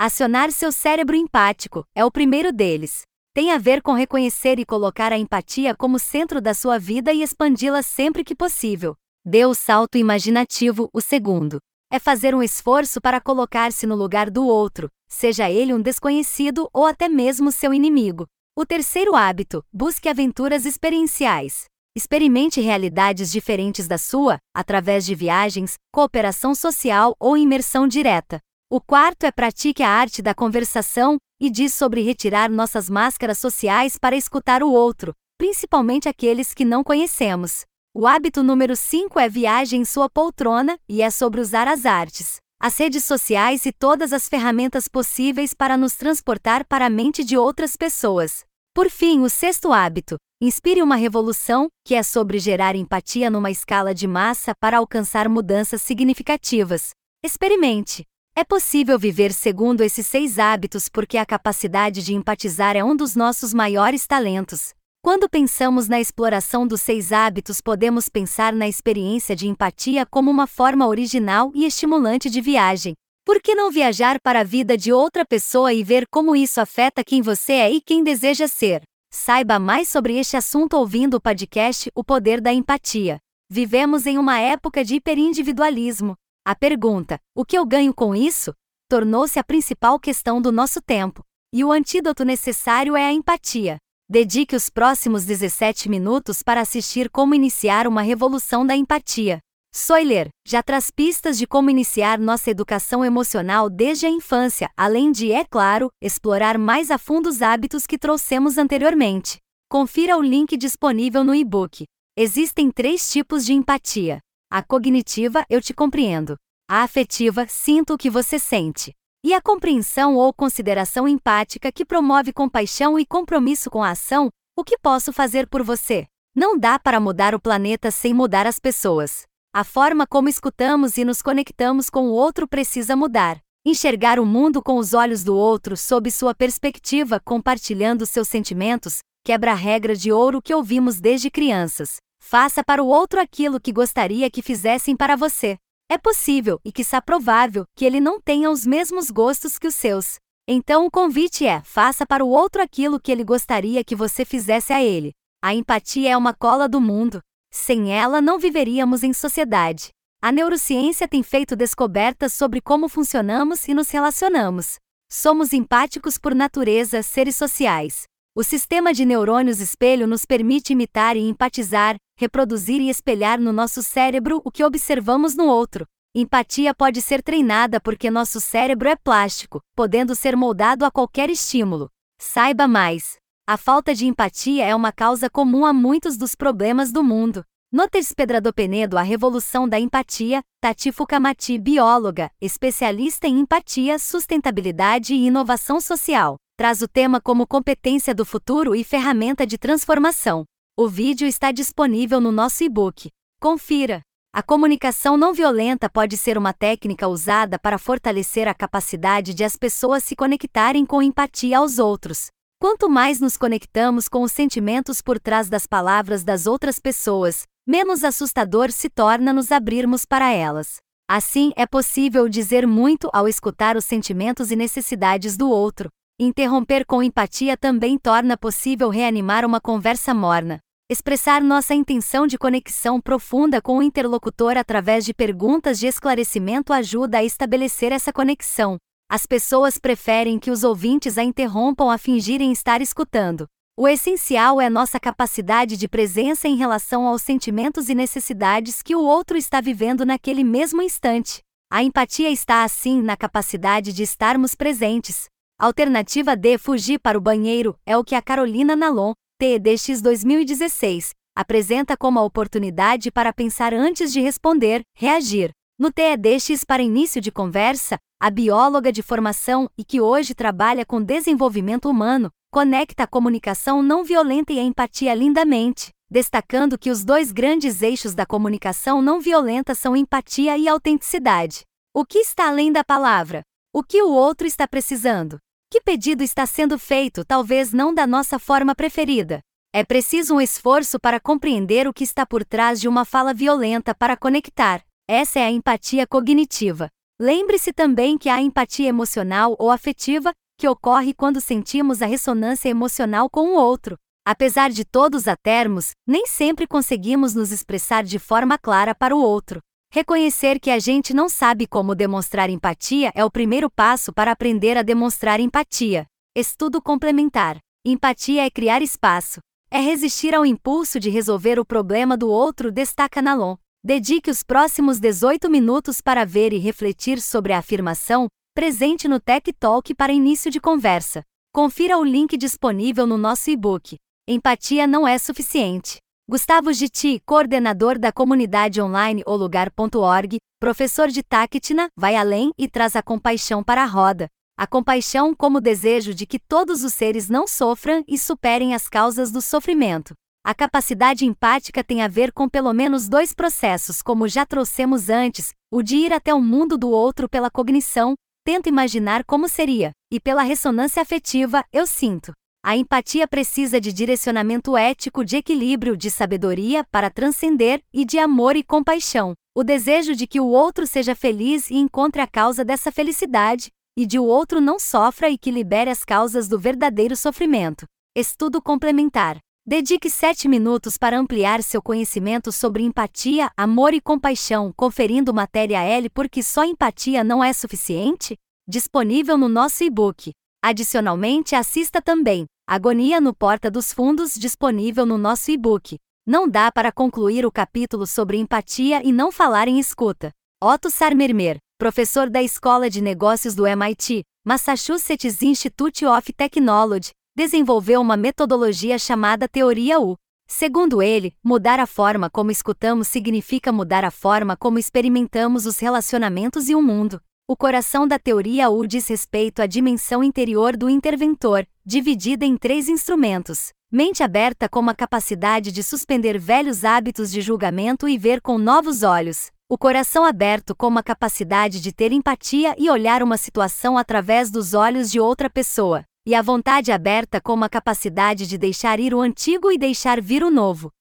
Acionar 0.00 0.50
seu 0.50 0.72
cérebro 0.72 1.14
empático 1.14 1.86
é 1.94 2.04
o 2.04 2.10
primeiro 2.10 2.52
deles. 2.52 3.02
Tem 3.32 3.52
a 3.52 3.58
ver 3.58 3.82
com 3.82 3.92
reconhecer 3.92 4.58
e 4.58 4.66
colocar 4.66 5.12
a 5.12 5.18
empatia 5.18 5.76
como 5.76 6.00
centro 6.00 6.40
da 6.40 6.54
sua 6.54 6.76
vida 6.76 7.12
e 7.12 7.22
expandi-la 7.22 7.82
sempre 7.82 8.24
que 8.24 8.34
possível. 8.34 8.96
Dê 9.24 9.46
o 9.46 9.54
salto 9.54 9.96
imaginativo, 9.96 10.90
o 10.92 11.00
segundo. 11.00 11.60
É 11.92 11.98
fazer 11.98 12.36
um 12.36 12.42
esforço 12.42 13.00
para 13.00 13.20
colocar-se 13.20 13.84
no 13.84 13.96
lugar 13.96 14.30
do 14.30 14.46
outro, 14.46 14.88
seja 15.08 15.50
ele 15.50 15.74
um 15.74 15.82
desconhecido 15.82 16.70
ou 16.72 16.86
até 16.86 17.08
mesmo 17.08 17.50
seu 17.50 17.74
inimigo. 17.74 18.28
O 18.56 18.64
terceiro 18.64 19.16
hábito: 19.16 19.64
busque 19.72 20.08
aventuras 20.08 20.64
experienciais. 20.64 21.64
Experimente 21.96 22.60
realidades 22.60 23.32
diferentes 23.32 23.88
da 23.88 23.98
sua, 23.98 24.38
através 24.54 25.04
de 25.04 25.16
viagens, 25.16 25.74
cooperação 25.92 26.54
social 26.54 27.16
ou 27.18 27.36
imersão 27.36 27.88
direta. 27.88 28.38
O 28.70 28.80
quarto 28.80 29.24
é 29.24 29.32
pratique 29.32 29.82
a 29.82 29.88
arte 29.88 30.22
da 30.22 30.32
conversação 30.32 31.16
e 31.40 31.50
diz 31.50 31.74
sobre 31.74 32.02
retirar 32.02 32.48
nossas 32.48 32.88
máscaras 32.88 33.38
sociais 33.38 33.98
para 33.98 34.14
escutar 34.14 34.62
o 34.62 34.70
outro, 34.70 35.12
principalmente 35.36 36.08
aqueles 36.08 36.54
que 36.54 36.64
não 36.64 36.84
conhecemos. 36.84 37.64
O 37.92 38.06
hábito 38.06 38.44
número 38.44 38.76
5 38.76 39.18
é 39.18 39.28
viaje 39.28 39.76
em 39.76 39.84
sua 39.84 40.08
poltrona 40.08 40.78
e 40.88 41.02
é 41.02 41.10
sobre 41.10 41.40
usar 41.40 41.66
as 41.66 41.84
artes, 41.84 42.36
as 42.60 42.78
redes 42.78 43.04
sociais 43.04 43.66
e 43.66 43.72
todas 43.72 44.12
as 44.12 44.28
ferramentas 44.28 44.86
possíveis 44.86 45.52
para 45.52 45.76
nos 45.76 45.96
transportar 45.96 46.64
para 46.64 46.86
a 46.86 46.90
mente 46.90 47.24
de 47.24 47.36
outras 47.36 47.74
pessoas. 47.74 48.44
Por 48.72 48.88
fim, 48.88 49.22
o 49.22 49.28
sexto 49.28 49.72
hábito: 49.72 50.14
inspire 50.40 50.80
uma 50.80 50.94
revolução, 50.94 51.66
que 51.84 51.96
é 51.96 52.02
sobre 52.04 52.38
gerar 52.38 52.76
empatia 52.76 53.28
numa 53.28 53.50
escala 53.50 53.92
de 53.92 54.06
massa 54.06 54.52
para 54.60 54.78
alcançar 54.78 55.28
mudanças 55.28 55.82
significativas. 55.82 56.90
Experimente. 57.24 58.04
É 58.36 58.44
possível 58.44 59.00
viver 59.00 59.32
segundo 59.32 59.80
esses 59.80 60.06
seis 60.06 60.38
hábitos 60.38 60.88
porque 60.88 61.18
a 61.18 61.26
capacidade 61.26 62.04
de 62.04 62.14
empatizar 62.14 62.76
é 62.76 62.84
um 62.84 62.94
dos 62.94 63.16
nossos 63.16 63.52
maiores 63.52 64.06
talentos. 64.06 64.72
Quando 65.02 65.30
pensamos 65.30 65.88
na 65.88 65.98
exploração 65.98 66.66
dos 66.66 66.82
seis 66.82 67.10
hábitos, 67.10 67.62
podemos 67.62 68.06
pensar 68.10 68.52
na 68.52 68.68
experiência 68.68 69.34
de 69.34 69.48
empatia 69.48 70.04
como 70.04 70.30
uma 70.30 70.46
forma 70.46 70.86
original 70.86 71.50
e 71.54 71.64
estimulante 71.64 72.28
de 72.28 72.38
viagem. 72.42 72.92
Por 73.24 73.40
que 73.40 73.54
não 73.54 73.70
viajar 73.70 74.20
para 74.20 74.40
a 74.40 74.44
vida 74.44 74.76
de 74.76 74.92
outra 74.92 75.24
pessoa 75.24 75.72
e 75.72 75.82
ver 75.82 76.06
como 76.10 76.36
isso 76.36 76.60
afeta 76.60 77.02
quem 77.02 77.22
você 77.22 77.54
é 77.54 77.70
e 77.70 77.80
quem 77.80 78.04
deseja 78.04 78.46
ser? 78.46 78.82
Saiba 79.10 79.58
mais 79.58 79.88
sobre 79.88 80.18
este 80.18 80.36
assunto 80.36 80.74
ouvindo 80.74 81.14
o 81.14 81.20
podcast 81.20 81.90
O 81.94 82.04
Poder 82.04 82.38
da 82.38 82.52
Empatia. 82.52 83.18
Vivemos 83.48 84.06
em 84.06 84.18
uma 84.18 84.38
época 84.38 84.84
de 84.84 84.96
hiperindividualismo. 84.96 86.14
A 86.46 86.54
pergunta: 86.54 87.18
o 87.34 87.42
que 87.42 87.56
eu 87.56 87.64
ganho 87.64 87.94
com 87.94 88.14
isso? 88.14 88.52
tornou-se 88.86 89.38
a 89.38 89.44
principal 89.44 89.98
questão 89.98 90.42
do 90.42 90.52
nosso 90.52 90.82
tempo. 90.82 91.24
E 91.54 91.64
o 91.64 91.72
antídoto 91.72 92.22
necessário 92.22 92.94
é 92.96 93.06
a 93.06 93.12
empatia. 93.12 93.78
Dedique 94.12 94.56
os 94.56 94.68
próximos 94.68 95.24
17 95.24 95.88
minutos 95.88 96.42
para 96.42 96.60
assistir 96.60 97.08
como 97.08 97.32
iniciar 97.32 97.86
uma 97.86 98.02
revolução 98.02 98.66
da 98.66 98.74
empatia. 98.74 99.38
Soiler 99.72 100.30
já 100.44 100.64
traz 100.64 100.90
pistas 100.90 101.38
de 101.38 101.46
como 101.46 101.70
iniciar 101.70 102.18
nossa 102.18 102.50
educação 102.50 103.04
emocional 103.04 103.70
desde 103.70 104.06
a 104.06 104.10
infância, 104.10 104.68
além 104.76 105.12
de, 105.12 105.30
é 105.30 105.44
claro, 105.44 105.90
explorar 106.02 106.58
mais 106.58 106.90
a 106.90 106.98
fundo 106.98 107.28
os 107.28 107.40
hábitos 107.40 107.86
que 107.86 107.96
trouxemos 107.96 108.58
anteriormente. 108.58 109.38
Confira 109.70 110.16
o 110.16 110.22
link 110.22 110.56
disponível 110.56 111.22
no 111.22 111.32
e-book. 111.32 111.84
Existem 112.18 112.68
três 112.68 113.12
tipos 113.12 113.46
de 113.46 113.52
empatia: 113.52 114.18
a 114.50 114.60
cognitiva, 114.60 115.44
eu 115.48 115.62
te 115.62 115.72
compreendo, 115.72 116.36
a 116.68 116.82
afetiva, 116.82 117.46
sinto 117.48 117.94
o 117.94 117.96
que 117.96 118.10
você 118.10 118.40
sente, 118.40 118.92
e 119.22 119.34
a 119.34 119.40
compreensão 119.40 120.16
ou 120.16 120.32
consideração 120.32 121.06
empática 121.06 121.70
que 121.70 121.84
promove 121.84 122.32
compaixão 122.32 122.98
e 122.98 123.04
compromisso 123.04 123.70
com 123.70 123.82
a 123.82 123.90
ação, 123.90 124.30
o 124.56 124.64
que 124.64 124.78
posso 124.78 125.12
fazer 125.12 125.46
por 125.46 125.62
você? 125.62 126.06
Não 126.34 126.58
dá 126.58 126.78
para 126.78 126.98
mudar 126.98 127.34
o 127.34 127.40
planeta 127.40 127.90
sem 127.90 128.14
mudar 128.14 128.46
as 128.46 128.58
pessoas. 128.58 129.24
A 129.52 129.62
forma 129.62 130.06
como 130.06 130.28
escutamos 130.28 130.96
e 130.96 131.04
nos 131.04 131.20
conectamos 131.20 131.90
com 131.90 132.08
o 132.08 132.12
outro 132.12 132.48
precisa 132.48 132.96
mudar. 132.96 133.38
Enxergar 133.64 134.18
o 134.18 134.24
mundo 134.24 134.62
com 134.62 134.78
os 134.78 134.94
olhos 134.94 135.22
do 135.22 135.36
outro 135.36 135.76
sob 135.76 136.10
sua 136.10 136.34
perspectiva, 136.34 137.20
compartilhando 137.20 138.06
seus 138.06 138.26
sentimentos, 138.26 139.00
quebra 139.22 139.52
a 139.52 139.56
regra 139.56 139.94
de 139.94 140.10
ouro 140.10 140.40
que 140.40 140.54
ouvimos 140.54 140.98
desde 140.98 141.30
crianças. 141.30 141.96
Faça 142.22 142.64
para 142.64 142.82
o 142.82 142.86
outro 142.86 143.20
aquilo 143.20 143.60
que 143.60 143.72
gostaria 143.72 144.30
que 144.30 144.40
fizessem 144.40 144.96
para 144.96 145.14
você. 145.14 145.58
É 145.92 145.98
possível, 145.98 146.60
e 146.64 146.70
quiçá 146.70 147.02
provável, 147.02 147.64
que 147.74 147.84
ele 147.84 147.98
não 147.98 148.20
tenha 148.20 148.48
os 148.48 148.64
mesmos 148.64 149.10
gostos 149.10 149.58
que 149.58 149.66
os 149.66 149.74
seus. 149.74 150.20
Então 150.46 150.86
o 150.86 150.90
convite 150.90 151.44
é: 151.44 151.60
faça 151.64 152.06
para 152.06 152.24
o 152.24 152.28
outro 152.28 152.62
aquilo 152.62 153.00
que 153.00 153.10
ele 153.10 153.24
gostaria 153.24 153.82
que 153.82 153.96
você 153.96 154.24
fizesse 154.24 154.72
a 154.72 154.80
ele. 154.80 155.10
A 155.42 155.52
empatia 155.52 156.10
é 156.10 156.16
uma 156.16 156.32
cola 156.32 156.68
do 156.68 156.80
mundo. 156.80 157.20
Sem 157.52 157.92
ela, 157.92 158.20
não 158.20 158.38
viveríamos 158.38 159.02
em 159.02 159.12
sociedade. 159.12 159.88
A 160.22 160.30
neurociência 160.30 161.08
tem 161.08 161.24
feito 161.24 161.56
descobertas 161.56 162.34
sobre 162.34 162.60
como 162.60 162.88
funcionamos 162.88 163.66
e 163.66 163.74
nos 163.74 163.90
relacionamos. 163.90 164.76
Somos 165.10 165.52
empáticos 165.52 166.16
por 166.16 166.36
natureza, 166.36 167.02
seres 167.02 167.34
sociais. 167.34 168.04
O 168.32 168.44
sistema 168.44 168.94
de 168.94 169.04
neurônios 169.04 169.58
espelho 169.58 170.06
nos 170.06 170.24
permite 170.24 170.72
imitar 170.72 171.16
e 171.16 171.28
empatizar, 171.28 171.96
reproduzir 172.20 172.82
e 172.82 172.90
espelhar 172.90 173.40
no 173.40 173.50
nosso 173.50 173.82
cérebro 173.82 174.42
o 174.44 174.50
que 174.50 174.62
observamos 174.62 175.34
no 175.34 175.46
outro. 175.46 175.86
Empatia 176.14 176.74
pode 176.74 177.00
ser 177.00 177.22
treinada 177.22 177.80
porque 177.80 178.10
nosso 178.10 178.42
cérebro 178.42 178.90
é 178.90 178.94
plástico, 178.94 179.62
podendo 179.74 180.14
ser 180.14 180.36
moldado 180.36 180.84
a 180.84 180.90
qualquer 180.90 181.30
estímulo. 181.30 181.88
Saiba 182.20 182.68
mais. 182.68 183.16
A 183.46 183.56
falta 183.56 183.94
de 183.94 184.06
empatia 184.06 184.66
é 184.66 184.74
uma 184.74 184.92
causa 184.92 185.30
comum 185.30 185.64
a 185.64 185.72
muitos 185.72 186.18
dos 186.18 186.34
problemas 186.34 186.92
do 186.92 187.02
mundo. 187.02 187.42
Notes 187.72 188.12
Pedrado 188.12 188.52
Penedo 188.52 188.98
A 188.98 189.02
Revolução 189.02 189.66
da 189.66 189.80
Empatia, 189.80 190.42
Tati 190.60 190.92
Fukamati 190.92 191.58
bióloga, 191.58 192.30
especialista 192.38 193.26
em 193.26 193.38
empatia, 193.38 193.98
sustentabilidade 193.98 195.14
e 195.14 195.26
inovação 195.26 195.80
social. 195.80 196.36
traz 196.54 196.82
o 196.82 196.88
tema 196.88 197.18
como 197.18 197.46
competência 197.46 198.14
do 198.14 198.26
futuro 198.26 198.74
e 198.74 198.84
ferramenta 198.84 199.46
de 199.46 199.56
transformação. 199.56 200.44
O 200.76 200.88
vídeo 200.88 201.28
está 201.28 201.52
disponível 201.52 202.22
no 202.22 202.32
nosso 202.32 202.64
e-book. 202.64 203.10
Confira! 203.38 204.00
A 204.32 204.42
comunicação 204.42 205.16
não 205.16 205.34
violenta 205.34 205.90
pode 205.90 206.16
ser 206.16 206.38
uma 206.38 206.54
técnica 206.54 207.06
usada 207.06 207.58
para 207.58 207.76
fortalecer 207.76 208.48
a 208.48 208.54
capacidade 208.54 209.34
de 209.34 209.44
as 209.44 209.56
pessoas 209.56 210.02
se 210.04 210.16
conectarem 210.16 210.86
com 210.86 211.02
empatia 211.02 211.58
aos 211.58 211.78
outros. 211.78 212.28
Quanto 212.58 212.88
mais 212.88 213.20
nos 213.20 213.36
conectamos 213.36 214.08
com 214.08 214.22
os 214.22 214.32
sentimentos 214.32 215.02
por 215.02 215.20
trás 215.20 215.50
das 215.50 215.66
palavras 215.66 216.24
das 216.24 216.46
outras 216.46 216.78
pessoas, 216.78 217.42
menos 217.66 218.02
assustador 218.02 218.70
se 218.70 218.88
torna 218.88 219.34
nos 219.34 219.52
abrirmos 219.52 220.06
para 220.06 220.32
elas. 220.32 220.76
Assim, 221.06 221.52
é 221.56 221.66
possível 221.66 222.26
dizer 222.26 222.66
muito 222.66 223.10
ao 223.12 223.28
escutar 223.28 223.76
os 223.76 223.84
sentimentos 223.84 224.50
e 224.50 224.56
necessidades 224.56 225.36
do 225.36 225.50
outro. 225.50 225.90
Interromper 226.22 226.84
com 226.84 227.02
empatia 227.02 227.56
também 227.56 227.96
torna 227.96 228.36
possível 228.36 228.90
reanimar 228.90 229.42
uma 229.42 229.58
conversa 229.58 230.12
morna. 230.12 230.60
Expressar 230.86 231.40
nossa 231.40 231.72
intenção 231.74 232.26
de 232.26 232.36
conexão 232.36 233.00
profunda 233.00 233.62
com 233.62 233.78
o 233.78 233.82
interlocutor 233.82 234.58
através 234.58 235.06
de 235.06 235.14
perguntas 235.14 235.78
de 235.78 235.86
esclarecimento 235.86 236.74
ajuda 236.74 237.16
a 237.16 237.24
estabelecer 237.24 237.90
essa 237.90 238.12
conexão. 238.12 238.76
As 239.10 239.24
pessoas 239.24 239.78
preferem 239.78 240.38
que 240.38 240.50
os 240.50 240.62
ouvintes 240.62 241.16
a 241.16 241.24
interrompam 241.24 241.90
a 241.90 241.96
fingirem 241.96 242.52
estar 242.52 242.82
escutando. 242.82 243.46
O 243.74 243.88
essencial 243.88 244.60
é 244.60 244.68
nossa 244.68 245.00
capacidade 245.00 245.74
de 245.78 245.88
presença 245.88 246.46
em 246.46 246.54
relação 246.54 247.06
aos 247.06 247.22
sentimentos 247.22 247.88
e 247.88 247.94
necessidades 247.94 248.82
que 248.82 248.94
o 248.94 249.02
outro 249.02 249.38
está 249.38 249.58
vivendo 249.62 250.04
naquele 250.04 250.44
mesmo 250.44 250.82
instante. 250.82 251.40
A 251.72 251.82
empatia 251.82 252.28
está, 252.28 252.62
assim, 252.62 253.00
na 253.00 253.16
capacidade 253.16 253.90
de 253.94 254.02
estarmos 254.02 254.54
presentes. 254.54 255.30
Alternativa 255.60 256.34
D 256.34 256.56
fugir 256.56 256.98
para 256.98 257.18
o 257.18 257.20
banheiro 257.20 257.76
é 257.84 257.94
o 257.94 258.02
que 258.02 258.14
a 258.14 258.22
Carolina 258.22 258.74
Nalon, 258.74 259.12
TEDx 259.38 260.00
2016, 260.00 261.10
apresenta 261.36 261.98
como 261.98 262.18
a 262.18 262.22
oportunidade 262.22 263.10
para 263.10 263.30
pensar 263.30 263.74
antes 263.74 264.10
de 264.10 264.22
responder, 264.22 264.80
reagir. 264.96 265.50
No 265.78 265.92
TEDx 265.92 266.64
para 266.64 266.82
início 266.82 267.20
de 267.20 267.30
conversa, 267.30 267.98
a 268.18 268.30
bióloga 268.30 268.90
de 268.90 269.02
formação 269.02 269.68
e 269.76 269.84
que 269.84 270.00
hoje 270.00 270.34
trabalha 270.34 270.86
com 270.86 271.02
desenvolvimento 271.02 271.90
humano, 271.90 272.30
conecta 272.50 273.02
a 273.02 273.06
comunicação 273.06 273.82
não 273.82 274.02
violenta 274.02 274.54
e 274.54 274.58
a 274.58 274.62
empatia 274.62 275.12
lindamente, 275.12 275.90
destacando 276.10 276.78
que 276.78 276.88
os 276.88 277.04
dois 277.04 277.32
grandes 277.32 277.82
eixos 277.82 278.14
da 278.14 278.24
comunicação 278.24 279.02
não 279.02 279.20
violenta 279.20 279.74
são 279.74 279.94
empatia 279.94 280.56
e 280.56 280.66
autenticidade. 280.66 281.64
O 281.94 282.06
que 282.06 282.20
está 282.20 282.48
além 282.48 282.72
da 282.72 282.82
palavra? 282.82 283.42
O 283.74 283.82
que 283.82 284.02
o 284.02 284.08
outro 284.08 284.46
está 284.46 284.66
precisando? 284.66 285.38
Que 285.72 285.80
pedido 285.80 286.24
está 286.24 286.46
sendo 286.46 286.76
feito, 286.76 287.24
talvez 287.24 287.72
não 287.72 287.94
da 287.94 288.04
nossa 288.04 288.40
forma 288.40 288.74
preferida? 288.74 289.40
É 289.72 289.84
preciso 289.84 290.34
um 290.34 290.40
esforço 290.40 290.98
para 290.98 291.20
compreender 291.20 291.86
o 291.86 291.92
que 291.92 292.02
está 292.02 292.26
por 292.26 292.44
trás 292.44 292.80
de 292.80 292.88
uma 292.88 293.04
fala 293.04 293.32
violenta 293.32 293.94
para 293.94 294.16
conectar. 294.16 294.82
Essa 295.08 295.38
é 295.38 295.44
a 295.44 295.50
empatia 295.50 296.08
cognitiva. 296.08 296.88
Lembre-se 297.20 297.72
também 297.72 298.18
que 298.18 298.28
há 298.28 298.40
empatia 298.40 298.88
emocional 298.88 299.54
ou 299.60 299.70
afetiva, 299.70 300.32
que 300.58 300.66
ocorre 300.66 301.14
quando 301.14 301.40
sentimos 301.40 302.02
a 302.02 302.06
ressonância 302.06 302.68
emocional 302.68 303.30
com 303.30 303.50
o 303.50 303.54
outro. 303.54 303.96
Apesar 304.26 304.70
de 304.70 304.84
todos 304.84 305.28
a 305.28 305.36
termos, 305.36 305.92
nem 306.04 306.26
sempre 306.26 306.66
conseguimos 306.66 307.32
nos 307.32 307.52
expressar 307.52 308.02
de 308.02 308.18
forma 308.18 308.58
clara 308.58 308.92
para 308.92 309.14
o 309.14 309.22
outro. 309.22 309.60
Reconhecer 309.92 310.60
que 310.60 310.70
a 310.70 310.78
gente 310.78 311.12
não 311.12 311.28
sabe 311.28 311.66
como 311.66 311.96
demonstrar 311.96 312.48
empatia 312.48 313.10
é 313.12 313.24
o 313.24 313.30
primeiro 313.30 313.68
passo 313.68 314.12
para 314.12 314.30
aprender 314.30 314.78
a 314.78 314.82
demonstrar 314.82 315.40
empatia. 315.40 316.06
Estudo 316.32 316.80
complementar. 316.80 317.58
Empatia 317.84 318.46
é 318.46 318.50
criar 318.50 318.82
espaço. 318.82 319.40
É 319.68 319.80
resistir 319.80 320.32
ao 320.32 320.46
impulso 320.46 321.00
de 321.00 321.10
resolver 321.10 321.58
o 321.58 321.64
problema 321.64 322.16
do 322.16 322.28
outro, 322.28 322.70
destaca 322.70 323.20
Nalon. 323.20 323.56
Dedique 323.84 324.30
os 324.30 324.44
próximos 324.44 325.00
18 325.00 325.50
minutos 325.50 326.00
para 326.00 326.24
ver 326.24 326.52
e 326.52 326.58
refletir 326.58 327.20
sobre 327.20 327.52
a 327.52 327.58
afirmação, 327.58 328.28
presente 328.54 329.08
no 329.08 329.18
Tech 329.18 329.52
Talk 329.54 329.92
para 329.96 330.12
início 330.12 330.52
de 330.52 330.60
conversa. 330.60 331.24
Confira 331.52 331.98
o 331.98 332.04
link 332.04 332.36
disponível 332.36 333.08
no 333.08 333.18
nosso 333.18 333.50
e-book. 333.50 333.96
Empatia 334.28 334.86
não 334.86 335.08
é 335.08 335.18
suficiente. 335.18 335.98
Gustavo 336.30 336.72
Gitti, 336.72 337.20
coordenador 337.26 337.98
da 337.98 338.12
comunidade 338.12 338.80
online 338.80 339.20
olugar.org, 339.26 340.38
professor 340.60 341.08
de 341.08 341.24
Tactina, 341.24 341.88
vai 341.96 342.14
além 342.14 342.52
e 342.56 342.68
traz 342.68 342.94
a 342.94 343.02
compaixão 343.02 343.64
para 343.64 343.82
a 343.82 343.84
roda. 343.84 344.28
A 344.56 344.64
compaixão 344.64 345.34
como 345.34 345.60
desejo 345.60 346.14
de 346.14 346.26
que 346.26 346.38
todos 346.38 346.84
os 346.84 346.94
seres 346.94 347.28
não 347.28 347.48
sofram 347.48 348.04
e 348.06 348.16
superem 348.16 348.76
as 348.76 348.88
causas 348.88 349.32
do 349.32 349.42
sofrimento. 349.42 350.14
A 350.46 350.54
capacidade 350.54 351.26
empática 351.26 351.82
tem 351.82 352.00
a 352.00 352.06
ver 352.06 352.30
com 352.30 352.48
pelo 352.48 352.72
menos 352.72 353.08
dois 353.08 353.34
processos, 353.34 354.00
como 354.00 354.28
já 354.28 354.46
trouxemos 354.46 355.08
antes: 355.10 355.52
o 355.68 355.82
de 355.82 355.96
ir 355.96 356.12
até 356.12 356.32
o 356.32 356.40
mundo 356.40 356.78
do 356.78 356.90
outro 356.90 357.28
pela 357.28 357.50
cognição, 357.50 358.14
tento 358.44 358.68
imaginar 358.68 359.24
como 359.24 359.48
seria, 359.48 359.90
e 360.12 360.20
pela 360.20 360.42
ressonância 360.42 361.02
afetiva, 361.02 361.64
eu 361.72 361.88
sinto. 361.88 362.32
A 362.62 362.76
empatia 362.76 363.26
precisa 363.26 363.80
de 363.80 363.90
direcionamento 363.90 364.76
ético, 364.76 365.24
de 365.24 365.36
equilíbrio, 365.36 365.96
de 365.96 366.10
sabedoria 366.10 366.84
para 366.84 367.08
transcender 367.08 367.82
e 367.90 368.04
de 368.04 368.18
amor 368.18 368.54
e 368.54 368.62
compaixão. 368.62 369.32
O 369.54 369.64
desejo 369.64 370.14
de 370.14 370.26
que 370.26 370.38
o 370.38 370.46
outro 370.46 370.86
seja 370.86 371.14
feliz 371.14 371.70
e 371.70 371.76
encontre 371.76 372.20
a 372.20 372.26
causa 372.26 372.62
dessa 372.62 372.92
felicidade, 372.92 373.70
e 373.96 374.04
de 374.04 374.18
o 374.18 374.24
outro 374.24 374.60
não 374.60 374.78
sofra 374.78 375.30
e 375.30 375.38
que 375.38 375.50
libere 375.50 375.90
as 375.90 376.04
causas 376.04 376.48
do 376.48 376.58
verdadeiro 376.58 377.16
sofrimento. 377.16 377.86
Estudo 378.14 378.60
complementar. 378.60 379.38
Dedique 379.66 380.10
sete 380.10 380.46
minutos 380.46 380.98
para 380.98 381.18
ampliar 381.18 381.62
seu 381.62 381.80
conhecimento 381.80 382.52
sobre 382.52 382.82
empatia, 382.82 383.50
amor 383.56 383.94
e 383.94 384.02
compaixão, 384.02 384.70
conferindo 384.76 385.32
matéria 385.32 385.82
L 385.82 386.10
porque 386.10 386.42
só 386.42 386.64
empatia 386.64 387.24
não 387.24 387.42
é 387.42 387.54
suficiente? 387.54 388.36
Disponível 388.68 389.38
no 389.38 389.48
nosso 389.48 389.82
e-book. 389.82 390.32
Adicionalmente, 390.62 391.54
assista 391.54 392.02
também 392.02 392.46
Agonia 392.66 393.20
no 393.20 393.34
Porta 393.34 393.70
dos 393.70 393.92
Fundos 393.92 394.34
disponível 394.34 395.06
no 395.06 395.16
nosso 395.16 395.50
e-book. 395.50 395.98
Não 396.26 396.46
dá 396.46 396.70
para 396.70 396.92
concluir 396.92 397.46
o 397.46 397.50
capítulo 397.50 398.06
sobre 398.06 398.36
empatia 398.36 399.02
e 399.02 399.10
não 399.10 399.32
falar 399.32 399.66
em 399.68 399.78
escuta. 399.78 400.30
Otto 400.62 400.90
Sarmermer, 400.90 401.56
professor 401.78 402.28
da 402.28 402.42
Escola 402.42 402.90
de 402.90 403.00
Negócios 403.00 403.54
do 403.54 403.66
MIT, 403.66 404.22
Massachusetts 404.44 405.42
Institute 405.42 406.04
of 406.04 406.32
Technology, 406.34 407.10
desenvolveu 407.34 408.00
uma 408.00 408.16
metodologia 408.16 408.98
chamada 408.98 409.48
Teoria 409.48 409.98
U. 409.98 410.14
Segundo 410.46 411.00
ele, 411.00 411.34
mudar 411.42 411.80
a 411.80 411.86
forma 411.86 412.28
como 412.28 412.50
escutamos 412.50 413.08
significa 413.08 413.72
mudar 413.72 414.04
a 414.04 414.10
forma 414.10 414.56
como 414.56 414.78
experimentamos 414.78 415.64
os 415.64 415.78
relacionamentos 415.78 416.68
e 416.68 416.74
o 416.74 416.82
mundo. 416.82 417.20
O 417.50 417.56
coração 417.56 418.06
da 418.06 418.16
teoria 418.16 418.70
U 418.70 418.86
diz 418.86 419.08
respeito 419.08 419.60
à 419.60 419.66
dimensão 419.66 420.22
interior 420.22 420.76
do 420.76 420.88
interventor, 420.88 421.66
dividida 421.84 422.46
em 422.46 422.56
três 422.56 422.88
instrumentos: 422.88 423.72
mente 423.90 424.22
aberta 424.22 424.68
como 424.68 424.88
a 424.88 424.94
capacidade 424.94 425.72
de 425.72 425.82
suspender 425.82 426.38
velhos 426.38 426.84
hábitos 426.84 427.28
de 427.28 427.40
julgamento 427.40 428.08
e 428.08 428.16
ver 428.16 428.40
com 428.40 428.56
novos 428.56 429.02
olhos, 429.02 429.50
o 429.68 429.76
coração 429.76 430.24
aberto 430.24 430.76
como 430.76 431.00
a 431.00 431.02
capacidade 431.02 431.80
de 431.80 431.92
ter 431.92 432.12
empatia 432.12 432.72
e 432.78 432.88
olhar 432.88 433.20
uma 433.20 433.36
situação 433.36 433.98
através 433.98 434.48
dos 434.48 434.72
olhos 434.72 435.10
de 435.10 435.18
outra 435.18 435.50
pessoa, 435.50 436.04
e 436.24 436.36
a 436.36 436.42
vontade 436.42 436.92
aberta 436.92 437.40
como 437.40 437.64
a 437.64 437.68
capacidade 437.68 438.46
de 438.46 438.56
deixar 438.56 439.00
ir 439.00 439.12
o 439.12 439.20
antigo 439.20 439.72
e 439.72 439.76
deixar 439.76 440.20
vir 440.20 440.44
o 440.44 440.52
novo. 440.52 440.92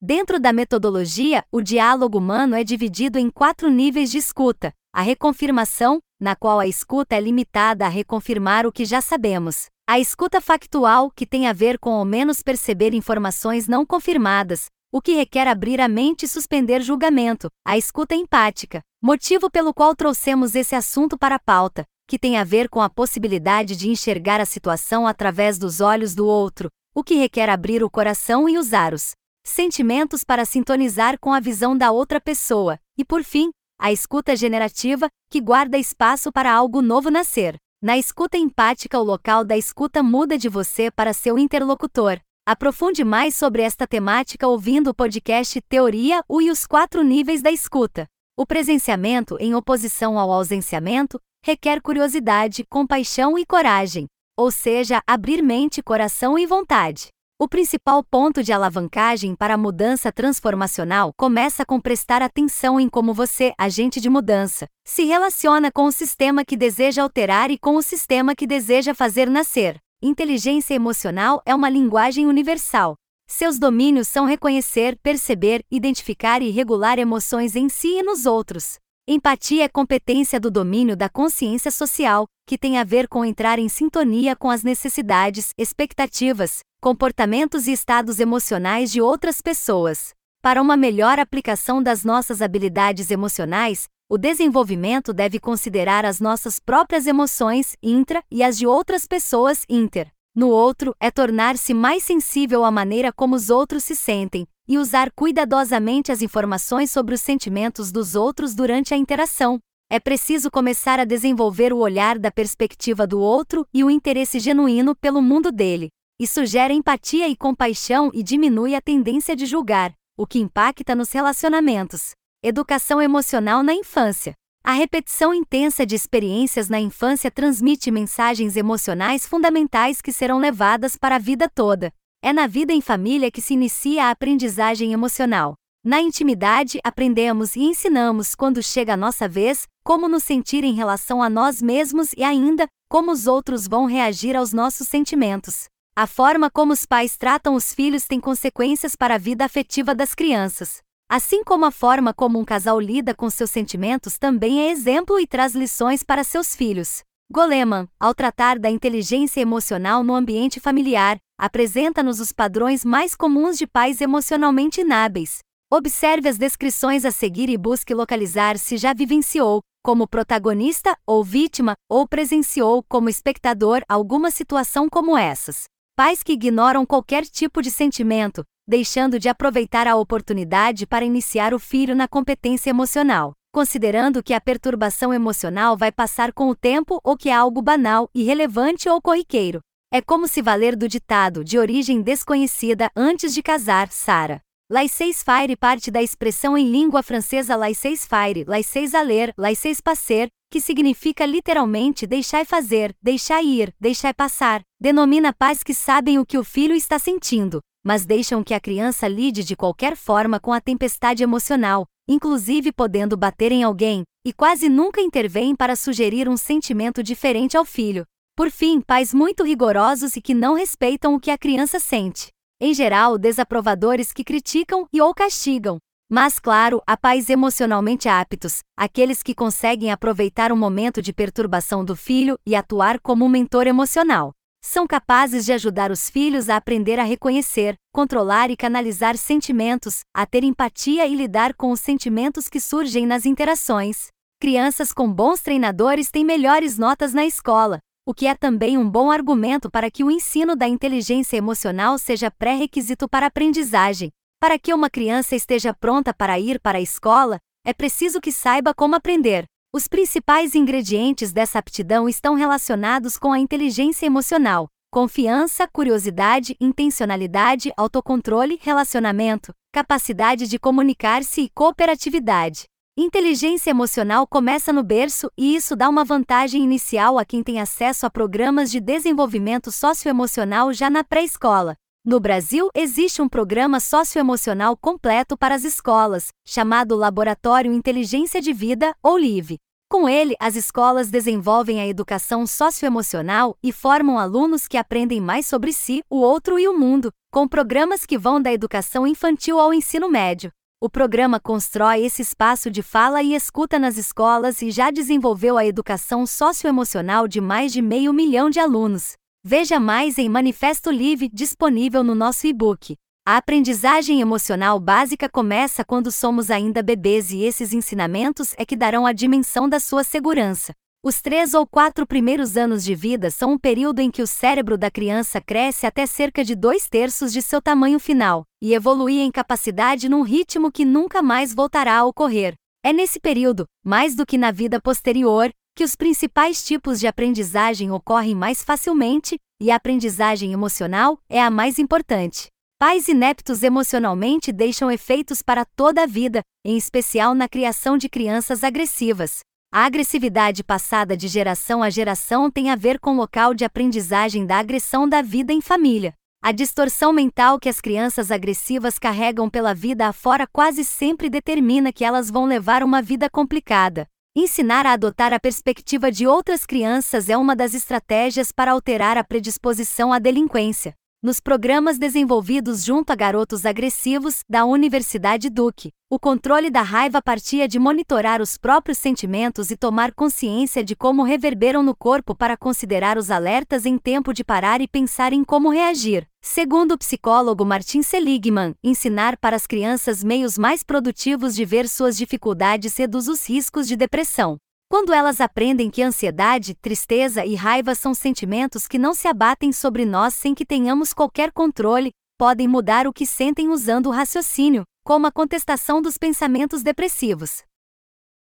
Dentro 0.00 0.40
da 0.40 0.54
metodologia, 0.54 1.44
o 1.52 1.60
diálogo 1.60 2.16
humano 2.16 2.56
é 2.56 2.64
dividido 2.64 3.18
em 3.18 3.28
quatro 3.28 3.70
níveis 3.70 4.10
de 4.10 4.16
escuta: 4.16 4.72
a 4.92 5.02
reconfirmação, 5.02 6.00
na 6.20 6.34
qual 6.34 6.58
a 6.58 6.66
escuta 6.66 7.14
é 7.14 7.20
limitada 7.20 7.86
a 7.86 7.88
reconfirmar 7.88 8.66
o 8.66 8.72
que 8.72 8.84
já 8.84 9.00
sabemos. 9.00 9.66
A 9.88 9.98
escuta 9.98 10.40
factual, 10.40 11.10
que 11.10 11.24
tem 11.24 11.46
a 11.46 11.52
ver 11.52 11.78
com 11.78 11.92
ao 11.92 12.04
menos 12.04 12.42
perceber 12.42 12.92
informações 12.92 13.68
não 13.68 13.86
confirmadas, 13.86 14.66
o 14.92 15.00
que 15.00 15.14
requer 15.14 15.46
abrir 15.46 15.80
a 15.80 15.88
mente 15.88 16.24
e 16.24 16.28
suspender 16.28 16.82
julgamento. 16.82 17.48
A 17.64 17.78
escuta 17.78 18.14
empática, 18.14 18.80
motivo 19.00 19.48
pelo 19.48 19.72
qual 19.72 19.94
trouxemos 19.94 20.54
esse 20.54 20.74
assunto 20.74 21.16
para 21.16 21.36
a 21.36 21.40
pauta, 21.40 21.84
que 22.08 22.18
tem 22.18 22.36
a 22.36 22.44
ver 22.44 22.68
com 22.68 22.80
a 22.80 22.90
possibilidade 22.90 23.76
de 23.76 23.88
enxergar 23.88 24.40
a 24.40 24.44
situação 24.44 25.06
através 25.06 25.58
dos 25.58 25.80
olhos 25.80 26.14
do 26.14 26.26
outro, 26.26 26.68
o 26.92 27.04
que 27.04 27.14
requer 27.14 27.48
abrir 27.48 27.84
o 27.84 27.90
coração 27.90 28.48
e 28.48 28.58
usar 28.58 28.92
os 28.92 29.12
sentimentos 29.44 30.24
para 30.24 30.44
sintonizar 30.44 31.18
com 31.20 31.32
a 31.32 31.40
visão 31.40 31.76
da 31.76 31.92
outra 31.92 32.20
pessoa. 32.20 32.78
E 32.98 33.04
por 33.04 33.22
fim, 33.22 33.50
a 33.80 33.90
escuta 33.90 34.36
generativa, 34.36 35.08
que 35.30 35.40
guarda 35.40 35.78
espaço 35.78 36.30
para 36.30 36.52
algo 36.52 36.82
novo 36.82 37.10
nascer. 37.10 37.56
Na 37.82 37.96
escuta 37.96 38.36
empática, 38.36 38.98
o 38.98 39.02
local 39.02 39.42
da 39.42 39.56
escuta 39.56 40.02
muda 40.02 40.36
de 40.36 40.50
você 40.50 40.90
para 40.90 41.14
seu 41.14 41.38
interlocutor. 41.38 42.20
Aprofunde 42.46 43.02
mais 43.02 43.34
sobre 43.34 43.62
esta 43.62 43.86
temática 43.86 44.46
ouvindo 44.46 44.90
o 44.90 44.94
podcast 44.94 45.58
Teoria 45.62 46.22
U 46.28 46.42
e 46.42 46.50
os 46.50 46.66
quatro 46.66 47.02
níveis 47.02 47.40
da 47.40 47.50
escuta. 47.50 48.06
O 48.36 48.44
presenciamento, 48.44 49.38
em 49.40 49.54
oposição 49.54 50.18
ao 50.18 50.30
ausenciamento, 50.30 51.18
requer 51.42 51.80
curiosidade, 51.80 52.64
compaixão 52.68 53.38
e 53.38 53.46
coragem. 53.46 54.06
ou 54.40 54.50
seja, 54.50 55.02
abrir 55.06 55.42
mente, 55.42 55.82
coração 55.82 56.38
e 56.38 56.46
vontade. 56.46 57.08
O 57.42 57.48
principal 57.48 58.04
ponto 58.04 58.42
de 58.42 58.52
alavancagem 58.52 59.34
para 59.34 59.54
a 59.54 59.56
mudança 59.56 60.12
transformacional 60.12 61.10
começa 61.16 61.64
com 61.64 61.80
prestar 61.80 62.20
atenção 62.20 62.78
em 62.78 62.86
como 62.86 63.14
você, 63.14 63.54
agente 63.56 63.98
de 63.98 64.10
mudança, 64.10 64.68
se 64.84 65.04
relaciona 65.04 65.72
com 65.72 65.86
o 65.86 65.90
sistema 65.90 66.44
que 66.44 66.54
deseja 66.54 67.02
alterar 67.02 67.50
e 67.50 67.56
com 67.56 67.76
o 67.76 67.82
sistema 67.82 68.34
que 68.34 68.46
deseja 68.46 68.94
fazer 68.94 69.30
nascer. 69.30 69.78
Inteligência 70.02 70.74
emocional 70.74 71.40
é 71.46 71.54
uma 71.54 71.70
linguagem 71.70 72.26
universal. 72.26 72.94
Seus 73.26 73.58
domínios 73.58 74.06
são 74.06 74.26
reconhecer, 74.26 74.98
perceber, 75.02 75.64
identificar 75.70 76.42
e 76.42 76.50
regular 76.50 76.98
emoções 76.98 77.56
em 77.56 77.70
si 77.70 78.00
e 78.00 78.02
nos 78.02 78.26
outros. 78.26 78.76
Empatia 79.08 79.64
é 79.64 79.68
competência 79.68 80.38
do 80.38 80.50
domínio 80.50 80.94
da 80.94 81.08
consciência 81.08 81.70
social, 81.70 82.26
que 82.46 82.58
tem 82.58 82.76
a 82.76 82.84
ver 82.84 83.08
com 83.08 83.24
entrar 83.24 83.58
em 83.58 83.68
sintonia 83.68 84.36
com 84.36 84.50
as 84.50 84.62
necessidades, 84.62 85.54
expectativas, 85.56 86.60
comportamentos 86.80 87.66
e 87.66 87.72
estados 87.72 88.18
emocionais 88.18 88.90
de 88.90 89.02
outras 89.02 89.42
pessoas. 89.42 90.14
Para 90.42 90.62
uma 90.62 90.76
melhor 90.76 91.18
aplicação 91.18 91.82
das 91.82 92.02
nossas 92.02 92.40
habilidades 92.40 93.10
emocionais, 93.10 93.86
o 94.08 94.16
desenvolvimento 94.16 95.12
deve 95.12 95.38
considerar 95.38 96.06
as 96.06 96.18
nossas 96.18 96.58
próprias 96.58 97.06
emoções, 97.06 97.76
intra, 97.82 98.24
e 98.30 98.42
as 98.42 98.56
de 98.56 98.66
outras 98.66 99.06
pessoas, 99.06 99.64
inter. 99.68 100.08
No 100.34 100.48
outro, 100.48 100.94
é 100.98 101.10
tornar-se 101.10 101.74
mais 101.74 102.02
sensível 102.02 102.64
à 102.64 102.70
maneira 102.70 103.12
como 103.12 103.36
os 103.36 103.50
outros 103.50 103.84
se 103.84 103.94
sentem, 103.94 104.46
e 104.66 104.78
usar 104.78 105.10
cuidadosamente 105.12 106.10
as 106.10 106.22
informações 106.22 106.90
sobre 106.90 107.14
os 107.14 107.20
sentimentos 107.20 107.92
dos 107.92 108.14
outros 108.14 108.54
durante 108.54 108.94
a 108.94 108.96
interação. 108.96 109.58
É 109.90 110.00
preciso 110.00 110.50
começar 110.50 110.98
a 110.98 111.04
desenvolver 111.04 111.72
o 111.72 111.78
olhar 111.78 112.18
da 112.18 112.30
perspectiva 112.30 113.06
do 113.06 113.20
outro 113.20 113.66
e 113.74 113.84
o 113.84 113.90
interesse 113.90 114.38
genuíno 114.38 114.94
pelo 114.94 115.20
mundo 115.20 115.52
dele. 115.52 115.90
Isso 116.20 116.44
gera 116.44 116.70
empatia 116.70 117.28
e 117.28 117.34
compaixão 117.34 118.10
e 118.12 118.22
diminui 118.22 118.74
a 118.74 118.80
tendência 118.82 119.34
de 119.34 119.46
julgar, 119.46 119.94
o 120.18 120.26
que 120.26 120.38
impacta 120.38 120.94
nos 120.94 121.10
relacionamentos. 121.10 122.10
Educação 122.42 123.00
emocional 123.00 123.62
na 123.62 123.72
infância. 123.72 124.34
A 124.62 124.72
repetição 124.72 125.32
intensa 125.32 125.86
de 125.86 125.94
experiências 125.94 126.68
na 126.68 126.78
infância 126.78 127.30
transmite 127.30 127.90
mensagens 127.90 128.54
emocionais 128.54 129.26
fundamentais 129.26 130.02
que 130.02 130.12
serão 130.12 130.38
levadas 130.38 130.94
para 130.94 131.16
a 131.16 131.18
vida 131.18 131.48
toda. 131.48 131.90
É 132.22 132.34
na 132.34 132.46
vida 132.46 132.74
em 132.74 132.82
família 132.82 133.30
que 133.30 133.40
se 133.40 133.54
inicia 133.54 134.04
a 134.04 134.10
aprendizagem 134.10 134.92
emocional. 134.92 135.54
Na 135.82 136.02
intimidade, 136.02 136.78
aprendemos 136.84 137.56
e 137.56 137.60
ensinamos 137.60 138.34
quando 138.34 138.62
chega 138.62 138.92
a 138.92 138.96
nossa 138.98 139.26
vez, 139.26 139.66
como 139.82 140.06
nos 140.06 140.24
sentir 140.24 140.64
em 140.64 140.74
relação 140.74 141.22
a 141.22 141.30
nós 141.30 141.62
mesmos 141.62 142.12
e 142.14 142.22
ainda, 142.22 142.66
como 142.90 143.10
os 143.10 143.26
outros 143.26 143.66
vão 143.66 143.86
reagir 143.86 144.36
aos 144.36 144.52
nossos 144.52 144.86
sentimentos. 144.86 145.64
A 146.00 146.06
forma 146.06 146.48
como 146.48 146.72
os 146.72 146.86
pais 146.86 147.14
tratam 147.18 147.54
os 147.54 147.74
filhos 147.74 148.06
tem 148.06 148.18
consequências 148.18 148.96
para 148.96 149.16
a 149.16 149.18
vida 149.18 149.44
afetiva 149.44 149.94
das 149.94 150.14
crianças. 150.14 150.78
Assim 151.10 151.44
como 151.44 151.66
a 151.66 151.70
forma 151.70 152.14
como 152.14 152.38
um 152.38 152.44
casal 152.46 152.80
lida 152.80 153.14
com 153.14 153.28
seus 153.28 153.50
sentimentos 153.50 154.16
também 154.16 154.62
é 154.62 154.70
exemplo 154.70 155.20
e 155.20 155.26
traz 155.26 155.54
lições 155.54 156.02
para 156.02 156.24
seus 156.24 156.56
filhos. 156.56 157.02
Goleman, 157.30 157.86
ao 158.00 158.14
tratar 158.14 158.58
da 158.58 158.70
inteligência 158.70 159.42
emocional 159.42 160.02
no 160.02 160.14
ambiente 160.14 160.58
familiar, 160.58 161.18
apresenta-nos 161.38 162.18
os 162.18 162.32
padrões 162.32 162.82
mais 162.82 163.14
comuns 163.14 163.58
de 163.58 163.66
pais 163.66 164.00
emocionalmente 164.00 164.80
inábeis. 164.80 165.40
Observe 165.70 166.30
as 166.30 166.38
descrições 166.38 167.04
a 167.04 167.10
seguir 167.10 167.50
e 167.50 167.58
busque 167.58 167.92
localizar 167.92 168.56
se 168.56 168.78
já 168.78 168.94
vivenciou, 168.94 169.60
como 169.84 170.08
protagonista 170.08 170.96
ou 171.06 171.22
vítima, 171.22 171.74
ou 171.90 172.08
presenciou 172.08 172.82
como 172.88 173.10
espectador 173.10 173.82
alguma 173.86 174.30
situação 174.30 174.88
como 174.88 175.14
essas. 175.14 175.68
Pais 176.00 176.22
que 176.22 176.32
ignoram 176.32 176.86
qualquer 176.86 177.26
tipo 177.26 177.60
de 177.60 177.70
sentimento, 177.70 178.42
deixando 178.66 179.18
de 179.18 179.28
aproveitar 179.28 179.86
a 179.86 179.96
oportunidade 179.96 180.86
para 180.86 181.04
iniciar 181.04 181.52
o 181.52 181.58
filho 181.58 181.94
na 181.94 182.08
competência 182.08 182.70
emocional 182.70 183.34
considerando 183.52 184.22
que 184.22 184.32
a 184.32 184.40
perturbação 184.40 185.12
emocional 185.12 185.76
vai 185.76 185.92
passar 185.92 186.32
com 186.32 186.48
o 186.48 186.54
tempo 186.54 187.00
ou 187.04 187.16
que 187.16 187.28
é 187.28 187.34
algo 187.34 187.60
banal, 187.60 188.08
irrelevante 188.14 188.88
ou 188.88 189.02
corriqueiro. 189.02 189.60
É 189.92 190.00
como 190.00 190.28
se 190.28 190.40
valer 190.40 190.76
do 190.76 190.88
ditado 190.88 191.44
de 191.44 191.58
origem 191.58 192.00
desconhecida 192.00 192.88
antes 192.96 193.34
de 193.34 193.42
casar, 193.42 193.90
Sara. 193.90 194.40
Laissez-faire 194.72 195.56
parte 195.56 195.90
da 195.90 196.00
expressão 196.00 196.56
em 196.56 196.70
língua 196.70 197.02
francesa 197.02 197.56
laissez-faire, 197.56 198.44
laissez-aller, 198.46 199.34
laissez-passer, 199.36 200.28
que 200.48 200.60
significa 200.60 201.26
literalmente 201.26 202.06
deixar 202.06 202.46
fazer, 202.46 202.94
deixar 203.02 203.42
ir, 203.42 203.74
deixar 203.80 204.14
passar. 204.14 204.62
Denomina 204.80 205.32
pais 205.32 205.64
que 205.64 205.74
sabem 205.74 206.20
o 206.20 206.24
que 206.24 206.38
o 206.38 206.44
filho 206.44 206.72
está 206.72 207.00
sentindo, 207.00 207.60
mas 207.84 208.06
deixam 208.06 208.44
que 208.44 208.54
a 208.54 208.60
criança 208.60 209.08
lide 209.08 209.42
de 209.42 209.56
qualquer 209.56 209.96
forma 209.96 210.38
com 210.38 210.52
a 210.52 210.60
tempestade 210.60 211.24
emocional, 211.24 211.84
inclusive 212.08 212.70
podendo 212.70 213.16
bater 213.16 213.50
em 213.50 213.64
alguém, 213.64 214.04
e 214.24 214.32
quase 214.32 214.68
nunca 214.68 215.00
intervêm 215.00 215.56
para 215.56 215.74
sugerir 215.74 216.28
um 216.28 216.36
sentimento 216.36 217.02
diferente 217.02 217.56
ao 217.56 217.64
filho. 217.64 218.06
Por 218.36 218.52
fim, 218.52 218.80
pais 218.80 219.12
muito 219.12 219.42
rigorosos 219.42 220.14
e 220.14 220.22
que 220.22 220.32
não 220.32 220.54
respeitam 220.54 221.16
o 221.16 221.18
que 221.18 221.32
a 221.32 221.36
criança 221.36 221.80
sente. 221.80 222.28
Em 222.60 222.74
geral, 222.74 223.16
desaprovadores 223.16 224.12
que 224.12 224.22
criticam 224.22 224.86
e 224.92 225.00
ou 225.00 225.14
castigam. 225.14 225.78
Mas, 226.10 226.38
claro, 226.38 226.82
há 226.86 226.96
pais 226.96 227.30
emocionalmente 227.30 228.08
aptos, 228.08 228.58
aqueles 228.76 229.22
que 229.22 229.34
conseguem 229.34 229.90
aproveitar 229.90 230.52
o 230.52 230.56
momento 230.56 231.00
de 231.00 231.12
perturbação 231.12 231.84
do 231.84 231.96
filho 231.96 232.36
e 232.44 232.54
atuar 232.54 233.00
como 233.00 233.24
um 233.24 233.28
mentor 233.28 233.66
emocional 233.66 234.32
são 234.62 234.86
capazes 234.86 235.46
de 235.46 235.52
ajudar 235.52 235.90
os 235.90 236.10
filhos 236.10 236.48
a 236.50 236.56
aprender 236.56 236.98
a 236.98 237.02
reconhecer, 237.02 237.76
controlar 237.92 238.50
e 238.50 238.56
canalizar 238.56 239.16
sentimentos, 239.16 240.00
a 240.14 240.26
ter 240.26 240.44
empatia 240.44 241.06
e 241.06 241.14
lidar 241.14 241.54
com 241.54 241.72
os 241.72 241.80
sentimentos 241.80 242.48
que 242.48 242.60
surgem 242.60 243.06
nas 243.06 243.24
interações. 243.24 244.08
Crianças 244.38 244.92
com 244.92 245.10
bons 245.10 245.40
treinadores 245.40 246.10
têm 246.10 246.24
melhores 246.24 246.78
notas 246.78 247.12
na 247.12 247.24
escola, 247.24 247.80
o 248.10 248.14
que 248.14 248.26
é 248.26 248.34
também 248.34 248.76
um 248.76 248.90
bom 248.90 249.08
argumento 249.08 249.70
para 249.70 249.88
que 249.88 250.02
o 250.02 250.10
ensino 250.10 250.56
da 250.56 250.66
inteligência 250.66 251.36
emocional 251.36 251.96
seja 251.96 252.28
pré-requisito 252.28 253.08
para 253.08 253.26
aprendizagem. 253.26 254.10
Para 254.40 254.58
que 254.58 254.74
uma 254.74 254.90
criança 254.90 255.36
esteja 255.36 255.72
pronta 255.72 256.12
para 256.12 256.36
ir 256.40 256.58
para 256.58 256.78
a 256.78 256.80
escola, 256.80 257.38
é 257.64 257.72
preciso 257.72 258.20
que 258.20 258.32
saiba 258.32 258.74
como 258.74 258.96
aprender. 258.96 259.44
Os 259.72 259.86
principais 259.86 260.56
ingredientes 260.56 261.32
dessa 261.32 261.60
aptidão 261.60 262.08
estão 262.08 262.34
relacionados 262.34 263.16
com 263.16 263.32
a 263.32 263.38
inteligência 263.38 264.06
emocional, 264.06 264.66
confiança, 264.90 265.68
curiosidade, 265.68 266.56
intencionalidade, 266.60 267.72
autocontrole, 267.76 268.58
relacionamento, 268.60 269.52
capacidade 269.72 270.48
de 270.48 270.58
comunicar-se 270.58 271.42
e 271.42 271.50
cooperatividade. 271.50 272.64
Inteligência 273.02 273.70
emocional 273.70 274.26
começa 274.26 274.74
no 274.74 274.82
berço 274.82 275.30
e 275.34 275.56
isso 275.56 275.74
dá 275.74 275.88
uma 275.88 276.04
vantagem 276.04 276.62
inicial 276.62 277.18
a 277.18 277.24
quem 277.24 277.42
tem 277.42 277.58
acesso 277.58 278.04
a 278.04 278.10
programas 278.10 278.70
de 278.70 278.78
desenvolvimento 278.78 279.72
socioemocional 279.72 280.70
já 280.74 280.90
na 280.90 281.02
pré-escola. 281.02 281.76
No 282.04 282.20
Brasil, 282.20 282.68
existe 282.74 283.22
um 283.22 283.28
programa 283.28 283.80
socioemocional 283.80 284.76
completo 284.76 285.34
para 285.34 285.54
as 285.54 285.64
escolas, 285.64 286.28
chamado 286.46 286.94
Laboratório 286.94 287.72
Inteligência 287.72 288.38
de 288.38 288.52
Vida, 288.52 288.94
ou 289.02 289.16
LIVE. 289.16 289.56
Com 289.88 290.06
ele, 290.06 290.34
as 290.38 290.54
escolas 290.54 291.08
desenvolvem 291.08 291.80
a 291.80 291.86
educação 291.86 292.46
socioemocional 292.46 293.56
e 293.62 293.72
formam 293.72 294.18
alunos 294.18 294.68
que 294.68 294.76
aprendem 294.76 295.22
mais 295.22 295.46
sobre 295.46 295.72
si, 295.72 296.02
o 296.10 296.18
outro 296.18 296.58
e 296.58 296.68
o 296.68 296.78
mundo, 296.78 297.10
com 297.32 297.48
programas 297.48 298.04
que 298.04 298.18
vão 298.18 298.42
da 298.42 298.52
educação 298.52 299.06
infantil 299.06 299.58
ao 299.58 299.72
ensino 299.72 300.06
médio. 300.06 300.52
O 300.82 300.88
programa 300.88 301.38
constrói 301.38 302.06
esse 302.06 302.22
espaço 302.22 302.70
de 302.70 302.82
fala 302.82 303.22
e 303.22 303.34
escuta 303.34 303.78
nas 303.78 303.98
escolas 303.98 304.62
e 304.62 304.70
já 304.70 304.90
desenvolveu 304.90 305.58
a 305.58 305.66
educação 305.66 306.26
socioemocional 306.26 307.28
de 307.28 307.38
mais 307.38 307.70
de 307.70 307.82
meio 307.82 308.14
milhão 308.14 308.48
de 308.48 308.58
alunos. 308.58 309.12
Veja 309.44 309.78
mais 309.78 310.16
em 310.16 310.26
Manifesto 310.26 310.90
Livre 310.90 311.28
disponível 311.30 312.02
no 312.02 312.14
nosso 312.14 312.46
e-book. 312.46 312.96
A 313.28 313.36
aprendizagem 313.36 314.22
emocional 314.22 314.80
básica 314.80 315.28
começa 315.28 315.84
quando 315.84 316.10
somos 316.10 316.50
ainda 316.50 316.82
bebês 316.82 317.30
e 317.30 317.42
esses 317.42 317.74
ensinamentos 317.74 318.54
é 318.56 318.64
que 318.64 318.74
darão 318.74 319.04
a 319.04 319.12
dimensão 319.12 319.68
da 319.68 319.78
sua 319.78 320.02
segurança. 320.02 320.72
Os 321.02 321.22
três 321.22 321.54
ou 321.54 321.66
quatro 321.66 322.06
primeiros 322.06 322.58
anos 322.58 322.84
de 322.84 322.94
vida 322.94 323.30
são 323.30 323.52
um 323.52 323.58
período 323.58 324.00
em 324.00 324.10
que 324.10 324.20
o 324.20 324.26
cérebro 324.26 324.76
da 324.76 324.90
criança 324.90 325.40
cresce 325.40 325.86
até 325.86 326.04
cerca 326.04 326.44
de 326.44 326.54
dois 326.54 326.90
terços 326.90 327.32
de 327.32 327.40
seu 327.40 327.62
tamanho 327.62 327.98
final, 327.98 328.44
e 328.62 328.74
evolui 328.74 329.18
em 329.18 329.30
capacidade 329.30 330.10
num 330.10 330.20
ritmo 330.20 330.70
que 330.70 330.84
nunca 330.84 331.22
mais 331.22 331.54
voltará 331.54 331.96
a 331.96 332.04
ocorrer. 332.04 332.52
É 332.84 332.92
nesse 332.92 333.18
período, 333.18 333.64
mais 333.82 334.14
do 334.14 334.26
que 334.26 334.36
na 334.36 334.50
vida 334.50 334.78
posterior, 334.78 335.48
que 335.74 335.84
os 335.84 335.96
principais 335.96 336.62
tipos 336.62 337.00
de 337.00 337.06
aprendizagem 337.06 337.90
ocorrem 337.90 338.34
mais 338.34 338.62
facilmente, 338.62 339.38
e 339.58 339.70
a 339.70 339.76
aprendizagem 339.76 340.52
emocional 340.52 341.18
é 341.30 341.40
a 341.40 341.48
mais 341.48 341.78
importante. 341.78 342.48
Pais 342.78 343.08
ineptos 343.08 343.62
emocionalmente 343.62 344.52
deixam 344.52 344.90
efeitos 344.90 345.40
para 345.40 345.64
toda 345.64 346.02
a 346.02 346.06
vida, 346.06 346.42
em 346.62 346.76
especial 346.76 347.34
na 347.34 347.48
criação 347.48 347.96
de 347.96 348.06
crianças 348.06 348.62
agressivas. 348.62 349.40
A 349.72 349.84
agressividade 349.84 350.64
passada 350.64 351.16
de 351.16 351.28
geração 351.28 351.80
a 351.80 351.88
geração 351.88 352.50
tem 352.50 352.70
a 352.70 352.74
ver 352.74 352.98
com 352.98 353.12
o 353.12 353.16
local 353.16 353.54
de 353.54 353.64
aprendizagem 353.64 354.44
da 354.44 354.58
agressão 354.58 355.08
da 355.08 355.22
vida 355.22 355.52
em 355.52 355.60
família. 355.60 356.12
A 356.42 356.50
distorção 356.50 357.12
mental 357.12 357.56
que 357.60 357.68
as 357.68 357.80
crianças 357.80 358.32
agressivas 358.32 358.98
carregam 358.98 359.48
pela 359.48 359.72
vida 359.72 360.08
afora 360.08 360.44
quase 360.44 360.84
sempre 360.84 361.30
determina 361.30 361.92
que 361.92 362.04
elas 362.04 362.28
vão 362.28 362.46
levar 362.46 362.82
uma 362.82 363.00
vida 363.00 363.30
complicada. 363.30 364.08
Ensinar 364.34 364.86
a 364.86 364.92
adotar 364.92 365.32
a 365.32 365.38
perspectiva 365.38 366.10
de 366.10 366.26
outras 366.26 366.66
crianças 366.66 367.28
é 367.28 367.36
uma 367.36 367.54
das 367.54 367.72
estratégias 367.72 368.50
para 368.50 368.72
alterar 368.72 369.16
a 369.16 369.22
predisposição 369.22 370.12
à 370.12 370.18
delinquência. 370.18 370.96
Nos 371.22 371.38
programas 371.38 371.98
desenvolvidos 371.98 372.82
junto 372.82 373.10
a 373.10 373.14
garotos 373.14 373.66
agressivos 373.66 374.42
da 374.48 374.64
Universidade 374.64 375.50
Duke, 375.50 375.92
o 376.08 376.18
controle 376.18 376.70
da 376.70 376.80
raiva 376.80 377.20
partia 377.20 377.68
de 377.68 377.78
monitorar 377.78 378.40
os 378.40 378.56
próprios 378.56 378.96
sentimentos 378.96 379.70
e 379.70 379.76
tomar 379.76 380.14
consciência 380.14 380.82
de 380.82 380.96
como 380.96 381.22
reverberam 381.22 381.82
no 381.82 381.94
corpo 381.94 382.34
para 382.34 382.56
considerar 382.56 383.18
os 383.18 383.30
alertas 383.30 383.84
em 383.84 383.98
tempo 383.98 384.32
de 384.32 384.42
parar 384.42 384.80
e 384.80 384.88
pensar 384.88 385.34
em 385.34 385.44
como 385.44 385.68
reagir. 385.68 386.26
Segundo 386.40 386.92
o 386.92 386.98
psicólogo 386.98 387.66
Martin 387.66 388.00
Seligman, 388.00 388.74
ensinar 388.82 389.36
para 389.36 389.56
as 389.56 389.66
crianças 389.66 390.24
meios 390.24 390.56
mais 390.56 390.82
produtivos 390.82 391.54
de 391.54 391.66
ver 391.66 391.86
suas 391.86 392.16
dificuldades 392.16 392.96
reduz 392.96 393.28
os 393.28 393.46
riscos 393.46 393.86
de 393.86 393.94
depressão. 393.94 394.56
Quando 394.90 395.12
elas 395.12 395.40
aprendem 395.40 395.88
que 395.88 396.02
ansiedade, 396.02 396.74
tristeza 396.74 397.46
e 397.46 397.54
raiva 397.54 397.94
são 397.94 398.12
sentimentos 398.12 398.88
que 398.88 398.98
não 398.98 399.14
se 399.14 399.28
abatem 399.28 399.72
sobre 399.72 400.04
nós 400.04 400.34
sem 400.34 400.52
que 400.52 400.66
tenhamos 400.66 401.14
qualquer 401.14 401.52
controle, 401.52 402.10
podem 402.36 402.66
mudar 402.66 403.06
o 403.06 403.12
que 403.12 403.24
sentem 403.24 403.68
usando 403.68 404.06
o 404.06 404.10
raciocínio, 404.10 404.82
como 405.04 405.28
a 405.28 405.30
contestação 405.30 406.02
dos 406.02 406.18
pensamentos 406.18 406.82
depressivos. 406.82 407.62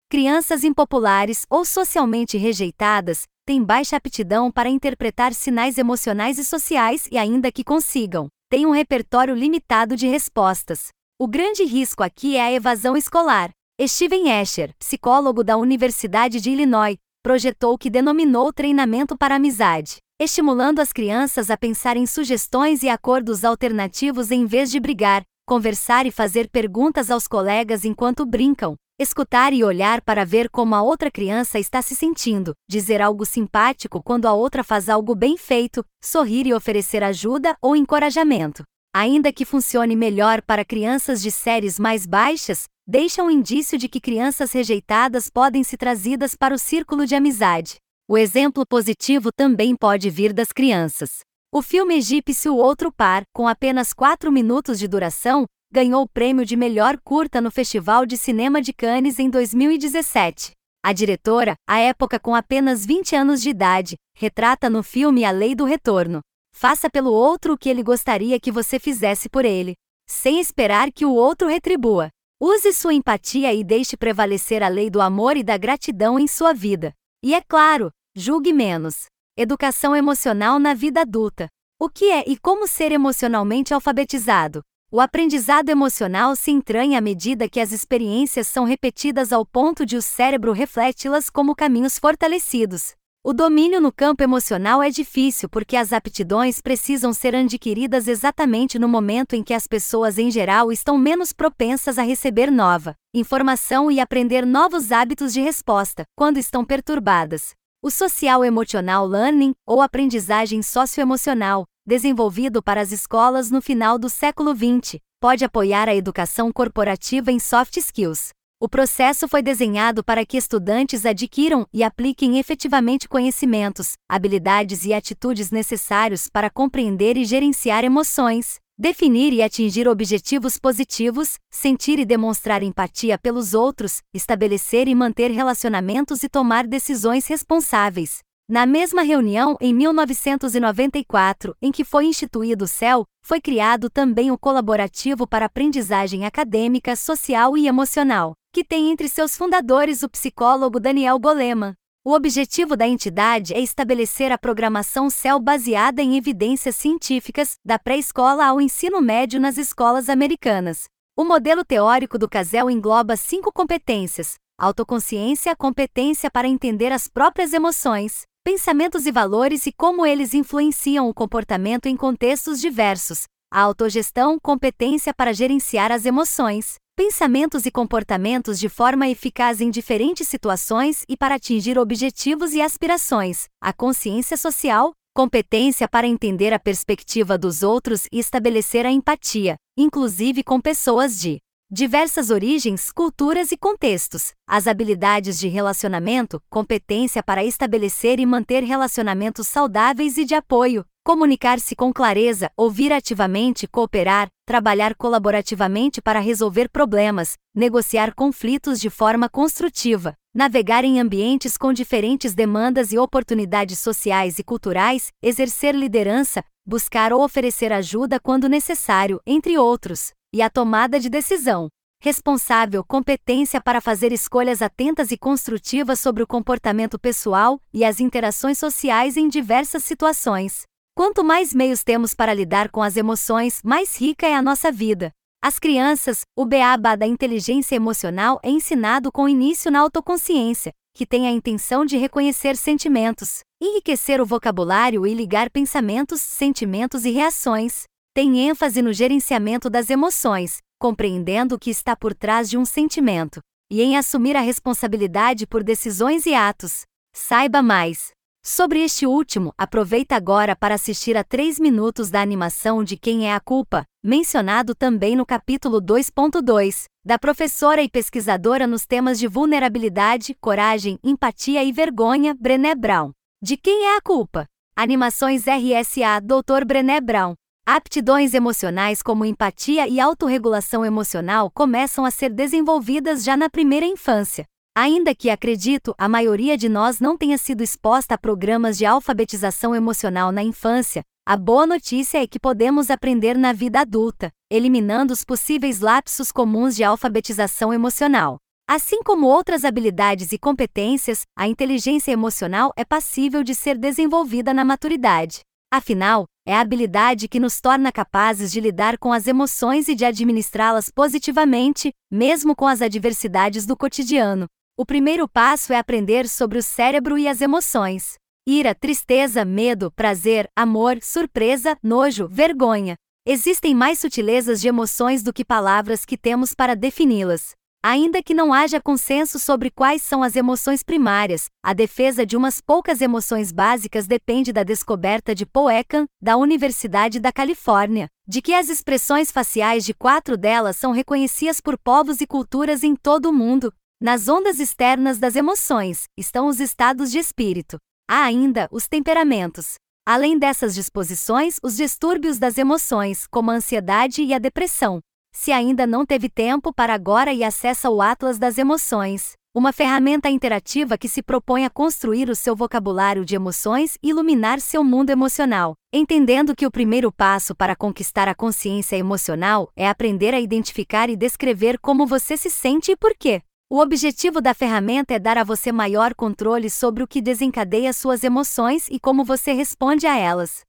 Crianças 0.10 0.66
impopulares 0.66 1.46
ou 1.50 1.64
socialmente 1.64 2.38
rejeitadas 2.38 3.24
têm 3.48 3.64
baixa 3.64 3.96
aptidão 3.96 4.52
para 4.52 4.68
interpretar 4.68 5.34
sinais 5.34 5.78
emocionais 5.78 6.38
e 6.38 6.44
sociais 6.44 7.08
e, 7.10 7.18
ainda 7.18 7.50
que 7.50 7.64
consigam, 7.64 8.28
têm 8.50 8.66
um 8.66 8.72
repertório 8.72 9.34
limitado 9.34 9.96
de 9.96 10.06
respostas. 10.06 10.90
O 11.18 11.30
grande 11.30 11.64
risco 11.64 12.04
aqui 12.04 12.36
é 12.36 12.42
a 12.42 12.52
evasão 12.52 12.98
escolar, 12.98 13.52
Steven 13.82 14.30
Escher, 14.30 14.74
psicólogo 14.80 15.44
da 15.44 15.58
Universidade 15.58 16.40
de 16.40 16.50
Illinois, 16.50 16.96
projetou 17.22 17.74
o 17.74 17.78
que 17.78 17.90
denominou 17.90 18.54
treinamento 18.54 19.18
para 19.18 19.36
amizade, 19.36 19.98
estimulando 20.18 20.80
as 20.80 20.94
crianças 20.94 21.52
a 21.52 21.58
pensar 21.58 21.98
em 21.98 22.06
sugestões 22.06 22.84
e 22.84 22.90
acordos 22.90 23.44
alternativos 23.44 24.32
em 24.32 24.46
vez 24.46 24.72
de 24.72 24.80
brigar, 24.80 25.24
conversar 25.46 26.06
e 26.06 26.12
fazer 26.12 26.50
perguntas 26.50 27.12
aos 27.12 27.28
colegas 27.28 27.84
enquanto 27.84 28.26
brincam, 28.26 28.76
escutar 28.98 29.52
e 29.52 29.62
olhar 29.62 30.02
para 30.02 30.24
ver 30.24 30.50
como 30.50 30.74
a 30.74 30.82
outra 30.82 31.12
criança 31.12 31.60
está 31.60 31.82
se 31.82 31.98
sentindo, 31.98 32.54
dizer 32.70 33.02
algo 33.02 33.26
simpático 33.26 34.02
quando 34.02 34.26
a 34.26 34.34
outra 34.34 34.64
faz 34.64 34.88
algo 34.88 35.14
bem 35.14 35.36
feito, 35.36 35.84
sorrir 36.02 36.48
e 36.48 36.54
oferecer 36.54 37.04
ajuda 37.04 37.58
ou 37.62 37.76
encorajamento. 37.76 38.64
Ainda 38.96 39.34
que 39.34 39.44
funcione 39.44 39.98
melhor 39.98 40.42
para 40.42 40.64
crianças 40.64 41.22
de 41.22 41.30
séries 41.30 41.78
mais 41.78 42.06
baixas, 42.06 42.64
deixa 42.88 43.24
um 43.24 43.32
indício 43.32 43.78
de 43.78 43.90
que 43.90 44.00
crianças 44.00 44.52
rejeitadas 44.52 45.30
podem 45.30 45.64
ser 45.64 45.78
trazidas 45.78 46.36
para 46.36 46.54
o 46.54 46.60
círculo 46.60 47.06
de 47.06 47.16
amizade. 47.16 47.76
O 48.08 48.18
exemplo 48.18 48.66
positivo 48.66 49.32
também 49.36 49.76
pode 49.76 50.10
vir 50.10 50.32
das 50.32 50.52
crianças. 50.52 51.20
O 51.52 51.62
filme 51.62 51.96
egípcio 51.96 52.54
O 52.54 52.58
Outro 52.58 52.92
Par, 52.92 53.24
com 53.34 53.48
apenas 53.48 53.92
4 53.92 54.32
minutos 54.32 54.78
de 54.78 54.88
duração, 54.88 55.46
ganhou 55.72 56.04
o 56.04 56.08
prêmio 56.08 56.46
de 56.46 56.56
melhor 56.56 57.00
curta 57.04 57.42
no 57.42 57.50
Festival 57.50 58.06
de 58.06 58.18
Cinema 58.18 58.62
de 58.62 58.72
Cannes 58.72 59.18
em 59.18 59.30
2017. 59.30 60.52
A 60.84 60.94
diretora, 60.94 61.56
à 61.68 61.80
época 61.80 62.20
com 62.20 62.36
apenas 62.36 62.86
20 62.86 63.16
anos 63.16 63.42
de 63.42 63.50
idade, 63.50 63.96
retrata 64.16 64.70
no 64.70 64.84
filme 64.84 65.26
a 65.26 65.32
lei 65.32 65.56
do 65.56 65.66
retorno. 65.66 66.22
Faça 66.54 66.90
pelo 66.90 67.12
outro 67.12 67.54
o 67.54 67.58
que 67.58 67.68
ele 67.68 67.82
gostaria 67.82 68.40
que 68.40 68.52
você 68.52 68.78
fizesse 68.80 69.28
por 69.28 69.44
ele, 69.44 69.74
sem 70.08 70.40
esperar 70.40 70.92
que 70.92 71.06
o 71.06 71.14
outro 71.14 71.48
retribua. 71.48 72.10
Use 72.40 72.74
sua 72.74 72.94
empatia 72.94 73.54
e 73.54 73.64
deixe 73.64 73.96
prevalecer 73.96 74.62
a 74.62 74.68
lei 74.68 74.90
do 74.90 75.00
amor 75.00 75.38
e 75.38 75.44
da 75.44 75.58
gratidão 75.58 76.20
em 76.20 76.28
sua 76.28 76.54
vida. 76.54 76.94
E 77.24 77.34
é 77.34 77.42
claro, 77.42 77.90
julgue 78.14 78.52
menos. 78.52 79.06
Educação 79.38 79.96
emocional 79.96 80.60
na 80.60 80.74
vida 80.74 81.02
adulta. 81.02 81.48
O 81.80 81.88
que 81.90 82.12
é 82.12 82.26
e 82.28 82.38
como 82.38 82.68
ser 82.68 82.92
emocionalmente 82.92 83.74
alfabetizado? 83.74 84.62
O 84.92 85.00
aprendizado 85.00 85.70
emocional 85.70 86.36
se 86.36 86.52
entranha 86.52 86.98
à 86.98 87.02
medida 87.02 87.48
que 87.48 87.60
as 87.60 87.72
experiências 87.72 88.48
são 88.48 88.66
repetidas 88.66 89.32
ao 89.32 89.46
ponto 89.46 89.86
de 89.86 89.96
o 89.96 90.02
cérebro 90.02 90.52
refleti-las 90.52 91.30
como 91.30 91.56
caminhos 91.56 91.98
fortalecidos. 91.98 92.96
O 93.28 93.34
domínio 93.34 93.82
no 93.82 93.92
campo 93.92 94.22
emocional 94.22 94.84
é 94.84 94.92
difícil 94.92 95.50
porque 95.50 95.76
as 95.76 95.92
aptidões 95.92 96.62
precisam 96.62 97.12
ser 97.12 97.36
adquiridas 97.36 98.08
exatamente 98.08 98.78
no 98.78 98.88
momento 98.88 99.36
em 99.36 99.42
que 99.42 99.56
as 99.56 99.66
pessoas 99.66 100.20
em 100.20 100.30
geral 100.30 100.72
estão 100.72 100.96
menos 100.96 101.34
propensas 101.34 101.98
a 101.98 102.04
receber 102.04 102.52
nova 102.52 102.96
informação 103.16 103.90
e 103.90 104.00
aprender 104.00 104.46
novos 104.46 104.92
hábitos 104.92 105.34
de 105.34 105.42
resposta, 105.42 106.06
quando 106.16 106.38
estão 106.38 106.64
perturbadas. 106.64 107.56
O 107.82 107.90
Social 107.90 108.46
Emotional 108.46 109.08
Learning, 109.08 109.56
ou 109.66 109.82
aprendizagem 109.82 110.62
socioemocional, 110.62 111.66
desenvolvido 111.84 112.62
para 112.62 112.80
as 112.80 112.92
escolas 112.92 113.50
no 113.50 113.60
final 113.60 113.98
do 113.98 114.08
século 114.08 114.54
XX, 114.54 115.00
pode 115.20 115.44
apoiar 115.44 115.90
a 115.90 115.96
educação 115.96 116.52
corporativa 116.52 117.32
em 117.32 117.40
soft 117.40 117.78
skills, 117.78 118.35
o 118.58 118.70
processo 118.70 119.28
foi 119.28 119.44
desenhado 119.44 120.04
para 120.04 120.26
que 120.26 120.38
estudantes 120.38 121.06
adquiram 121.06 121.68
e 121.74 121.84
apliquem 121.84 122.40
efetivamente 122.40 123.08
conhecimentos, 123.08 123.94
habilidades 124.10 124.86
e 124.86 124.94
atitudes 124.94 125.52
necessários 125.52 126.30
para 126.30 126.50
compreender 126.50 127.18
e 127.18 127.26
gerenciar 127.26 127.84
emoções, 127.84 128.56
definir 128.76 129.34
e 129.34 129.44
atingir 129.44 129.88
objetivos 129.90 130.58
positivos, 130.58 131.38
sentir 131.52 132.00
e 132.00 132.06
demonstrar 132.06 132.64
empatia 132.64 133.18
pelos 133.18 133.54
outros, 133.54 134.02
estabelecer 134.14 134.88
e 134.88 134.96
manter 134.96 135.32
relacionamentos 135.32 136.24
e 136.24 136.30
tomar 136.30 136.66
decisões 136.66 137.28
responsáveis. 137.28 138.20
Na 138.48 138.66
mesma 138.66 139.02
reunião, 139.02 139.58
em 139.60 139.74
1994, 139.74 141.56
em 141.62 141.72
que 141.72 141.84
foi 141.84 142.06
instituído 142.06 142.66
o 142.66 142.68
CEL, 142.68 143.04
foi 143.24 143.42
criado 143.42 143.90
também 143.90 144.32
o 144.32 144.38
Colaborativo 144.38 145.28
para 145.28 145.48
Aprendizagem 145.48 146.26
Acadêmica, 146.26 146.96
Social 146.96 147.58
e 147.58 147.68
Emocional, 147.68 148.34
que 148.56 148.64
tem 148.64 148.90
entre 148.90 149.10
seus 149.10 149.36
fundadores 149.36 150.02
o 150.02 150.08
psicólogo 150.08 150.80
Daniel 150.80 151.20
Goleman. 151.20 151.76
O 152.06 152.14
objetivo 152.14 152.78
da 152.78 152.88
entidade 152.88 153.54
é 153.54 153.60
estabelecer 153.60 154.32
a 154.32 154.38
programação 154.38 155.10
CEL 155.10 155.42
baseada 155.42 156.02
em 156.02 156.16
evidências 156.16 156.78
científicas, 156.78 157.58
da 157.66 157.78
pré-escola 157.78 158.46
ao 158.46 158.62
ensino 158.62 159.02
médio 159.02 159.42
nas 159.42 159.58
escolas 159.58 160.08
americanas. 160.08 160.86
O 161.18 161.26
modelo 161.26 161.66
teórico 161.66 162.18
do 162.18 162.30
CASEL 162.30 162.70
engloba 162.70 163.18
cinco 163.18 163.52
competências: 163.52 164.36
autoconsciência, 164.58 165.54
competência 165.54 166.32
para 166.32 166.48
entender 166.48 166.94
as 166.94 167.10
próprias 167.10 167.52
emoções, 167.52 168.22
pensamentos 168.42 169.06
e 169.06 169.12
valores 169.12 169.68
e 169.68 169.74
como 169.74 170.06
eles 170.06 170.34
influenciam 170.34 171.10
o 171.10 171.14
comportamento 171.14 171.88
em 171.88 171.98
contextos 171.98 172.62
diversos, 172.62 173.26
a 173.52 173.60
autogestão, 173.60 174.40
competência 174.40 175.14
para 175.14 175.34
gerenciar 175.34 175.92
as 175.92 176.06
emoções, 176.06 176.78
pensamentos 176.96 177.66
e 177.66 177.72
comportamentos 177.72 178.58
de 178.58 178.70
forma 178.70 179.08
eficaz 179.10 179.60
em 179.60 179.70
diferentes 179.70 180.28
situações 180.28 181.04
e 181.10 181.18
para 181.18 181.36
atingir 181.36 181.78
objetivos 181.78 182.54
e 182.54 182.62
aspirações, 182.62 183.48
a 183.62 183.74
consciência 183.74 184.38
social, 184.38 184.94
competência 185.14 185.90
para 185.90 186.08
entender 186.08 186.54
a 186.54 186.60
perspectiva 186.60 187.38
dos 187.38 187.64
outros 187.64 188.08
e 188.12 188.20
estabelecer 188.20 188.86
a 188.86 188.92
empatia, 188.92 189.58
inclusive 189.78 190.42
com 190.42 190.62
pessoas 190.62 191.20
de 191.20 191.40
diversas 191.70 192.30
origens, 192.30 192.92
culturas 192.92 193.52
e 193.52 193.58
contextos, 193.58 194.32
as 194.48 194.66
habilidades 194.66 195.38
de 195.38 195.50
relacionamento, 195.50 196.42
competência 196.50 197.22
para 197.22 197.44
estabelecer 197.44 198.20
e 198.20 198.26
manter 198.26 198.64
relacionamentos 198.64 199.48
saudáveis 199.48 200.18
e 200.18 200.24
de 200.24 200.36
apoio, 200.36 200.86
comunicar-se 201.06 201.76
com 201.76 201.94
clareza, 201.94 202.50
ouvir 202.58 202.92
ativamente, 202.92 203.68
cooperar, 203.68 204.28
trabalhar 204.44 204.96
colaborativamente 204.96 206.02
para 206.02 206.20
resolver 206.20 206.68
problemas, 206.68 207.36
negociar 207.54 208.16
conflitos 208.16 208.80
de 208.80 208.90
forma 208.90 209.30
construtiva, 209.30 210.16
navegar 210.34 210.84
em 210.84 211.00
ambientes 211.00 211.60
com 211.60 211.72
diferentes 211.72 212.34
demandas 212.34 212.92
e 212.92 212.98
oportunidades 212.98 213.78
sociais 213.78 214.40
e 214.40 214.44
culturais, 214.44 215.12
exercer 215.22 215.76
liderança, 215.76 216.44
buscar 216.66 217.14
ou 217.14 217.24
oferecer 217.24 217.72
ajuda 217.72 218.20
quando 218.20 218.50
necessário, 218.50 219.22
entre 219.28 219.60
outros 219.60 220.12
e 220.34 220.42
a 220.42 220.50
tomada 220.50 221.00
de 221.00 221.08
decisão. 221.08 221.68
Responsável 222.02 222.84
competência 222.84 223.62
para 223.62 223.80
fazer 223.80 224.12
escolhas 224.12 224.60
atentas 224.60 225.12
e 225.12 225.18
construtivas 225.20 226.00
sobre 226.00 226.24
o 226.24 226.28
comportamento 226.28 226.98
pessoal 226.98 227.62
e 227.72 227.86
as 227.86 228.00
interações 228.00 228.58
sociais 228.58 229.18
em 229.18 229.30
diversas 229.30 229.84
situações. 229.84 230.64
Quanto 230.98 231.26
mais 231.26 231.54
meios 231.54 231.84
temos 231.84 232.14
para 232.14 232.34
lidar 232.34 232.70
com 232.72 232.82
as 232.82 232.96
emoções, 232.96 233.60
mais 233.66 234.00
rica 234.00 234.26
é 234.26 234.34
a 234.34 234.42
nossa 234.42 234.72
vida. 234.72 235.12
As 235.44 235.60
crianças, 235.60 236.22
o 236.38 236.46
beaba 236.46 236.96
da 236.96 237.06
inteligência 237.06 237.76
emocional 237.76 238.40
é 238.42 238.50
ensinado 238.50 239.12
com 239.12 239.28
início 239.28 239.70
na 239.70 239.82
autoconsciência, 239.82 240.72
que 240.96 241.06
tem 241.06 241.28
a 241.28 241.32
intenção 241.32 241.86
de 241.86 241.98
reconhecer 241.98 242.56
sentimentos, 242.56 243.42
enriquecer 243.62 244.22
o 244.22 244.26
vocabulário 244.26 245.06
e 245.06 245.14
ligar 245.14 245.50
pensamentos, 245.50 246.22
sentimentos 246.22 247.04
e 247.04 247.12
reações. 247.12 247.84
Tem 248.14 248.48
ênfase 248.48 248.82
no 248.82 248.94
gerenciamento 248.94 249.70
das 249.70 249.90
emoções, 249.90 250.60
compreendendo 250.80 251.56
o 251.56 251.60
que 251.60 251.70
está 251.70 251.94
por 251.94 252.16
trás 252.16 252.50
de 252.50 252.58
um 252.58 252.64
sentimento, 252.64 253.42
e 253.70 253.82
em 253.82 253.98
assumir 253.98 254.38
a 254.38 254.42
responsabilidade 254.42 255.46
por 255.46 255.62
decisões 255.62 256.26
e 256.26 256.34
atos. 256.34 256.84
Saiba 257.14 257.62
mais. 257.62 258.15
Sobre 258.48 258.84
este 258.84 259.08
último, 259.08 259.52
aproveita 259.58 260.16
agora 260.16 260.56
para 260.56 260.76
assistir 260.76 261.18
a 261.18 261.24
3 261.24 261.60
minutos 261.60 262.12
da 262.12 262.22
animação 262.22 262.84
de 262.84 262.96
Quem 262.96 263.28
é 263.28 263.34
a 263.34 263.40
Culpa, 263.40 263.84
mencionado 264.04 264.76
também 264.76 265.16
no 265.16 265.26
capítulo 265.26 265.82
2.2, 265.82 266.84
da 267.04 267.18
professora 267.18 267.82
e 267.82 267.90
pesquisadora 267.90 268.68
nos 268.68 268.86
temas 268.86 269.18
de 269.18 269.28
vulnerabilidade, 269.28 270.38
coragem, 270.40 271.00
empatia 271.04 271.64
e 271.64 271.72
vergonha, 271.72 272.36
Brené 272.40 272.76
Brown. 272.76 273.14
De 273.42 273.58
quem 273.58 273.86
é 273.86 273.98
a 273.98 274.02
culpa? 274.02 274.46
Animações 274.76 275.46
RSA 275.48 276.22
Dr. 276.22 276.66
Brené 276.68 277.02
Brown. 277.02 277.34
Aptidões 277.66 278.36
emocionais 278.36 279.02
como 279.02 279.26
empatia 279.26 279.88
e 279.88 280.00
autorregulação 280.00 280.86
emocional 280.86 281.50
começam 281.50 282.06
a 282.06 282.12
ser 282.12 282.30
desenvolvidas 282.30 283.24
já 283.24 283.36
na 283.36 283.50
primeira 283.50 283.88
infância. 283.88 284.46
Ainda 284.78 285.16
que, 285.16 285.30
acredito, 285.30 285.96
a 285.98 286.10
maioria 286.10 286.58
de 286.58 286.68
nós 286.68 287.00
não 287.00 287.18
tenha 287.18 287.38
sido 287.38 287.64
exposta 287.64 288.16
a 288.16 288.18
programas 288.18 288.78
de 288.78 288.86
alfabetização 288.86 289.74
emocional 289.74 290.34
na 290.34 290.44
infância, 290.44 291.02
a 291.26 291.38
boa 291.38 291.66
notícia 291.66 292.22
é 292.22 292.28
que 292.28 292.38
podemos 292.38 292.90
aprender 292.90 293.38
na 293.38 293.54
vida 293.54 293.80
adulta, 293.80 294.30
eliminando 294.52 295.14
os 295.14 295.24
possíveis 295.24 295.80
lapsos 295.80 296.30
comuns 296.30 296.76
de 296.76 296.84
alfabetização 296.84 297.74
emocional. 297.74 298.36
Assim 298.70 299.02
como 299.02 299.28
outras 299.28 299.64
habilidades 299.64 300.34
e 300.34 300.38
competências, 300.38 301.22
a 301.38 301.48
inteligência 301.48 302.12
emocional 302.12 302.74
é 302.76 302.84
passível 302.84 303.46
de 303.46 303.56
ser 303.56 303.78
desenvolvida 303.78 304.54
na 304.54 304.66
maturidade. 304.66 305.40
Afinal, 305.72 306.26
é 306.46 306.54
a 306.54 306.60
habilidade 306.60 307.30
que 307.30 307.40
nos 307.40 307.62
torna 307.62 307.94
capazes 307.94 308.52
de 308.52 308.60
lidar 308.60 308.98
com 308.98 309.14
as 309.14 309.26
emoções 309.26 309.88
e 309.88 309.96
de 309.96 310.04
administrá-las 310.04 310.90
positivamente, 310.90 311.94
mesmo 312.12 312.54
com 312.54 312.68
as 312.68 312.82
adversidades 312.82 313.66
do 313.66 313.78
cotidiano. 313.78 314.48
O 314.78 314.86
primeiro 314.86 315.26
passo 315.26 315.72
é 315.72 315.78
aprender 315.78 316.28
sobre 316.28 316.58
o 316.58 316.62
cérebro 316.62 317.18
e 317.18 317.30
as 317.30 317.40
emoções. 317.40 318.16
Ira, 318.46 318.76
tristeza, 318.76 319.46
medo, 319.46 319.90
prazer, 319.90 320.50
amor, 320.54 321.00
surpresa, 321.02 321.78
nojo, 321.82 322.28
vergonha. 322.28 322.98
Existem 323.26 323.74
mais 323.74 324.00
sutilezas 324.00 324.60
de 324.60 324.68
emoções 324.68 325.24
do 325.24 325.32
que 325.32 325.46
palavras 325.46 326.04
que 326.04 326.18
temos 326.18 326.54
para 326.54 326.76
defini-las. 326.76 327.54
Ainda 327.82 328.22
que 328.22 328.34
não 328.34 328.52
haja 328.52 328.82
consenso 328.82 329.40
sobre 329.40 329.72
quais 329.72 330.02
são 330.02 330.22
as 330.22 330.36
emoções 330.36 330.84
primárias, 330.84 331.46
a 331.64 331.72
defesa 331.72 332.26
de 332.26 332.36
umas 332.36 332.60
poucas 332.60 333.00
emoções 333.00 333.54
básicas 333.54 334.08
depende 334.08 334.52
da 334.52 334.64
descoberta 334.64 335.34
de 335.34 335.46
Ekman, 335.46 336.06
da 336.22 336.36
Universidade 336.36 337.22
da 337.22 337.32
Califórnia, 337.32 338.10
de 338.28 338.42
que 338.42 338.54
as 338.54 338.68
expressões 338.68 339.32
faciais 339.32 339.86
de 339.86 339.94
quatro 339.94 340.36
delas 340.36 340.76
são 340.76 340.92
reconhecidas 340.92 341.62
por 341.62 341.78
povos 341.78 342.20
e 342.20 342.28
culturas 342.28 342.84
em 342.84 342.94
todo 342.94 343.30
o 343.30 343.34
mundo, 343.34 343.72
nas 344.02 344.28
ondas 344.28 344.60
externas 344.60 345.18
das 345.18 345.36
emoções 345.36 346.04
estão 346.18 346.48
os 346.48 346.60
estados 346.60 347.10
de 347.10 347.18
espírito. 347.18 347.78
Há 348.08 348.26
ainda 348.26 348.68
os 348.72 348.88
temperamentos. 348.88 349.76
Além 350.06 350.38
dessas 350.38 350.76
disposições, 350.76 351.60
os 351.64 351.76
distúrbios 351.76 352.38
das 352.38 352.58
emoções, 352.58 353.26
como 353.26 353.50
a 353.50 353.56
ansiedade 353.56 354.22
e 354.22 354.34
a 354.34 354.38
depressão. 354.38 355.00
Se 355.34 355.52
ainda 355.52 355.88
não 355.88 356.06
teve 356.06 356.30
tempo 356.30 356.72
para 356.72 356.94
agora 356.94 357.34
e 357.34 357.44
acessa 357.44 357.90
o 357.90 358.02
Atlas 358.02 358.38
das 358.38 358.58
Emoções, 358.58 359.34
uma 359.56 359.74
ferramenta 359.74 360.30
interativa 360.30 360.98
que 360.98 361.10
se 361.10 361.24
propõe 361.24 361.66
a 361.66 361.70
construir 361.70 362.30
o 362.30 362.36
seu 362.36 362.56
vocabulário 362.56 363.26
de 363.26 363.36
emoções 363.36 363.98
e 364.04 364.10
iluminar 364.10 364.60
seu 364.60 364.84
mundo 364.84 365.10
emocional, 365.10 365.74
entendendo 365.92 366.56
que 366.56 366.68
o 366.68 366.72
primeiro 366.72 367.12
passo 367.12 367.56
para 367.56 367.76
conquistar 367.76 368.28
a 368.28 368.36
consciência 368.36 368.98
emocional 368.98 369.72
é 369.76 369.90
aprender 369.90 370.34
a 370.34 370.40
identificar 370.40 371.10
e 371.10 371.16
descrever 371.16 371.80
como 371.80 372.06
você 372.06 372.38
se 372.38 372.50
sente 372.50 372.92
e 372.92 372.96
por 372.96 373.16
quê. 373.18 373.42
O 373.68 373.80
objetivo 373.80 374.42
da 374.42 374.54
ferramenta 374.54 375.16
é 375.16 375.20
dar 375.20 375.40
a 375.40 375.44
você 375.44 375.72
maior 375.72 376.14
controle 376.14 376.70
sobre 376.70 377.02
o 377.02 377.08
que 377.08 377.20
desencadeia 377.20 377.92
suas 377.94 378.24
emoções 378.24 378.88
e 378.92 379.00
como 379.00 379.26
você 379.26 379.54
responde 379.54 380.06
a 380.06 380.16
elas. 380.16 380.62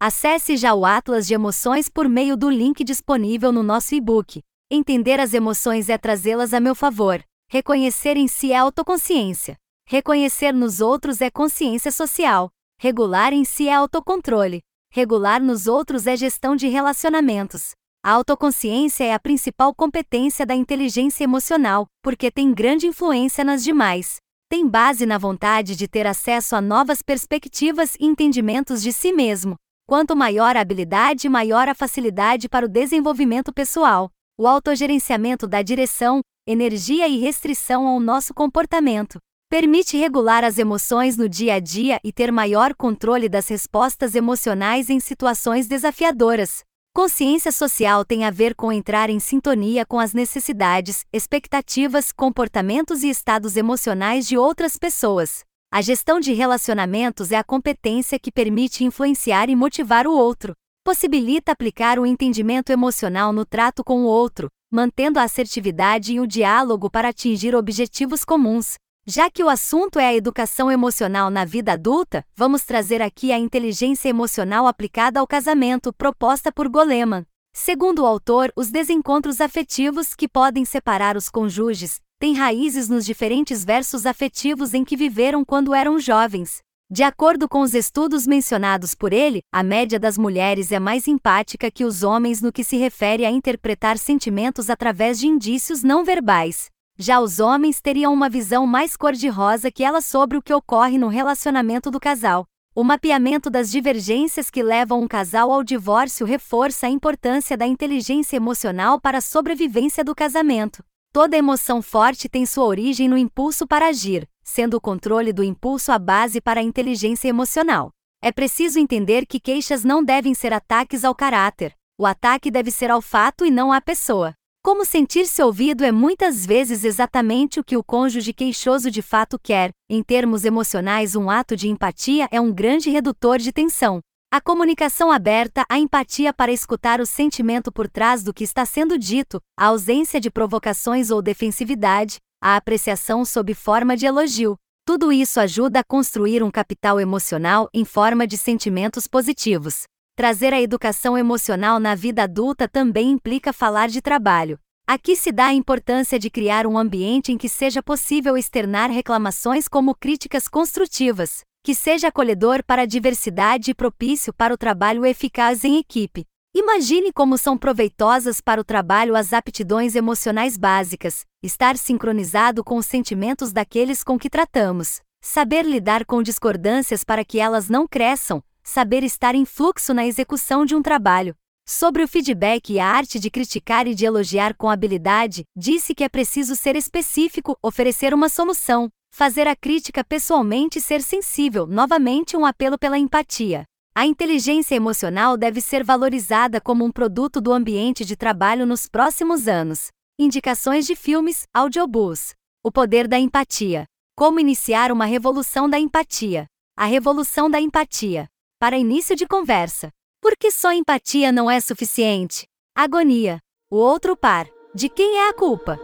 Acesse 0.00 0.56
já 0.56 0.74
o 0.74 0.84
Atlas 0.84 1.28
de 1.28 1.34
Emoções 1.34 1.88
por 1.88 2.08
meio 2.08 2.36
do 2.36 2.50
link 2.50 2.82
disponível 2.82 3.52
no 3.52 3.62
nosso 3.62 3.94
e-book. 3.94 4.42
Entender 4.68 5.20
as 5.20 5.32
emoções 5.32 5.88
é 5.88 5.96
trazê-las 5.96 6.52
a 6.52 6.58
meu 6.58 6.74
favor. 6.74 7.22
Reconhecer 7.48 8.16
em 8.16 8.26
si 8.26 8.50
é 8.50 8.56
autoconsciência. 8.56 9.56
Reconhecer 9.86 10.52
nos 10.52 10.80
outros 10.80 11.20
é 11.20 11.30
consciência 11.30 11.92
social. 11.92 12.50
Regular 12.80 13.32
em 13.32 13.44
si 13.44 13.68
é 13.68 13.74
autocontrole. 13.74 14.60
Regular 14.90 15.40
nos 15.40 15.68
outros 15.68 16.08
é 16.08 16.16
gestão 16.16 16.56
de 16.56 16.66
relacionamentos. 16.66 17.76
A 18.04 18.10
autoconsciência 18.10 19.04
é 19.04 19.14
a 19.14 19.18
principal 19.20 19.72
competência 19.72 20.44
da 20.44 20.56
inteligência 20.56 21.22
emocional, 21.22 21.86
porque 22.02 22.32
tem 22.32 22.52
grande 22.52 22.84
influência 22.84 23.44
nas 23.44 23.62
demais. 23.62 24.16
Tem 24.50 24.66
base 24.66 25.06
na 25.06 25.16
vontade 25.16 25.76
de 25.76 25.86
ter 25.86 26.04
acesso 26.04 26.56
a 26.56 26.60
novas 26.60 27.00
perspectivas 27.00 27.94
e 28.00 28.06
entendimentos 28.06 28.82
de 28.82 28.92
si 28.92 29.12
mesmo. 29.12 29.54
Quanto 29.86 30.16
maior 30.16 30.56
a 30.56 30.60
habilidade, 30.60 31.28
maior 31.28 31.68
a 31.68 31.76
facilidade 31.76 32.48
para 32.48 32.66
o 32.66 32.68
desenvolvimento 32.68 33.52
pessoal. 33.52 34.10
O 34.36 34.48
autogerenciamento 34.48 35.46
dá 35.46 35.62
direção, 35.62 36.22
energia 36.44 37.06
e 37.06 37.20
restrição 37.20 37.86
ao 37.86 38.00
nosso 38.00 38.34
comportamento. 38.34 39.18
Permite 39.48 39.96
regular 39.96 40.42
as 40.42 40.58
emoções 40.58 41.16
no 41.16 41.28
dia 41.28 41.54
a 41.54 41.60
dia 41.60 42.00
e 42.02 42.12
ter 42.12 42.32
maior 42.32 42.74
controle 42.74 43.28
das 43.28 43.46
respostas 43.46 44.16
emocionais 44.16 44.90
em 44.90 44.98
situações 44.98 45.68
desafiadoras. 45.68 46.64
Consciência 46.94 47.50
social 47.50 48.04
tem 48.04 48.26
a 48.26 48.30
ver 48.30 48.54
com 48.54 48.70
entrar 48.70 49.08
em 49.08 49.18
sintonia 49.18 49.86
com 49.86 49.98
as 49.98 50.12
necessidades, 50.12 51.06
expectativas, 51.10 52.12
comportamentos 52.12 53.02
e 53.02 53.08
estados 53.08 53.56
emocionais 53.56 54.28
de 54.28 54.36
outras 54.36 54.76
pessoas. 54.76 55.42
A 55.72 55.80
gestão 55.80 56.20
de 56.20 56.34
relacionamentos 56.34 57.32
é 57.32 57.36
a 57.36 57.42
competência 57.42 58.18
que 58.18 58.30
permite 58.30 58.84
influenciar 58.84 59.48
e 59.48 59.56
motivar 59.56 60.06
o 60.06 60.12
outro. 60.12 60.52
Possibilita 60.84 61.52
aplicar 61.52 61.98
o 61.98 62.04
entendimento 62.04 62.70
emocional 62.70 63.32
no 63.32 63.46
trato 63.46 63.82
com 63.82 64.02
o 64.02 64.06
outro, 64.06 64.48
mantendo 64.70 65.18
a 65.18 65.22
assertividade 65.22 66.12
e 66.12 66.20
o 66.20 66.26
diálogo 66.26 66.90
para 66.90 67.08
atingir 67.08 67.54
objetivos 67.54 68.22
comuns. 68.22 68.74
Já 69.04 69.28
que 69.28 69.42
o 69.42 69.48
assunto 69.48 69.98
é 69.98 70.06
a 70.06 70.14
educação 70.14 70.70
emocional 70.70 71.28
na 71.28 71.44
vida 71.44 71.72
adulta, 71.72 72.24
vamos 72.36 72.62
trazer 72.62 73.02
aqui 73.02 73.32
a 73.32 73.38
inteligência 73.38 74.08
emocional 74.08 74.64
aplicada 74.64 75.18
ao 75.18 75.26
casamento 75.26 75.92
proposta 75.92 76.52
por 76.52 76.68
Goleman. 76.68 77.26
Segundo 77.52 78.02
o 78.02 78.06
autor, 78.06 78.52
os 78.54 78.70
desencontros 78.70 79.40
afetivos 79.40 80.14
que 80.14 80.28
podem 80.28 80.64
separar 80.64 81.16
os 81.16 81.28
cônjuges 81.28 81.98
têm 82.20 82.34
raízes 82.34 82.88
nos 82.88 83.04
diferentes 83.04 83.64
versos 83.64 84.06
afetivos 84.06 84.72
em 84.72 84.84
que 84.84 84.96
viveram 84.96 85.44
quando 85.44 85.74
eram 85.74 85.98
jovens. 85.98 86.60
De 86.88 87.02
acordo 87.02 87.48
com 87.48 87.62
os 87.62 87.74
estudos 87.74 88.24
mencionados 88.24 88.94
por 88.94 89.12
ele, 89.12 89.40
a 89.52 89.64
média 89.64 89.98
das 89.98 90.16
mulheres 90.16 90.70
é 90.70 90.78
mais 90.78 91.08
empática 91.08 91.72
que 91.72 91.84
os 91.84 92.04
homens 92.04 92.40
no 92.40 92.52
que 92.52 92.62
se 92.62 92.76
refere 92.76 93.26
a 93.26 93.30
interpretar 93.32 93.98
sentimentos 93.98 94.70
através 94.70 95.18
de 95.18 95.26
indícios 95.26 95.82
não 95.82 96.04
verbais. 96.04 96.71
Já 96.98 97.20
os 97.20 97.40
homens 97.40 97.80
teriam 97.80 98.12
uma 98.12 98.28
visão 98.28 98.66
mais 98.66 98.96
cor-de-rosa 98.96 99.70
que 99.70 99.82
ela 99.82 100.00
sobre 100.00 100.36
o 100.36 100.42
que 100.42 100.52
ocorre 100.52 100.98
no 100.98 101.08
relacionamento 101.08 101.90
do 101.90 101.98
casal. 101.98 102.46
O 102.74 102.84
mapeamento 102.84 103.50
das 103.50 103.70
divergências 103.70 104.50
que 104.50 104.62
levam 104.62 105.02
um 105.02 105.08
casal 105.08 105.50
ao 105.50 105.64
divórcio 105.64 106.24
reforça 106.24 106.86
a 106.86 106.90
importância 106.90 107.56
da 107.56 107.66
inteligência 107.66 108.36
emocional 108.36 109.00
para 109.00 109.18
a 109.18 109.22
sobrevivência 109.22 110.04
do 110.04 110.14
casamento. 110.14 110.84
Toda 111.12 111.36
emoção 111.36 111.82
forte 111.82 112.28
tem 112.28 112.46
sua 112.46 112.64
origem 112.64 113.08
no 113.08 113.18
impulso 113.18 113.66
para 113.66 113.88
agir, 113.88 114.28
sendo 114.42 114.78
o 114.78 114.80
controle 114.80 115.32
do 115.32 115.42
impulso 115.42 115.92
a 115.92 115.98
base 115.98 116.40
para 116.40 116.60
a 116.60 116.62
inteligência 116.62 117.28
emocional. 117.28 117.90
É 118.22 118.30
preciso 118.30 118.78
entender 118.78 119.26
que 119.26 119.40
queixas 119.40 119.82
não 119.82 120.04
devem 120.04 120.34
ser 120.34 120.52
ataques 120.52 121.04
ao 121.04 121.14
caráter. 121.14 121.74
O 121.98 122.06
ataque 122.06 122.50
deve 122.50 122.70
ser 122.70 122.90
ao 122.90 123.02
fato 123.02 123.44
e 123.44 123.50
não 123.50 123.72
à 123.72 123.80
pessoa. 123.80 124.34
Como 124.64 124.84
sentir-se 124.84 125.42
ouvido 125.42 125.82
é 125.82 125.90
muitas 125.90 126.46
vezes 126.46 126.84
exatamente 126.84 127.58
o 127.58 127.64
que 127.64 127.76
o 127.76 127.82
cônjuge 127.82 128.32
queixoso 128.32 128.92
de 128.92 129.02
fato 129.02 129.36
quer. 129.36 129.72
Em 129.90 130.04
termos 130.04 130.44
emocionais, 130.44 131.16
um 131.16 131.28
ato 131.28 131.56
de 131.56 131.68
empatia 131.68 132.28
é 132.30 132.40
um 132.40 132.52
grande 132.52 132.88
redutor 132.88 133.38
de 133.38 133.50
tensão. 133.50 133.98
A 134.32 134.40
comunicação 134.40 135.10
aberta, 135.10 135.64
a 135.68 135.80
empatia 135.80 136.32
para 136.32 136.52
escutar 136.52 137.00
o 137.00 137.06
sentimento 137.06 137.72
por 137.72 137.88
trás 137.88 138.22
do 138.22 138.32
que 138.32 138.44
está 138.44 138.64
sendo 138.64 138.96
dito, 138.96 139.40
a 139.58 139.66
ausência 139.66 140.20
de 140.20 140.30
provocações 140.30 141.10
ou 141.10 141.20
defensividade, 141.20 142.18
a 142.40 142.54
apreciação 142.54 143.24
sob 143.24 143.52
forma 143.54 143.96
de 143.96 144.06
elogio. 144.06 144.56
Tudo 144.86 145.12
isso 145.12 145.40
ajuda 145.40 145.80
a 145.80 145.84
construir 145.84 146.40
um 146.40 146.52
capital 146.52 147.00
emocional 147.00 147.68
em 147.74 147.84
forma 147.84 148.28
de 148.28 148.38
sentimentos 148.38 149.08
positivos. 149.08 149.82
Trazer 150.22 150.54
a 150.54 150.62
educação 150.62 151.18
emocional 151.18 151.80
na 151.80 151.96
vida 151.96 152.22
adulta 152.22 152.68
também 152.68 153.10
implica 153.10 153.52
falar 153.52 153.88
de 153.88 154.00
trabalho. 154.00 154.56
Aqui 154.86 155.16
se 155.16 155.32
dá 155.32 155.46
a 155.46 155.52
importância 155.52 156.16
de 156.16 156.30
criar 156.30 156.64
um 156.64 156.78
ambiente 156.78 157.32
em 157.32 157.36
que 157.36 157.48
seja 157.48 157.82
possível 157.82 158.36
externar 158.36 158.88
reclamações 158.88 159.66
como 159.66 159.96
críticas 159.96 160.46
construtivas, 160.46 161.40
que 161.64 161.74
seja 161.74 162.06
acolhedor 162.06 162.62
para 162.64 162.82
a 162.82 162.86
diversidade 162.86 163.72
e 163.72 163.74
propício 163.74 164.32
para 164.32 164.54
o 164.54 164.56
trabalho 164.56 165.04
eficaz 165.04 165.64
em 165.64 165.76
equipe. 165.76 166.24
Imagine 166.54 167.12
como 167.12 167.36
são 167.36 167.58
proveitosas 167.58 168.40
para 168.40 168.60
o 168.60 168.64
trabalho 168.64 169.16
as 169.16 169.32
aptidões 169.32 169.96
emocionais 169.96 170.56
básicas, 170.56 171.24
estar 171.42 171.76
sincronizado 171.76 172.62
com 172.62 172.76
os 172.76 172.86
sentimentos 172.86 173.52
daqueles 173.52 174.04
com 174.04 174.16
que 174.16 174.30
tratamos, 174.30 175.00
saber 175.20 175.64
lidar 175.64 176.04
com 176.04 176.22
discordâncias 176.22 177.02
para 177.02 177.24
que 177.24 177.40
elas 177.40 177.68
não 177.68 177.88
cresçam, 177.88 178.40
saber 178.62 179.02
estar 179.02 179.34
em 179.34 179.44
fluxo 179.44 179.92
na 179.92 180.06
execução 180.06 180.64
de 180.64 180.74
um 180.74 180.82
trabalho. 180.82 181.34
Sobre 181.66 182.02
o 182.02 182.08
feedback 182.08 182.72
e 182.72 182.80
a 182.80 182.86
arte 182.86 183.20
de 183.20 183.30
criticar 183.30 183.86
e 183.86 183.94
de 183.94 184.04
elogiar 184.04 184.54
com 184.54 184.68
habilidade, 184.68 185.44
disse 185.56 185.94
que 185.94 186.02
é 186.02 186.08
preciso 186.08 186.56
ser 186.56 186.74
específico, 186.74 187.56
oferecer 187.62 188.12
uma 188.12 188.28
solução, 188.28 188.90
fazer 189.12 189.46
a 189.46 189.54
crítica 189.54 190.02
pessoalmente 190.02 190.78
e 190.78 190.82
ser 190.82 191.02
sensível, 191.02 191.66
novamente 191.66 192.36
um 192.36 192.44
apelo 192.44 192.78
pela 192.78 192.98
empatia. 192.98 193.64
A 193.94 194.06
inteligência 194.06 194.74
emocional 194.74 195.36
deve 195.36 195.60
ser 195.60 195.84
valorizada 195.84 196.60
como 196.60 196.82
um 196.84 196.90
produto 196.90 197.40
do 197.40 197.52
ambiente 197.52 198.04
de 198.04 198.16
trabalho 198.16 198.64
nos 198.64 198.86
próximos 198.86 199.46
anos. 199.46 199.88
Indicações 200.18 200.86
de 200.86 200.96
filmes, 200.96 201.44
audiobooks. 201.52 202.34
O 202.64 202.72
poder 202.72 203.06
da 203.06 203.18
empatia. 203.18 203.84
Como 204.16 204.40
iniciar 204.40 204.90
uma 204.90 205.04
revolução 205.04 205.68
da 205.68 205.78
empatia. 205.78 206.46
A 206.74 206.86
revolução 206.86 207.50
da 207.50 207.60
empatia. 207.60 208.31
Para 208.62 208.78
início 208.78 209.16
de 209.16 209.26
conversa. 209.26 209.90
Porque 210.20 210.48
só 210.52 210.70
empatia 210.72 211.32
não 211.32 211.50
é 211.50 211.60
suficiente. 211.60 212.46
Agonia. 212.76 213.40
O 213.68 213.74
outro 213.74 214.16
par. 214.16 214.46
De 214.72 214.88
quem 214.88 215.18
é 215.18 215.28
a 215.28 215.34
culpa? 215.34 215.80